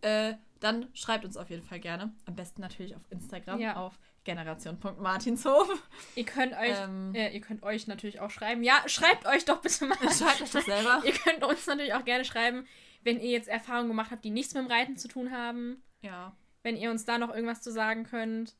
äh, 0.00 0.34
dann 0.58 0.88
schreibt 0.94 1.24
uns 1.24 1.36
auf 1.36 1.50
jeden 1.50 1.62
Fall 1.62 1.78
gerne. 1.80 2.12
Am 2.24 2.34
besten 2.34 2.60
natürlich 2.60 2.96
auf 2.96 3.02
Instagram 3.10 3.60
Ja. 3.60 3.76
auf 3.76 3.98
generation.martinshof. 4.28 5.68
Ihr 6.14 6.24
könnt 6.24 6.52
euch, 6.54 6.76
Ähm. 6.78 7.14
äh, 7.14 7.32
ihr 7.32 7.40
könnt 7.40 7.62
euch 7.62 7.86
natürlich 7.86 8.20
auch 8.20 8.30
schreiben. 8.30 8.62
Ja, 8.62 8.82
schreibt 8.86 9.26
euch 9.26 9.44
doch 9.44 9.60
bitte 9.60 9.86
mal. 9.86 9.96
Schreibt 10.12 10.42
euch 10.42 10.50
das 10.50 10.64
selber. 10.64 11.02
Ihr 11.04 11.12
könnt 11.12 11.44
uns 11.44 11.66
natürlich 11.66 11.94
auch 11.94 12.04
gerne 12.04 12.24
schreiben, 12.24 12.66
wenn 13.04 13.20
ihr 13.20 13.30
jetzt 13.30 13.48
Erfahrungen 13.48 13.88
gemacht 13.88 14.10
habt, 14.10 14.24
die 14.24 14.30
nichts 14.30 14.54
mit 14.54 14.64
dem 14.64 14.70
Reiten 14.70 14.96
zu 14.96 15.08
tun 15.08 15.30
haben. 15.30 15.82
Ja. 16.02 16.36
Wenn 16.62 16.76
ihr 16.76 16.90
uns 16.90 17.04
da 17.04 17.18
noch 17.18 17.32
irgendwas 17.34 17.60
zu 17.62 17.70
sagen 17.72 18.04
könnt. 18.04 18.54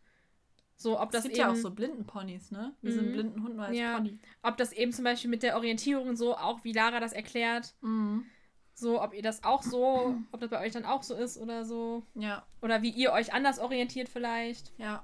So, 0.80 1.00
ob 1.00 1.08
Es 1.08 1.12
das 1.14 1.22
gibt 1.24 1.34
eben, 1.36 1.40
ja 1.46 1.50
auch 1.52 1.56
so 1.56 1.72
Blindenponys, 1.72 2.52
ne? 2.52 2.72
Wie 2.82 2.92
so 2.92 3.00
ein 3.00 3.08
Mhm. 3.08 3.12
blinden 3.12 3.42
Hund 3.42 3.56
nur 3.56 3.64
als 3.66 3.76
Ja. 3.76 3.96
Pony. 3.96 4.16
ob 4.42 4.56
das 4.58 4.72
eben 4.72 4.92
zum 4.92 5.02
Beispiel 5.04 5.28
mit 5.28 5.42
der 5.42 5.56
Orientierung 5.56 6.14
so, 6.14 6.36
auch 6.36 6.62
wie 6.62 6.72
Lara 6.72 7.00
das 7.00 7.12
erklärt, 7.12 7.74
Mhm. 7.80 8.24
so, 8.74 9.02
ob 9.02 9.12
ihr 9.12 9.22
das 9.22 9.42
auch 9.42 9.64
so, 9.64 10.14
ob 10.30 10.38
das 10.38 10.50
bei 10.50 10.60
euch 10.64 10.72
dann 10.72 10.84
auch 10.84 11.02
so 11.02 11.14
ist 11.16 11.36
oder 11.36 11.64
so. 11.64 12.04
Ja, 12.14 12.46
Oder 12.62 12.80
wie 12.82 12.90
ihr 12.90 13.10
euch 13.12 13.32
anders 13.32 13.58
orientiert 13.58 14.08
vielleicht. 14.08 14.72
ja. 14.78 15.02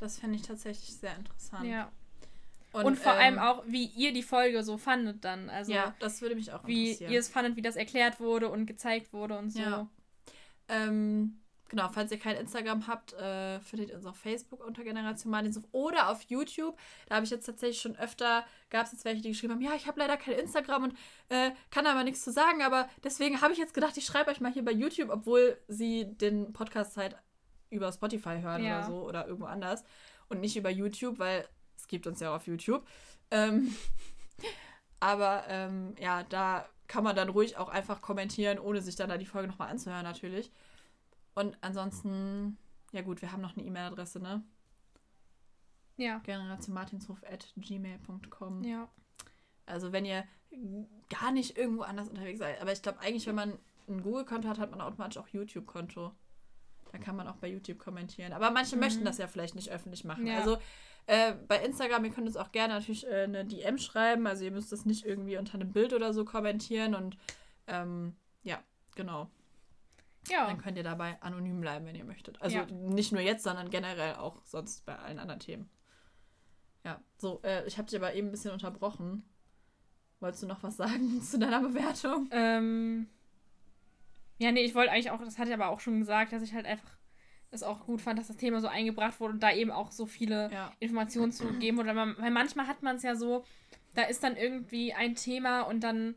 Das 0.00 0.18
finde 0.18 0.36
ich 0.36 0.42
tatsächlich 0.42 0.94
sehr 0.96 1.14
interessant. 1.14 1.66
Ja. 1.66 1.92
Und, 2.72 2.98
vor 2.98 3.12
ähm, 3.12 3.18
allem 3.18 3.38
auch, 3.38 3.64
wie 3.66 3.84
ihr 3.84 4.12
die 4.14 4.22
Folge 4.22 4.62
so 4.62 4.78
fandet 4.78 5.24
dann. 5.24 5.50
Also 5.50 5.72
Ja, 5.72 5.94
das 5.98 6.22
würde 6.22 6.36
mich 6.36 6.52
auch 6.52 6.66
wie 6.66 6.92
interessieren. 6.92 7.12
ihr 7.12 7.20
es 7.20 7.28
fandet, 7.28 7.56
wie 7.56 7.62
das 7.62 7.76
erklärt 7.76 8.18
wurde 8.18 8.48
und 8.48 8.64
gezeigt 8.64 9.12
wurde 9.12 9.36
und 9.36 9.50
so. 9.50 9.60
Ja. 9.60 9.88
Ähm, 10.68 11.40
genau, 11.68 11.90
falls 11.92 12.12
ihr 12.12 12.18
kein 12.18 12.36
Instagram 12.36 12.86
habt, 12.86 13.12
äh, 13.14 13.60
findet 13.60 13.90
ihr 13.90 13.96
uns 13.96 14.06
auf 14.06 14.16
Facebook 14.16 14.64
unter 14.64 14.84
Generation 14.84 15.30
Martinshof 15.30 15.64
oder 15.72 16.08
auf 16.08 16.22
YouTube. 16.22 16.78
Da 17.08 17.16
habe 17.16 17.24
ich 17.24 17.30
jetzt 17.30 17.44
tatsächlich 17.44 17.80
schon 17.80 17.96
öfter, 17.96 18.46
gab 18.70 18.86
es 18.86 18.92
jetzt 18.92 19.04
welche, 19.04 19.20
die 19.20 19.30
geschrieben 19.30 19.52
haben, 19.52 19.62
ja, 19.62 19.74
ich 19.74 19.86
habe 19.86 19.98
leider 19.98 20.16
kein 20.16 20.34
Instagram 20.34 20.84
und 20.84 20.94
äh, 21.28 21.50
kann 21.70 21.86
aber 21.86 22.04
nichts 22.04 22.22
zu 22.22 22.30
sagen, 22.30 22.62
aber 22.62 22.88
deswegen 23.04 23.42
habe 23.42 23.52
ich 23.52 23.58
jetzt 23.58 23.74
gedacht, 23.74 23.96
ich 23.98 24.06
schreibe 24.06 24.30
euch 24.30 24.40
mal 24.40 24.52
hier 24.52 24.64
bei 24.64 24.72
YouTube, 24.72 25.10
obwohl 25.10 25.58
sie 25.68 26.06
den 26.06 26.52
Podcast 26.52 26.96
halt 26.96 27.16
über 27.70 27.92
Spotify 27.92 28.40
hören 28.40 28.62
Ja. 28.64 28.78
oder 28.78 28.86
so 28.86 29.02
oder 29.06 29.26
irgendwo 29.26 29.46
anders 29.46 29.84
und 30.28 30.40
nicht 30.40 30.56
über 30.56 30.70
YouTube, 30.70 31.18
weil 31.18 31.46
es 31.76 31.86
gibt 31.88 32.06
uns 32.06 32.20
ja 32.20 32.34
auf 32.34 32.46
YouTube. 32.46 32.86
Ähm, 33.30 33.74
aber 35.00 35.44
ähm, 35.48 35.94
ja, 35.98 36.22
da 36.24 36.66
kann 36.88 37.04
man 37.04 37.16
dann 37.16 37.28
ruhig 37.28 37.56
auch 37.56 37.68
einfach 37.68 38.02
kommentieren, 38.02 38.58
ohne 38.58 38.82
sich 38.82 38.96
dann 38.96 39.08
da 39.08 39.16
die 39.16 39.26
Folge 39.26 39.48
nochmal 39.48 39.70
anzuhören, 39.70 40.02
natürlich. 40.02 40.50
Und 41.34 41.56
ansonsten, 41.60 42.58
ja 42.92 43.02
gut, 43.02 43.22
wir 43.22 43.30
haben 43.32 43.40
noch 43.40 43.56
eine 43.56 43.64
E-Mail-Adresse, 43.64 44.20
ne? 44.20 44.42
Ja. 45.96 46.18
generationmartinshof.gmail.com. 46.18 48.64
Ja. 48.64 48.88
Also 49.66 49.92
wenn 49.92 50.04
ihr 50.04 50.24
gar 51.08 51.30
nicht 51.32 51.56
irgendwo 51.56 51.82
anders 51.82 52.08
unterwegs 52.08 52.40
seid. 52.40 52.60
Aber 52.60 52.72
ich 52.72 52.82
glaube 52.82 53.00
eigentlich, 53.00 53.26
wenn 53.26 53.34
man 53.36 53.58
ein 53.88 54.02
Google-Konto 54.02 54.48
hat, 54.48 54.58
hat 54.58 54.70
man 54.70 54.80
automatisch 54.80 55.18
auch 55.18 55.28
YouTube-Konto. 55.28 56.12
Da 56.92 56.98
kann 56.98 57.16
man 57.16 57.28
auch 57.28 57.36
bei 57.36 57.48
YouTube 57.48 57.78
kommentieren. 57.78 58.32
Aber 58.32 58.50
manche 58.50 58.76
Mhm. 58.76 58.80
möchten 58.82 59.04
das 59.04 59.18
ja 59.18 59.26
vielleicht 59.26 59.54
nicht 59.54 59.70
öffentlich 59.70 60.04
machen. 60.04 60.26
Ja. 60.26 60.38
Also 60.38 60.58
äh, 61.06 61.32
bei 61.48 61.64
Instagram, 61.64 62.04
ihr 62.04 62.10
könnt 62.10 62.26
uns 62.26 62.36
auch 62.36 62.52
gerne 62.52 62.74
natürlich 62.74 63.06
äh, 63.06 63.24
eine 63.24 63.44
DM 63.44 63.78
schreiben. 63.78 64.26
Also 64.26 64.44
ihr 64.44 64.50
müsst 64.50 64.72
das 64.72 64.84
nicht 64.84 65.04
irgendwie 65.04 65.36
unter 65.38 65.54
einem 65.54 65.72
Bild 65.72 65.92
oder 65.92 66.12
so 66.12 66.24
kommentieren. 66.24 66.94
Und 66.94 67.16
ähm, 67.66 68.16
ja, 68.42 68.58
genau. 68.96 69.30
Ja. 70.28 70.46
Dann 70.46 70.58
könnt 70.58 70.76
ihr 70.76 70.82
dabei 70.82 71.20
anonym 71.22 71.60
bleiben, 71.60 71.86
wenn 71.86 71.94
ihr 71.94 72.04
möchtet. 72.04 72.40
Also 72.42 72.58
Ja. 72.58 72.66
nicht 72.66 73.12
nur 73.12 73.22
jetzt, 73.22 73.42
sondern 73.44 73.70
generell 73.70 74.16
auch 74.16 74.44
sonst 74.44 74.84
bei 74.84 74.96
allen 74.98 75.18
anderen 75.18 75.40
Themen. 75.40 75.70
Ja, 76.84 77.00
so, 77.18 77.40
äh, 77.42 77.66
ich 77.66 77.78
habe 77.78 77.88
dich 77.88 77.98
aber 77.98 78.14
eben 78.14 78.28
ein 78.28 78.30
bisschen 78.30 78.52
unterbrochen. 78.52 79.24
Wolltest 80.20 80.42
du 80.42 80.46
noch 80.46 80.62
was 80.62 80.76
sagen 80.76 81.20
zu 81.22 81.38
deiner 81.38 81.60
Bewertung? 81.60 82.28
Ähm, 82.32 83.08
ja, 84.40 84.50
nee, 84.52 84.62
ich 84.62 84.74
wollte 84.74 84.90
eigentlich 84.90 85.10
auch, 85.10 85.20
das 85.22 85.38
hatte 85.38 85.50
ich 85.50 85.54
aber 85.54 85.68
auch 85.68 85.80
schon 85.80 85.98
gesagt, 85.98 86.32
dass 86.32 86.42
ich 86.42 86.54
halt 86.54 86.66
einfach 86.66 86.98
es 87.50 87.62
auch 87.62 87.84
gut 87.84 88.00
fand, 88.00 88.18
dass 88.18 88.28
das 88.28 88.36
Thema 88.36 88.60
so 88.60 88.68
eingebracht 88.68 89.18
wurde 89.20 89.34
und 89.34 89.42
da 89.42 89.52
eben 89.52 89.70
auch 89.70 89.90
so 89.90 90.06
viele 90.06 90.50
Ja. 90.52 90.72
Informationen 90.78 91.32
zu 91.32 91.52
geben. 91.58 91.78
Oder 91.78 91.94
man, 91.94 92.16
weil 92.18 92.30
manchmal 92.30 92.66
hat 92.68 92.82
man 92.82 92.96
es 92.96 93.02
ja 93.02 93.16
so, 93.16 93.44
da 93.94 94.02
ist 94.04 94.22
dann 94.22 94.36
irgendwie 94.36 94.94
ein 94.94 95.16
Thema 95.16 95.62
und 95.62 95.80
dann 95.80 96.14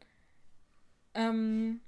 ähm, 1.16 1.82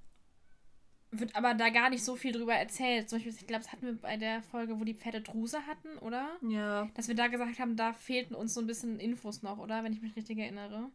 wird 1.12 1.36
aber 1.36 1.54
da 1.54 1.70
gar 1.70 1.90
nicht 1.90 2.04
so 2.04 2.16
viel 2.16 2.32
drüber 2.32 2.56
erzählt. 2.56 3.08
Zum 3.10 3.20
Beispiel, 3.20 3.34
ich 3.34 3.48
glaube, 3.48 3.64
das 3.64 3.72
hatten 3.72 3.86
wir 3.86 3.98
bei 3.98 4.18
der 4.18 4.42
Folge, 4.42 4.80
wo 4.80 4.84
die 4.84 4.96
Pferde 4.96 5.22
Druse 5.22 5.66
hatten, 5.68 5.98
oder? 6.00 6.36
Ja. 6.42 6.90
Dass 6.96 7.08
wir 7.08 7.16
da 7.16 7.28
gesagt 7.28 7.60
haben, 7.60 7.76
da 7.78 7.94
fehlten 7.94 8.36
uns 8.36 8.54
so 8.56 8.62
ein 8.62 8.68
bisschen 8.68 9.00
Infos 9.00 9.42
noch, 9.44 9.60
oder? 9.60 9.84
Wenn 9.84 9.94
ich 9.94 10.02
mich 10.02 10.16
richtig 10.16 10.40
erinnere. 10.40 10.90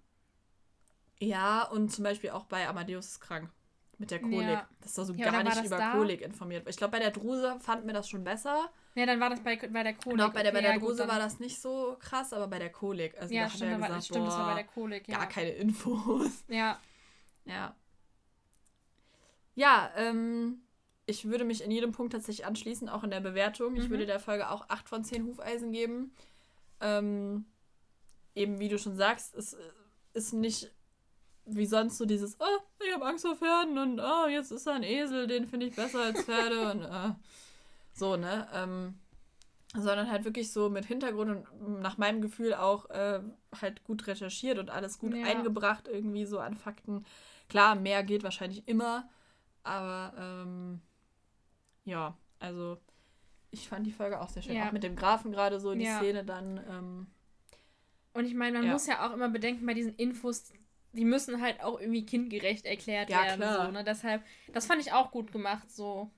Ja, 1.21 1.63
und 1.69 1.91
zum 1.93 2.03
Beispiel 2.05 2.31
auch 2.31 2.47
bei 2.47 2.69
Amadeus 2.69 3.07
ist 3.13 3.21
krank. 3.21 3.51
Mit 4.01 4.11
der 4.11 4.21
Kolik. 4.21 4.49
Ja. 4.49 4.67
Das 4.81 4.97
ist 4.97 5.07
so 5.07 5.13
Ja, 5.13 5.31
gar 5.31 5.43
nicht 5.43 5.63
über 5.63 5.77
da? 5.77 5.93
Kolik 5.93 6.23
informiert. 6.23 6.67
Ich 6.71 6.79
glaube, 6.79 6.93
bei 6.93 7.01
der 7.01 7.11
Druse 7.11 7.61
fanden 7.61 7.87
wir 7.87 7.93
das 7.93 8.09
schon 8.09 8.25
besser. 8.25 8.71
Ja, 8.95 9.05
dann 9.05 9.21
war 9.21 9.29
das 9.29 9.41
bei, 9.41 9.57
bei 9.57 9.83
der 9.83 9.93
Kolik. 9.93 10.17
Genau, 10.19 10.31
bei 10.31 10.43
der, 10.43 10.53
bei 10.53 10.59
Okay, 10.59 10.63
der 10.63 10.71
ja, 10.73 10.79
gut, 10.79 10.89
Druse 10.89 11.07
war 11.07 11.19
das 11.19 11.39
nicht 11.39 11.61
so 11.61 11.97
krass, 12.01 12.33
aber 12.33 12.49
bei 12.49 12.59
der 12.59 12.71
Kolik. 12.71 13.17
Also 13.21 13.35
Ja, 13.35 13.43
da 13.43 13.51
stimmt, 13.51 13.71
hat 13.73 13.81
er 13.83 13.87
gesagt, 13.87 14.05
stimmt 14.07 14.27
das 14.27 14.35
war 14.35 14.45
bei 14.47 14.51
boah, 14.53 14.55
der 14.55 14.65
Kolik, 14.65 15.07
ja. 15.09 15.19
gar 15.19 15.29
keine 15.29 15.51
Infos. 15.51 16.45
Ja, 16.49 16.81
Ja. 17.45 17.77
Ja, 19.55 19.91
ähm, 19.97 20.63
ich 21.07 21.27
würde 21.27 21.45
mich 21.45 21.63
in 21.63 21.71
jedem 21.71 21.93
Punkt 21.93 22.13
tatsächlich 22.13 22.47
anschließen, 22.47 22.89
auch 22.89 23.05
in 23.05 23.11
der 23.11 23.21
Bewertung. 23.21 23.77
Ich 23.77 23.85
Mhm. 23.85 23.91
würde 23.91 24.07
der 24.07 24.21
Folge 24.21 24.49
auch 24.51 24.65
8 24.69 24.89
von 24.89 25.05
10 25.05 25.27
Hufeisen 25.27 25.73
geben. 25.73 26.15
Ähm, 26.81 27.45
eben 28.35 28.59
wie 28.61 28.69
du 28.69 28.79
schon 28.79 28.97
sagst, 28.97 29.35
es 29.35 29.53
äh, 29.55 29.59
ist 30.15 30.33
nicht 30.33 30.71
wie 31.57 31.67
sonst 31.67 31.99
so 31.99 32.05
dieses, 32.07 32.37
oh, 32.41 32.59
ich 32.87 32.93
habe 32.95 33.07
Angst 33.07 33.25
vor 33.27 33.37
Pferden 33.37 33.79
und 33.79 34.01
oh, 34.01 34.27
jetzt 34.29 34.51
ist 34.53 34.67
da 34.67 34.75
ein 34.75 34.83
Esel, 34.83 35.27
den 35.27 35.47
finde 35.47 35.67
ich 35.67 35.75
besser 35.77 36.01
als 36.03 36.23
Pferde 36.25 36.61
und 36.71 36.83
äh, 36.83 37.13
so, 37.93 38.17
ne? 38.17 38.49
Ähm, 38.55 38.99
sondern 39.75 40.11
halt 40.11 40.25
wirklich 40.25 40.51
so 40.53 40.69
mit 40.69 40.85
Hintergrund 40.87 41.47
und 41.61 41.81
nach 41.81 41.97
meinem 41.97 42.21
Gefühl 42.21 42.55
auch 42.55 42.91
äh, 42.91 43.21
halt 43.61 43.85
gut 43.85 44.07
recherchiert 44.09 44.59
und 44.59 44.69
alles 44.71 44.99
gut 44.99 45.15
Ja. 45.15 45.25
eingebracht, 45.25 45.87
irgendwie 45.87 46.25
so 46.27 46.41
an 46.41 46.57
Fakten. 46.57 47.05
Klar, 47.49 47.77
mehr 47.77 48.03
geht 48.03 48.25
wahrscheinlich 48.25 48.67
immer, 48.67 49.09
aber 49.63 50.13
ähm, 50.19 50.81
ja, 51.85 52.17
also 52.41 52.79
ich 53.53 53.69
fand 53.69 53.87
die 53.87 53.93
Folge 53.93 54.21
auch 54.21 54.29
sehr 54.29 54.43
schön. 54.43 54.55
Ja. 54.57 54.69
Auch 54.69 54.73
mit 54.73 54.83
dem 54.83 54.97
Grafen 54.97 55.31
gerade 55.31 55.61
so, 55.61 55.73
die 55.75 55.85
Ja. 55.85 55.99
Szene 55.99 56.25
dann. 56.25 56.59
Ähm, 56.69 57.07
und 58.13 58.25
ich 58.25 58.35
meine, 58.35 58.59
man 58.59 58.67
Ja. 58.67 58.73
muss 58.73 58.87
ja 58.89 59.07
auch 59.09 59.13
immer 59.15 59.29
bedenken 59.29 59.67
bei 59.67 59.75
diesen 59.75 59.95
Infos, 59.95 60.53
die 60.93 61.05
müssen 61.05 61.41
halt 61.41 61.63
auch 61.63 61.81
irgendwie 61.81 62.05
kindgerecht 62.05 62.67
erklärt 62.67 63.11
Ja, 63.11 63.23
werden. 63.23 63.41
klar. 63.41 63.67
So, 63.67 63.73
ne? 63.73 63.85
Deshalb, 63.85 64.23
das 64.53 64.67
fand 64.67 64.81
ich 64.81 64.93
auch 64.93 65.11
gut 65.11 65.33
gemacht, 65.33 65.71
so. 65.71 66.11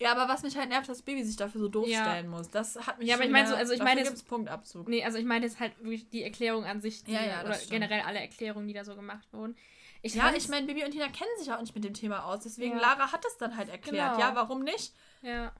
ja, 0.00 0.10
aber 0.12 0.28
was 0.32 0.42
mich 0.42 0.56
halt 0.56 0.70
nervt, 0.70 0.88
dass 0.88 1.02
Baby 1.02 1.22
sich 1.24 1.36
dafür 1.36 1.60
so 1.60 1.68
doof 1.68 1.86
Ja. 1.88 2.02
stellen 2.04 2.28
muss. 2.28 2.50
Das 2.50 2.76
hat 2.86 2.98
mich 2.98 3.08
Ja, 3.08 3.14
aber 3.16 3.24
ich 3.24 3.30
meine 3.30 3.48
so- 3.48 3.54
also 3.54 3.72
ich 3.74 3.82
meine 3.82 4.00
jetzt- 4.02 4.26
Punktabzug. 4.26 4.88
Nee, 4.88 5.04
also 5.04 5.18
ich 5.18 5.24
meine 5.24 5.44
jetzt 5.46 5.60
halt 5.60 5.78
wirklich 5.78 6.08
die 6.10 6.22
Erklärung 6.24 6.64
an 6.64 6.80
sich, 6.80 7.04
die, 7.04 7.12
Ja, 7.12 7.24
ja, 7.24 7.42
oder 7.44 7.54
stimmt. 7.54 7.70
generell 7.70 8.00
alle 8.00 8.18
Erklärungen, 8.20 8.66
die 8.66 8.74
da 8.74 8.84
so 8.84 8.94
gemacht 8.96 9.26
wurden. 9.32 9.56
Ich 10.02 10.14
Ja, 10.16 10.32
ich 10.34 10.48
meine, 10.48 10.66
Bibi 10.66 10.84
und 10.84 10.90
Tina 10.90 11.06
kennen 11.08 11.30
sich 11.38 11.50
auch 11.52 11.60
nicht 11.60 11.74
mit 11.74 11.84
dem 11.84 11.94
Thema 11.94 12.24
aus. 12.24 12.42
Deswegen. 12.42 12.76
Lara 12.76 13.10
hat 13.12 13.24
es 13.24 13.38
dann 13.38 13.56
halt 13.56 13.68
erklärt. 13.70 14.14
Genau. 14.16 14.18
Ja, 14.28 14.34
warum 14.34 14.62
nicht? 14.64 14.92
Ja. 15.22 15.52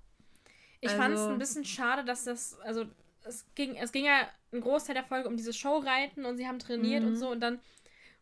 Ich 0.80 0.90
Also- 0.90 1.00
fand 1.02 1.14
es 1.14 1.20
ein 1.22 1.38
bisschen 1.38 1.64
schade, 1.64 2.04
dass 2.04 2.24
das, 2.24 2.58
also 2.60 2.84
es 3.22 3.46
ging, 3.54 3.76
es 3.76 3.90
ging 3.92 4.04
ja 4.04 4.28
ein 4.52 4.60
Großteil 4.60 4.94
der 4.94 5.04
Folge 5.04 5.28
um 5.28 5.36
dieses 5.38 5.56
Showreiten 5.56 6.26
und 6.26 6.36
sie 6.36 6.46
haben 6.46 6.58
trainiert 6.58 7.02
Mhm. 7.02 7.08
und 7.10 7.16
so 7.16 7.30
und 7.30 7.40
dann 7.40 7.58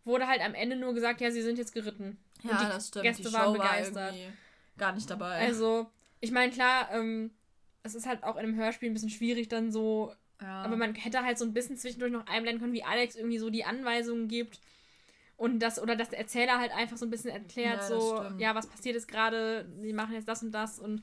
wurde 0.05 0.27
halt 0.27 0.41
am 0.41 0.55
Ende 0.55 0.77
nur 0.77 0.95
gesagt, 0.95 1.21
ja, 1.21 1.31
sie 1.31 1.43
sind 1.43 1.59
jetzt 1.59 1.73
geritten. 1.75 2.19
Ja, 2.43 2.51
und 2.53 2.61
die 2.61 2.65
das 2.67 2.89
stimmt. 2.89 3.05
Gäste 3.05 3.23
die 3.29 3.33
waren 3.33 3.55
Show 3.55 3.59
war 3.59 3.69
begeistert. 3.71 4.15
irgendwie 4.15 4.33
gar 4.79 4.93
nicht 4.93 5.09
dabei. 5.11 5.39
Also, 5.47 5.89
ich 6.21 6.31
meine, 6.33 6.53
klar, 6.53 6.89
ähm, 6.93 7.31
es 7.83 7.95
ist 7.95 8.07
halt 8.07 8.23
auch 8.25 8.37
in 8.37 8.45
einem 8.45 8.57
Hörspiel 8.57 8.91
ein 8.91 8.95
bisschen 8.95 9.11
schwierig 9.11 9.49
dann 9.49 9.71
so, 9.73 10.13
ja. 10.41 10.63
aber 10.63 10.77
man 10.77 10.95
hätte 10.95 11.23
halt 11.25 11.39
so 11.39 11.45
ein 11.45 11.53
bisschen 11.53 11.77
zwischendurch 11.77 12.13
noch 12.13 12.27
einblenden 12.27 12.61
können, 12.61 12.73
wie 12.73 12.85
Alex 12.85 13.17
irgendwie 13.17 13.39
so 13.39 13.51
die 13.51 13.65
Anweisungen 13.65 14.29
gibt. 14.29 14.61
Und 15.37 15.59
das, 15.61 15.81
oder 15.83 15.97
dass 15.97 16.11
der 16.11 16.21
Erzähler 16.21 16.59
halt 16.61 16.73
einfach 16.73 16.97
so 16.97 17.05
ein 17.07 17.11
bisschen 17.11 17.31
erklärt, 17.31 17.81
Ja, 17.81 17.87
so, 17.89 18.23
stimmt. 18.23 18.41
ja, 18.41 18.55
was 18.55 18.69
passiert 18.69 18.95
jetzt 18.95 19.09
gerade, 19.09 19.65
die 19.83 19.93
machen 19.93 20.15
jetzt 20.15 20.29
das 20.29 20.43
und 20.43 20.53
das 20.53 20.79
und 20.79 21.03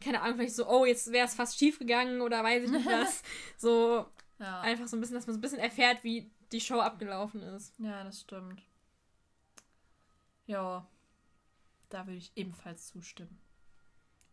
keine 0.00 0.20
Ahnung, 0.22 0.36
vielleicht 0.36 0.54
so, 0.54 0.68
oh, 0.68 0.84
jetzt 0.84 1.10
wäre 1.10 1.26
es 1.26 1.34
fast 1.34 1.58
schief 1.58 1.78
gegangen 1.78 2.20
oder 2.20 2.44
weiß 2.44 2.64
ich 2.64 2.70
nicht 2.70 2.86
was. 2.86 3.22
so, 3.56 4.06
ja. 4.38 4.60
einfach 4.60 4.86
so 4.88 4.96
ein 4.96 5.00
bisschen, 5.00 5.14
dass 5.16 5.26
man 5.26 5.34
so 5.34 5.38
ein 5.38 5.42
bisschen 5.42 5.58
erfährt, 5.58 6.04
wie 6.04 6.30
die 6.52 6.60
Show 6.60 6.80
abgelaufen 6.80 7.42
ist. 7.42 7.74
ja, 7.78 8.04
das 8.04 8.20
stimmt. 8.20 8.62
Ja. 10.46 10.86
Da 11.88 12.06
würde 12.06 12.18
ich 12.18 12.32
ebenfalls 12.36 12.88
zustimmen. 12.88 13.38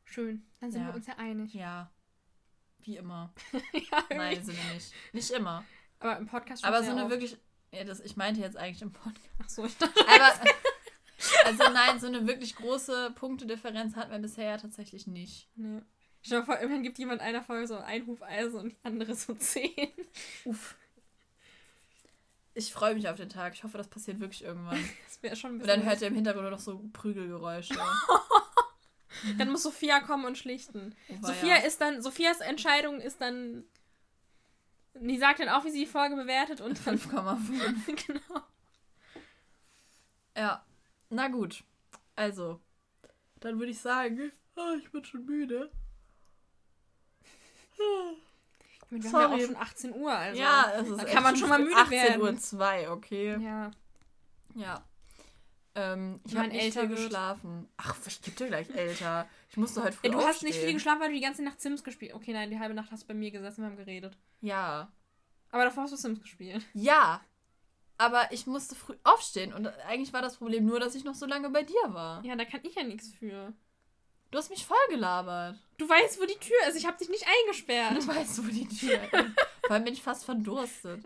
Schön, 0.05 0.45
dann 0.59 0.71
sind 0.71 0.81
Ja. 0.81 0.87
wir 0.87 0.95
uns 0.95 1.07
ja 1.07 1.15
einig. 1.17 1.53
Ja. 1.53 1.91
Wie 2.81 2.97
immer. 2.97 3.33
ja, 3.73 4.03
Nein, 4.15 4.43
sind 4.43 4.57
wir 4.57 4.73
nicht. 4.73 4.91
Nicht 5.13 5.31
immer. 5.31 5.63
Aber 5.99 6.17
im 6.17 6.25
Podcast 6.27 6.65
Aber 6.65 6.77
schon 6.77 6.85
so 6.85 6.91
sehr 6.91 6.93
eine 6.95 7.03
oft. 7.05 7.11
wirklich. 7.11 7.37
Ja, 7.71 7.83
das, 7.85 7.99
ich 8.01 8.17
meinte 8.17 8.41
jetzt 8.41 8.57
eigentlich 8.57 8.81
im 8.81 8.91
Podcast. 8.91 9.29
Ach 9.41 9.49
so, 9.49 9.65
ich 9.65 9.77
dachte. 9.77 9.99
Aber. 10.07 10.49
Also 11.45 11.63
nein, 11.71 11.99
so 11.99 12.07
eine 12.07 12.27
wirklich 12.27 12.55
große 12.55 13.11
Punktedifferenz 13.15 13.95
hatten 13.95 14.11
wir 14.11 14.19
bisher 14.19 14.45
ja 14.45 14.57
tatsächlich 14.57 15.07
nicht. 15.07 15.47
Nee. 15.55 15.81
Dir 16.25 16.39
mal 16.39 16.45
vor, 16.45 16.55
irgendwann 16.59 16.83
gibt 16.83 16.97
jemand 16.99 17.21
einer 17.21 17.43
Folge 17.43 17.67
so 17.67 17.77
ein 17.77 18.07
Hufeisen 18.07 18.59
und 18.59 18.69
die 18.71 18.77
andere 18.83 19.13
so 19.15 19.33
zehn. 19.33 19.91
Uff. 20.45 20.75
Ich 22.55 22.71
freue 22.71 22.95
mich 22.95 23.09
auf 23.09 23.17
den 23.17 23.29
Tag. 23.29 23.53
Ich 23.53 23.63
hoffe, 23.63 23.77
das 23.77 23.87
passiert 23.87 24.19
wirklich 24.19 24.43
irgendwann. 24.43 24.77
Das 25.05 25.21
wäre 25.21 25.35
schon 25.35 25.51
ein 25.51 25.53
Und 25.53 25.59
bisschen. 25.59 25.79
dann 25.79 25.89
hört 25.89 26.01
ihr 26.01 26.07
im 26.07 26.15
Hintergrund 26.15 26.49
noch 26.49 26.59
so 26.59 26.83
Prügelgeräusche. 26.91 27.75
Dann 29.37 29.51
muss 29.51 29.63
Sophia 29.63 30.01
kommen 30.01 30.25
und 30.25 30.37
schlichten. 30.37 30.95
Oh, 31.07 31.27
Sophia 31.27 31.57
ja. 31.57 31.63
ist 31.63 31.79
dann, 31.79 32.01
Sophias 32.01 32.41
Entscheidung 32.41 32.99
ist 32.99 33.21
dann. 33.21 33.63
Die 34.95 35.17
sagt 35.17 35.39
dann 35.39 35.49
auch, 35.49 35.63
wie 35.63 35.71
sie 35.71 35.81
die 35.81 35.85
Folge 35.85 36.15
bewertet 36.15 36.59
und 36.59 36.85
dann. 36.85 36.97
5,5. 36.97 38.05
genau. 38.07 38.41
Ja. 40.35 40.65
Na 41.09 41.27
gut. 41.29 41.63
Also. 42.15 42.59
Dann 43.39 43.59
würde 43.59 43.71
ich 43.71 43.79
sagen, 43.79 44.33
ah, 44.55 44.73
ich 44.77 44.91
bin 44.91 45.05
schon 45.05 45.25
müde. 45.25 45.71
Wir 48.89 48.99
haben 48.99 49.03
ja 49.03 49.09
Sorry. 49.09 49.43
auch 49.43 49.47
schon 49.47 49.55
18 49.57 49.95
Uhr, 49.95 50.11
also. 50.13 50.39
ja, 50.39 50.71
es 50.79 50.87
ist 50.87 51.01
da 51.01 51.05
kann 51.05 51.23
man 51.23 51.35
schon 51.35 51.49
mal 51.49 51.59
müde 51.59 51.75
18 51.75 51.91
werden. 51.91 52.21
Uhr 52.21 52.37
2, 52.37 52.91
okay. 52.91 53.37
Ja. 53.41 53.71
Ja. 54.55 54.83
Ähm, 55.75 56.19
ich 56.25 56.35
habe 56.35 56.49
nicht 56.49 56.61
älter 56.61 56.81
viel 56.81 56.89
geschlafen. 56.89 57.67
Ach, 57.77 57.95
ich 58.05 58.21
gebe 58.21 58.37
dir 58.37 58.47
gleich 58.47 58.69
älter. 58.69 59.27
Ich 59.49 59.57
musste 59.57 59.81
heute 59.83 59.93
früh 59.97 60.07
Ja, 60.07 60.13
du 60.13 60.19
hast 60.19 60.43
nicht 60.43 60.53
viel 60.53 60.61
aufstehen. 60.61 60.73
geschlafen, 60.75 60.99
weil 61.01 61.07
du 61.09 61.15
die 61.15 61.21
ganze 61.21 61.43
Nacht 61.43 61.59
Sims 61.61 61.83
gespielt 61.83 62.13
Okay, 62.13 62.33
nein, 62.33 62.51
die 62.51 62.59
halbe 62.59 62.75
Nacht 62.75 62.91
hast 62.91 63.03
du 63.03 63.07
bei 63.07 63.13
mir 63.15 63.31
gesessen 63.31 63.61
und 63.63 63.71
haben 63.71 63.77
geredet. 63.77 64.15
Ja. 64.41 64.91
Aber 65.49 65.63
davor 65.63 65.83
hast 65.83 65.93
du 65.93 65.97
Sims 65.97 66.21
gespielt. 66.21 66.63
Ja. 66.73 67.21
Aber 67.97 68.31
ich 68.31 68.45
musste 68.45 68.75
früh 68.75 68.95
aufstehen 69.03 69.53
und 69.53 69.67
eigentlich 69.87 70.13
war 70.13 70.21
das 70.21 70.37
Problem 70.37 70.65
nur, 70.65 70.79
dass 70.79 70.93
ich 70.93 71.03
noch 71.03 71.15
so 71.15 71.25
lange 71.25 71.49
bei 71.49 71.63
dir 71.63 71.73
war. 71.87 72.23
Ja, 72.23 72.35
da 72.35 72.45
kann 72.45 72.61
ich 72.63 72.75
ja 72.75 72.83
nichts 72.83 73.11
für. 73.13 73.53
Du 74.33 74.39
hast 74.39 74.49
mich 74.49 74.65
voll 74.65 74.75
gelabert. 74.89 75.59
Du 75.77 75.87
weißt, 75.87 76.19
wo 76.19 76.25
die 76.25 76.39
Tür 76.39 76.57
ist. 76.67 76.75
Ich 76.75 76.87
habe 76.87 76.97
dich 76.97 77.07
nicht 77.07 77.23
eingesperrt. 77.27 77.97
Du 77.97 78.07
weißt, 78.07 78.43
wo 78.43 78.49
die 78.49 78.67
Tür 78.67 78.95
ist. 78.95 79.31
Vor 79.61 79.75
allem 79.75 79.83
bin 79.83 79.93
ich 79.93 80.01
fast 80.01 80.25
verdurstet. 80.25 81.05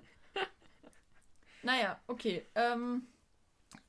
Naja, 1.62 2.00
okay. 2.08 2.46
Ähm, 2.56 3.06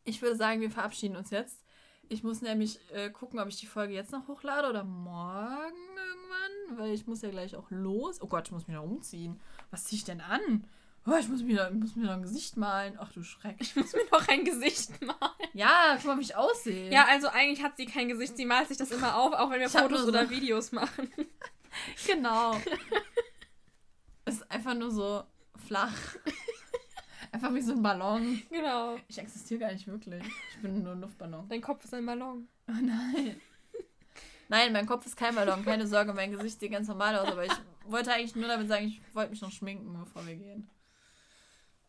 ich 0.03 0.21
würde 0.23 0.35
sagen, 0.35 0.61
wir 0.61 0.73
verabschieden 0.73 1.15
uns 1.15 1.31
jetzt. 1.31 1.63
Ich 2.09 2.25
muss 2.25 2.43
nämlich 2.43 2.81
äh, 2.91 3.11
gucken, 3.11 3.39
ob 3.39 3.47
ich 3.47 3.61
die 3.61 3.67
Folge 3.67 3.95
jetzt 3.95 4.11
noch 4.11 4.27
hochlade 4.27 4.69
oder 4.69 4.83
morgen 4.83 5.87
irgendwann, 5.97 6.79
weil 6.79 6.93
ich 6.93 7.07
muss 7.07 7.23
ja 7.23 7.31
gleich 7.31 7.55
auch 7.55 7.71
los. 7.71 8.21
Oh 8.21 8.27
Gott, 8.27 8.49
ich 8.49 8.53
muss 8.53 8.67
mich 8.67 8.75
noch 8.75 8.83
umziehen. 8.83 9.41
Was 9.71 9.85
ziehe 9.85 9.99
ich 9.99 10.05
denn 10.05 10.21
an? 10.21 10.69
Oh, 11.11 11.17
ich 11.19 11.29
muss 11.29 11.43
mir, 11.43 11.57
da, 11.57 11.71
muss 11.71 11.97
mir 11.97 12.05
noch 12.05 12.13
ein 12.13 12.23
Gesicht 12.23 12.57
malen. 12.59 12.99
Ach 13.01 13.11
du 13.13 13.23
Schreck. 13.23 13.57
Ich 13.61 13.75
muss 13.77 13.93
mir 13.95 14.05
noch 14.13 14.29
ein 14.29 14.45
Gesicht 14.45 14.91
malen. 15.01 15.17
Ja, 15.55 15.95
guck 15.97 16.05
mal, 16.07 16.19
wie 16.19 16.23
ich 16.23 16.37
aussehe. 16.37 16.91
Ja, 16.93 17.07
also 17.09 17.29
eigentlich 17.29 17.63
hat 17.63 17.77
sie 17.79 17.87
kein 17.87 18.09
Gesicht. 18.09 18.37
Sie 18.37 18.45
malt 18.45 18.69
sich 18.69 18.77
das 18.77 18.91
immer 18.91 19.17
auf, 19.17 19.33
auch 19.33 19.51
wenn 19.51 19.61
wir 19.61 19.67
Ich 19.69 19.73
Fotos 19.73 20.03
so- 20.03 20.09
oder 20.09 20.29
Videos 20.29 20.73
machen. 20.73 21.09
Genau. 22.07 22.57
es 24.25 24.37
ist 24.37 24.51
einfach 24.51 24.75
nur 24.75 24.91
so 24.91 25.23
flach. 25.67 25.95
Einfach 27.31 27.55
wie 27.55 27.61
so 27.61 27.73
ein 27.73 27.83
Ballon. 27.83 28.43
Genau. 28.51 28.97
Ich 29.07 29.19
existiere 29.19 29.61
gar 29.61 29.73
nicht 29.73 29.87
wirklich. 29.87 30.25
Ich 30.55 30.63
bin 30.63 30.83
nur 30.83 30.93
ein 30.93 31.01
Luftballon. 31.01 31.49
Dein 31.49 31.61
Kopf 31.61 31.85
ist 31.85 31.95
ein 31.95 32.05
Ballon. 32.05 32.49
Oh 32.69 32.73
nein. 32.83 33.41
Nein, 34.49 34.73
mein 34.73 34.87
Kopf 34.87 35.07
ist 35.07 35.17
kein 35.17 35.35
Ballon. 35.35 35.65
Keine 35.65 35.87
Sorge, 35.87 36.13
mein 36.15 36.33
Gesicht 36.33 36.59
sieht 36.59 36.73
ganz 36.73 36.89
normal 36.89 37.17
aus. 37.17 37.29
Aber 37.29 37.45
ich 37.45 37.53
wollte 37.87 38.13
eigentlich 38.13 38.35
nur 38.35 38.49
damit 38.49 38.67
sagen, 38.67 38.87
ich 38.87 39.01
wollte 39.15 39.31
mich 39.31 39.43
noch 39.43 39.53
schminken, 39.53 39.93
bevor 39.93 40.27
wir 40.27 40.35
gehen. 40.37 40.69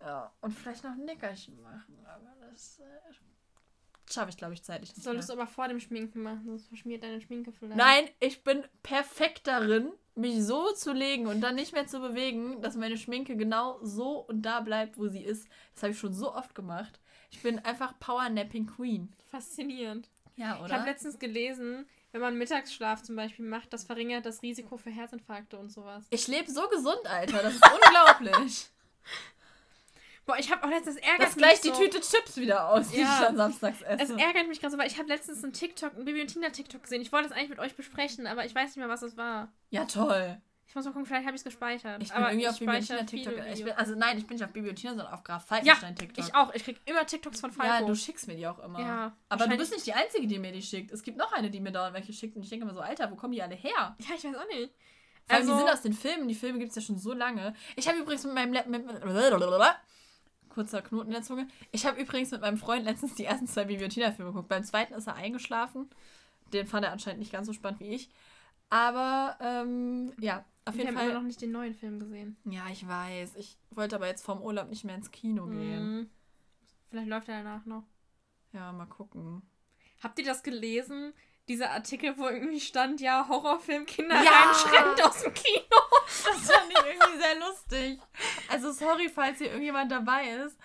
Ja, 0.02 0.34
und 0.42 0.52
vielleicht 0.52 0.84
noch 0.84 0.92
ein 0.92 1.06
Nickerchen 1.06 1.62
machen. 1.62 1.98
Aber 2.06 2.34
das 2.50 2.80
äh, 2.80 2.84
schaffe 4.12 4.30
ich, 4.30 4.38
glaube 4.38 4.54
ich, 4.54 4.64
zeitlich 4.64 4.96
nicht 4.96 5.04
Solltest 5.04 5.28
mehr. 5.30 5.36
du 5.36 5.42
aber 5.42 5.52
vor 5.52 5.68
dem 5.68 5.80
Schminken 5.80 6.22
machen, 6.24 6.46
sonst 6.46 6.68
verschmiert 6.68 7.04
deine 7.04 7.20
Schminke 7.22 7.52
vielleicht. 7.52 7.78
Nein, 7.78 8.10
ich 8.20 8.44
bin 8.44 8.64
perfekt 8.82 9.48
darin, 9.48 9.92
mich 10.16 10.42
so 10.44 10.72
zu 10.74 10.94
legen 10.94 11.28
und 11.28 11.42
dann 11.42 11.56
nicht 11.56 11.74
mehr 11.74 11.88
zu 11.88 12.00
bewegen, 12.00 12.62
dass 12.62 12.76
meine 12.76 12.98
Schminke 12.98 13.36
genau 13.36 13.80
so 13.84 14.20
und 14.20 14.42
da 14.42 14.62
bleibt, 14.62 14.98
wo 14.98 15.08
sie 15.08 15.24
ist. 15.24 15.48
Das 15.74 15.84
habe 15.84 15.92
ich 15.94 16.00
schon 16.00 16.14
so 16.14 16.34
oft 16.34 16.56
gemacht. 16.56 17.00
Ich 17.30 17.42
bin 17.42 17.60
einfach 17.60 17.98
Powernapping 18.00 18.68
Queen. 18.68 19.14
Faszinierend. 19.30 20.10
Ja, 20.36 20.66
Ich 20.66 20.72
habe 20.72 20.86
letztens 20.90 21.20
gelesen, 21.20 21.86
wenn 22.14 22.22
man 22.22 22.38
Mittagsschlaf 22.38 23.04
zum 23.04 23.18
Beispiel 23.18 23.46
macht, 23.46 23.74
das 23.74 23.84
verringert 23.84 24.26
das 24.26 24.42
Risiko 24.42 24.78
für 24.78 24.90
Herzinfarkte 24.90 25.60
und 25.60 25.70
sowas. 25.70 26.06
Ich 26.10 26.28
lebe 26.30 26.50
so 26.50 26.68
gesund, 26.70 27.06
Alter. 27.06 27.44
Das 27.44 27.54
ist 27.56 27.64
unglaublich. 27.86 28.70
Boah, 30.30 30.38
ich 30.38 30.52
habe 30.52 30.64
auch 30.64 30.70
letztens 30.70 30.98
ärgert 30.98 31.20
Lass 31.22 31.36
gleich 31.36 31.52
mich 31.54 31.62
die 31.62 31.68
so. 31.70 31.82
Tüte 31.82 32.02
Chips 32.02 32.38
wieder 32.38 32.70
aus, 32.70 32.90
die 32.90 33.00
Ja. 33.00 33.16
ich 33.16 33.26
dann 33.26 33.36
samstags 33.36 33.82
Es 33.82 34.02
esse. 34.02 34.20
ärgert 34.20 34.48
mich 34.48 34.60
gerade 34.60 34.72
so, 34.74 34.78
weil 34.78 34.86
ich 34.86 35.00
habe 35.00 35.10
letztens 35.10 35.44
einen 35.44 35.54
TikTok, 35.54 35.96
einen 35.96 36.06
Bibi 36.06 36.22
und 36.22 36.28
Tina 36.28 36.50
TikTok 36.52 36.84
gesehen. 36.84 37.02
Ich 37.02 37.12
wollte 37.12 37.30
es 37.30 37.32
eigentlich 37.32 37.50
mit 37.50 37.58
euch 37.58 37.76
besprechen, 37.76 38.28
aber 38.28 38.46
ich 38.46 38.54
weiß 38.54 38.68
nicht 38.68 38.78
mehr, 38.78 38.90
was 38.90 39.02
es 39.02 39.18
war. 39.18 39.52
Ja, 39.72 39.86
toll. 39.86 40.40
Ich 40.68 40.76
muss 40.76 40.86
mal 40.86 40.92
gucken, 40.92 41.08
vielleicht 41.08 41.26
habe 41.26 41.36
ich 41.36 41.40
es 41.40 41.44
gespeichert. 41.46 42.04
Ich 42.04 42.10
bin 42.10 42.18
aber 42.18 42.30
irgendwie 42.30 42.48
auf 42.48 42.60
Bibi 42.60 42.78
und 42.78 42.86
Tina 42.86 43.04
TikTok. 43.04 43.34
Ich 43.52 43.64
bin, 43.64 43.74
also 43.74 43.96
nein, 43.96 44.20
ich 44.20 44.28
bin 44.28 44.36
nicht 44.36 44.46
auf 44.46 44.54
Bibi 44.54 44.70
und 44.70 44.76
Tina, 44.76 44.92
sondern 44.92 45.12
auf 45.12 45.24
Graf 45.24 45.42
ja, 45.42 45.48
Falkenstein 45.48 45.96
TikTok. 45.96 46.24
ich 46.24 46.36
auch. 46.36 46.54
Ich 46.54 46.64
krieg 46.64 46.80
immer 46.86 47.04
TikToks 47.08 47.42
von 47.42 47.52
Falco. 47.52 47.74
Ja, 47.74 47.82
du 47.82 47.96
schickst 47.96 48.28
mir 48.28 48.36
die 48.36 48.46
auch 48.46 48.60
immer. 48.60 48.80
Ja, 48.80 49.18
Aber 49.30 49.48
du 49.48 49.58
bist 49.58 49.74
nicht 49.74 49.88
die 49.88 49.94
Einzige, 49.94 50.28
die 50.28 50.38
mir 50.38 50.52
die 50.52 50.62
schickt. 50.62 50.92
Es 50.92 51.02
gibt 51.02 51.18
noch 51.18 51.32
eine, 51.32 51.50
die 51.50 51.60
mir 51.60 51.72
dauernd 51.72 51.96
welche 51.96 52.14
schickt. 52.14 52.36
Und 52.36 52.44
ich 52.44 52.50
denke 52.50 52.66
immer 52.66 52.76
so, 52.76 52.82
Alter, 52.82 53.10
wo 53.10 53.16
kommen 53.16 53.34
die 53.34 53.42
alle 53.42 53.56
her? 53.56 53.72
Ja, 53.98 54.16
ich 54.16 54.24
weiß 54.24 54.36
auch 54.36 54.48
nicht. 54.48 54.72
Also, 55.28 55.54
die 55.54 55.60
sind 55.60 55.70
aus 55.70 55.82
den 55.82 55.94
Filmen. 55.94 56.28
Die 56.28 56.36
Filme 56.36 56.60
gibt 56.60 56.70
es 56.70 56.76
ja 56.76 56.82
schon 56.84 57.00
so 57.00 57.14
lange. 57.14 57.56
Ich 57.76 57.88
habe 57.88 57.98
übrigens 57.98 58.24
mit 58.26 58.36
meinem... 58.36 58.52
Mit, 58.52 58.68
mit, 58.68 58.86
kurzer 60.60 60.82
Knoten 60.82 61.08
in 61.08 61.14
der 61.14 61.22
Zunge. 61.22 61.48
Ich 61.72 61.86
habe 61.86 62.02
übrigens 62.02 62.32
mit 62.32 62.42
meinem 62.42 62.58
Freund 62.58 62.84
letztens 62.84 63.16
die 63.16 63.24
ersten 63.24 63.48
zwei 63.48 63.64
Tina-Filme 63.64 64.32
geguckt. 64.32 64.50
Beim 64.50 64.66
zweiten 64.66 64.94
ist 64.94 65.08
er 65.08 65.16
eingeschlafen. 65.16 65.90
Den 66.52 66.68
fand 66.68 66.86
er 66.86 66.92
anscheinend 66.92 67.20
nicht 67.20 67.32
ganz 67.32 67.48
so 67.48 67.54
spannend 67.54 67.80
wie 67.80 67.96
ich. 67.96 68.10
Aber, 68.70 69.38
ähm, 69.40 70.12
ja, 70.20 70.44
auf 70.66 70.76
wir 70.76 70.84
jeden 70.84 70.98
haben 70.98 71.04
immer 71.04 71.14
Fall... 71.14 71.22
noch 71.22 71.26
nicht 71.26 71.42
den 71.42 71.52
neuen 71.52 71.74
Film 71.74 71.98
gesehen. 71.98 72.36
Ja, 72.44 72.68
ich 72.70 72.86
weiß. 72.86 73.38
Ich 73.38 73.58
wollte 73.72 73.96
aber 73.96 74.08
jetzt 74.08 74.22
vorm 74.22 74.42
Urlaub 74.42 74.68
nicht 74.70 74.84
mehr 74.84 74.96
ins 74.96 75.12
Kino 75.12 75.48
gehen. 75.48 75.96
Mhm. 75.96 76.10
Vielleicht 76.90 77.08
läuft 77.08 77.30
er 77.30 77.42
danach 77.42 77.66
noch. 77.66 77.84
Ja, 78.52 78.74
mal 78.74 78.86
gucken. 78.86 79.42
Habt 80.04 80.20
ihr 80.20 80.26
das 80.26 80.44
gelesen? 80.44 81.14
Dieser 81.50 81.72
Artikel, 81.72 82.18
wo 82.18 82.28
irgendwie 82.28 82.60
stand, 82.62 83.02
ja, 83.02 83.28
Horrorfilm, 83.28 83.86
Kinder 83.86 84.22
Ja! 84.24 84.32
reinschreckend 84.32 85.04
aus 85.04 85.22
dem 85.24 85.34
Kino. 85.34 85.66
Das 86.06 86.52
fand 86.52 86.72
ich 86.72 86.78
irgendwie 86.86 87.18
sehr 87.22 87.36
lustig. 87.40 88.00
Also 88.50 88.72
sorry, 88.72 89.10
falls 89.14 89.40
hier 89.40 89.48
irgendjemand 89.48 89.92
dabei 89.92 90.30
ist. 90.30 90.58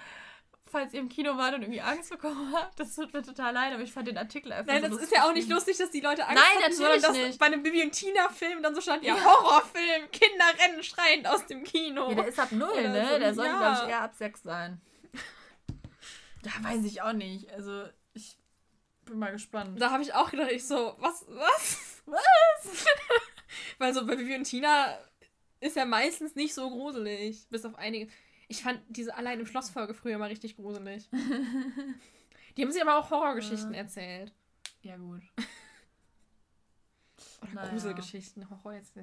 Falls 0.71 0.93
ihr 0.93 1.01
im 1.01 1.09
Kino 1.09 1.37
wart 1.37 1.55
und 1.55 1.63
irgendwie 1.63 1.81
Angst 1.81 2.11
bekommen 2.11 2.53
habt, 2.53 2.81
das 2.81 2.95
tut 2.97 3.13
mir 3.15 3.23
total 3.23 3.55
leid, 3.55 3.73
aber 3.73 3.83
ich 3.83 3.93
fand 3.93 4.09
den 4.09 4.19
Artikel 4.19 4.53
einfach 4.53 4.73
Nein, 4.73 4.83
so 4.83 4.89
das 4.89 4.91
lustig 4.99 5.13
ist 5.13 5.17
ja 5.17 5.29
auch 5.29 5.33
nicht 5.33 5.49
lustig, 5.49 5.77
dass 5.79 5.91
die 5.91 6.01
Leute 6.01 6.27
Angst 6.27 6.43
Nein, 6.43 6.63
hatten, 6.65 6.73
sondern 6.75 7.01
natürlich 7.01 7.19
dass 7.21 7.29
nicht. 7.29 7.39
bei 7.39 7.47
einem 7.47 7.63
Bibi 7.63 7.83
und 7.85 7.93
Tina 7.93 8.29
Film 8.29 8.61
dann 8.63 8.75
so 8.75 8.81
stand, 8.81 9.05
ja. 9.05 9.15
Horrorfilm, 9.25 10.11
Kinder 10.11 10.45
rennen 10.59 10.83
schreiend 10.83 11.29
aus 11.29 11.47
dem 11.47 11.63
Kino. 11.63 12.09
Ja, 12.09 12.15
der 12.17 12.27
ist 12.27 12.39
ab 12.41 12.51
null, 12.51 12.69
Oder 12.73 12.89
ne? 12.89 13.09
so, 13.09 13.19
Der 13.21 13.35
sollte, 13.35 13.51
ja. 13.53 13.59
glaube 13.59 13.79
ich, 13.85 13.89
eher 13.91 14.01
ab 14.03 14.15
sechs 14.17 14.43
sein. 14.43 14.81
Ja, 16.45 16.53
weiß 16.63 16.85
ich 16.85 17.01
auch 17.03 17.13
nicht. 17.13 17.51
Also, 17.53 17.85
bin 19.05 19.19
mal 19.19 19.33
gespannt. 19.33 19.81
Da 19.81 19.91
habe 19.91 20.03
ich 20.03 20.15
auch 20.15 20.31
gedacht, 20.31 20.51
ich 20.53 20.67
so, 20.67 20.95
was, 20.99 21.25
was? 21.29 22.03
Was? 22.07 22.87
Weil 23.79 23.95
so 23.95 24.07
bei 24.07 24.17
Bibi 24.17 24.35
und 24.37 24.45
Tina 24.45 24.99
ist 25.61 25.77
ja 25.77 25.85
meistens 25.85 26.35
nicht 26.35 26.55
so 26.55 26.69
gruselig. 26.71 27.47
Bis 27.51 27.65
auf 27.65 27.75
einige. 27.77 28.11
Ich 28.49 28.63
fand 28.63 28.81
diese 28.89 29.15
Allein 29.17 29.41
im 29.41 29.47
Schloss-Folge 29.47 29.95
früher 29.95 30.19
mal 30.19 30.29
richtig 30.29 30.57
gruselig. 30.57 31.09
Die 32.57 32.63
haben 32.63 32.71
sich 32.73 32.83
aber 32.83 32.99
auch 32.99 33.11
Horrorgeschichten 33.11 33.73
Ja. 33.73 33.81
erzählt. 33.81 34.33
Ja, 34.83 34.97
gut. 34.97 35.23
Oder 37.43 37.53
Naja. 37.53 37.71
Gruselgeschichten. 37.71 38.49
Horror 38.51 38.75
jetzt. 38.75 38.95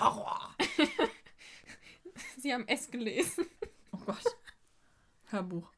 Horror. 0.00 0.54
Sie 2.38 2.52
haben 2.54 2.64
es 2.68 2.90
gelesen. 2.90 3.46
Oh 3.92 3.98
Gott. 3.98 4.24
Hörbuch. 5.26 5.70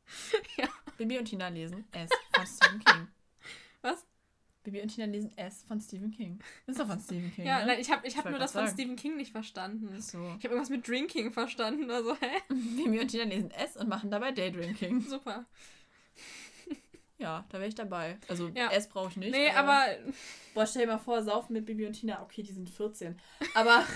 Ja. 0.56 0.68
Bibi 0.96 1.18
und 1.18 1.24
Tina 1.24 1.48
lesen 1.48 1.84
S 1.92 2.10
von 2.34 2.46
Stephen 2.46 2.84
King. 2.84 3.08
Was? 3.82 4.06
Bibi 4.62 4.82
und 4.82 4.88
Tina 4.88 5.06
lesen 5.06 5.36
S 5.38 5.64
von 5.66 5.80
Stephen 5.80 6.10
King. 6.10 6.38
Das 6.66 6.76
ist 6.76 6.82
doch 6.82 6.86
von 6.86 7.00
Stephen 7.00 7.32
King. 7.34 7.46
Ja, 7.46 7.60
ne? 7.60 7.66
nein, 7.68 7.80
ich 7.80 7.90
habe 7.90 8.06
ich 8.06 8.16
hab 8.18 8.28
nur 8.28 8.38
das 8.38 8.52
von 8.52 8.66
sagen. 8.66 8.76
Stephen 8.76 8.96
King 8.96 9.16
nicht 9.16 9.32
verstanden. 9.32 9.88
Ach 9.96 10.02
so. 10.02 10.18
Ich 10.38 10.44
habe 10.44 10.48
irgendwas 10.48 10.68
mit 10.68 10.86
Drinking 10.86 11.32
verstanden 11.32 11.84
oder 11.84 12.02
so. 12.04 12.14
Hä? 12.16 12.26
Bibi 12.48 13.00
und 13.00 13.08
Tina 13.08 13.24
lesen 13.24 13.50
S 13.52 13.76
und 13.78 13.88
machen 13.88 14.10
dabei 14.10 14.32
Daydrinking. 14.32 15.00
Super. 15.08 15.46
Ja, 17.16 17.44
da 17.50 17.58
wäre 17.58 17.68
ich 17.68 17.74
dabei. 17.74 18.18
Also 18.28 18.48
Ja. 18.48 18.70
S 18.70 18.88
brauche 18.88 19.10
ich 19.10 19.16
nicht. 19.16 19.32
nee, 19.32 19.50
aber 19.50 19.84
Boah, 20.54 20.66
stell 20.66 20.82
dir 20.86 20.92
mal 20.92 20.98
vor, 20.98 21.22
saufen 21.22 21.52
mit 21.54 21.66
Bibi 21.66 21.86
und 21.86 21.92
Tina. 21.94 22.22
Okay, 22.22 22.42
die 22.42 22.52
sind 22.52 22.68
14. 22.68 23.18
Aber. 23.54 23.84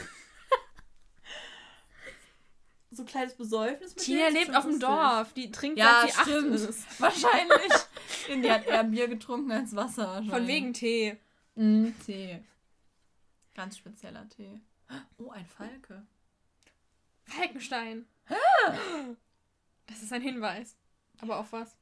so 2.97 3.03
ein 3.03 3.07
kleines 3.07 3.35
Besäufnis 3.35 3.95
mit 3.95 4.05
Tina 4.05 4.29
lebt 4.29 4.55
auf 4.55 4.65
dem. 4.65 4.79
Dorf. 4.81 5.33
Die 5.35 5.51
trinkt 5.51 5.79
Ja, 5.79 6.03
seit 6.07 6.27
sie 6.27 6.35
acht 6.35 6.45
ist. 6.47 7.01
Wahrscheinlich. 7.01 7.73
die 8.29 8.51
hat 8.51 8.67
eher 8.67 8.85
Bier 8.85 9.09
getrunken 9.09 9.53
als 9.53 9.75
Wasser. 9.75 10.23
Von 10.29 10.47
wegen 10.47 10.73
Tee. 10.73 11.19
Mm, 11.55 11.89
Tee. 12.05 12.43
Ganz 13.55 13.79
spezieller 13.79 14.29
Tee. 14.29 14.61
Oh, 15.19 15.31
ein 15.31 15.47
Falke. 15.47 16.03
Falkenstein. 17.25 18.07
Das 19.87 20.03
ist 20.03 20.13
ein 20.13 20.23
Hinweis. 20.23 20.77
Aber 21.21 21.39
auf 21.39 21.53
was? 21.53 21.77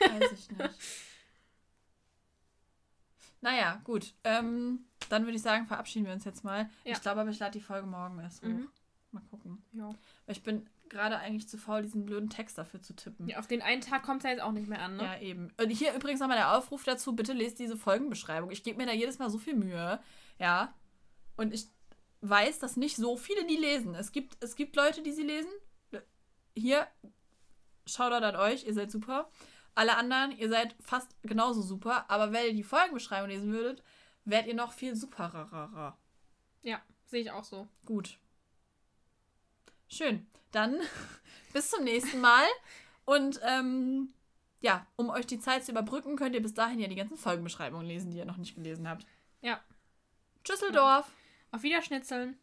Weiß 0.00 0.32
ich 0.32 0.50
nicht. 0.50 0.74
Naja, 3.40 3.80
gut. 3.84 4.14
Ähm, 4.24 4.84
dann 5.08 5.24
würde 5.24 5.36
ich 5.36 5.42
sagen, 5.42 5.66
verabschieden 5.66 6.06
wir 6.06 6.12
uns 6.12 6.24
jetzt 6.24 6.44
mal. 6.44 6.68
Ja. 6.84 6.92
Ich 6.92 7.00
glaube 7.00 7.20
aber, 7.20 7.30
ich 7.30 7.38
lade 7.38 7.52
die 7.52 7.64
Folge 7.64 7.86
morgen 7.86 8.18
erst 8.18 8.42
hoch. 8.42 8.48
Mhm. 8.48 8.68
Mal 9.10 9.22
gucken. 9.30 9.62
Ja. 9.72 9.88
Weil 9.88 10.36
ich 10.36 10.42
bin 10.42 10.68
gerade 10.88 11.18
eigentlich 11.18 11.48
zu 11.48 11.58
faul, 11.58 11.82
diesen 11.82 12.06
blöden 12.06 12.30
Text 12.30 12.58
dafür 12.58 12.80
zu 12.80 12.94
tippen. 12.94 13.28
ja 13.28 13.38
auf 13.38 13.46
den 13.46 13.62
einen 13.62 13.80
Tag 13.80 14.02
kommt 14.02 14.20
es 14.20 14.24
ja 14.24 14.30
jetzt 14.30 14.42
auch 14.42 14.52
nicht 14.52 14.68
mehr 14.68 14.82
an, 14.82 14.96
ne? 14.96 15.04
Ja, 15.04 15.18
eben. 15.18 15.52
Und 15.60 15.70
hier 15.70 15.94
übrigens 15.94 16.20
nochmal 16.20 16.36
der 16.38 16.56
Aufruf 16.56 16.84
dazu, 16.84 17.14
bitte 17.14 17.32
lest 17.32 17.58
diese 17.58 17.76
Folgenbeschreibung. 17.76 18.50
Ich 18.50 18.62
gebe 18.62 18.78
mir 18.78 18.86
da 18.86 18.92
jedes 18.92 19.18
Mal 19.18 19.30
so 19.30 19.38
viel 19.38 19.54
Mühe. 19.54 20.00
Ja. 20.38 20.74
Und 21.36 21.54
ich 21.54 21.68
weiß, 22.20 22.58
dass 22.58 22.76
nicht 22.76 22.96
so 22.96 23.16
viele 23.16 23.46
die 23.46 23.56
lesen. 23.56 23.94
Es 23.94 24.12
gibt, 24.12 24.36
es 24.42 24.56
gibt 24.56 24.76
Leute, 24.76 25.02
die 25.02 25.12
sie 25.12 25.22
lesen. 25.22 25.50
Hier, 26.56 26.86
Shoutout 27.86 28.24
an 28.24 28.36
euch, 28.36 28.66
ihr 28.66 28.74
seid 28.74 28.90
super. 28.90 29.30
Alle 29.74 29.96
anderen, 29.96 30.32
ihr 30.32 30.48
seid 30.48 30.74
fast 30.80 31.16
genauso 31.22 31.62
super. 31.62 32.10
Aber 32.10 32.32
wenn 32.32 32.46
ihr 32.46 32.54
die 32.54 32.64
Folgenbeschreibung 32.64 33.30
lesen 33.30 33.52
würdet, 33.52 33.82
wärt 34.24 34.46
ihr 34.46 34.54
noch 34.54 34.72
viel 34.72 34.96
superer. 34.96 35.96
Ja, 36.62 36.82
sehe 37.06 37.22
ich 37.22 37.30
auch 37.30 37.44
so. 37.44 37.68
Gut. 37.84 38.18
Schön. 39.88 40.26
Dann 40.52 40.80
bis 41.52 41.70
zum 41.70 41.84
nächsten 41.84 42.20
Mal. 42.20 42.46
Und 43.04 43.40
ähm, 43.42 44.12
ja, 44.60 44.86
um 44.96 45.10
euch 45.10 45.26
die 45.26 45.40
Zeit 45.40 45.64
zu 45.64 45.72
überbrücken, 45.72 46.16
könnt 46.16 46.34
ihr 46.34 46.42
bis 46.42 46.54
dahin 46.54 46.80
ja 46.80 46.88
die 46.88 46.96
ganzen 46.96 47.16
Folgenbeschreibungen 47.16 47.86
lesen, 47.86 48.10
die 48.10 48.18
ihr 48.18 48.24
noch 48.24 48.36
nicht 48.36 48.54
gelesen 48.54 48.88
habt. 48.88 49.06
Ja. 49.40 49.60
Tschüsseldorf. 50.44 51.10
Auf 51.50 51.62
Wiederschnitzeln. 51.62 52.38